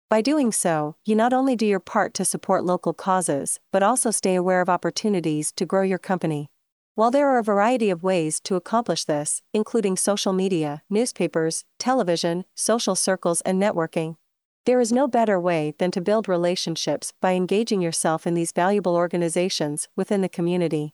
By 0.08 0.22
doing 0.22 0.52
so, 0.52 0.98
you 1.04 1.16
not 1.16 1.34
only 1.34 1.56
do 1.56 1.66
your 1.66 1.80
part 1.80 2.14
to 2.14 2.26
support 2.26 2.64
local 2.64 2.94
causes, 2.94 3.60
but 3.72 3.82
also 3.82 4.12
stay 4.12 4.36
aware 4.36 4.62
of 4.62 4.70
opportunities 4.70 5.52
to 5.54 5.66
grow 5.66 5.82
your 5.82 5.98
company. 5.98 6.52
While 6.94 7.10
there 7.10 7.28
are 7.28 7.40
a 7.40 7.44
variety 7.44 7.90
of 7.90 8.04
ways 8.04 8.40
to 8.42 8.56
accomplish 8.56 9.06
this, 9.06 9.42
including 9.52 9.98
social 9.98 10.32
media, 10.32 10.84
newspapers, 10.92 11.66
television, 11.80 12.46
social 12.54 12.94
circles, 12.96 13.42
and 13.42 13.60
networking, 13.60 14.18
there 14.66 14.80
is 14.80 14.92
no 14.92 15.08
better 15.08 15.40
way 15.40 15.74
than 15.80 15.90
to 15.92 16.02
build 16.02 16.30
relationships 16.30 17.12
by 17.20 17.34
engaging 17.34 17.82
yourself 17.82 18.28
in 18.28 18.36
these 18.36 18.52
valuable 18.52 18.96
organizations 18.96 19.90
within 19.96 20.22
the 20.22 20.30
community. 20.30 20.94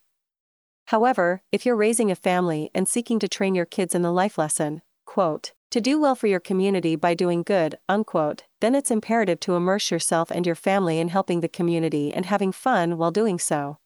However, 0.86 1.44
if 1.52 1.66
you're 1.66 1.76
raising 1.76 2.10
a 2.12 2.16
family 2.16 2.72
and 2.74 2.88
seeking 2.88 3.20
to 3.20 3.28
train 3.28 3.56
your 3.56 3.66
kids 3.66 3.94
in 3.94 4.04
the 4.04 4.12
life 4.12 4.38
lesson, 4.38 4.82
quote, 5.06 5.52
to 5.72 5.82
do 5.82 6.00
well 6.00 6.16
for 6.16 6.28
your 6.28 6.40
community 6.40 6.96
by 6.96 7.14
doing 7.14 7.44
good, 7.44 7.78
unquote, 7.88 8.44
then 8.60 8.76
it's 8.76 8.92
imperative 8.92 9.40
to 9.40 9.56
immerse 9.56 9.90
yourself 9.90 10.30
and 10.30 10.46
your 10.46 10.56
family 10.56 11.00
in 11.00 11.08
helping 11.08 11.40
the 11.40 11.48
community 11.48 12.14
and 12.14 12.26
having 12.26 12.52
fun 12.52 12.98
while 12.98 13.12
doing 13.12 13.40
so. 13.40 13.78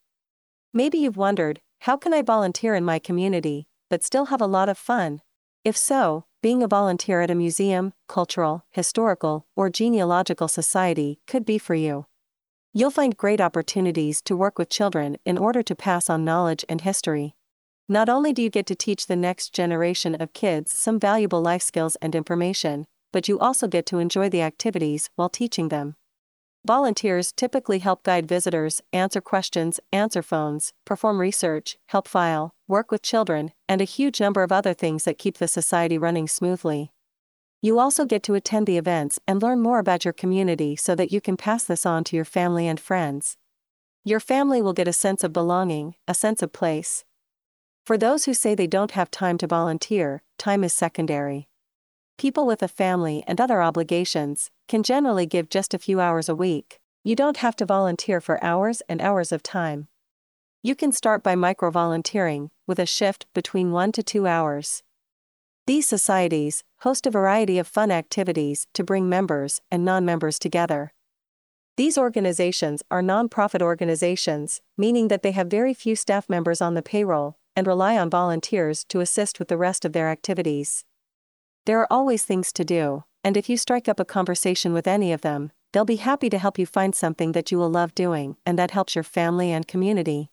Maybe 0.74 0.98
you've 0.98 1.16
wondered, 1.16 1.62
how 1.82 1.96
can 1.96 2.14
I 2.14 2.24
volunteer 2.24 2.74
in 2.76 2.84
my 2.84 2.98
community, 2.98 3.68
but 3.90 4.04
still 4.04 4.26
have 4.26 4.42
a 4.42 4.48
lot 4.48 4.68
of 4.68 4.78
fun? 4.78 5.22
If 5.64 5.78
so, 5.78 6.26
being 6.42 6.64
a 6.64 6.68
volunteer 6.68 7.22
at 7.22 7.32
a 7.32 7.36
museum, 7.36 7.94
cultural, 8.08 8.66
historical, 8.72 9.46
or 9.56 9.70
genealogical 9.70 10.48
society 10.48 11.20
could 11.28 11.46
be 11.46 11.58
for 11.58 11.76
you. 11.76 12.08
You'll 12.74 12.92
find 12.92 13.16
great 13.16 13.40
opportunities 13.40 14.22
to 14.24 14.36
work 14.36 14.60
with 14.60 14.70
children 14.70 15.18
in 15.24 15.38
order 15.38 15.64
to 15.64 15.76
pass 15.76 16.10
on 16.10 16.26
knowledge 16.26 16.66
and 16.68 16.82
history. 16.82 17.36
Not 17.88 18.10
only 18.10 18.34
do 18.34 18.42
you 18.42 18.50
get 18.50 18.66
to 18.68 18.76
teach 18.76 19.06
the 19.06 19.16
next 19.16 19.54
generation 19.54 20.20
of 20.20 20.34
kids 20.34 20.74
some 20.74 21.00
valuable 21.00 21.42
life 21.42 21.62
skills 21.62 21.96
and 22.02 22.16
information, 22.16 22.88
but 23.14 23.28
you 23.28 23.38
also 23.38 23.68
get 23.68 23.86
to 23.86 24.00
enjoy 24.00 24.28
the 24.28 24.42
activities 24.42 25.12
while 25.16 25.30
teaching 25.30 25.70
them. 25.70 25.96
Volunteers 26.66 27.32
typically 27.32 27.78
help 27.78 28.02
guide 28.02 28.28
visitors, 28.28 28.82
answer 28.92 29.22
questions, 29.22 29.80
answer 29.94 30.24
phones, 30.24 30.74
perform 30.84 31.22
research, 31.22 31.78
help 31.90 32.08
file, 32.08 32.56
work 32.68 32.90
with 32.90 33.04
children, 33.04 33.52
and 33.70 33.82
a 33.82 33.86
huge 33.86 34.20
number 34.20 34.42
of 34.42 34.52
other 34.52 34.74
things 34.74 35.04
that 35.04 35.20
keep 35.20 35.38
the 35.38 35.48
society 35.48 36.00
running 36.00 36.28
smoothly. 36.28 36.90
You 37.62 37.78
also 37.78 38.04
get 38.04 38.24
to 38.24 38.34
attend 38.34 38.66
the 38.66 38.80
events 38.80 39.20
and 39.28 39.44
learn 39.44 39.62
more 39.62 39.78
about 39.78 40.06
your 40.06 40.14
community 40.14 40.76
so 40.76 40.96
that 40.96 41.12
you 41.12 41.22
can 41.22 41.38
pass 41.38 41.64
this 41.64 41.86
on 41.86 42.04
to 42.06 42.16
your 42.16 42.26
family 42.26 42.68
and 42.68 42.80
friends. 42.80 43.38
Your 44.04 44.20
family 44.20 44.60
will 44.60 44.74
get 44.74 44.88
a 44.88 44.94
sense 44.94 45.24
of 45.24 45.34
belonging, 45.34 45.94
a 46.08 46.16
sense 46.16 46.42
of 46.42 46.52
place, 46.52 47.06
for 47.86 48.00
those 48.00 48.26
who 48.26 48.34
say 48.34 48.56
they 48.56 48.66
don't 48.66 48.92
have 48.92 49.12
time 49.12 49.38
to 49.38 49.46
volunteer, 49.46 50.24
time 50.40 50.64
is 50.64 50.74
secondary. 50.74 51.48
People 52.18 52.48
with 52.48 52.64
a 52.64 52.68
family 52.68 53.24
and 53.28 53.40
other 53.40 53.62
obligations 53.62 54.50
can 54.68 54.82
generally 54.82 55.28
give 55.28 55.50
just 55.50 55.74
a 55.74 55.80
few 55.80 56.00
hours 56.00 56.28
a 56.28 56.36
week. 56.36 56.80
You 57.04 57.16
don't 57.16 57.38
have 57.38 57.56
to 57.58 57.66
volunteer 57.66 58.20
for 58.20 58.44
hours 58.44 58.82
and 58.90 59.02
hours 59.02 59.32
of 59.32 59.44
time. 59.44 59.88
You 60.64 60.74
can 60.74 60.92
start 60.92 61.22
by 61.22 61.36
micro 61.36 61.70
volunteering, 61.70 62.50
with 62.66 62.80
a 62.80 62.88
shift 62.88 63.28
between 63.36 63.72
1 63.72 63.92
to 63.92 64.02
2 64.02 64.26
hours. 64.26 64.82
These 65.68 65.86
societies 65.86 66.64
host 66.80 67.06
a 67.06 67.12
variety 67.12 67.60
of 67.60 67.68
fun 67.68 67.92
activities 67.92 68.66
to 68.74 68.84
bring 68.84 69.08
members 69.08 69.62
and 69.70 69.86
non 69.86 70.04
members 70.06 70.40
together. 70.40 70.92
These 71.78 72.00
organizations 72.00 72.82
are 72.90 73.04
nonprofit 73.04 73.62
organizations, 73.62 74.62
meaning 74.76 75.10
that 75.10 75.22
they 75.22 75.34
have 75.34 75.48
very 75.48 75.76
few 75.76 75.96
staff 75.96 76.28
members 76.28 76.62
on 76.62 76.74
the 76.74 76.82
payroll 76.82 77.38
and 77.56 77.68
rely 77.68 77.98
on 77.98 78.10
volunteers 78.10 78.84
to 78.86 79.00
assist 79.00 79.40
with 79.40 79.48
the 79.48 79.58
rest 79.58 79.86
of 79.86 79.94
their 79.94 80.10
activities. 80.10 80.86
There 81.66 81.80
are 81.80 81.88
always 81.90 82.24
things 82.24 82.52
to 82.54 82.66
do, 82.66 83.04
and 83.24 83.36
if 83.36 83.50
you 83.50 83.58
strike 83.58 83.88
up 83.88 84.00
a 84.00 84.06
conversation 84.06 84.74
with 84.74 84.88
any 84.88 85.12
of 85.12 85.22
them, 85.22 85.52
they'll 85.74 85.86
be 85.86 85.96
happy 85.96 86.30
to 86.30 86.38
help 86.38 86.60
you 86.60 86.66
find 86.66 86.94
something 86.94 87.32
that 87.32 87.52
you 87.52 87.58
will 87.58 87.70
love 87.70 87.96
doing 87.96 88.38
and 88.46 88.58
that 88.60 88.72
helps 88.72 88.96
your 88.96 89.04
family 89.04 89.52
and 89.52 89.68
community. 89.68 90.30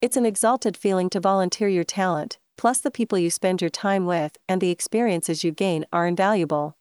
It's 0.00 0.16
an 0.16 0.26
exalted 0.26 0.76
feeling 0.76 1.10
to 1.10 1.20
volunteer 1.20 1.68
your 1.68 1.84
talent, 1.84 2.38
plus 2.56 2.80
the 2.80 2.90
people 2.90 3.18
you 3.18 3.30
spend 3.30 3.60
your 3.60 3.70
time 3.70 4.06
with 4.06 4.36
and 4.48 4.60
the 4.60 4.70
experiences 4.70 5.44
you 5.44 5.52
gain 5.52 5.84
are 5.92 6.06
invaluable. 6.06 6.76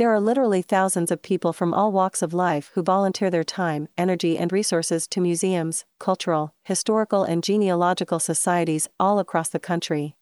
There 0.00 0.14
are 0.14 0.18
literally 0.18 0.62
thousands 0.62 1.10
of 1.10 1.20
people 1.20 1.52
from 1.52 1.74
all 1.74 1.92
walks 1.92 2.22
of 2.22 2.32
life 2.32 2.70
who 2.72 2.82
volunteer 2.82 3.28
their 3.28 3.44
time, 3.44 3.86
energy, 3.98 4.38
and 4.38 4.50
resources 4.50 5.06
to 5.08 5.20
museums, 5.20 5.84
cultural, 5.98 6.54
historical, 6.64 7.22
and 7.24 7.44
genealogical 7.44 8.18
societies 8.18 8.88
all 8.98 9.18
across 9.18 9.50
the 9.50 9.58
country. 9.58 10.16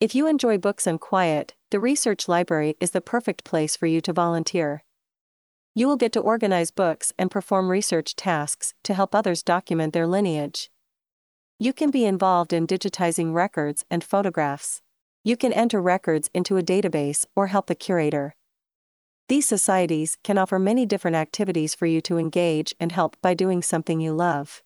If 0.00 0.16
you 0.16 0.26
enjoy 0.26 0.58
books 0.58 0.84
and 0.84 1.00
quiet, 1.00 1.54
the 1.70 1.78
research 1.78 2.26
library 2.26 2.76
is 2.80 2.90
the 2.90 3.00
perfect 3.00 3.44
place 3.44 3.76
for 3.76 3.86
you 3.86 4.00
to 4.00 4.12
volunteer. 4.12 4.82
You 5.76 5.86
will 5.86 5.94
get 5.96 6.10
to 6.14 6.20
organize 6.20 6.72
books 6.72 7.12
and 7.16 7.30
perform 7.30 7.68
research 7.68 8.16
tasks 8.16 8.74
to 8.82 8.94
help 8.94 9.14
others 9.14 9.44
document 9.44 9.92
their 9.92 10.08
lineage. 10.08 10.72
You 11.60 11.72
can 11.72 11.92
be 11.92 12.04
involved 12.04 12.52
in 12.52 12.66
digitizing 12.66 13.32
records 13.32 13.84
and 13.92 14.02
photographs. 14.02 14.82
You 15.22 15.36
can 15.36 15.52
enter 15.52 15.80
records 15.80 16.30
into 16.34 16.56
a 16.56 16.64
database 16.64 17.26
or 17.36 17.46
help 17.46 17.68
the 17.68 17.76
curator. 17.76 18.34
These 19.28 19.46
societies 19.46 20.16
can 20.24 20.38
offer 20.38 20.58
many 20.58 20.86
different 20.86 21.16
activities 21.16 21.74
for 21.74 21.84
you 21.84 22.00
to 22.02 22.16
engage 22.16 22.74
and 22.80 22.92
help 22.92 23.16
by 23.20 23.34
doing 23.34 23.60
something 23.60 24.00
you 24.00 24.12
love. 24.14 24.62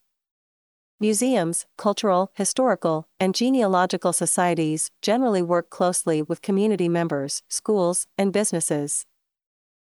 Museums, 1.01 1.67
cultural, 1.77 2.31
historical, 2.35 3.09
and 3.19 3.35
genealogical 3.35 4.13
societies 4.13 4.93
generally 5.03 5.43
work 5.43 5.69
closely 5.69 6.23
with 6.23 6.43
community 6.43 6.89
members, 6.89 7.43
schools, 7.49 8.07
and 8.17 8.33
businesses. 8.33 9.05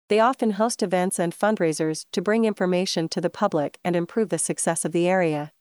They 0.10 0.20
often 0.20 0.52
host 0.52 0.82
events 0.82 1.20
and 1.20 1.38
fundraisers 1.38 2.06
to 2.12 2.22
bring 2.24 2.46
information 2.46 3.08
to 3.10 3.22
the 3.22 3.30
public 3.30 3.78
and 3.86 3.96
improve 3.96 4.30
the 4.30 4.40
success 4.40 4.86
of 4.86 4.92
the 4.92 5.08
area. 5.08 5.52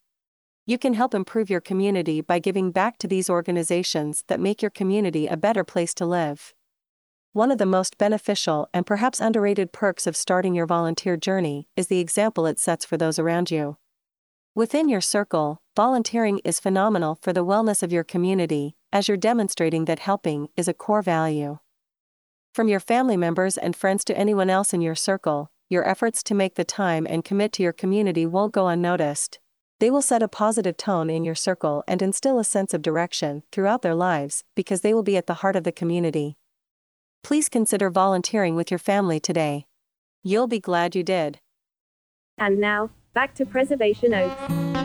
You 0.64 0.78
can 0.78 0.94
help 0.94 1.14
improve 1.14 1.50
your 1.50 1.60
community 1.60 2.22
by 2.22 2.38
giving 2.38 2.70
back 2.70 2.96
to 2.98 3.06
these 3.06 3.28
organizations 3.28 4.24
that 4.28 4.40
make 4.40 4.62
your 4.62 4.70
community 4.70 5.26
a 5.26 5.36
better 5.36 5.64
place 5.64 5.92
to 5.94 6.06
live. 6.06 6.54
One 7.34 7.50
of 7.50 7.56
the 7.56 7.64
most 7.64 7.96
beneficial 7.96 8.68
and 8.74 8.84
perhaps 8.84 9.18
underrated 9.18 9.72
perks 9.72 10.06
of 10.06 10.18
starting 10.18 10.54
your 10.54 10.66
volunteer 10.66 11.16
journey 11.16 11.66
is 11.76 11.86
the 11.86 11.98
example 11.98 12.44
it 12.44 12.58
sets 12.58 12.84
for 12.84 12.98
those 12.98 13.18
around 13.18 13.50
you. 13.50 13.78
Within 14.54 14.90
your 14.90 15.00
circle, 15.00 15.62
volunteering 15.74 16.40
is 16.44 16.60
phenomenal 16.60 17.18
for 17.22 17.32
the 17.32 17.42
wellness 17.42 17.82
of 17.82 17.90
your 17.90 18.04
community, 18.04 18.76
as 18.92 19.08
you're 19.08 19.16
demonstrating 19.16 19.86
that 19.86 20.00
helping 20.00 20.48
is 20.58 20.68
a 20.68 20.74
core 20.74 21.00
value. 21.00 21.58
From 22.52 22.68
your 22.68 22.80
family 22.80 23.16
members 23.16 23.56
and 23.56 23.74
friends 23.74 24.04
to 24.04 24.18
anyone 24.18 24.50
else 24.50 24.74
in 24.74 24.82
your 24.82 24.94
circle, 24.94 25.50
your 25.70 25.88
efforts 25.88 26.22
to 26.24 26.34
make 26.34 26.56
the 26.56 26.64
time 26.64 27.06
and 27.08 27.24
commit 27.24 27.50
to 27.52 27.62
your 27.62 27.72
community 27.72 28.26
won't 28.26 28.52
go 28.52 28.68
unnoticed. 28.68 29.38
They 29.80 29.90
will 29.90 30.02
set 30.02 30.22
a 30.22 30.28
positive 30.28 30.76
tone 30.76 31.08
in 31.08 31.24
your 31.24 31.34
circle 31.34 31.82
and 31.88 32.02
instill 32.02 32.38
a 32.38 32.44
sense 32.44 32.74
of 32.74 32.82
direction 32.82 33.42
throughout 33.50 33.80
their 33.80 33.94
lives 33.94 34.44
because 34.54 34.82
they 34.82 34.92
will 34.92 35.02
be 35.02 35.16
at 35.16 35.26
the 35.26 35.40
heart 35.40 35.56
of 35.56 35.64
the 35.64 35.72
community. 35.72 36.36
Please 37.22 37.48
consider 37.48 37.88
volunteering 37.88 38.56
with 38.56 38.70
your 38.70 38.78
family 38.78 39.20
today. 39.20 39.66
You'll 40.24 40.48
be 40.48 40.60
glad 40.60 40.94
you 40.94 41.02
did. 41.02 41.38
And 42.38 42.58
now, 42.58 42.90
back 43.14 43.34
to 43.36 43.46
Preservation 43.46 44.14
Oaks. 44.14 44.81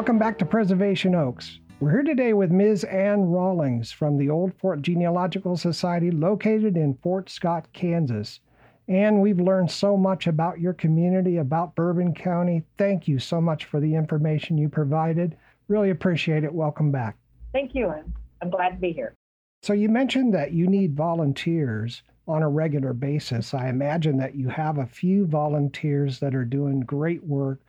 Welcome 0.00 0.18
back 0.18 0.38
to 0.38 0.46
Preservation 0.46 1.14
Oaks. 1.14 1.58
We're 1.78 1.90
here 1.90 2.02
today 2.02 2.32
with 2.32 2.50
Ms. 2.50 2.84
Ann 2.84 3.26
Rawlings 3.26 3.92
from 3.92 4.16
the 4.16 4.30
Old 4.30 4.54
Fort 4.54 4.80
Genealogical 4.80 5.58
Society 5.58 6.10
located 6.10 6.78
in 6.78 6.94
Fort 7.02 7.28
Scott, 7.28 7.68
Kansas. 7.74 8.40
And 8.88 9.20
we've 9.20 9.38
learned 9.38 9.70
so 9.70 9.98
much 9.98 10.26
about 10.26 10.58
your 10.58 10.72
community, 10.72 11.36
about 11.36 11.74
Bourbon 11.74 12.14
County. 12.14 12.64
Thank 12.78 13.08
you 13.08 13.18
so 13.18 13.42
much 13.42 13.66
for 13.66 13.78
the 13.78 13.94
information 13.94 14.56
you 14.56 14.70
provided. 14.70 15.36
Really 15.68 15.90
appreciate 15.90 16.44
it. 16.44 16.54
Welcome 16.54 16.90
back. 16.90 17.18
Thank 17.52 17.74
you. 17.74 17.90
Ann. 17.90 18.10
I'm 18.40 18.48
glad 18.48 18.70
to 18.70 18.76
be 18.76 18.92
here. 18.92 19.14
So, 19.62 19.74
you 19.74 19.90
mentioned 19.90 20.32
that 20.32 20.52
you 20.52 20.66
need 20.66 20.96
volunteers 20.96 22.02
on 22.26 22.42
a 22.42 22.48
regular 22.48 22.94
basis. 22.94 23.52
I 23.52 23.68
imagine 23.68 24.16
that 24.16 24.34
you 24.34 24.48
have 24.48 24.78
a 24.78 24.86
few 24.86 25.26
volunteers 25.26 26.20
that 26.20 26.34
are 26.34 26.46
doing 26.46 26.80
great 26.80 27.22
work 27.22 27.60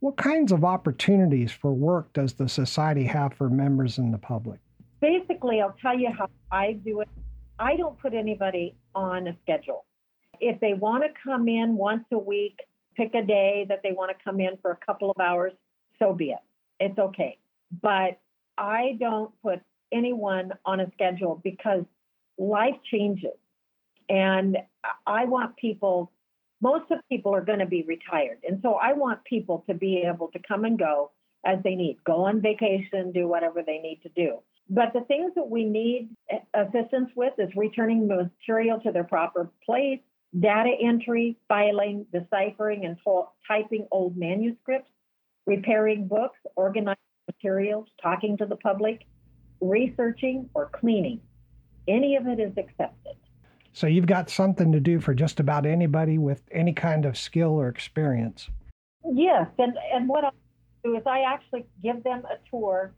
what 0.00 0.16
kinds 0.16 0.52
of 0.52 0.64
opportunities 0.64 1.52
for 1.52 1.72
work 1.72 2.12
does 2.12 2.34
the 2.34 2.48
society 2.48 3.04
have 3.04 3.34
for 3.34 3.48
members 3.48 3.98
and 3.98 4.12
the 4.12 4.18
public? 4.18 4.60
Basically, 5.00 5.60
I'll 5.60 5.76
tell 5.80 5.98
you 5.98 6.10
how 6.16 6.28
I 6.50 6.72
do 6.72 7.00
it. 7.00 7.08
I 7.58 7.76
don't 7.76 7.98
put 7.98 8.14
anybody 8.14 8.76
on 8.94 9.28
a 9.28 9.36
schedule. 9.42 9.84
If 10.40 10.60
they 10.60 10.74
want 10.74 11.04
to 11.04 11.08
come 11.22 11.48
in 11.48 11.76
once 11.76 12.04
a 12.12 12.18
week, 12.18 12.58
pick 12.94 13.14
a 13.14 13.22
day 13.22 13.66
that 13.68 13.80
they 13.82 13.92
want 13.92 14.16
to 14.16 14.24
come 14.24 14.40
in 14.40 14.58
for 14.60 14.70
a 14.70 14.76
couple 14.76 15.10
of 15.10 15.18
hours, 15.20 15.52
so 15.98 16.12
be 16.12 16.30
it. 16.30 16.38
It's 16.78 16.98
okay. 16.98 17.38
But 17.82 18.18
I 18.58 18.96
don't 19.00 19.30
put 19.42 19.60
anyone 19.92 20.52
on 20.64 20.80
a 20.80 20.90
schedule 20.92 21.40
because 21.42 21.84
life 22.38 22.76
changes. 22.90 23.36
And 24.08 24.58
I 25.06 25.24
want 25.24 25.56
people 25.56 26.12
most 26.60 26.90
of 26.90 26.98
people 27.10 27.34
are 27.34 27.44
going 27.44 27.58
to 27.58 27.66
be 27.66 27.82
retired. 27.82 28.38
And 28.48 28.60
so 28.62 28.74
I 28.74 28.92
want 28.92 29.24
people 29.24 29.64
to 29.68 29.74
be 29.74 30.04
able 30.06 30.28
to 30.28 30.38
come 30.46 30.64
and 30.64 30.78
go 30.78 31.10
as 31.44 31.58
they 31.62 31.74
need, 31.74 31.98
go 32.04 32.24
on 32.24 32.40
vacation, 32.40 33.12
do 33.12 33.28
whatever 33.28 33.62
they 33.62 33.78
need 33.78 34.00
to 34.02 34.08
do. 34.08 34.38
But 34.68 34.92
the 34.92 35.02
things 35.02 35.32
that 35.36 35.48
we 35.48 35.64
need 35.64 36.10
assistance 36.54 37.10
with 37.14 37.34
is 37.38 37.50
returning 37.54 38.08
material 38.08 38.80
to 38.80 38.90
their 38.90 39.04
proper 39.04 39.50
place, 39.64 40.00
data 40.38 40.72
entry, 40.82 41.36
filing, 41.46 42.06
deciphering, 42.12 42.84
and 42.84 42.96
typing 43.46 43.86
old 43.92 44.16
manuscripts, 44.16 44.90
repairing 45.46 46.08
books, 46.08 46.38
organizing 46.56 46.96
materials, 47.28 47.86
talking 48.02 48.36
to 48.38 48.46
the 48.46 48.56
public, 48.56 49.06
researching, 49.60 50.50
or 50.52 50.68
cleaning. 50.74 51.20
Any 51.86 52.16
of 52.16 52.26
it 52.26 52.40
is 52.40 52.52
accepted. 52.58 53.16
So 53.76 53.86
you've 53.86 54.06
got 54.06 54.30
something 54.30 54.72
to 54.72 54.80
do 54.80 55.00
for 55.00 55.12
just 55.12 55.38
about 55.38 55.66
anybody 55.66 56.16
with 56.16 56.40
any 56.50 56.72
kind 56.72 57.04
of 57.04 57.18
skill 57.18 57.50
or 57.50 57.68
experience. 57.68 58.48
Yes, 59.04 59.48
and 59.58 59.76
and 59.92 60.08
what 60.08 60.24
I 60.24 60.30
do 60.82 60.96
is 60.96 61.02
I 61.04 61.24
actually 61.28 61.66
give 61.82 62.02
them 62.02 62.22
a 62.24 62.38
tour 62.50 62.94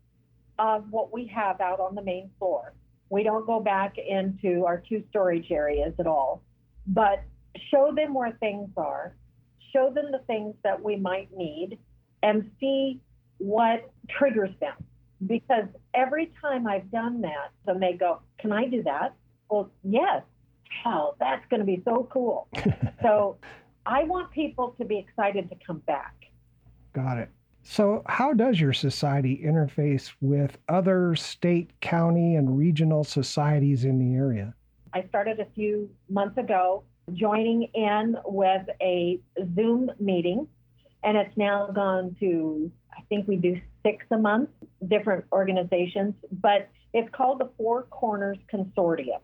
of 0.56 0.84
what 0.92 1.12
we 1.12 1.26
have 1.34 1.60
out 1.60 1.80
on 1.80 1.96
the 1.96 2.02
main 2.02 2.30
floor. 2.38 2.74
We 3.10 3.24
don't 3.24 3.44
go 3.44 3.58
back 3.58 3.96
into 3.98 4.66
our 4.66 4.80
two 4.88 5.02
storage 5.10 5.50
areas 5.50 5.94
at 5.98 6.06
all, 6.06 6.44
but 6.86 7.24
show 7.72 7.92
them 7.92 8.14
where 8.14 8.36
things 8.38 8.68
are, 8.76 9.16
show 9.72 9.90
them 9.92 10.12
the 10.12 10.20
things 10.28 10.54
that 10.62 10.80
we 10.80 10.94
might 10.94 11.36
need, 11.36 11.76
and 12.22 12.52
see 12.60 13.00
what 13.38 13.90
triggers 14.08 14.54
them. 14.60 14.76
Because 15.26 15.66
every 15.92 16.30
time 16.40 16.68
I've 16.68 16.88
done 16.92 17.22
that, 17.22 17.50
then 17.66 17.80
they 17.80 17.94
go, 17.94 18.20
Can 18.38 18.52
I 18.52 18.66
do 18.66 18.84
that? 18.84 19.16
Well, 19.50 19.72
yes, 19.82 20.22
hell, 20.82 21.16
that's 21.18 21.44
going 21.50 21.60
to 21.60 21.66
be 21.66 21.82
so 21.84 22.08
cool. 22.12 22.48
so 23.02 23.38
I 23.86 24.04
want 24.04 24.30
people 24.32 24.74
to 24.78 24.84
be 24.84 24.98
excited 24.98 25.48
to 25.50 25.56
come 25.66 25.78
back. 25.80 26.14
Got 26.92 27.18
it. 27.18 27.30
So, 27.62 28.02
how 28.06 28.32
does 28.32 28.58
your 28.58 28.72
society 28.72 29.42
interface 29.44 30.12
with 30.20 30.56
other 30.68 31.14
state, 31.14 31.70
county, 31.80 32.36
and 32.36 32.56
regional 32.56 33.04
societies 33.04 33.84
in 33.84 33.98
the 33.98 34.16
area? 34.16 34.54
I 34.94 35.04
started 35.08 35.38
a 35.38 35.46
few 35.54 35.90
months 36.08 36.38
ago 36.38 36.84
joining 37.12 37.64
in 37.74 38.16
with 38.24 38.66
a 38.80 39.20
Zoom 39.54 39.90
meeting, 39.98 40.46
and 41.02 41.16
it's 41.16 41.36
now 41.36 41.68
gone 41.68 42.16
to, 42.20 42.70
I 42.96 43.02
think 43.08 43.28
we 43.28 43.36
do 43.36 43.60
six 43.84 44.06
a 44.10 44.18
month, 44.18 44.50
different 44.88 45.24
organizations, 45.32 46.14
but 46.32 46.68
it's 46.94 47.08
called 47.14 47.40
the 47.40 47.50
Four 47.56 47.84
Corners 47.84 48.38
Consortium. 48.52 49.20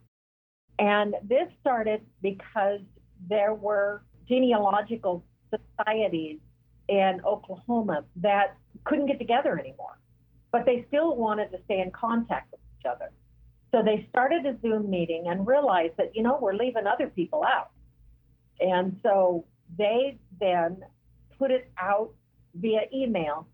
And 0.79 1.15
this 1.23 1.49
started 1.61 2.03
because 2.23 2.81
there 3.29 3.55
were 3.55 4.03
genealogical 4.29 5.25
societies 5.51 6.39
in 6.89 7.21
Oklahoma 7.25 8.05
that 8.17 8.57
couldn't 8.85 9.07
get 9.07 9.19
together 9.19 9.59
anymore, 9.59 9.99
but 10.53 10.67
they 10.67 10.85
still 10.89 11.17
wanted 11.17 11.51
to 11.53 11.59
stay 11.65 11.81
in 11.81 11.91
contact 11.91 12.51
with 12.51 12.61
each 12.79 12.87
other. 12.87 13.11
So 13.73 13.83
they 13.83 14.07
started 14.11 14.47
a 14.47 14.57
Zoom 14.61 14.91
meeting 14.91 15.25
and 15.29 15.47
realized 15.47 15.95
that, 15.97 16.15
you 16.15 16.23
know, 16.23 16.39
we're 16.41 16.55
leaving 16.55 16.87
other 16.87 17.09
people 17.09 17.45
out. 17.45 17.71
And 18.61 18.99
so 19.03 19.47
they 19.77 20.19
then 20.41 20.83
put 21.39 21.51
it 21.51 21.71
out 21.79 22.13
via 22.55 22.83
email 22.93 23.49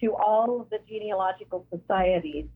to 0.00 0.14
all 0.14 0.60
of 0.60 0.70
the 0.70 0.78
genealogical 0.86 1.66
societies 1.70 2.46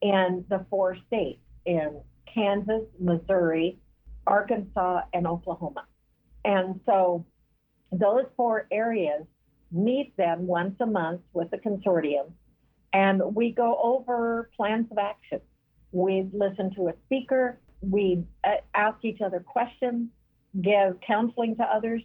in 0.00 0.44
the 0.48 0.64
four 0.70 0.96
states 1.06 1.40
in 1.66 2.00
Kansas, 2.34 2.82
Missouri, 2.98 3.78
Arkansas, 4.26 5.02
and 5.12 5.26
Oklahoma. 5.26 5.84
And 6.44 6.80
so 6.86 7.24
those 7.92 8.24
four 8.36 8.66
areas 8.70 9.24
meet 9.70 10.14
then 10.16 10.46
once 10.46 10.74
a 10.80 10.86
month 10.86 11.20
with 11.32 11.50
the 11.50 11.58
consortium, 11.58 12.32
and 12.92 13.20
we 13.34 13.52
go 13.52 13.78
over 13.82 14.50
plans 14.56 14.86
of 14.90 14.98
action. 14.98 15.40
We 15.92 16.28
listen 16.32 16.74
to 16.76 16.88
a 16.88 16.94
speaker, 17.06 17.60
we 17.80 18.24
uh, 18.44 18.56
ask 18.74 19.04
each 19.04 19.20
other 19.20 19.40
questions, 19.40 20.08
give 20.60 21.00
counseling 21.06 21.56
to 21.56 21.62
others. 21.62 22.02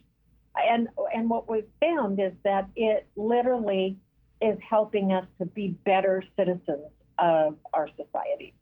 And, 0.55 0.87
and 1.13 1.29
what 1.29 1.49
we've 1.49 1.63
found 1.79 2.19
is 2.19 2.33
that 2.43 2.67
it 2.75 3.07
literally 3.15 3.97
is 4.41 4.57
helping 4.69 5.11
us 5.11 5.25
to 5.39 5.45
be 5.45 5.69
better 5.85 6.23
citizens 6.37 6.91
of 7.17 7.57
our 7.73 7.87
society. 7.97 8.53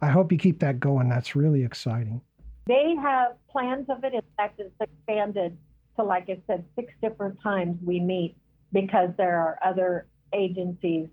I 0.00 0.08
hope 0.08 0.32
you 0.32 0.38
keep 0.38 0.60
that 0.60 0.80
going. 0.80 1.08
That's 1.08 1.34
really 1.34 1.64
exciting. 1.64 2.20
They 2.66 2.94
have 3.00 3.32
plans 3.50 3.86
of 3.88 4.04
it. 4.04 4.12
In 4.12 4.22
fact, 4.36 4.60
it's 4.60 4.74
expanded 4.80 5.56
to, 5.96 6.04
like 6.04 6.28
I 6.28 6.40
said, 6.46 6.64
six 6.74 6.92
different 7.00 7.40
times 7.42 7.78
we 7.84 8.00
meet 8.00 8.36
because 8.72 9.10
there 9.16 9.38
are 9.38 9.58
other 9.64 10.06
agencies 10.32 11.08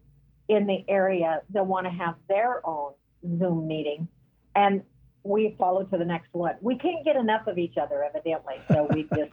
in 0.49 0.67
the 0.67 0.83
area 0.87 1.41
that 1.51 1.65
want 1.65 1.85
to 1.85 1.91
have 1.91 2.15
their 2.27 2.65
own 2.67 2.93
Zoom 3.39 3.67
meeting. 3.67 4.07
And 4.55 4.83
we 5.23 5.55
follow 5.57 5.83
to 5.83 5.97
the 5.97 6.05
next 6.05 6.29
one. 6.33 6.55
We 6.61 6.77
can't 6.77 7.05
get 7.05 7.15
enough 7.15 7.47
of 7.47 7.57
each 7.57 7.77
other, 7.77 8.03
evidently. 8.03 8.55
So 8.69 8.87
we 8.93 9.03
just 9.15 9.31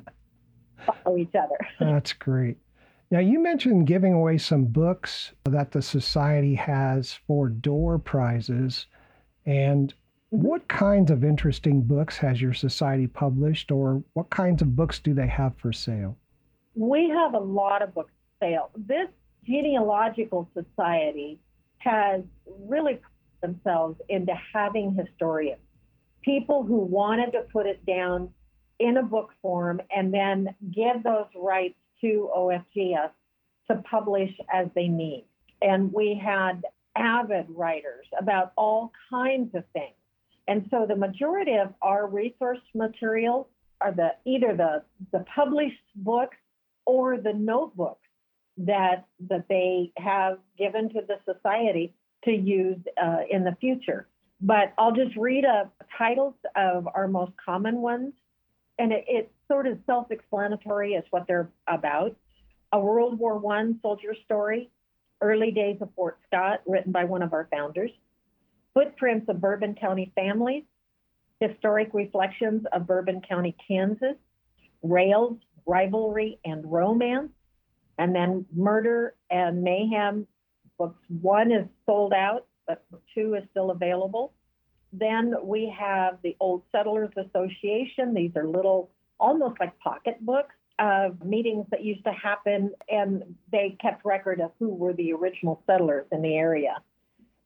follow 0.87 1.17
each 1.17 1.35
other. 1.35 1.59
That's 1.81 2.13
great. 2.13 2.59
Now, 3.11 3.19
you 3.19 3.41
mentioned 3.41 3.89
giving 3.89 4.13
away 4.13 4.39
some 4.39 4.67
books 4.67 5.33
that 5.45 5.73
the 5.73 5.83
Society 5.83 6.55
has 6.55 7.19
for 7.27 7.49
door 7.49 7.99
prizes. 7.99 8.87
And 9.47 9.93
what 10.31 10.69
kinds 10.69 11.11
of 11.11 11.25
interesting 11.25 11.83
books 11.83 12.17
has 12.19 12.41
your 12.41 12.55
Society 12.55 13.07
published, 13.07 13.71
or 13.71 14.03
what 14.13 14.31
kinds 14.31 14.63
of 14.63 14.77
books 14.77 15.01
do 15.01 15.13
they 15.13 15.27
have 15.27 15.57
for 15.57 15.73
sale? 15.73 16.17
We 16.75 17.09
have 17.09 17.35
a 17.35 17.41
lot 17.41 17.83
of 17.83 17.95
books 17.95 18.13
for 18.39 18.47
sale. 18.47 18.71
This 18.77 19.09
genealogical 19.45 20.49
society 20.55 21.41
has 21.79 22.23
really 22.67 22.95
put 22.95 23.41
themselves 23.41 24.01
into 24.09 24.35
having 24.53 24.95
historians, 24.95 25.61
people 26.23 26.63
who 26.63 26.77
wanted 26.77 27.33
to 27.33 27.41
put 27.53 27.67
it 27.67 27.85
down 27.87 28.31
in 28.79 28.99
a 28.99 29.03
book 29.03 29.33
form 29.43 29.81
and 29.95 30.13
then 30.13 30.55
give 30.75 31.03
those 31.03 31.27
rights 31.35 31.77
to 32.01 32.31
OFGS 32.37 33.11
to 33.69 33.77
publish 33.91 34.31
as 34.53 34.69
they 34.75 34.89
need. 34.89 35.25
And 35.61 35.93
we 35.93 36.15
had 36.23 36.63
avid 36.97 37.47
writers 37.49 38.07
about 38.19 38.53
all 38.57 38.93
kinds 39.11 39.55
of 39.55 39.65
things. 39.73 39.95
And 40.49 40.67
so 40.71 40.87
the 40.87 40.97
majority 40.97 41.55
of 41.55 41.73
our 41.81 42.07
resource 42.07 42.59
materials 42.75 43.47
are 43.81 43.93
the 43.93 44.11
either 44.25 44.57
the, 44.57 44.83
the 45.13 45.25
published 45.35 45.77
books 45.95 46.37
or 46.87 47.19
the 47.19 47.33
notebooks 47.33 48.09
that 48.59 49.07
that 49.29 49.47
they 49.49 49.93
have 49.97 50.39
given 50.59 50.89
to 50.91 51.01
the 51.07 51.19
society 51.25 51.95
to 52.25 52.33
use 52.33 52.79
uh, 53.03 53.21
in 53.31 53.45
the 53.45 53.57
future. 53.61 54.09
But 54.41 54.73
I'll 54.77 54.93
just 54.93 55.17
read 55.17 55.45
a 55.45 55.71
titles 55.97 56.35
of 56.57 56.89
our 56.95 57.09
most 57.09 57.33
common 57.43 57.77
ones, 57.77 58.13
and 58.79 58.93
it, 58.93 59.05
it's 59.07 59.33
sort 59.49 59.67
of 59.67 59.79
self-explanatory 59.87 60.97
as 60.97 61.05
what 61.11 61.27
they're 61.27 61.51
about. 61.67 62.17
A 62.73 62.81
World 62.81 63.19
War 63.19 63.39
One 63.39 63.79
soldier 63.83 64.15
story, 64.25 64.71
early 65.21 65.51
days 65.51 65.77
of 65.81 65.91
Fort 65.95 66.19
Scott, 66.27 66.61
written 66.67 66.93
by 66.93 67.05
one 67.05 67.23
of 67.23 67.33
our 67.33 67.49
founders. 67.51 67.91
Footprints 68.75 69.29
of 69.29 69.41
Bourbon 69.41 69.75
County 69.75 70.13
families, 70.15 70.65
historic 71.41 71.91
reflections 71.93 72.65
of 72.73 72.87
Bourbon 72.87 73.21
County, 73.29 73.57
Kansas, 73.67 74.17
rails, 74.83 75.39
rivalry, 75.67 76.39
and 76.45 76.71
romance, 76.71 77.31
and 77.99 78.15
then 78.15 78.47
murder 78.55 79.15
and 79.31 79.63
mayhem. 79.63 80.27
Books 80.79 81.03
one 81.21 81.53
is 81.53 81.67
sold 81.85 82.13
out, 82.13 82.47
but 82.67 82.85
two 83.15 83.35
is 83.35 83.43
still 83.51 83.71
available. 83.71 84.33
Then 84.93 85.35
we 85.43 85.75
have 85.79 86.19
the 86.23 86.37
Old 86.41 86.63
Settlers 86.73 87.11
Association. 87.17 88.15
These 88.15 88.33
are 88.37 88.47
little, 88.47 88.91
almost 89.19 89.61
like 89.61 89.79
pocket 89.79 90.17
books 90.21 90.55
of 90.81 91.23
meetings 91.25 91.67
that 91.71 91.85
used 91.85 92.05
to 92.05 92.13
happen, 92.13 92.73
and 92.89 93.23
they 93.53 93.77
kept 93.81 94.05
record 94.05 94.41
of 94.41 94.51
who 94.59 94.71
were 94.71 94.95
the 94.95 95.13
original 95.13 95.63
settlers 95.67 96.07
in 96.11 96.23
the 96.23 96.35
area. 96.35 96.77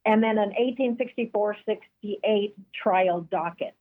And 0.06 0.23
then 0.23 0.39
an 0.39 0.51
1864 0.51 1.56
68 1.66 2.55
trial 2.82 3.23
docket. 3.31 3.74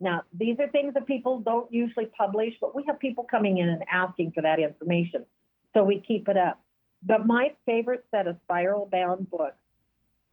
Now, 0.00 0.22
these 0.32 0.56
are 0.60 0.68
things 0.68 0.94
that 0.94 1.06
people 1.06 1.40
don't 1.40 1.72
usually 1.72 2.06
publish, 2.06 2.54
but 2.60 2.74
we 2.74 2.84
have 2.86 2.98
people 3.00 3.24
coming 3.24 3.58
in 3.58 3.68
and 3.68 3.82
asking 3.90 4.32
for 4.32 4.42
that 4.42 4.60
information. 4.60 5.24
So 5.72 5.82
we 5.82 6.00
keep 6.06 6.28
it 6.28 6.36
up. 6.36 6.60
But 7.02 7.26
my 7.26 7.52
favorite 7.66 8.04
set 8.10 8.26
of 8.26 8.36
spiral 8.44 8.88
bound 8.90 9.30
books 9.30 9.56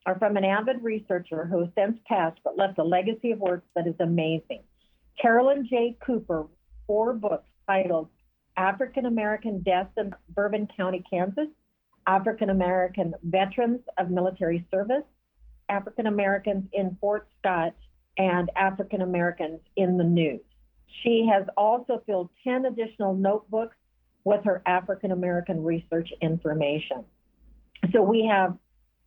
are 0.05 0.17
from 0.19 0.37
an 0.37 0.45
avid 0.45 0.83
researcher 0.83 1.45
who 1.45 1.59
has 1.59 1.69
since 1.75 1.97
passed 2.07 2.39
but 2.43 2.57
left 2.57 2.79
a 2.79 2.83
legacy 2.83 3.31
of 3.31 3.39
works 3.39 3.67
that 3.75 3.87
is 3.87 3.95
amazing. 3.99 4.63
Carolyn 5.21 5.67
J. 5.69 5.97
Cooper, 6.05 6.47
four 6.87 7.13
books 7.13 7.47
titled 7.67 8.09
African 8.57 9.05
American 9.05 9.61
Deaths 9.61 9.91
in 9.97 10.13
Bourbon 10.29 10.67
County, 10.75 11.03
Kansas, 11.09 11.47
African 12.07 12.49
American 12.49 13.13
Veterans 13.23 13.81
of 13.97 14.09
Military 14.09 14.65
Service, 14.71 15.03
African 15.69 16.07
Americans 16.07 16.65
in 16.73 16.97
Fort 16.99 17.27
Scott, 17.39 17.73
and 18.17 18.49
African 18.55 19.01
Americans 19.01 19.61
in 19.75 19.97
the 19.97 20.03
News. 20.03 20.41
She 21.03 21.27
has 21.31 21.45
also 21.55 22.03
filled 22.05 22.29
10 22.43 22.65
additional 22.65 23.13
notebooks 23.13 23.75
with 24.23 24.43
her 24.43 24.61
African 24.65 25.11
American 25.11 25.63
research 25.63 26.09
information. 26.21 27.05
So 27.91 28.01
we 28.01 28.25
have 28.29 28.57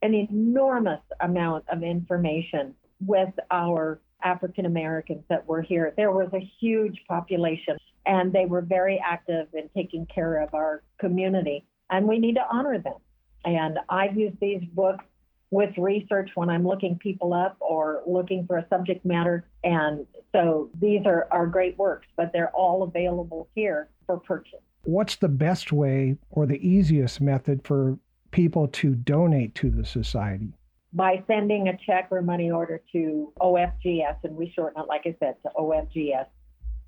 an 0.03 0.15
enormous 0.15 1.01
amount 1.21 1.65
of 1.69 1.83
information 1.83 2.75
with 3.01 3.33
our 3.51 4.01
African 4.23 4.67
Americans 4.67 5.25
that 5.29 5.47
were 5.47 5.63
here. 5.63 5.93
There 5.97 6.13
was 6.13 6.29
a 6.33 6.51
huge 6.61 7.03
population, 7.09 7.77
and 8.07 8.33
they 8.33 8.47
were 8.47 8.63
very 8.63 9.03
active 9.05 9.49
in 9.53 9.69
taking 9.75 10.07
care 10.07 10.43
of 10.43 10.55
our 10.55 10.83
community, 10.99 11.67
and 11.91 12.07
we 12.07 12.19
need 12.19 12.35
to 12.35 12.47
honor 12.51 12.79
them. 12.79 12.99
And 13.45 13.79
I've 13.89 14.17
used 14.17 14.41
these 14.41 14.63
books 14.73 15.05
with 15.51 15.77
research 15.79 16.31
when 16.35 16.49
I'm 16.49 16.67
looking 16.67 16.99
people 16.99 17.33
up 17.33 17.57
or 17.61 18.03
looking 18.07 18.47
for 18.47 18.59
a 18.59 18.67
subject 18.69 19.05
matter. 19.05 19.47
And 19.63 20.07
so 20.33 20.71
these 20.81 21.03
are, 21.07 21.29
are 21.31 21.47
great 21.47 21.79
works, 21.79 22.09
but 22.17 22.33
they're 22.33 22.51
all 22.51 22.83
available 22.83 23.49
here 23.55 23.89
for 24.07 24.19
purchase. 24.19 24.61
What's 24.83 25.17
the 25.17 25.29
best 25.29 25.73
way 25.73 26.17
or 26.31 26.47
the 26.47 26.67
easiest 26.67 27.21
method 27.21 27.61
for 27.65 27.99
people 28.33 28.67
to 28.69 28.95
donate 28.95 29.55
to 29.57 29.71
the 29.71 29.85
society? 29.85 30.53
By 30.95 31.25
sending 31.27 31.69
a 31.69 31.77
check 31.85 32.09
or 32.11 32.23
money 32.23 32.51
order 32.51 32.81
to 32.93 33.33
OFGS, 33.41 34.19
and 34.23 34.37
we 34.37 34.53
shorten 34.55 34.81
it, 34.81 34.87
like 34.89 35.03
I 35.05 35.17
said, 35.19 35.35
to 35.43 35.51
OFGS, 35.59 36.27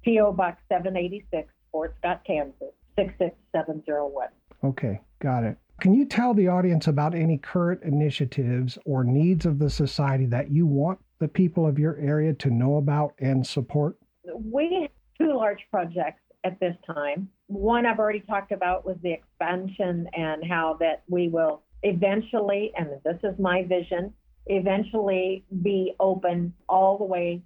P.O. 0.04 0.32
Box 0.32 0.62
786, 0.68 1.52
Fort 1.72 1.94
Scott, 1.98 2.22
Kansas, 2.24 2.72
66701. 2.96 4.28
Okay, 4.62 5.00
got 5.20 5.42
it. 5.42 5.58
Can 5.80 5.92
you 5.92 6.06
tell 6.06 6.32
the 6.32 6.48
audience 6.48 6.86
about 6.86 7.14
any 7.14 7.36
current 7.36 7.82
initiatives 7.82 8.78
or 8.86 9.04
needs 9.04 9.44
of 9.44 9.58
the 9.58 9.68
society 9.68 10.26
that 10.26 10.50
you 10.50 10.66
want 10.66 10.98
the 11.18 11.28
people 11.28 11.66
of 11.66 11.78
your 11.78 11.96
area 11.96 12.32
to 12.34 12.50
know 12.50 12.76
about 12.76 13.14
and 13.18 13.46
support? 13.46 13.98
We 14.24 14.78
have 14.82 14.90
two 15.18 15.36
large 15.36 15.66
projects 15.70 16.20
at 16.44 16.58
this 16.60 16.76
time. 16.86 17.28
One 17.48 17.84
I've 17.86 17.98
already 17.98 18.20
talked 18.20 18.52
about 18.52 18.86
was 18.86 18.96
the 19.02 19.12
expansion 19.12 20.08
and 20.14 20.44
how 20.48 20.76
that 20.80 21.02
we 21.08 21.28
will 21.28 21.62
eventually, 21.82 22.72
and 22.76 22.88
this 23.04 23.18
is 23.22 23.38
my 23.38 23.64
vision, 23.64 24.12
eventually 24.46 25.44
be 25.62 25.94
open 26.00 26.52
all 26.68 26.98
the 26.98 27.04
way 27.04 27.42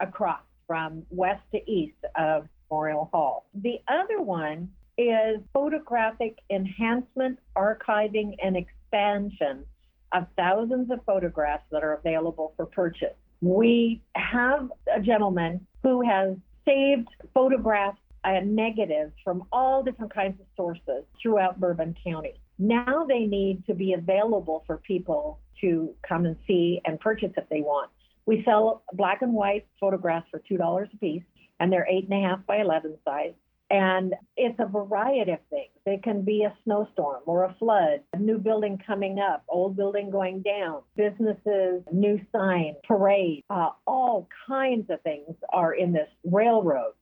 across 0.00 0.40
from 0.66 1.04
west 1.10 1.42
to 1.52 1.70
east 1.70 1.96
of 2.16 2.46
Memorial 2.70 3.08
Hall. 3.12 3.46
The 3.54 3.78
other 3.88 4.22
one 4.22 4.70
is 4.96 5.40
photographic 5.52 6.38
enhancement, 6.50 7.38
archiving, 7.56 8.36
and 8.42 8.56
expansion 8.56 9.64
of 10.12 10.26
thousands 10.36 10.90
of 10.90 11.00
photographs 11.04 11.64
that 11.70 11.82
are 11.82 11.94
available 11.94 12.52
for 12.56 12.66
purchase. 12.66 13.14
We 13.40 14.02
have 14.14 14.70
a 14.94 15.00
gentleman 15.00 15.66
who 15.82 16.02
has 16.02 16.36
saved 16.66 17.08
photographs 17.32 17.98
and 18.24 18.54
negatives 18.54 19.12
from 19.24 19.44
all 19.50 19.82
different 19.82 20.12
kinds 20.12 20.38
of 20.40 20.46
sources 20.56 21.04
throughout 21.20 21.58
Bourbon 21.58 21.96
County. 22.04 22.39
Now 22.60 23.06
they 23.08 23.20
need 23.20 23.64
to 23.68 23.74
be 23.74 23.94
available 23.94 24.64
for 24.66 24.76
people 24.76 25.40
to 25.62 25.94
come 26.06 26.26
and 26.26 26.36
see 26.46 26.82
and 26.84 27.00
purchase 27.00 27.32
if 27.38 27.48
they 27.48 27.62
want. 27.62 27.90
We 28.26 28.42
sell 28.44 28.82
black 28.92 29.22
and 29.22 29.32
white 29.32 29.66
photographs 29.80 30.26
for 30.30 30.42
$2 30.50 30.84
a 30.92 30.96
piece, 30.98 31.22
and 31.58 31.72
they're 31.72 31.88
8.5 31.90 32.44
by 32.44 32.58
11 32.58 32.98
size. 33.02 33.32
And 33.70 34.14
it's 34.36 34.58
a 34.58 34.66
variety 34.66 35.30
of 35.30 35.38
things. 35.48 35.70
It 35.86 36.02
can 36.02 36.22
be 36.22 36.42
a 36.42 36.52
snowstorm 36.64 37.22
or 37.24 37.44
a 37.44 37.54
flood, 37.58 38.00
a 38.12 38.18
new 38.18 38.36
building 38.36 38.78
coming 38.86 39.20
up, 39.20 39.42
old 39.48 39.74
building 39.76 40.10
going 40.10 40.42
down, 40.42 40.82
businesses, 40.96 41.82
new 41.90 42.20
sign, 42.30 42.74
parade, 42.86 43.44
uh, 43.48 43.70
all 43.86 44.28
kinds 44.46 44.90
of 44.90 45.00
things 45.02 45.34
are 45.52 45.72
in 45.72 45.92
this 45.92 46.08
railroad. 46.24 46.92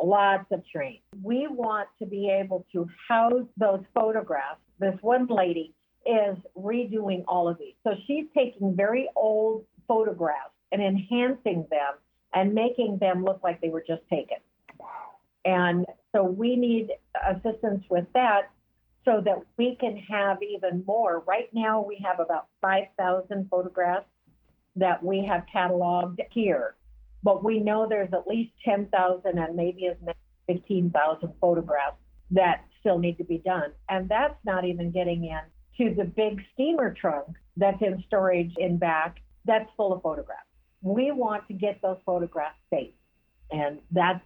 Lots 0.00 0.46
of 0.52 0.62
trains. 0.70 1.02
We 1.24 1.48
want 1.48 1.88
to 1.98 2.06
be 2.06 2.30
able 2.30 2.66
to 2.72 2.86
house 3.08 3.46
those 3.56 3.80
photographs. 3.94 4.60
This 4.78 4.94
one 5.00 5.26
lady 5.26 5.74
is 6.06 6.36
redoing 6.56 7.24
all 7.26 7.48
of 7.48 7.58
these. 7.58 7.74
So 7.84 7.94
she's 8.06 8.26
taking 8.34 8.74
very 8.76 9.08
old 9.16 9.64
photographs 9.86 10.54
and 10.72 10.82
enhancing 10.82 11.66
them 11.70 11.94
and 12.34 12.54
making 12.54 12.98
them 12.98 13.24
look 13.24 13.40
like 13.42 13.60
they 13.60 13.68
were 13.68 13.84
just 13.86 14.02
taken. 14.10 14.38
And 15.44 15.86
so 16.14 16.22
we 16.22 16.56
need 16.56 16.90
assistance 17.26 17.84
with 17.90 18.06
that 18.14 18.50
so 19.04 19.22
that 19.24 19.38
we 19.56 19.76
can 19.80 19.96
have 19.96 20.38
even 20.42 20.84
more. 20.86 21.22
Right 21.26 21.48
now, 21.52 21.80
we 21.80 22.04
have 22.04 22.20
about 22.20 22.46
5,000 22.60 23.48
photographs 23.50 24.06
that 24.76 25.02
we 25.02 25.24
have 25.24 25.44
cataloged 25.52 26.18
here, 26.30 26.76
but 27.22 27.42
we 27.42 27.58
know 27.58 27.86
there's 27.88 28.12
at 28.12 28.26
least 28.26 28.52
10,000 28.64 29.38
and 29.38 29.56
maybe 29.56 29.86
as 29.86 29.96
many 30.02 30.18
15,000 30.46 31.32
photographs 31.40 31.96
that 32.30 32.64
still 32.80 32.98
need 32.98 33.18
to 33.18 33.24
be 33.24 33.38
done. 33.38 33.72
And 33.88 34.08
that's 34.08 34.36
not 34.44 34.64
even 34.64 34.90
getting 34.90 35.24
in 35.24 35.40
to 35.78 35.94
the 35.94 36.04
big 36.04 36.40
steamer 36.54 36.92
trunk 36.92 37.28
that's 37.56 37.80
in 37.82 38.02
storage 38.06 38.52
in 38.58 38.78
back 38.78 39.20
that's 39.44 39.68
full 39.76 39.92
of 39.92 40.02
photographs. 40.02 40.46
We 40.82 41.10
want 41.10 41.48
to 41.48 41.54
get 41.54 41.80
those 41.82 41.98
photographs 42.06 42.58
safe. 42.70 42.94
And 43.50 43.80
that's 43.90 44.22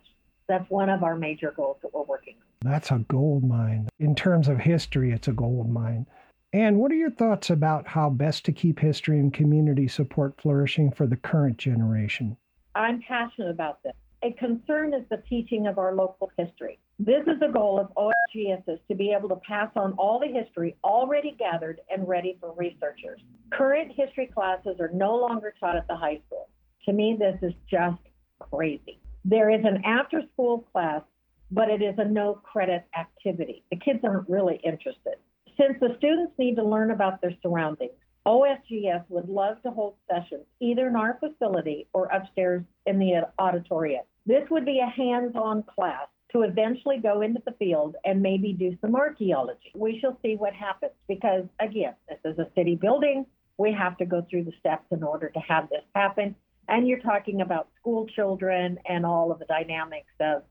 that's 0.49 0.69
one 0.69 0.91
of 0.91 1.03
our 1.03 1.17
major 1.17 1.53
goals 1.57 1.79
that 1.83 1.95
we're 1.95 2.03
working 2.03 2.35
on. 2.35 2.71
That's 2.71 2.91
a 2.91 2.99
gold 3.09 3.45
mine. 3.45 3.89
In 4.01 4.15
terms 4.15 4.49
of 4.49 4.59
history, 4.59 5.13
it's 5.13 5.29
a 5.29 5.33
gold 5.33 5.71
mine. 5.71 6.07
And 6.53 6.79
what 6.79 6.93
are 6.93 6.97
your 6.97 7.13
thoughts 7.13 7.49
about 7.49 7.87
how 7.87 8.11
best 8.11 8.45
to 8.47 8.53
keep 8.53 8.79
history 8.79 9.19
and 9.19 9.33
community 9.33 9.89
support 9.89 10.39
flourishing 10.41 10.91
for 10.91 11.07
the 11.07 11.17
current 11.17 11.57
generation? 11.57 12.37
I'm 12.75 13.01
passionate 13.01 13.51
about 13.51 13.83
this. 13.83 13.95
A 14.25 14.31
concern 14.35 14.95
is 14.95 15.03
the 15.11 15.21
teaching 15.29 15.67
of 15.67 15.79
our 15.79 15.97
local 15.97 16.31
history. 16.39 16.79
This 17.01 17.23
is 17.27 17.41
the 17.41 17.49
goal 17.49 17.81
of 17.81 17.93
OFGS 17.97 18.79
to 18.87 18.95
be 18.95 19.11
able 19.11 19.29
to 19.31 19.41
pass 19.47 19.69
on 19.75 19.95
all 19.95 20.21
the 20.21 20.29
history 20.29 20.77
already 20.85 21.35
gathered 21.37 21.81
and 21.91 22.07
ready 22.07 22.37
for 22.39 22.53
researchers. 22.53 23.21
Current 23.51 23.91
history 23.97 24.31
classes 24.33 24.77
are 24.79 24.91
no 24.95 25.17
longer 25.17 25.53
taught 25.59 25.77
at 25.77 25.89
the 25.89 25.97
high 25.97 26.21
school. 26.27 26.49
To 26.85 26.93
me, 26.93 27.17
this 27.19 27.37
is 27.43 27.53
just 27.69 27.99
crazy. 28.39 29.01
There 29.25 29.51
is 29.51 29.65
an 29.65 29.83
after 29.85 30.23
school 30.33 30.69
class, 30.73 31.03
but 31.51 31.69
it 31.69 31.83
is 31.83 31.97
a 31.99 32.05
no 32.05 32.35
credit 32.35 32.85
activity. 32.97 33.65
The 33.73 33.79
kids 33.79 34.01
aren't 34.05 34.29
really 34.29 34.61
interested. 34.63 35.15
Since 35.59 35.81
the 35.81 35.97
students 35.99 36.33
need 36.39 36.55
to 36.57 36.65
learn 36.65 36.93
about 36.93 37.21
their 37.21 37.35
surroundings, 37.43 37.93
OFGS 38.25 39.05
would 39.09 39.29
love 39.29 39.61
to 39.65 39.73
hold 39.73 39.97
sessions 40.09 40.47
either 40.61 40.87
in 40.87 40.95
our 40.95 41.19
facility 41.19 41.89
or 41.93 42.07
upstairs 42.07 42.63
in 42.87 43.01
the 43.01 43.23
auditorium. 43.41 44.05
This 44.27 44.49
would 44.51 44.65
be 44.65 44.81
a 44.81 44.87
hands 44.87 45.35
on 45.35 45.65
class 45.65 46.07
to 46.33 46.43
eventually 46.43 46.99
go 46.99 47.21
into 47.21 47.43
the 47.45 47.53
field 47.53 47.97
and 48.05 48.23
maybe 48.23 48.53
do 48.53 48.77
some 48.81 48.95
archaeology. 48.95 49.73
We 49.75 49.99
shall 50.01 50.19
see 50.23 50.37
what 50.37 50.55
happens 50.55 50.93
because, 51.09 51.45
again, 51.61 51.95
this 52.09 52.19
is 52.25 52.39
a 52.39 52.49
city 52.55 52.75
building. 52.75 53.27
We 53.59 53.73
have 53.73 53.97
to 53.99 54.07
go 54.07 54.27
through 54.31 54.45
the 54.45 54.53
steps 54.59 54.87
in 54.91 55.03
order 55.03 55.29
to 55.29 55.41
have 55.41 55.69
this 55.69 55.85
happen. 55.95 56.35
And 56.69 56.89
you're 56.89 57.01
talking 57.01 57.41
about 57.41 57.69
school 57.79 58.07
children 58.07 58.79
and 58.89 59.05
all 59.05 59.31
of 59.31 59.41
the 59.41 59.45
dynamics 59.45 60.13
of 60.21 60.43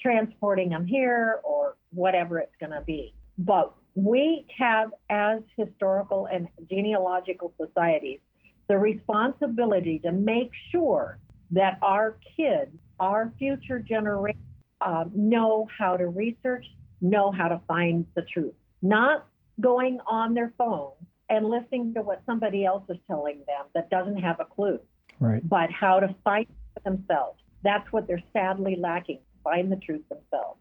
transporting 0.00 0.68
them 0.68 0.86
here 0.86 1.40
or 1.42 1.76
whatever 1.90 2.38
it's 2.38 2.54
going 2.60 2.72
to 2.72 2.82
be. 2.82 3.14
But 3.38 3.74
we 3.94 4.46
have, 4.58 4.90
as 5.10 5.40
historical 5.56 6.26
and 6.26 6.48
genealogical 6.68 7.52
societies, 7.60 8.20
the 8.68 8.78
responsibility 8.78 9.98
to 10.00 10.12
make 10.12 10.50
sure 10.70 11.18
that 11.50 11.78
our 11.82 12.18
kids, 12.36 12.70
our 13.00 13.32
future 13.38 13.78
generations, 13.78 14.42
uh, 14.80 15.04
know 15.14 15.66
how 15.76 15.96
to 15.96 16.08
research, 16.08 16.64
know 17.00 17.30
how 17.32 17.48
to 17.48 17.60
find 17.66 18.06
the 18.14 18.22
truth, 18.22 18.54
not 18.82 19.26
going 19.60 19.98
on 20.06 20.34
their 20.34 20.52
phone 20.58 20.92
and 21.30 21.48
listening 21.48 21.94
to 21.94 22.02
what 22.02 22.22
somebody 22.26 22.64
else 22.64 22.84
is 22.88 22.98
telling 23.06 23.38
them 23.46 23.66
that 23.74 23.88
doesn't 23.90 24.16
have 24.16 24.40
a 24.40 24.44
clue, 24.44 24.78
right? 25.20 25.46
But 25.48 25.70
how 25.70 26.00
to 26.00 26.14
find 26.24 26.46
themselves. 26.84 27.40
That's 27.62 27.90
what 27.92 28.06
they're 28.06 28.22
sadly 28.32 28.76
lacking. 28.78 29.20
Find 29.42 29.70
the 29.70 29.76
truth 29.76 30.02
themselves. 30.08 30.60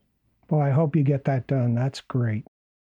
Well, 0.49 0.61
I 0.61 0.69
hope 0.69 0.95
you 0.95 1.03
get 1.03 1.25
that 1.25 1.47
done. 1.47 1.75
That's 1.75 2.01
great. 2.01 2.45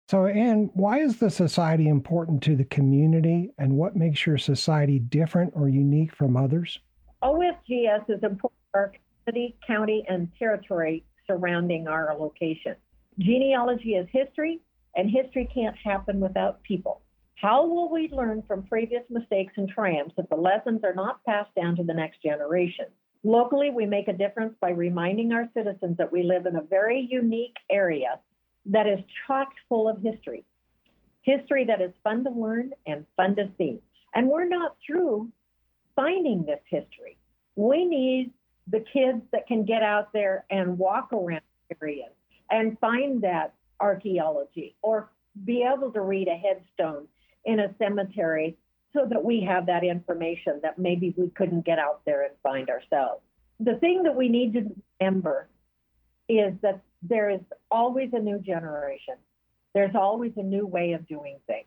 So, 0.09 0.27
Anne, 0.27 0.71
why 0.75 1.01
is 1.01 1.19
the 1.19 1.31
society 1.31 1.89
important 1.89 2.43
to 2.45 2.55
the 2.55 2.65
community 2.65 3.51
and 3.59 3.77
what 3.77 3.97
makes 3.97 4.25
your 4.25 4.39
society 4.39 5.01
different 5.01 5.53
or 5.57 5.69
unique 5.69 6.15
from 6.15 6.37
others? 6.37 6.79
OFGS 7.27 8.09
is 8.09 8.23
important 8.23 8.61
for 8.71 8.81
our 8.81 8.93
city, 9.25 9.57
county, 9.67 10.05
and 10.09 10.29
territory 10.39 11.05
surrounding 11.27 11.89
our 11.89 12.17
location. 12.17 12.77
Genealogy 13.19 13.95
is 13.95 14.07
history, 14.13 14.61
and 14.95 15.11
history 15.11 15.49
can't 15.53 15.77
happen 15.77 16.21
without 16.21 16.63
people. 16.63 17.03
How 17.35 17.67
will 17.67 17.91
we 17.91 18.09
learn 18.13 18.45
from 18.47 18.63
previous 18.63 19.03
mistakes 19.11 19.55
and 19.57 19.69
triumphs 19.69 20.15
if 20.17 20.29
the 20.29 20.37
lessons 20.37 20.83
are 20.85 20.95
not 20.95 21.25
passed 21.25 21.53
down 21.57 21.75
to 21.77 21.83
the 21.83 21.93
next 21.93 22.23
generation? 22.23 22.87
Locally, 23.25 23.71
we 23.71 23.87
make 23.87 24.07
a 24.07 24.13
difference 24.13 24.55
by 24.61 24.71
reminding 24.71 25.33
our 25.33 25.49
citizens 25.53 25.97
that 25.97 26.13
we 26.13 26.23
live 26.23 26.47
in 26.47 26.55
a 26.55 26.63
very 26.63 27.09
unique 27.11 27.57
area 27.69 28.21
that 28.67 28.87
is 28.87 29.01
chock 29.27 29.49
full 29.69 29.89
of 29.89 30.01
history. 30.01 30.45
History 31.23 31.65
that 31.65 31.81
is 31.81 31.91
fun 32.05 32.23
to 32.23 32.31
learn 32.31 32.71
and 32.87 33.05
fun 33.17 33.35
to 33.35 33.51
see. 33.59 33.81
And 34.15 34.29
we're 34.29 34.49
not 34.49 34.77
through 34.87 35.33
finding 35.97 36.45
this 36.45 36.61
history. 36.67 37.19
We 37.57 37.85
need 37.85 38.33
the 38.69 38.85
kids 38.93 39.23
that 39.33 39.47
can 39.47 39.65
get 39.65 39.83
out 39.83 40.13
there 40.13 40.45
and 40.51 40.79
walk 40.79 41.13
around 41.13 41.41
areas 41.81 42.13
and 42.51 42.79
find 42.79 43.23
that 43.23 43.55
archaeology 43.81 44.77
or 44.83 45.11
be 45.45 45.63
able 45.63 45.91
to 45.93 46.01
read 46.01 46.29
a 46.29 46.37
headstone 46.37 47.07
in 47.45 47.61
a 47.61 47.75
cemetery 47.79 48.57
so 48.93 49.07
that 49.09 49.23
we 49.23 49.41
have 49.43 49.67
that 49.67 49.85
information 49.85 50.61
that 50.63 50.79
maybe 50.79 51.15
we 51.17 51.29
couldn't 51.31 51.65
get 51.65 51.79
out 51.79 52.01
there 52.07 52.23
and 52.23 52.33
find 52.43 52.71
ourselves. 52.71 53.23
The 53.61 53.77
thing 53.77 54.03
that 54.05 54.15
we 54.15 54.29
need 54.29 54.55
to 54.55 54.71
remember 55.01 55.49
is 56.29 56.55
that 56.63 56.81
there 57.03 57.31
is 57.31 57.41
always 57.71 58.11
a 58.13 58.19
new 58.19 58.39
generation. 58.39 59.15
There's 59.75 59.95
always 59.95 60.33
a 60.37 60.43
new 60.43 60.67
way 60.67 60.93
of 60.93 61.07
doing 61.07 61.39
things. 61.47 61.67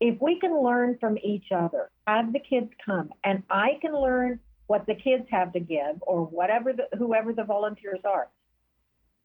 If 0.00 0.20
we 0.20 0.40
can 0.40 0.62
learn 0.62 0.96
from 0.98 1.18
each 1.18 1.52
other, 1.54 1.90
have 2.06 2.32
the 2.32 2.40
kids 2.40 2.70
come, 2.84 3.10
and 3.22 3.42
I 3.50 3.78
can 3.82 3.94
learn 3.94 4.40
what 4.66 4.86
the 4.86 4.94
kids 4.94 5.26
have 5.30 5.52
to 5.52 5.60
give 5.60 5.96
or 6.02 6.24
whatever 6.24 6.72
the, 6.72 6.96
whoever 6.96 7.32
the 7.32 7.44
volunteers 7.44 8.00
are, 8.04 8.28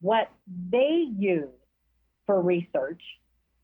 what 0.02 0.30
they 0.72 1.06
use 1.18 1.48
for 2.26 2.42
research, 2.42 3.02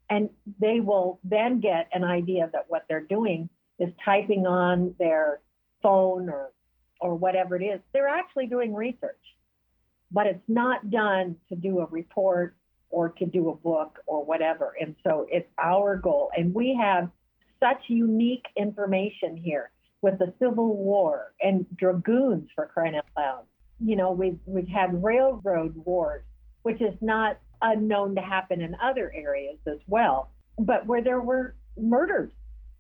and 0.09 0.29
they 0.59 0.79
will 0.79 1.19
then 1.23 1.59
get 1.59 1.89
an 1.93 2.03
idea 2.03 2.49
that 2.53 2.65
what 2.67 2.85
they're 2.88 3.01
doing 3.01 3.49
is 3.79 3.89
typing 4.05 4.45
on 4.45 4.95
their 4.99 5.41
phone 5.81 6.29
or 6.29 6.51
or 7.01 7.15
whatever 7.15 7.55
it 7.55 7.63
is. 7.63 7.79
They're 7.93 8.07
actually 8.07 8.45
doing 8.45 8.75
research, 8.75 9.17
but 10.11 10.27
it's 10.27 10.43
not 10.47 10.91
done 10.91 11.35
to 11.49 11.55
do 11.55 11.79
a 11.79 11.88
report 11.88 12.55
or 12.91 13.09
to 13.09 13.26
do 13.26 13.49
a 13.49 13.55
book 13.55 13.99
or 14.05 14.23
whatever. 14.23 14.73
And 14.80 14.95
so 15.03 15.26
it's 15.30 15.49
our 15.57 15.97
goal, 15.97 16.30
and 16.35 16.53
we 16.53 16.77
have 16.81 17.09
such 17.59 17.84
unique 17.88 18.45
information 18.57 19.38
here 19.38 19.72
with 20.01 20.18
the 20.19 20.34
Civil 20.39 20.76
War 20.76 21.34
and 21.41 21.65
dragoons 21.77 22.49
for 22.55 22.65
crying 22.65 22.95
out 22.95 23.05
loud. 23.18 23.43
You 23.80 23.95
know, 23.95 24.11
we've 24.11 24.39
we've 24.45 24.68
had 24.68 25.03
railroad 25.03 25.76
wars, 25.76 26.23
which 26.63 26.81
is 26.81 26.95
not 27.01 27.39
unknown 27.61 28.15
to 28.15 28.22
happen 28.22 28.61
in 28.61 28.76
other 28.81 29.11
areas 29.15 29.57
as 29.68 29.77
well, 29.88 30.31
but 30.57 30.85
where 30.85 31.03
there 31.03 31.22
were 31.22 31.55
murders 31.77 32.31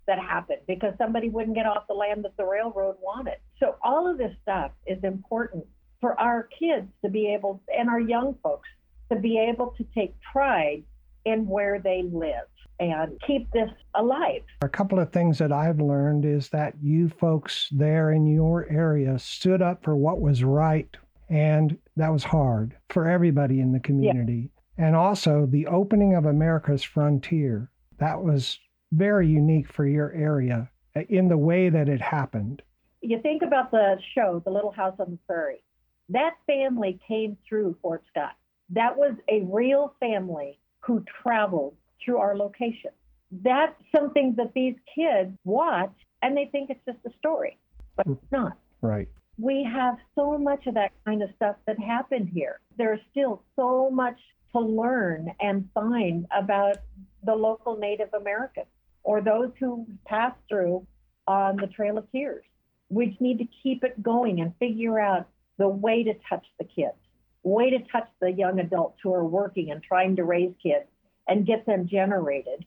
that 0.07 0.19
happened 0.19 0.61
because 0.67 0.93
somebody 0.97 1.29
wouldn't 1.29 1.55
get 1.55 1.65
off 1.65 1.87
the 1.87 1.93
land 1.93 2.23
that 2.23 2.35
the 2.37 2.45
railroad 2.45 2.95
wanted. 2.99 3.35
So 3.59 3.75
all 3.83 4.09
of 4.09 4.17
this 4.17 4.35
stuff 4.41 4.71
is 4.87 5.03
important 5.03 5.65
for 5.99 6.19
our 6.19 6.49
kids 6.59 6.87
to 7.05 7.11
be 7.11 7.33
able 7.33 7.61
and 7.67 7.87
our 7.87 7.99
young 7.99 8.35
folks 8.41 8.67
to 9.11 9.19
be 9.19 9.37
able 9.39 9.73
to 9.77 9.85
take 9.95 10.13
pride 10.21 10.83
in 11.25 11.47
where 11.47 11.79
they 11.79 12.03
live 12.11 12.47
and 12.79 13.19
keep 13.27 13.51
this 13.51 13.69
alive. 13.95 14.41
A 14.63 14.69
couple 14.69 14.99
of 14.99 15.11
things 15.11 15.37
that 15.37 15.51
I've 15.51 15.79
learned 15.79 16.25
is 16.25 16.49
that 16.49 16.73
you 16.81 17.09
folks 17.09 17.67
there 17.71 18.11
in 18.11 18.25
your 18.25 18.67
area 18.69 19.19
stood 19.19 19.61
up 19.61 19.83
for 19.83 19.95
what 19.95 20.19
was 20.19 20.43
right, 20.43 20.89
and 21.29 21.77
that 21.95 22.11
was 22.11 22.23
hard 22.23 22.75
for 22.89 23.07
everybody 23.07 23.59
in 23.59 23.71
the 23.71 23.79
community. 23.79 24.49
Yeah. 24.77 24.87
And 24.87 24.95
also 24.95 25.45
the 25.45 25.67
opening 25.67 26.15
of 26.15 26.25
America's 26.25 26.81
frontier, 26.81 27.69
that 27.99 28.23
was 28.23 28.57
very 28.93 29.27
unique 29.27 29.71
for 29.71 29.85
your 29.85 30.11
area 30.13 30.69
in 31.09 31.27
the 31.27 31.37
way 31.37 31.69
that 31.69 31.87
it 31.87 32.01
happened. 32.01 32.63
You 33.01 33.19
think 33.21 33.43
about 33.43 33.69
the 33.69 33.97
show, 34.15 34.41
The 34.43 34.51
Little 34.51 34.71
House 34.71 34.95
on 34.99 35.11
the 35.11 35.19
Prairie. 35.27 35.63
That 36.09 36.31
family 36.47 36.99
came 37.07 37.37
through 37.47 37.77
Fort 37.81 38.03
Scott. 38.09 38.33
That 38.71 38.97
was 38.97 39.13
a 39.29 39.41
real 39.41 39.95
family 39.99 40.59
who 40.79 41.03
traveled 41.23 41.75
through 42.03 42.17
our 42.17 42.35
location. 42.35 42.91
That's 43.31 43.75
something 43.95 44.35
that 44.37 44.53
these 44.53 44.75
kids 44.95 45.31
watch 45.45 45.93
and 46.21 46.35
they 46.35 46.49
think 46.51 46.69
it's 46.69 46.83
just 46.85 46.99
a 47.05 47.17
story, 47.17 47.57
but 47.95 48.07
it's 48.07 48.31
not. 48.31 48.57
Right. 48.81 49.07
We 49.37 49.63
have 49.63 49.97
so 50.15 50.37
much 50.37 50.67
of 50.67 50.73
that 50.75 50.91
kind 51.05 51.23
of 51.23 51.29
stuff 51.35 51.55
that 51.65 51.79
happened 51.79 52.29
here. 52.33 52.59
There's 52.77 52.99
still 53.11 53.43
so 53.55 53.89
much 53.89 54.19
to 54.51 54.59
learn 54.59 55.33
and 55.39 55.67
find 55.73 56.27
about 56.35 56.77
the 57.23 57.35
local 57.35 57.77
Native 57.77 58.13
Americans 58.13 58.67
or 59.03 59.21
those 59.21 59.51
who 59.59 59.87
passed 60.05 60.39
through 60.49 60.85
on 61.27 61.55
the 61.57 61.67
Trail 61.67 61.97
of 61.97 62.11
Tears. 62.11 62.43
We 62.89 63.17
need 63.19 63.39
to 63.39 63.47
keep 63.63 63.83
it 63.83 64.01
going 64.03 64.41
and 64.41 64.53
figure 64.59 64.99
out 64.99 65.27
the 65.57 65.67
way 65.67 66.03
to 66.03 66.13
touch 66.29 66.45
the 66.59 66.65
kids, 66.65 66.97
way 67.43 67.71
to 67.71 67.79
touch 67.91 68.07
the 68.19 68.31
young 68.31 68.59
adults 68.59 68.99
who 69.01 69.13
are 69.13 69.25
working 69.25 69.71
and 69.71 69.81
trying 69.81 70.15
to 70.15 70.23
raise 70.23 70.53
kids 70.61 70.85
and 71.27 71.45
get 71.45 71.65
them 71.65 71.87
generated 71.87 72.65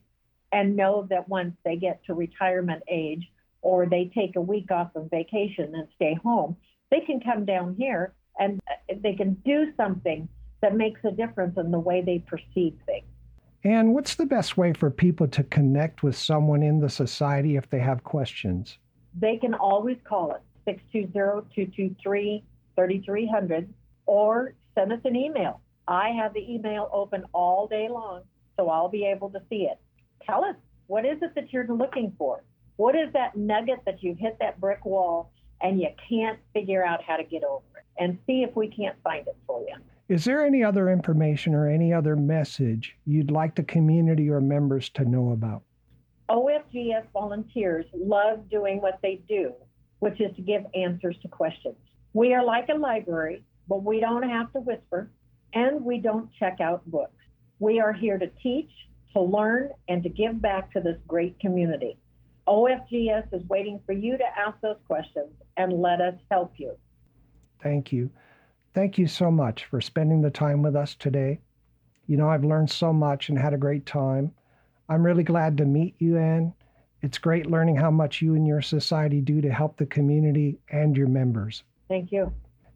and 0.51 0.75
know 0.75 1.07
that 1.09 1.27
once 1.27 1.53
they 1.63 1.75
get 1.75 2.03
to 2.05 2.13
retirement 2.13 2.83
age 2.89 3.31
or 3.61 3.85
they 3.85 4.11
take 4.13 4.35
a 4.35 4.41
week 4.41 4.71
off 4.71 4.95
of 4.95 5.09
vacation 5.09 5.73
and 5.75 5.87
stay 5.95 6.13
home, 6.23 6.55
they 6.91 7.01
can 7.01 7.19
come 7.19 7.45
down 7.45 7.75
here 7.77 8.13
and 8.39 8.59
they 9.01 9.13
can 9.13 9.33
do 9.45 9.73
something 9.77 10.27
that 10.61 10.75
makes 10.75 10.99
a 11.03 11.11
difference 11.11 11.57
in 11.57 11.71
the 11.71 11.79
way 11.79 12.01
they 12.01 12.19
perceive 12.19 12.75
things. 12.85 13.05
And 13.63 13.93
what's 13.93 14.15
the 14.15 14.25
best 14.25 14.57
way 14.57 14.73
for 14.73 14.91
people 14.91 15.27
to 15.29 15.43
connect 15.43 16.03
with 16.03 16.15
someone 16.15 16.61
in 16.61 16.79
the 16.79 16.89
society 16.89 17.55
if 17.55 17.69
they 17.69 17.79
have 17.79 18.03
questions? 18.03 18.77
They 19.19 19.37
can 19.37 19.53
always 19.55 19.97
call 20.03 20.31
us 20.31 20.41
620 20.65 21.47
223 21.55 22.43
3300 22.75 23.73
or 24.05 24.53
send 24.75 24.91
us 24.91 24.99
an 25.05 25.15
email. 25.15 25.61
I 25.87 26.09
have 26.09 26.33
the 26.33 26.53
email 26.53 26.89
open 26.91 27.23
all 27.33 27.67
day 27.67 27.87
long, 27.89 28.23
so 28.57 28.69
I'll 28.69 28.89
be 28.89 29.05
able 29.05 29.29
to 29.31 29.41
see 29.49 29.67
it. 29.71 29.79
Tell 30.25 30.43
us 30.43 30.55
what 30.87 31.05
is 31.05 31.17
it 31.21 31.33
that 31.35 31.51
you're 31.51 31.67
looking 31.67 32.13
for? 32.17 32.43
What 32.75 32.95
is 32.95 33.11
that 33.13 33.35
nugget 33.35 33.79
that 33.85 34.03
you 34.03 34.15
hit 34.19 34.37
that 34.39 34.59
brick 34.59 34.85
wall 34.85 35.31
and 35.61 35.79
you 35.79 35.87
can't 36.09 36.39
figure 36.53 36.85
out 36.85 37.01
how 37.03 37.17
to 37.17 37.23
get 37.23 37.43
over 37.43 37.63
it? 37.77 37.85
And 37.97 38.19
see 38.27 38.43
if 38.43 38.55
we 38.55 38.67
can't 38.67 38.97
find 39.03 39.25
it 39.25 39.37
for 39.47 39.61
you. 39.61 39.75
Is 40.09 40.25
there 40.25 40.45
any 40.45 40.63
other 40.63 40.91
information 40.91 41.55
or 41.55 41.69
any 41.69 41.93
other 41.93 42.15
message 42.15 42.95
you'd 43.05 43.31
like 43.31 43.55
the 43.55 43.63
community 43.63 44.29
or 44.29 44.41
members 44.41 44.89
to 44.89 45.05
know 45.05 45.31
about? 45.31 45.63
OFGS 46.29 47.05
volunteers 47.13 47.85
love 47.93 48.49
doing 48.49 48.81
what 48.81 48.99
they 49.01 49.21
do, 49.27 49.53
which 49.99 50.19
is 50.19 50.35
to 50.35 50.41
give 50.41 50.63
answers 50.75 51.15
to 51.21 51.27
questions. 51.27 51.75
We 52.13 52.33
are 52.33 52.43
like 52.43 52.69
a 52.69 52.77
library, 52.77 53.43
but 53.67 53.83
we 53.83 53.99
don't 53.99 54.23
have 54.23 54.51
to 54.53 54.59
whisper 54.59 55.09
and 55.53 55.83
we 55.83 55.99
don't 55.99 56.29
check 56.37 56.59
out 56.61 56.85
books. 56.89 57.15
We 57.59 57.79
are 57.79 57.93
here 57.93 58.17
to 58.17 58.27
teach, 58.43 58.69
to 59.13 59.21
learn, 59.21 59.69
and 59.87 60.03
to 60.03 60.09
give 60.09 60.41
back 60.41 60.71
to 60.73 60.81
this 60.81 60.97
great 61.07 61.39
community. 61.39 61.97
OFGS 62.47 63.33
is 63.33 63.47
waiting 63.47 63.79
for 63.85 63.93
you 63.93 64.17
to 64.17 64.25
ask 64.37 64.59
those 64.61 64.77
questions 64.85 65.31
and 65.57 65.81
let 65.81 66.01
us 66.01 66.15
help 66.29 66.53
you. 66.57 66.75
Thank 67.61 67.91
you. 67.91 68.09
Thank 68.73 68.97
you 68.97 69.07
so 69.07 69.31
much 69.31 69.65
for 69.65 69.81
spending 69.81 70.21
the 70.21 70.29
time 70.29 70.61
with 70.61 70.75
us 70.75 70.95
today. 70.95 71.39
You 72.07 72.17
know, 72.17 72.29
I've 72.29 72.43
learned 72.43 72.69
so 72.69 72.93
much 72.93 73.29
and 73.29 73.39
had 73.39 73.53
a 73.53 73.57
great 73.57 73.85
time. 73.85 74.31
I'm 74.89 75.03
really 75.03 75.23
glad 75.23 75.57
to 75.57 75.65
meet 75.65 75.95
you, 75.97 76.17
Anne. 76.17 76.53
It's 77.01 77.17
great 77.17 77.47
learning 77.47 77.77
how 77.77 77.89
much 77.89 78.21
you 78.21 78.35
and 78.35 78.45
your 78.45 78.61
society 78.61 79.21
do 79.21 79.41
to 79.41 79.51
help 79.51 79.77
the 79.77 79.85
community 79.85 80.59
and 80.69 80.95
your 80.95 81.07
members. 81.07 81.63
Thank 81.87 82.11
you. 82.11 82.33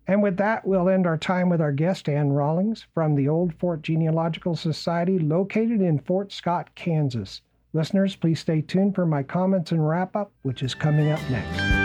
And 0.09 0.23
with 0.23 0.37
that, 0.37 0.65
we'll 0.65 0.89
end 0.89 1.05
our 1.05 1.19
time 1.19 1.49
with 1.49 1.61
our 1.61 1.71
guest, 1.71 2.09
Anne 2.09 2.31
Rawlings, 2.31 2.87
from 2.95 3.13
the 3.13 3.29
Old 3.29 3.53
Fort 3.53 3.83
Genealogical 3.83 4.55
Society, 4.55 5.19
located 5.19 5.81
in 5.81 5.99
Fort 5.99 6.31
Scott, 6.31 6.73
Kansas. 6.73 7.43
Listeners, 7.73 8.15
please 8.15 8.39
stay 8.39 8.61
tuned 8.61 8.95
for 8.95 9.05
my 9.05 9.21
comments 9.21 9.71
and 9.71 9.87
wrap 9.87 10.15
up, 10.15 10.31
which 10.41 10.63
is 10.63 10.73
coming 10.73 11.11
up 11.11 11.19
next. 11.29 11.78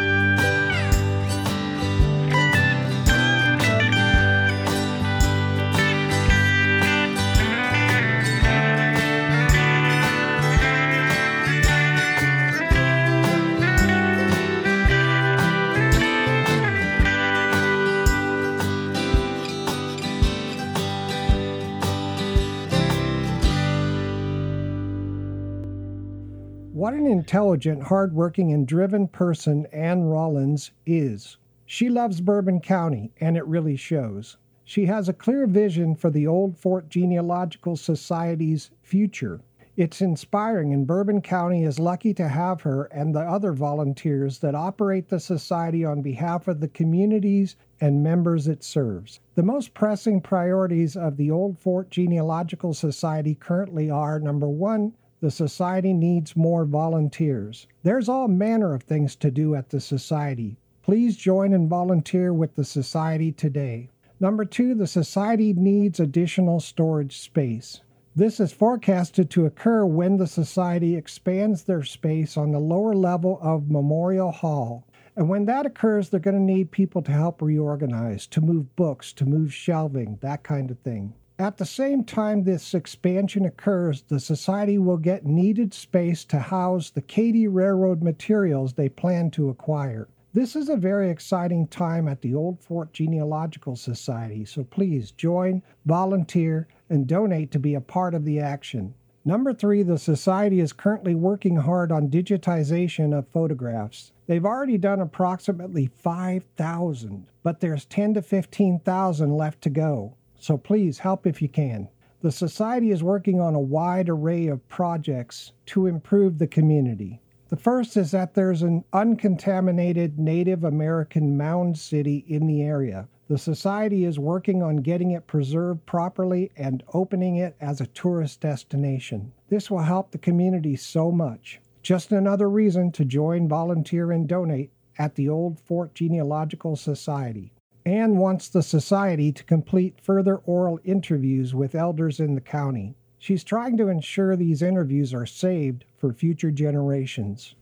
Intelligent, 27.15 27.81
hardworking, 27.85 28.53
and 28.53 28.67
driven 28.67 29.07
person 29.07 29.67
Anne 29.73 30.03
Rollins 30.03 30.73
is. 30.85 31.37
She 31.65 31.89
loves 31.89 32.21
Bourbon 32.21 32.59
County, 32.59 33.13
and 33.21 33.37
it 33.37 33.47
really 33.47 33.77
shows. 33.77 34.37
She 34.65 34.87
has 34.87 35.09
a 35.09 35.13
clear 35.13 35.47
vision 35.47 35.95
for 35.95 36.11
the 36.11 36.27
Old 36.27 36.59
Fort 36.59 36.89
Genealogical 36.89 37.77
Society's 37.77 38.73
future. 38.83 39.41
It's 39.77 40.01
inspiring, 40.01 40.75
and 40.75 40.89
Bourbon 40.89 41.21
County 41.21 41.63
is 41.63 41.79
lucky 41.79 42.13
to 42.15 42.27
have 42.27 42.63
her 42.63 42.87
and 42.87 43.15
the 43.15 43.21
other 43.21 43.53
volunteers 43.53 44.41
that 44.41 44.57
operate 44.57 45.09
the 45.09 45.21
society 45.21 45.85
on 45.85 46.03
behalf 46.03 46.49
of 46.49 46.59
the 46.59 46.67
communities 46.67 47.55
and 47.81 48.03
members 48.03 48.49
it 48.49 48.65
serves. 48.65 49.21
The 49.37 49.43
most 49.45 49.73
pressing 49.73 50.21
priorities 50.21 50.97
of 50.97 51.17
the 51.17 51.31
Old 51.31 51.61
Fort 51.61 51.91
Genealogical 51.91 52.75
Society 52.75 53.37
currently 53.37 53.89
are 53.89 54.19
number 54.19 54.49
one, 54.49 54.95
the 55.21 55.31
Society 55.31 55.93
needs 55.93 56.37
more 56.37 56.65
volunteers. 56.65 57.67
There's 57.83 58.09
all 58.09 58.29
manner 58.29 58.75
of 58.75 58.83
things 58.83 59.17
to 59.17 59.31
do 59.31 59.55
at 59.55 59.71
the 59.71 59.81
Society. 59.81 60.57
Please 60.83 61.17
join 61.17 61.53
and 61.53 61.69
volunteer 61.69 62.33
with 62.33 62.57
the 62.57 62.65
Society 62.65 63.33
today. 63.33 63.89
Number 64.21 64.45
two, 64.45 64.75
the 64.75 64.87
Society 64.87 65.53
needs 65.53 65.99
additional 65.99 66.61
storage 66.61 67.19
space. 67.19 67.81
This 68.17 68.39
is 68.39 68.53
forecasted 68.53 69.29
to 69.31 69.47
occur 69.47 69.85
when 69.85 70.19
the 70.19 70.27
Society 70.27 70.95
expands 70.95 71.65
their 71.65 71.83
space 71.83 72.37
on 72.37 72.53
the 72.53 72.61
lower 72.61 72.95
level 72.95 73.39
of 73.43 73.71
Memorial 73.71 74.31
Hall. 74.31 74.87
And 75.17 75.29
when 75.29 75.47
that 75.47 75.67
occurs, 75.67 76.09
they're 76.09 76.21
going 76.21 76.37
to 76.37 76.43
need 76.43 76.71
people 76.71 77.03
to 77.03 77.13
help 77.13 77.41
reorganize, 77.41 78.27
to 78.29 78.41
move 78.41 78.77
books, 78.77 79.13
to 79.15 79.27
move 79.27 79.53
shelving, 79.53 80.19
that 80.23 80.43
kind 80.43 80.71
of 80.71 80.79
thing. 80.81 81.15
At 81.37 81.57
the 81.57 81.67
same 81.67 82.05
time 82.05 82.45
this 82.45 82.75
expansion 82.75 83.45
occurs, 83.45 84.03
the 84.03 84.21
Society 84.21 84.79
will 84.79 84.99
get 84.99 85.27
needed 85.27 85.75
space 85.75 86.25
to 86.27 86.39
house 86.39 86.91
the 86.91 87.03
Katy 87.03 87.49
Railroad 87.49 88.05
materials 88.05 88.75
they 88.75 88.89
plan 88.89 89.33
to 89.33 89.49
acquire. 89.49 90.07
This 90.33 90.55
is 90.55 90.69
a 90.69 90.77
very 90.77 91.11
exciting 91.11 91.67
time 91.67 92.07
at 92.07 92.21
the 92.21 92.37
Old 92.37 92.61
Fort 92.61 92.93
Genealogical 92.93 93.75
Society, 93.75 94.45
so 94.45 94.63
please 94.63 95.11
join, 95.11 95.61
volunteer, 95.85 96.69
and 96.89 97.05
donate 97.05 97.51
to 97.51 97.59
be 97.59 97.75
a 97.75 97.81
part 97.81 98.15
of 98.15 98.25
the 98.25 98.39
action. 98.39 98.95
Number 99.25 99.53
three, 99.53 99.83
the 99.83 99.99
Society 99.99 100.61
is 100.61 100.73
currently 100.73 101.17
working 101.17 101.57
hard 101.57 101.91
on 101.91 102.11
digitization 102.11 103.13
of 103.13 103.27
photographs. 103.27 104.13
They've 104.29 104.47
already 104.47 104.79
done 104.79 105.01
approximately 105.01 105.91
5,000, 105.99 107.27
but 107.43 107.59
there's 107.59 107.87
10 107.87 108.15
to 108.15 108.23
15,000 108.23 109.37
left 109.37 109.63
to 109.63 109.71
go 109.71 110.15
so 110.45 110.59
please 110.59 110.99
help 110.99 111.27
if 111.27 111.41
you 111.41 111.49
can. 111.49 111.89
The 112.21 112.31
Society 112.31 112.91
is 112.91 113.03
working 113.03 113.41
on 113.41 113.55
a 113.55 113.59
wide 113.59 114.11
array 114.11 114.47
of 114.49 114.69
projects 114.69 115.53
to 115.67 115.87
improve 115.87 116.37
the 116.37 116.47
community. 116.47 117.23
The 117.49 117.57
first 117.57 117.97
is 117.97 118.11
that 118.11 118.35
there's 118.35 118.61
an 118.61 118.85
uncontaminated 118.93 120.19
Native 120.19 120.63
American 120.63 121.39
mound 121.39 121.79
city 121.79 122.27
in 122.29 122.47
the 122.47 122.61
area. 122.61 123.09
The 123.27 123.39
Society 123.39 124.05
is 124.05 124.19
working 124.19 124.63
on 124.63 124.77
getting 124.77 125.13
it 125.13 125.27
preserved 125.27 125.87
properly 125.87 126.51
and 126.59 126.83
opening 126.93 127.37
it 127.37 127.57
as 127.59 127.81
a 127.81 127.87
tourist 127.87 128.43
destination. 128.43 129.33
This 129.49 129.71
will 129.71 129.79
help 129.79 130.11
the 130.11 130.19
community 130.19 130.77
so 130.77 131.11
much. 131.11 131.59
Just 131.83 132.13
another 132.13 132.51
reason 132.51 132.93
to 132.93 133.07
join, 133.07 133.49
volunteer, 133.49 134.13
and 134.13 134.29
donate 134.29 134.73
at 134.99 135.15
the 135.15 135.31
Old 135.31 135.59
Fort 135.59 135.95
Genealogical 135.95 136.77
Society. 136.77 137.54
Anne 137.87 138.17
wants 138.17 138.49
the 138.49 138.63
society 138.63 139.31
to 139.31 139.45
complete 139.45 140.01
further 140.01 140.37
oral 140.37 140.81
interviews 140.85 141.55
with 141.55 141.75
elders 141.75 142.19
in 142.19 142.35
the 142.35 142.41
county. 142.41 142.97
She's 143.19 143.45
trying 143.45 143.77
to 143.77 143.89
ensure 143.89 144.37
these 144.37 144.63
interviews 144.63 145.13
are 145.13 145.27
saved 145.27 145.85
for 145.99 146.13
future 146.13 146.51
generations. 146.51 147.55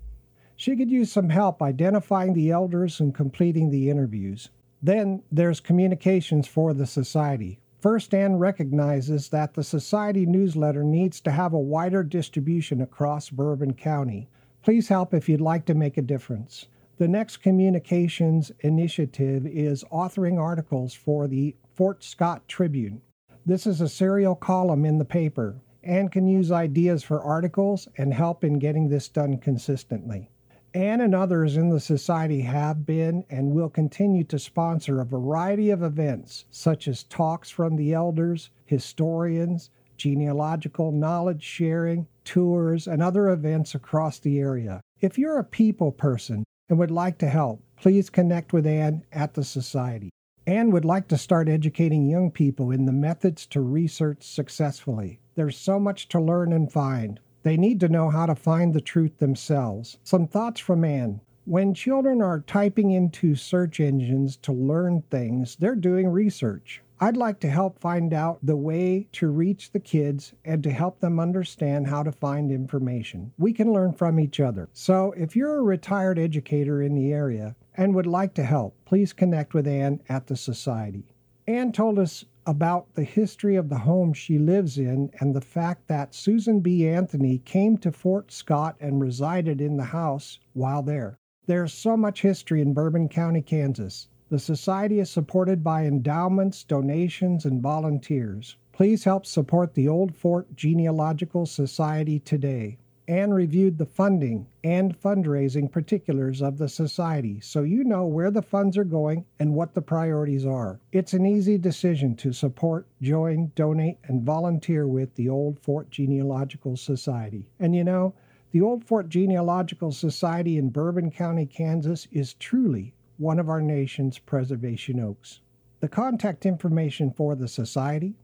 She 0.54 0.76
could 0.76 0.92
use 0.92 1.10
some 1.10 1.30
help 1.30 1.60
identifying 1.60 2.34
the 2.34 2.52
elders 2.52 3.00
and 3.00 3.12
completing 3.12 3.70
the 3.70 3.90
interviews. 3.90 4.50
Then 4.80 5.24
there's 5.32 5.58
communications 5.58 6.46
for 6.46 6.72
the 6.72 6.86
society. 6.86 7.58
First, 7.80 8.14
Anne 8.14 8.36
recognizes 8.36 9.28
that 9.30 9.54
the 9.54 9.64
society 9.64 10.24
newsletter 10.24 10.84
needs 10.84 11.20
to 11.22 11.32
have 11.32 11.52
a 11.52 11.58
wider 11.58 12.04
distribution 12.04 12.80
across 12.80 13.28
Bourbon 13.28 13.74
County. 13.74 14.28
Please 14.62 14.86
help 14.86 15.12
if 15.14 15.28
you'd 15.28 15.40
like 15.40 15.64
to 15.64 15.74
make 15.74 15.98
a 15.98 16.02
difference. 16.02 16.68
The 17.02 17.08
next 17.08 17.38
communications 17.38 18.52
initiative 18.60 19.44
is 19.44 19.82
authoring 19.90 20.38
articles 20.38 20.94
for 20.94 21.26
the 21.26 21.56
Fort 21.74 22.04
Scott 22.04 22.46
Tribune. 22.46 23.02
This 23.44 23.66
is 23.66 23.80
a 23.80 23.88
serial 23.88 24.36
column 24.36 24.84
in 24.84 24.98
the 24.98 25.04
paper 25.04 25.56
and 25.82 26.12
can 26.12 26.28
use 26.28 26.52
ideas 26.52 27.02
for 27.02 27.20
articles 27.20 27.88
and 27.98 28.14
help 28.14 28.44
in 28.44 28.60
getting 28.60 28.88
this 28.88 29.08
done 29.08 29.38
consistently. 29.38 30.30
Anne 30.74 31.00
and 31.00 31.12
others 31.12 31.56
in 31.56 31.70
the 31.70 31.80
Society 31.80 32.42
have 32.42 32.86
been 32.86 33.24
and 33.28 33.50
will 33.50 33.68
continue 33.68 34.22
to 34.22 34.38
sponsor 34.38 35.00
a 35.00 35.04
variety 35.04 35.70
of 35.70 35.82
events, 35.82 36.44
such 36.52 36.86
as 36.86 37.02
talks 37.02 37.50
from 37.50 37.74
the 37.74 37.92
elders, 37.92 38.50
historians, 38.64 39.70
genealogical 39.96 40.92
knowledge 40.92 41.42
sharing, 41.42 42.06
tours, 42.24 42.86
and 42.86 43.02
other 43.02 43.30
events 43.30 43.74
across 43.74 44.20
the 44.20 44.38
area. 44.38 44.80
If 45.00 45.18
you're 45.18 45.40
a 45.40 45.44
people 45.44 45.90
person, 45.90 46.44
and 46.72 46.78
would 46.78 46.90
like 46.90 47.18
to 47.18 47.28
help, 47.28 47.62
please 47.76 48.08
connect 48.08 48.54
with 48.54 48.66
Anne 48.66 49.04
at 49.12 49.34
the 49.34 49.44
Society. 49.44 50.08
Anne 50.46 50.70
would 50.70 50.86
like 50.86 51.06
to 51.08 51.18
start 51.18 51.46
educating 51.46 52.08
young 52.08 52.30
people 52.30 52.70
in 52.70 52.86
the 52.86 52.92
methods 52.92 53.46
to 53.48 53.60
research 53.60 54.22
successfully. 54.22 55.20
There's 55.34 55.58
so 55.58 55.78
much 55.78 56.08
to 56.08 56.18
learn 56.18 56.50
and 56.50 56.72
find. 56.72 57.20
They 57.42 57.58
need 57.58 57.78
to 57.80 57.90
know 57.90 58.08
how 58.08 58.24
to 58.24 58.34
find 58.34 58.72
the 58.72 58.80
truth 58.80 59.18
themselves. 59.18 59.98
Some 60.02 60.26
thoughts 60.26 60.60
from 60.60 60.82
Anne. 60.82 61.20
When 61.44 61.74
children 61.74 62.22
are 62.22 62.40
typing 62.40 62.90
into 62.90 63.34
search 63.34 63.78
engines 63.78 64.38
to 64.38 64.52
learn 64.52 65.02
things, 65.10 65.56
they're 65.56 65.74
doing 65.74 66.08
research. 66.08 66.80
I'd 67.02 67.16
like 67.16 67.40
to 67.40 67.50
help 67.50 67.80
find 67.80 68.14
out 68.14 68.38
the 68.46 68.56
way 68.56 69.08
to 69.10 69.26
reach 69.26 69.72
the 69.72 69.80
kids 69.80 70.34
and 70.44 70.62
to 70.62 70.70
help 70.70 71.00
them 71.00 71.18
understand 71.18 71.88
how 71.88 72.04
to 72.04 72.12
find 72.12 72.52
information. 72.52 73.32
We 73.38 73.52
can 73.52 73.72
learn 73.72 73.92
from 73.92 74.20
each 74.20 74.38
other. 74.38 74.68
So, 74.72 75.12
if 75.16 75.34
you're 75.34 75.56
a 75.56 75.64
retired 75.64 76.16
educator 76.16 76.80
in 76.80 76.94
the 76.94 77.12
area 77.12 77.56
and 77.76 77.96
would 77.96 78.06
like 78.06 78.34
to 78.34 78.44
help, 78.44 78.76
please 78.84 79.12
connect 79.12 79.52
with 79.52 79.66
Ann 79.66 80.00
at 80.08 80.28
the 80.28 80.36
Society. 80.36 81.12
Ann 81.48 81.72
told 81.72 81.98
us 81.98 82.24
about 82.46 82.94
the 82.94 83.02
history 83.02 83.56
of 83.56 83.68
the 83.68 83.78
home 83.78 84.12
she 84.12 84.38
lives 84.38 84.78
in 84.78 85.10
and 85.18 85.34
the 85.34 85.40
fact 85.40 85.88
that 85.88 86.14
Susan 86.14 86.60
B. 86.60 86.86
Anthony 86.86 87.38
came 87.38 87.78
to 87.78 87.90
Fort 87.90 88.30
Scott 88.30 88.76
and 88.78 89.00
resided 89.00 89.60
in 89.60 89.76
the 89.76 89.82
house 89.82 90.38
while 90.52 90.84
there. 90.84 91.18
There's 91.46 91.74
so 91.74 91.96
much 91.96 92.22
history 92.22 92.62
in 92.62 92.74
Bourbon 92.74 93.08
County, 93.08 93.42
Kansas. 93.42 94.06
The 94.32 94.38
Society 94.38 94.98
is 94.98 95.10
supported 95.10 95.62
by 95.62 95.84
endowments, 95.84 96.64
donations, 96.64 97.44
and 97.44 97.60
volunteers. 97.60 98.56
Please 98.72 99.04
help 99.04 99.26
support 99.26 99.74
the 99.74 99.86
Old 99.86 100.16
Fort 100.16 100.56
Genealogical 100.56 101.44
Society 101.44 102.18
today. 102.18 102.78
Ann 103.06 103.34
reviewed 103.34 103.76
the 103.76 103.84
funding 103.84 104.46
and 104.64 104.98
fundraising 104.98 105.70
particulars 105.70 106.40
of 106.40 106.56
the 106.56 106.70
Society 106.70 107.40
so 107.40 107.62
you 107.62 107.84
know 107.84 108.06
where 108.06 108.30
the 108.30 108.40
funds 108.40 108.78
are 108.78 108.84
going 108.84 109.26
and 109.38 109.52
what 109.52 109.74
the 109.74 109.82
priorities 109.82 110.46
are. 110.46 110.80
It's 110.92 111.12
an 111.12 111.26
easy 111.26 111.58
decision 111.58 112.16
to 112.16 112.32
support, 112.32 112.86
join, 113.02 113.52
donate, 113.54 113.98
and 114.04 114.22
volunteer 114.22 114.88
with 114.88 115.14
the 115.14 115.28
Old 115.28 115.60
Fort 115.60 115.90
Genealogical 115.90 116.78
Society. 116.78 117.50
And 117.60 117.76
you 117.76 117.84
know, 117.84 118.14
the 118.50 118.62
Old 118.62 118.82
Fort 118.82 119.10
Genealogical 119.10 119.92
Society 119.92 120.56
in 120.56 120.70
Bourbon 120.70 121.10
County, 121.10 121.44
Kansas 121.44 122.08
is 122.10 122.32
truly 122.32 122.94
one 123.22 123.38
of 123.38 123.48
our 123.48 123.62
nation's 123.62 124.18
preservation 124.18 125.00
oaks. 125.00 125.40
The 125.80 125.88
contact 125.88 126.44
information 126.44 127.10
for 127.10 127.34
the 127.34 127.48
Society 127.48 128.16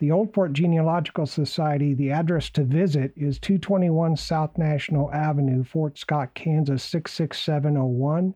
the 0.00 0.10
Old 0.10 0.32
Fort 0.32 0.54
Genealogical 0.54 1.26
Society, 1.26 1.92
the 1.92 2.10
address 2.10 2.48
to 2.50 2.64
visit 2.64 3.12
is 3.16 3.38
221 3.38 4.16
South 4.16 4.56
National 4.56 5.12
Avenue, 5.12 5.62
Fort 5.62 5.98
Scott, 5.98 6.32
Kansas 6.32 6.82
66701. 6.84 8.34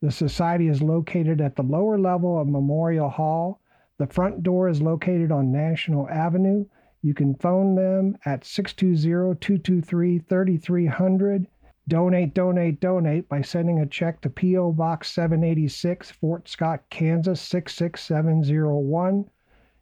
The 0.00 0.12
Society 0.12 0.68
is 0.68 0.82
located 0.82 1.40
at 1.40 1.56
the 1.56 1.64
lower 1.64 1.98
level 1.98 2.40
of 2.40 2.46
Memorial 2.46 3.08
Hall. 3.08 3.60
The 3.98 4.06
front 4.06 4.44
door 4.44 4.68
is 4.68 4.80
located 4.80 5.32
on 5.32 5.50
National 5.50 6.08
Avenue. 6.08 6.66
You 7.02 7.12
can 7.12 7.34
phone 7.34 7.74
them 7.74 8.16
at 8.24 8.44
620 8.44 9.34
223 9.40 10.20
3300. 10.20 11.48
Donate, 11.90 12.32
donate, 12.34 12.78
donate 12.78 13.28
by 13.28 13.42
sending 13.42 13.80
a 13.80 13.86
check 13.86 14.20
to 14.20 14.30
P.O. 14.30 14.70
Box 14.70 15.10
786, 15.10 16.12
Fort 16.12 16.48
Scott, 16.48 16.84
Kansas 16.88 17.40
66701. 17.40 19.28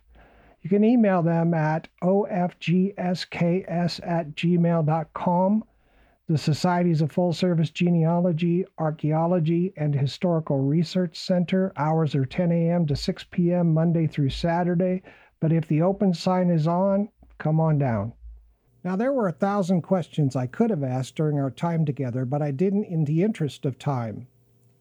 You 0.61 0.69
can 0.69 0.85
email 0.85 1.23
them 1.23 1.55
at 1.55 1.89
ofgsks 2.03 4.07
at 4.07 4.35
gmail.com. 4.35 5.65
The 6.33 6.39
Society 6.39 6.91
is 6.91 7.03
a 7.03 7.09
full 7.09 7.35
service 7.35 7.69
genealogy, 7.69 8.65
archaeology, 8.79 9.75
and 9.77 9.95
historical 9.95 10.61
research 10.61 11.21
center. 11.21 11.75
Hours 11.77 12.15
are 12.15 12.25
10 12.25 12.51
a.m. 12.51 12.87
to 12.87 12.97
6 12.97 13.27
p.m. 13.31 13.75
Monday 13.75 14.07
through 14.07 14.31
Saturday. 14.31 15.03
But 15.41 15.53
if 15.53 15.69
the 15.69 15.83
open 15.83 16.15
sign 16.15 16.49
is 16.49 16.67
on, 16.67 17.11
come 17.37 17.61
on 17.61 17.77
down. 17.77 18.15
Now, 18.83 18.97
there 18.97 19.13
were 19.13 19.29
a 19.29 19.33
thousand 19.33 19.83
questions 19.83 20.35
I 20.35 20.47
could 20.47 20.71
have 20.71 20.83
asked 20.83 21.17
during 21.17 21.39
our 21.39 21.51
time 21.51 21.85
together, 21.85 22.25
but 22.25 22.41
I 22.41 22.51
didn't 22.51 22.85
in 22.85 23.05
the 23.05 23.23
interest 23.23 23.67
of 23.67 23.79
time. 23.79 24.27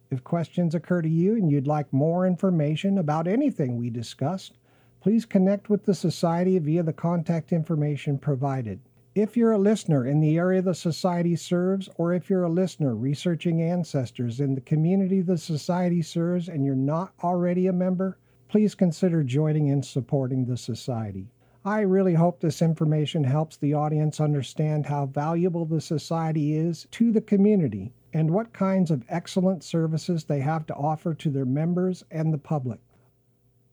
If 0.10 0.24
questions 0.24 0.74
occur 0.74 1.02
to 1.02 1.10
you 1.10 1.34
and 1.34 1.52
you'd 1.52 1.68
like 1.68 1.92
more 1.92 2.26
information 2.26 2.98
about 2.98 3.28
anything 3.28 3.76
we 3.76 3.90
discussed, 3.90 4.58
please 5.02 5.26
connect 5.26 5.70
with 5.70 5.84
the 5.84 5.96
Society 5.96 6.58
via 6.60 6.84
the 6.84 6.94
contact 6.94 7.52
information 7.52 8.18
provided. 8.18 8.80
If 9.14 9.36
you're 9.36 9.52
a 9.52 9.58
listener 9.58 10.06
in 10.06 10.22
the 10.22 10.38
area 10.38 10.62
the 10.62 10.74
Society 10.74 11.36
serves, 11.36 11.90
or 11.98 12.14
if 12.14 12.30
you're 12.30 12.46
a 12.46 12.50
listener 12.50 12.96
researching 12.96 13.62
ancestors 13.62 14.40
in 14.40 14.56
the 14.56 14.62
community 14.62 15.20
the 15.20 15.38
Society 15.38 16.02
serves 16.02 16.48
and 16.48 16.64
you're 16.64 16.76
not 16.76 17.12
already 17.22 17.68
a 17.68 17.74
member, 17.74 18.18
please 18.48 18.74
consider 18.74 19.22
joining 19.22 19.70
and 19.70 19.84
supporting 19.84 20.46
the 20.46 20.56
Society. 20.56 21.28
I 21.66 21.82
really 21.82 22.14
hope 22.14 22.40
this 22.40 22.62
information 22.62 23.26
helps 23.26 23.58
the 23.58 23.74
audience 23.74 24.22
understand 24.22 24.86
how 24.86 25.08
valuable 25.08 25.66
the 25.66 25.82
Society 25.82 26.56
is 26.56 26.88
to 26.92 27.12
the 27.12 27.20
community 27.20 27.92
and 28.14 28.32
what 28.32 28.54
kinds 28.54 28.92
of 28.92 29.04
excellent 29.10 29.62
services 29.62 30.24
they 30.24 30.40
have 30.40 30.66
to 30.68 30.76
offer 30.76 31.14
to 31.16 31.30
their 31.30 31.44
members 31.44 32.06
and 32.12 32.34
the 32.34 32.38
public. 32.38 32.80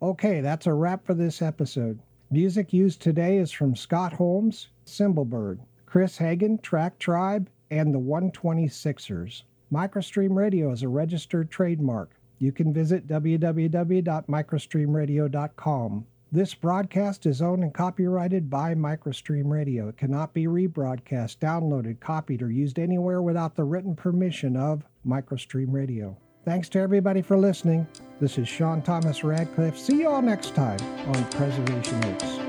Okay, 0.03 0.41
that's 0.41 0.67
a 0.67 0.75
wrap 0.75 1.07
for 1.07 1.15
this 1.15 1.41
episode. 1.41 2.01
Music 2.29 2.73
used 2.73 3.01
today 3.01 3.39
is 3.39 3.53
from 3.53 3.77
Scott 3.77 4.13
Holmes, 4.13 4.69
Cymbalbird, 4.89 5.59
Chris 5.87 6.19
Haugen, 6.19 6.61
Track 6.63 6.99
Tribe, 6.99 7.49
and 7.71 7.95
the 7.95 8.01
126ers. 8.01 9.45
Microstream 9.73 10.35
Radio 10.35 10.73
is 10.73 10.83
a 10.83 10.89
registered 10.89 11.51
trademark. 11.51 12.11
You 12.39 12.53
can 12.53 12.73
visit 12.73 13.07
www.microstreamradio.com. 13.07 16.07
This 16.31 16.55
broadcast 16.55 17.25
is 17.25 17.41
owned 17.41 17.63
and 17.63 17.73
copyrighted 17.73 18.51
by 18.51 18.75
Microstream 18.75 19.51
Radio. 19.51 19.89
It 19.89 19.97
cannot 19.97 20.35
be 20.35 20.45
rebroadcast, 20.45 21.39
downloaded, 21.39 22.01
copied, 22.01 22.43
or 22.43 22.51
used 22.51 22.79
anywhere 22.79 23.23
without 23.23 23.57
the 23.57 23.65
written 23.65 23.97
permission 23.97 24.55
of 24.57 24.85
Microstream 25.07 25.73
Radio. 25.73 26.19
Thanks 26.45 26.69
to 26.71 26.81
everybody 26.81 27.23
for 27.23 27.39
listening. 27.39 27.87
This 28.21 28.39
is 28.39 28.49
Sean 28.49 28.83
Thomas 28.83 29.25
Radcliffe. 29.25 29.79
See 29.79 30.01
you 30.01 30.09
all 30.09 30.23
next 30.23 30.55
time 30.55 30.81
on 31.09 31.25
Preservation 31.31 32.05
Oaks. 32.05 32.48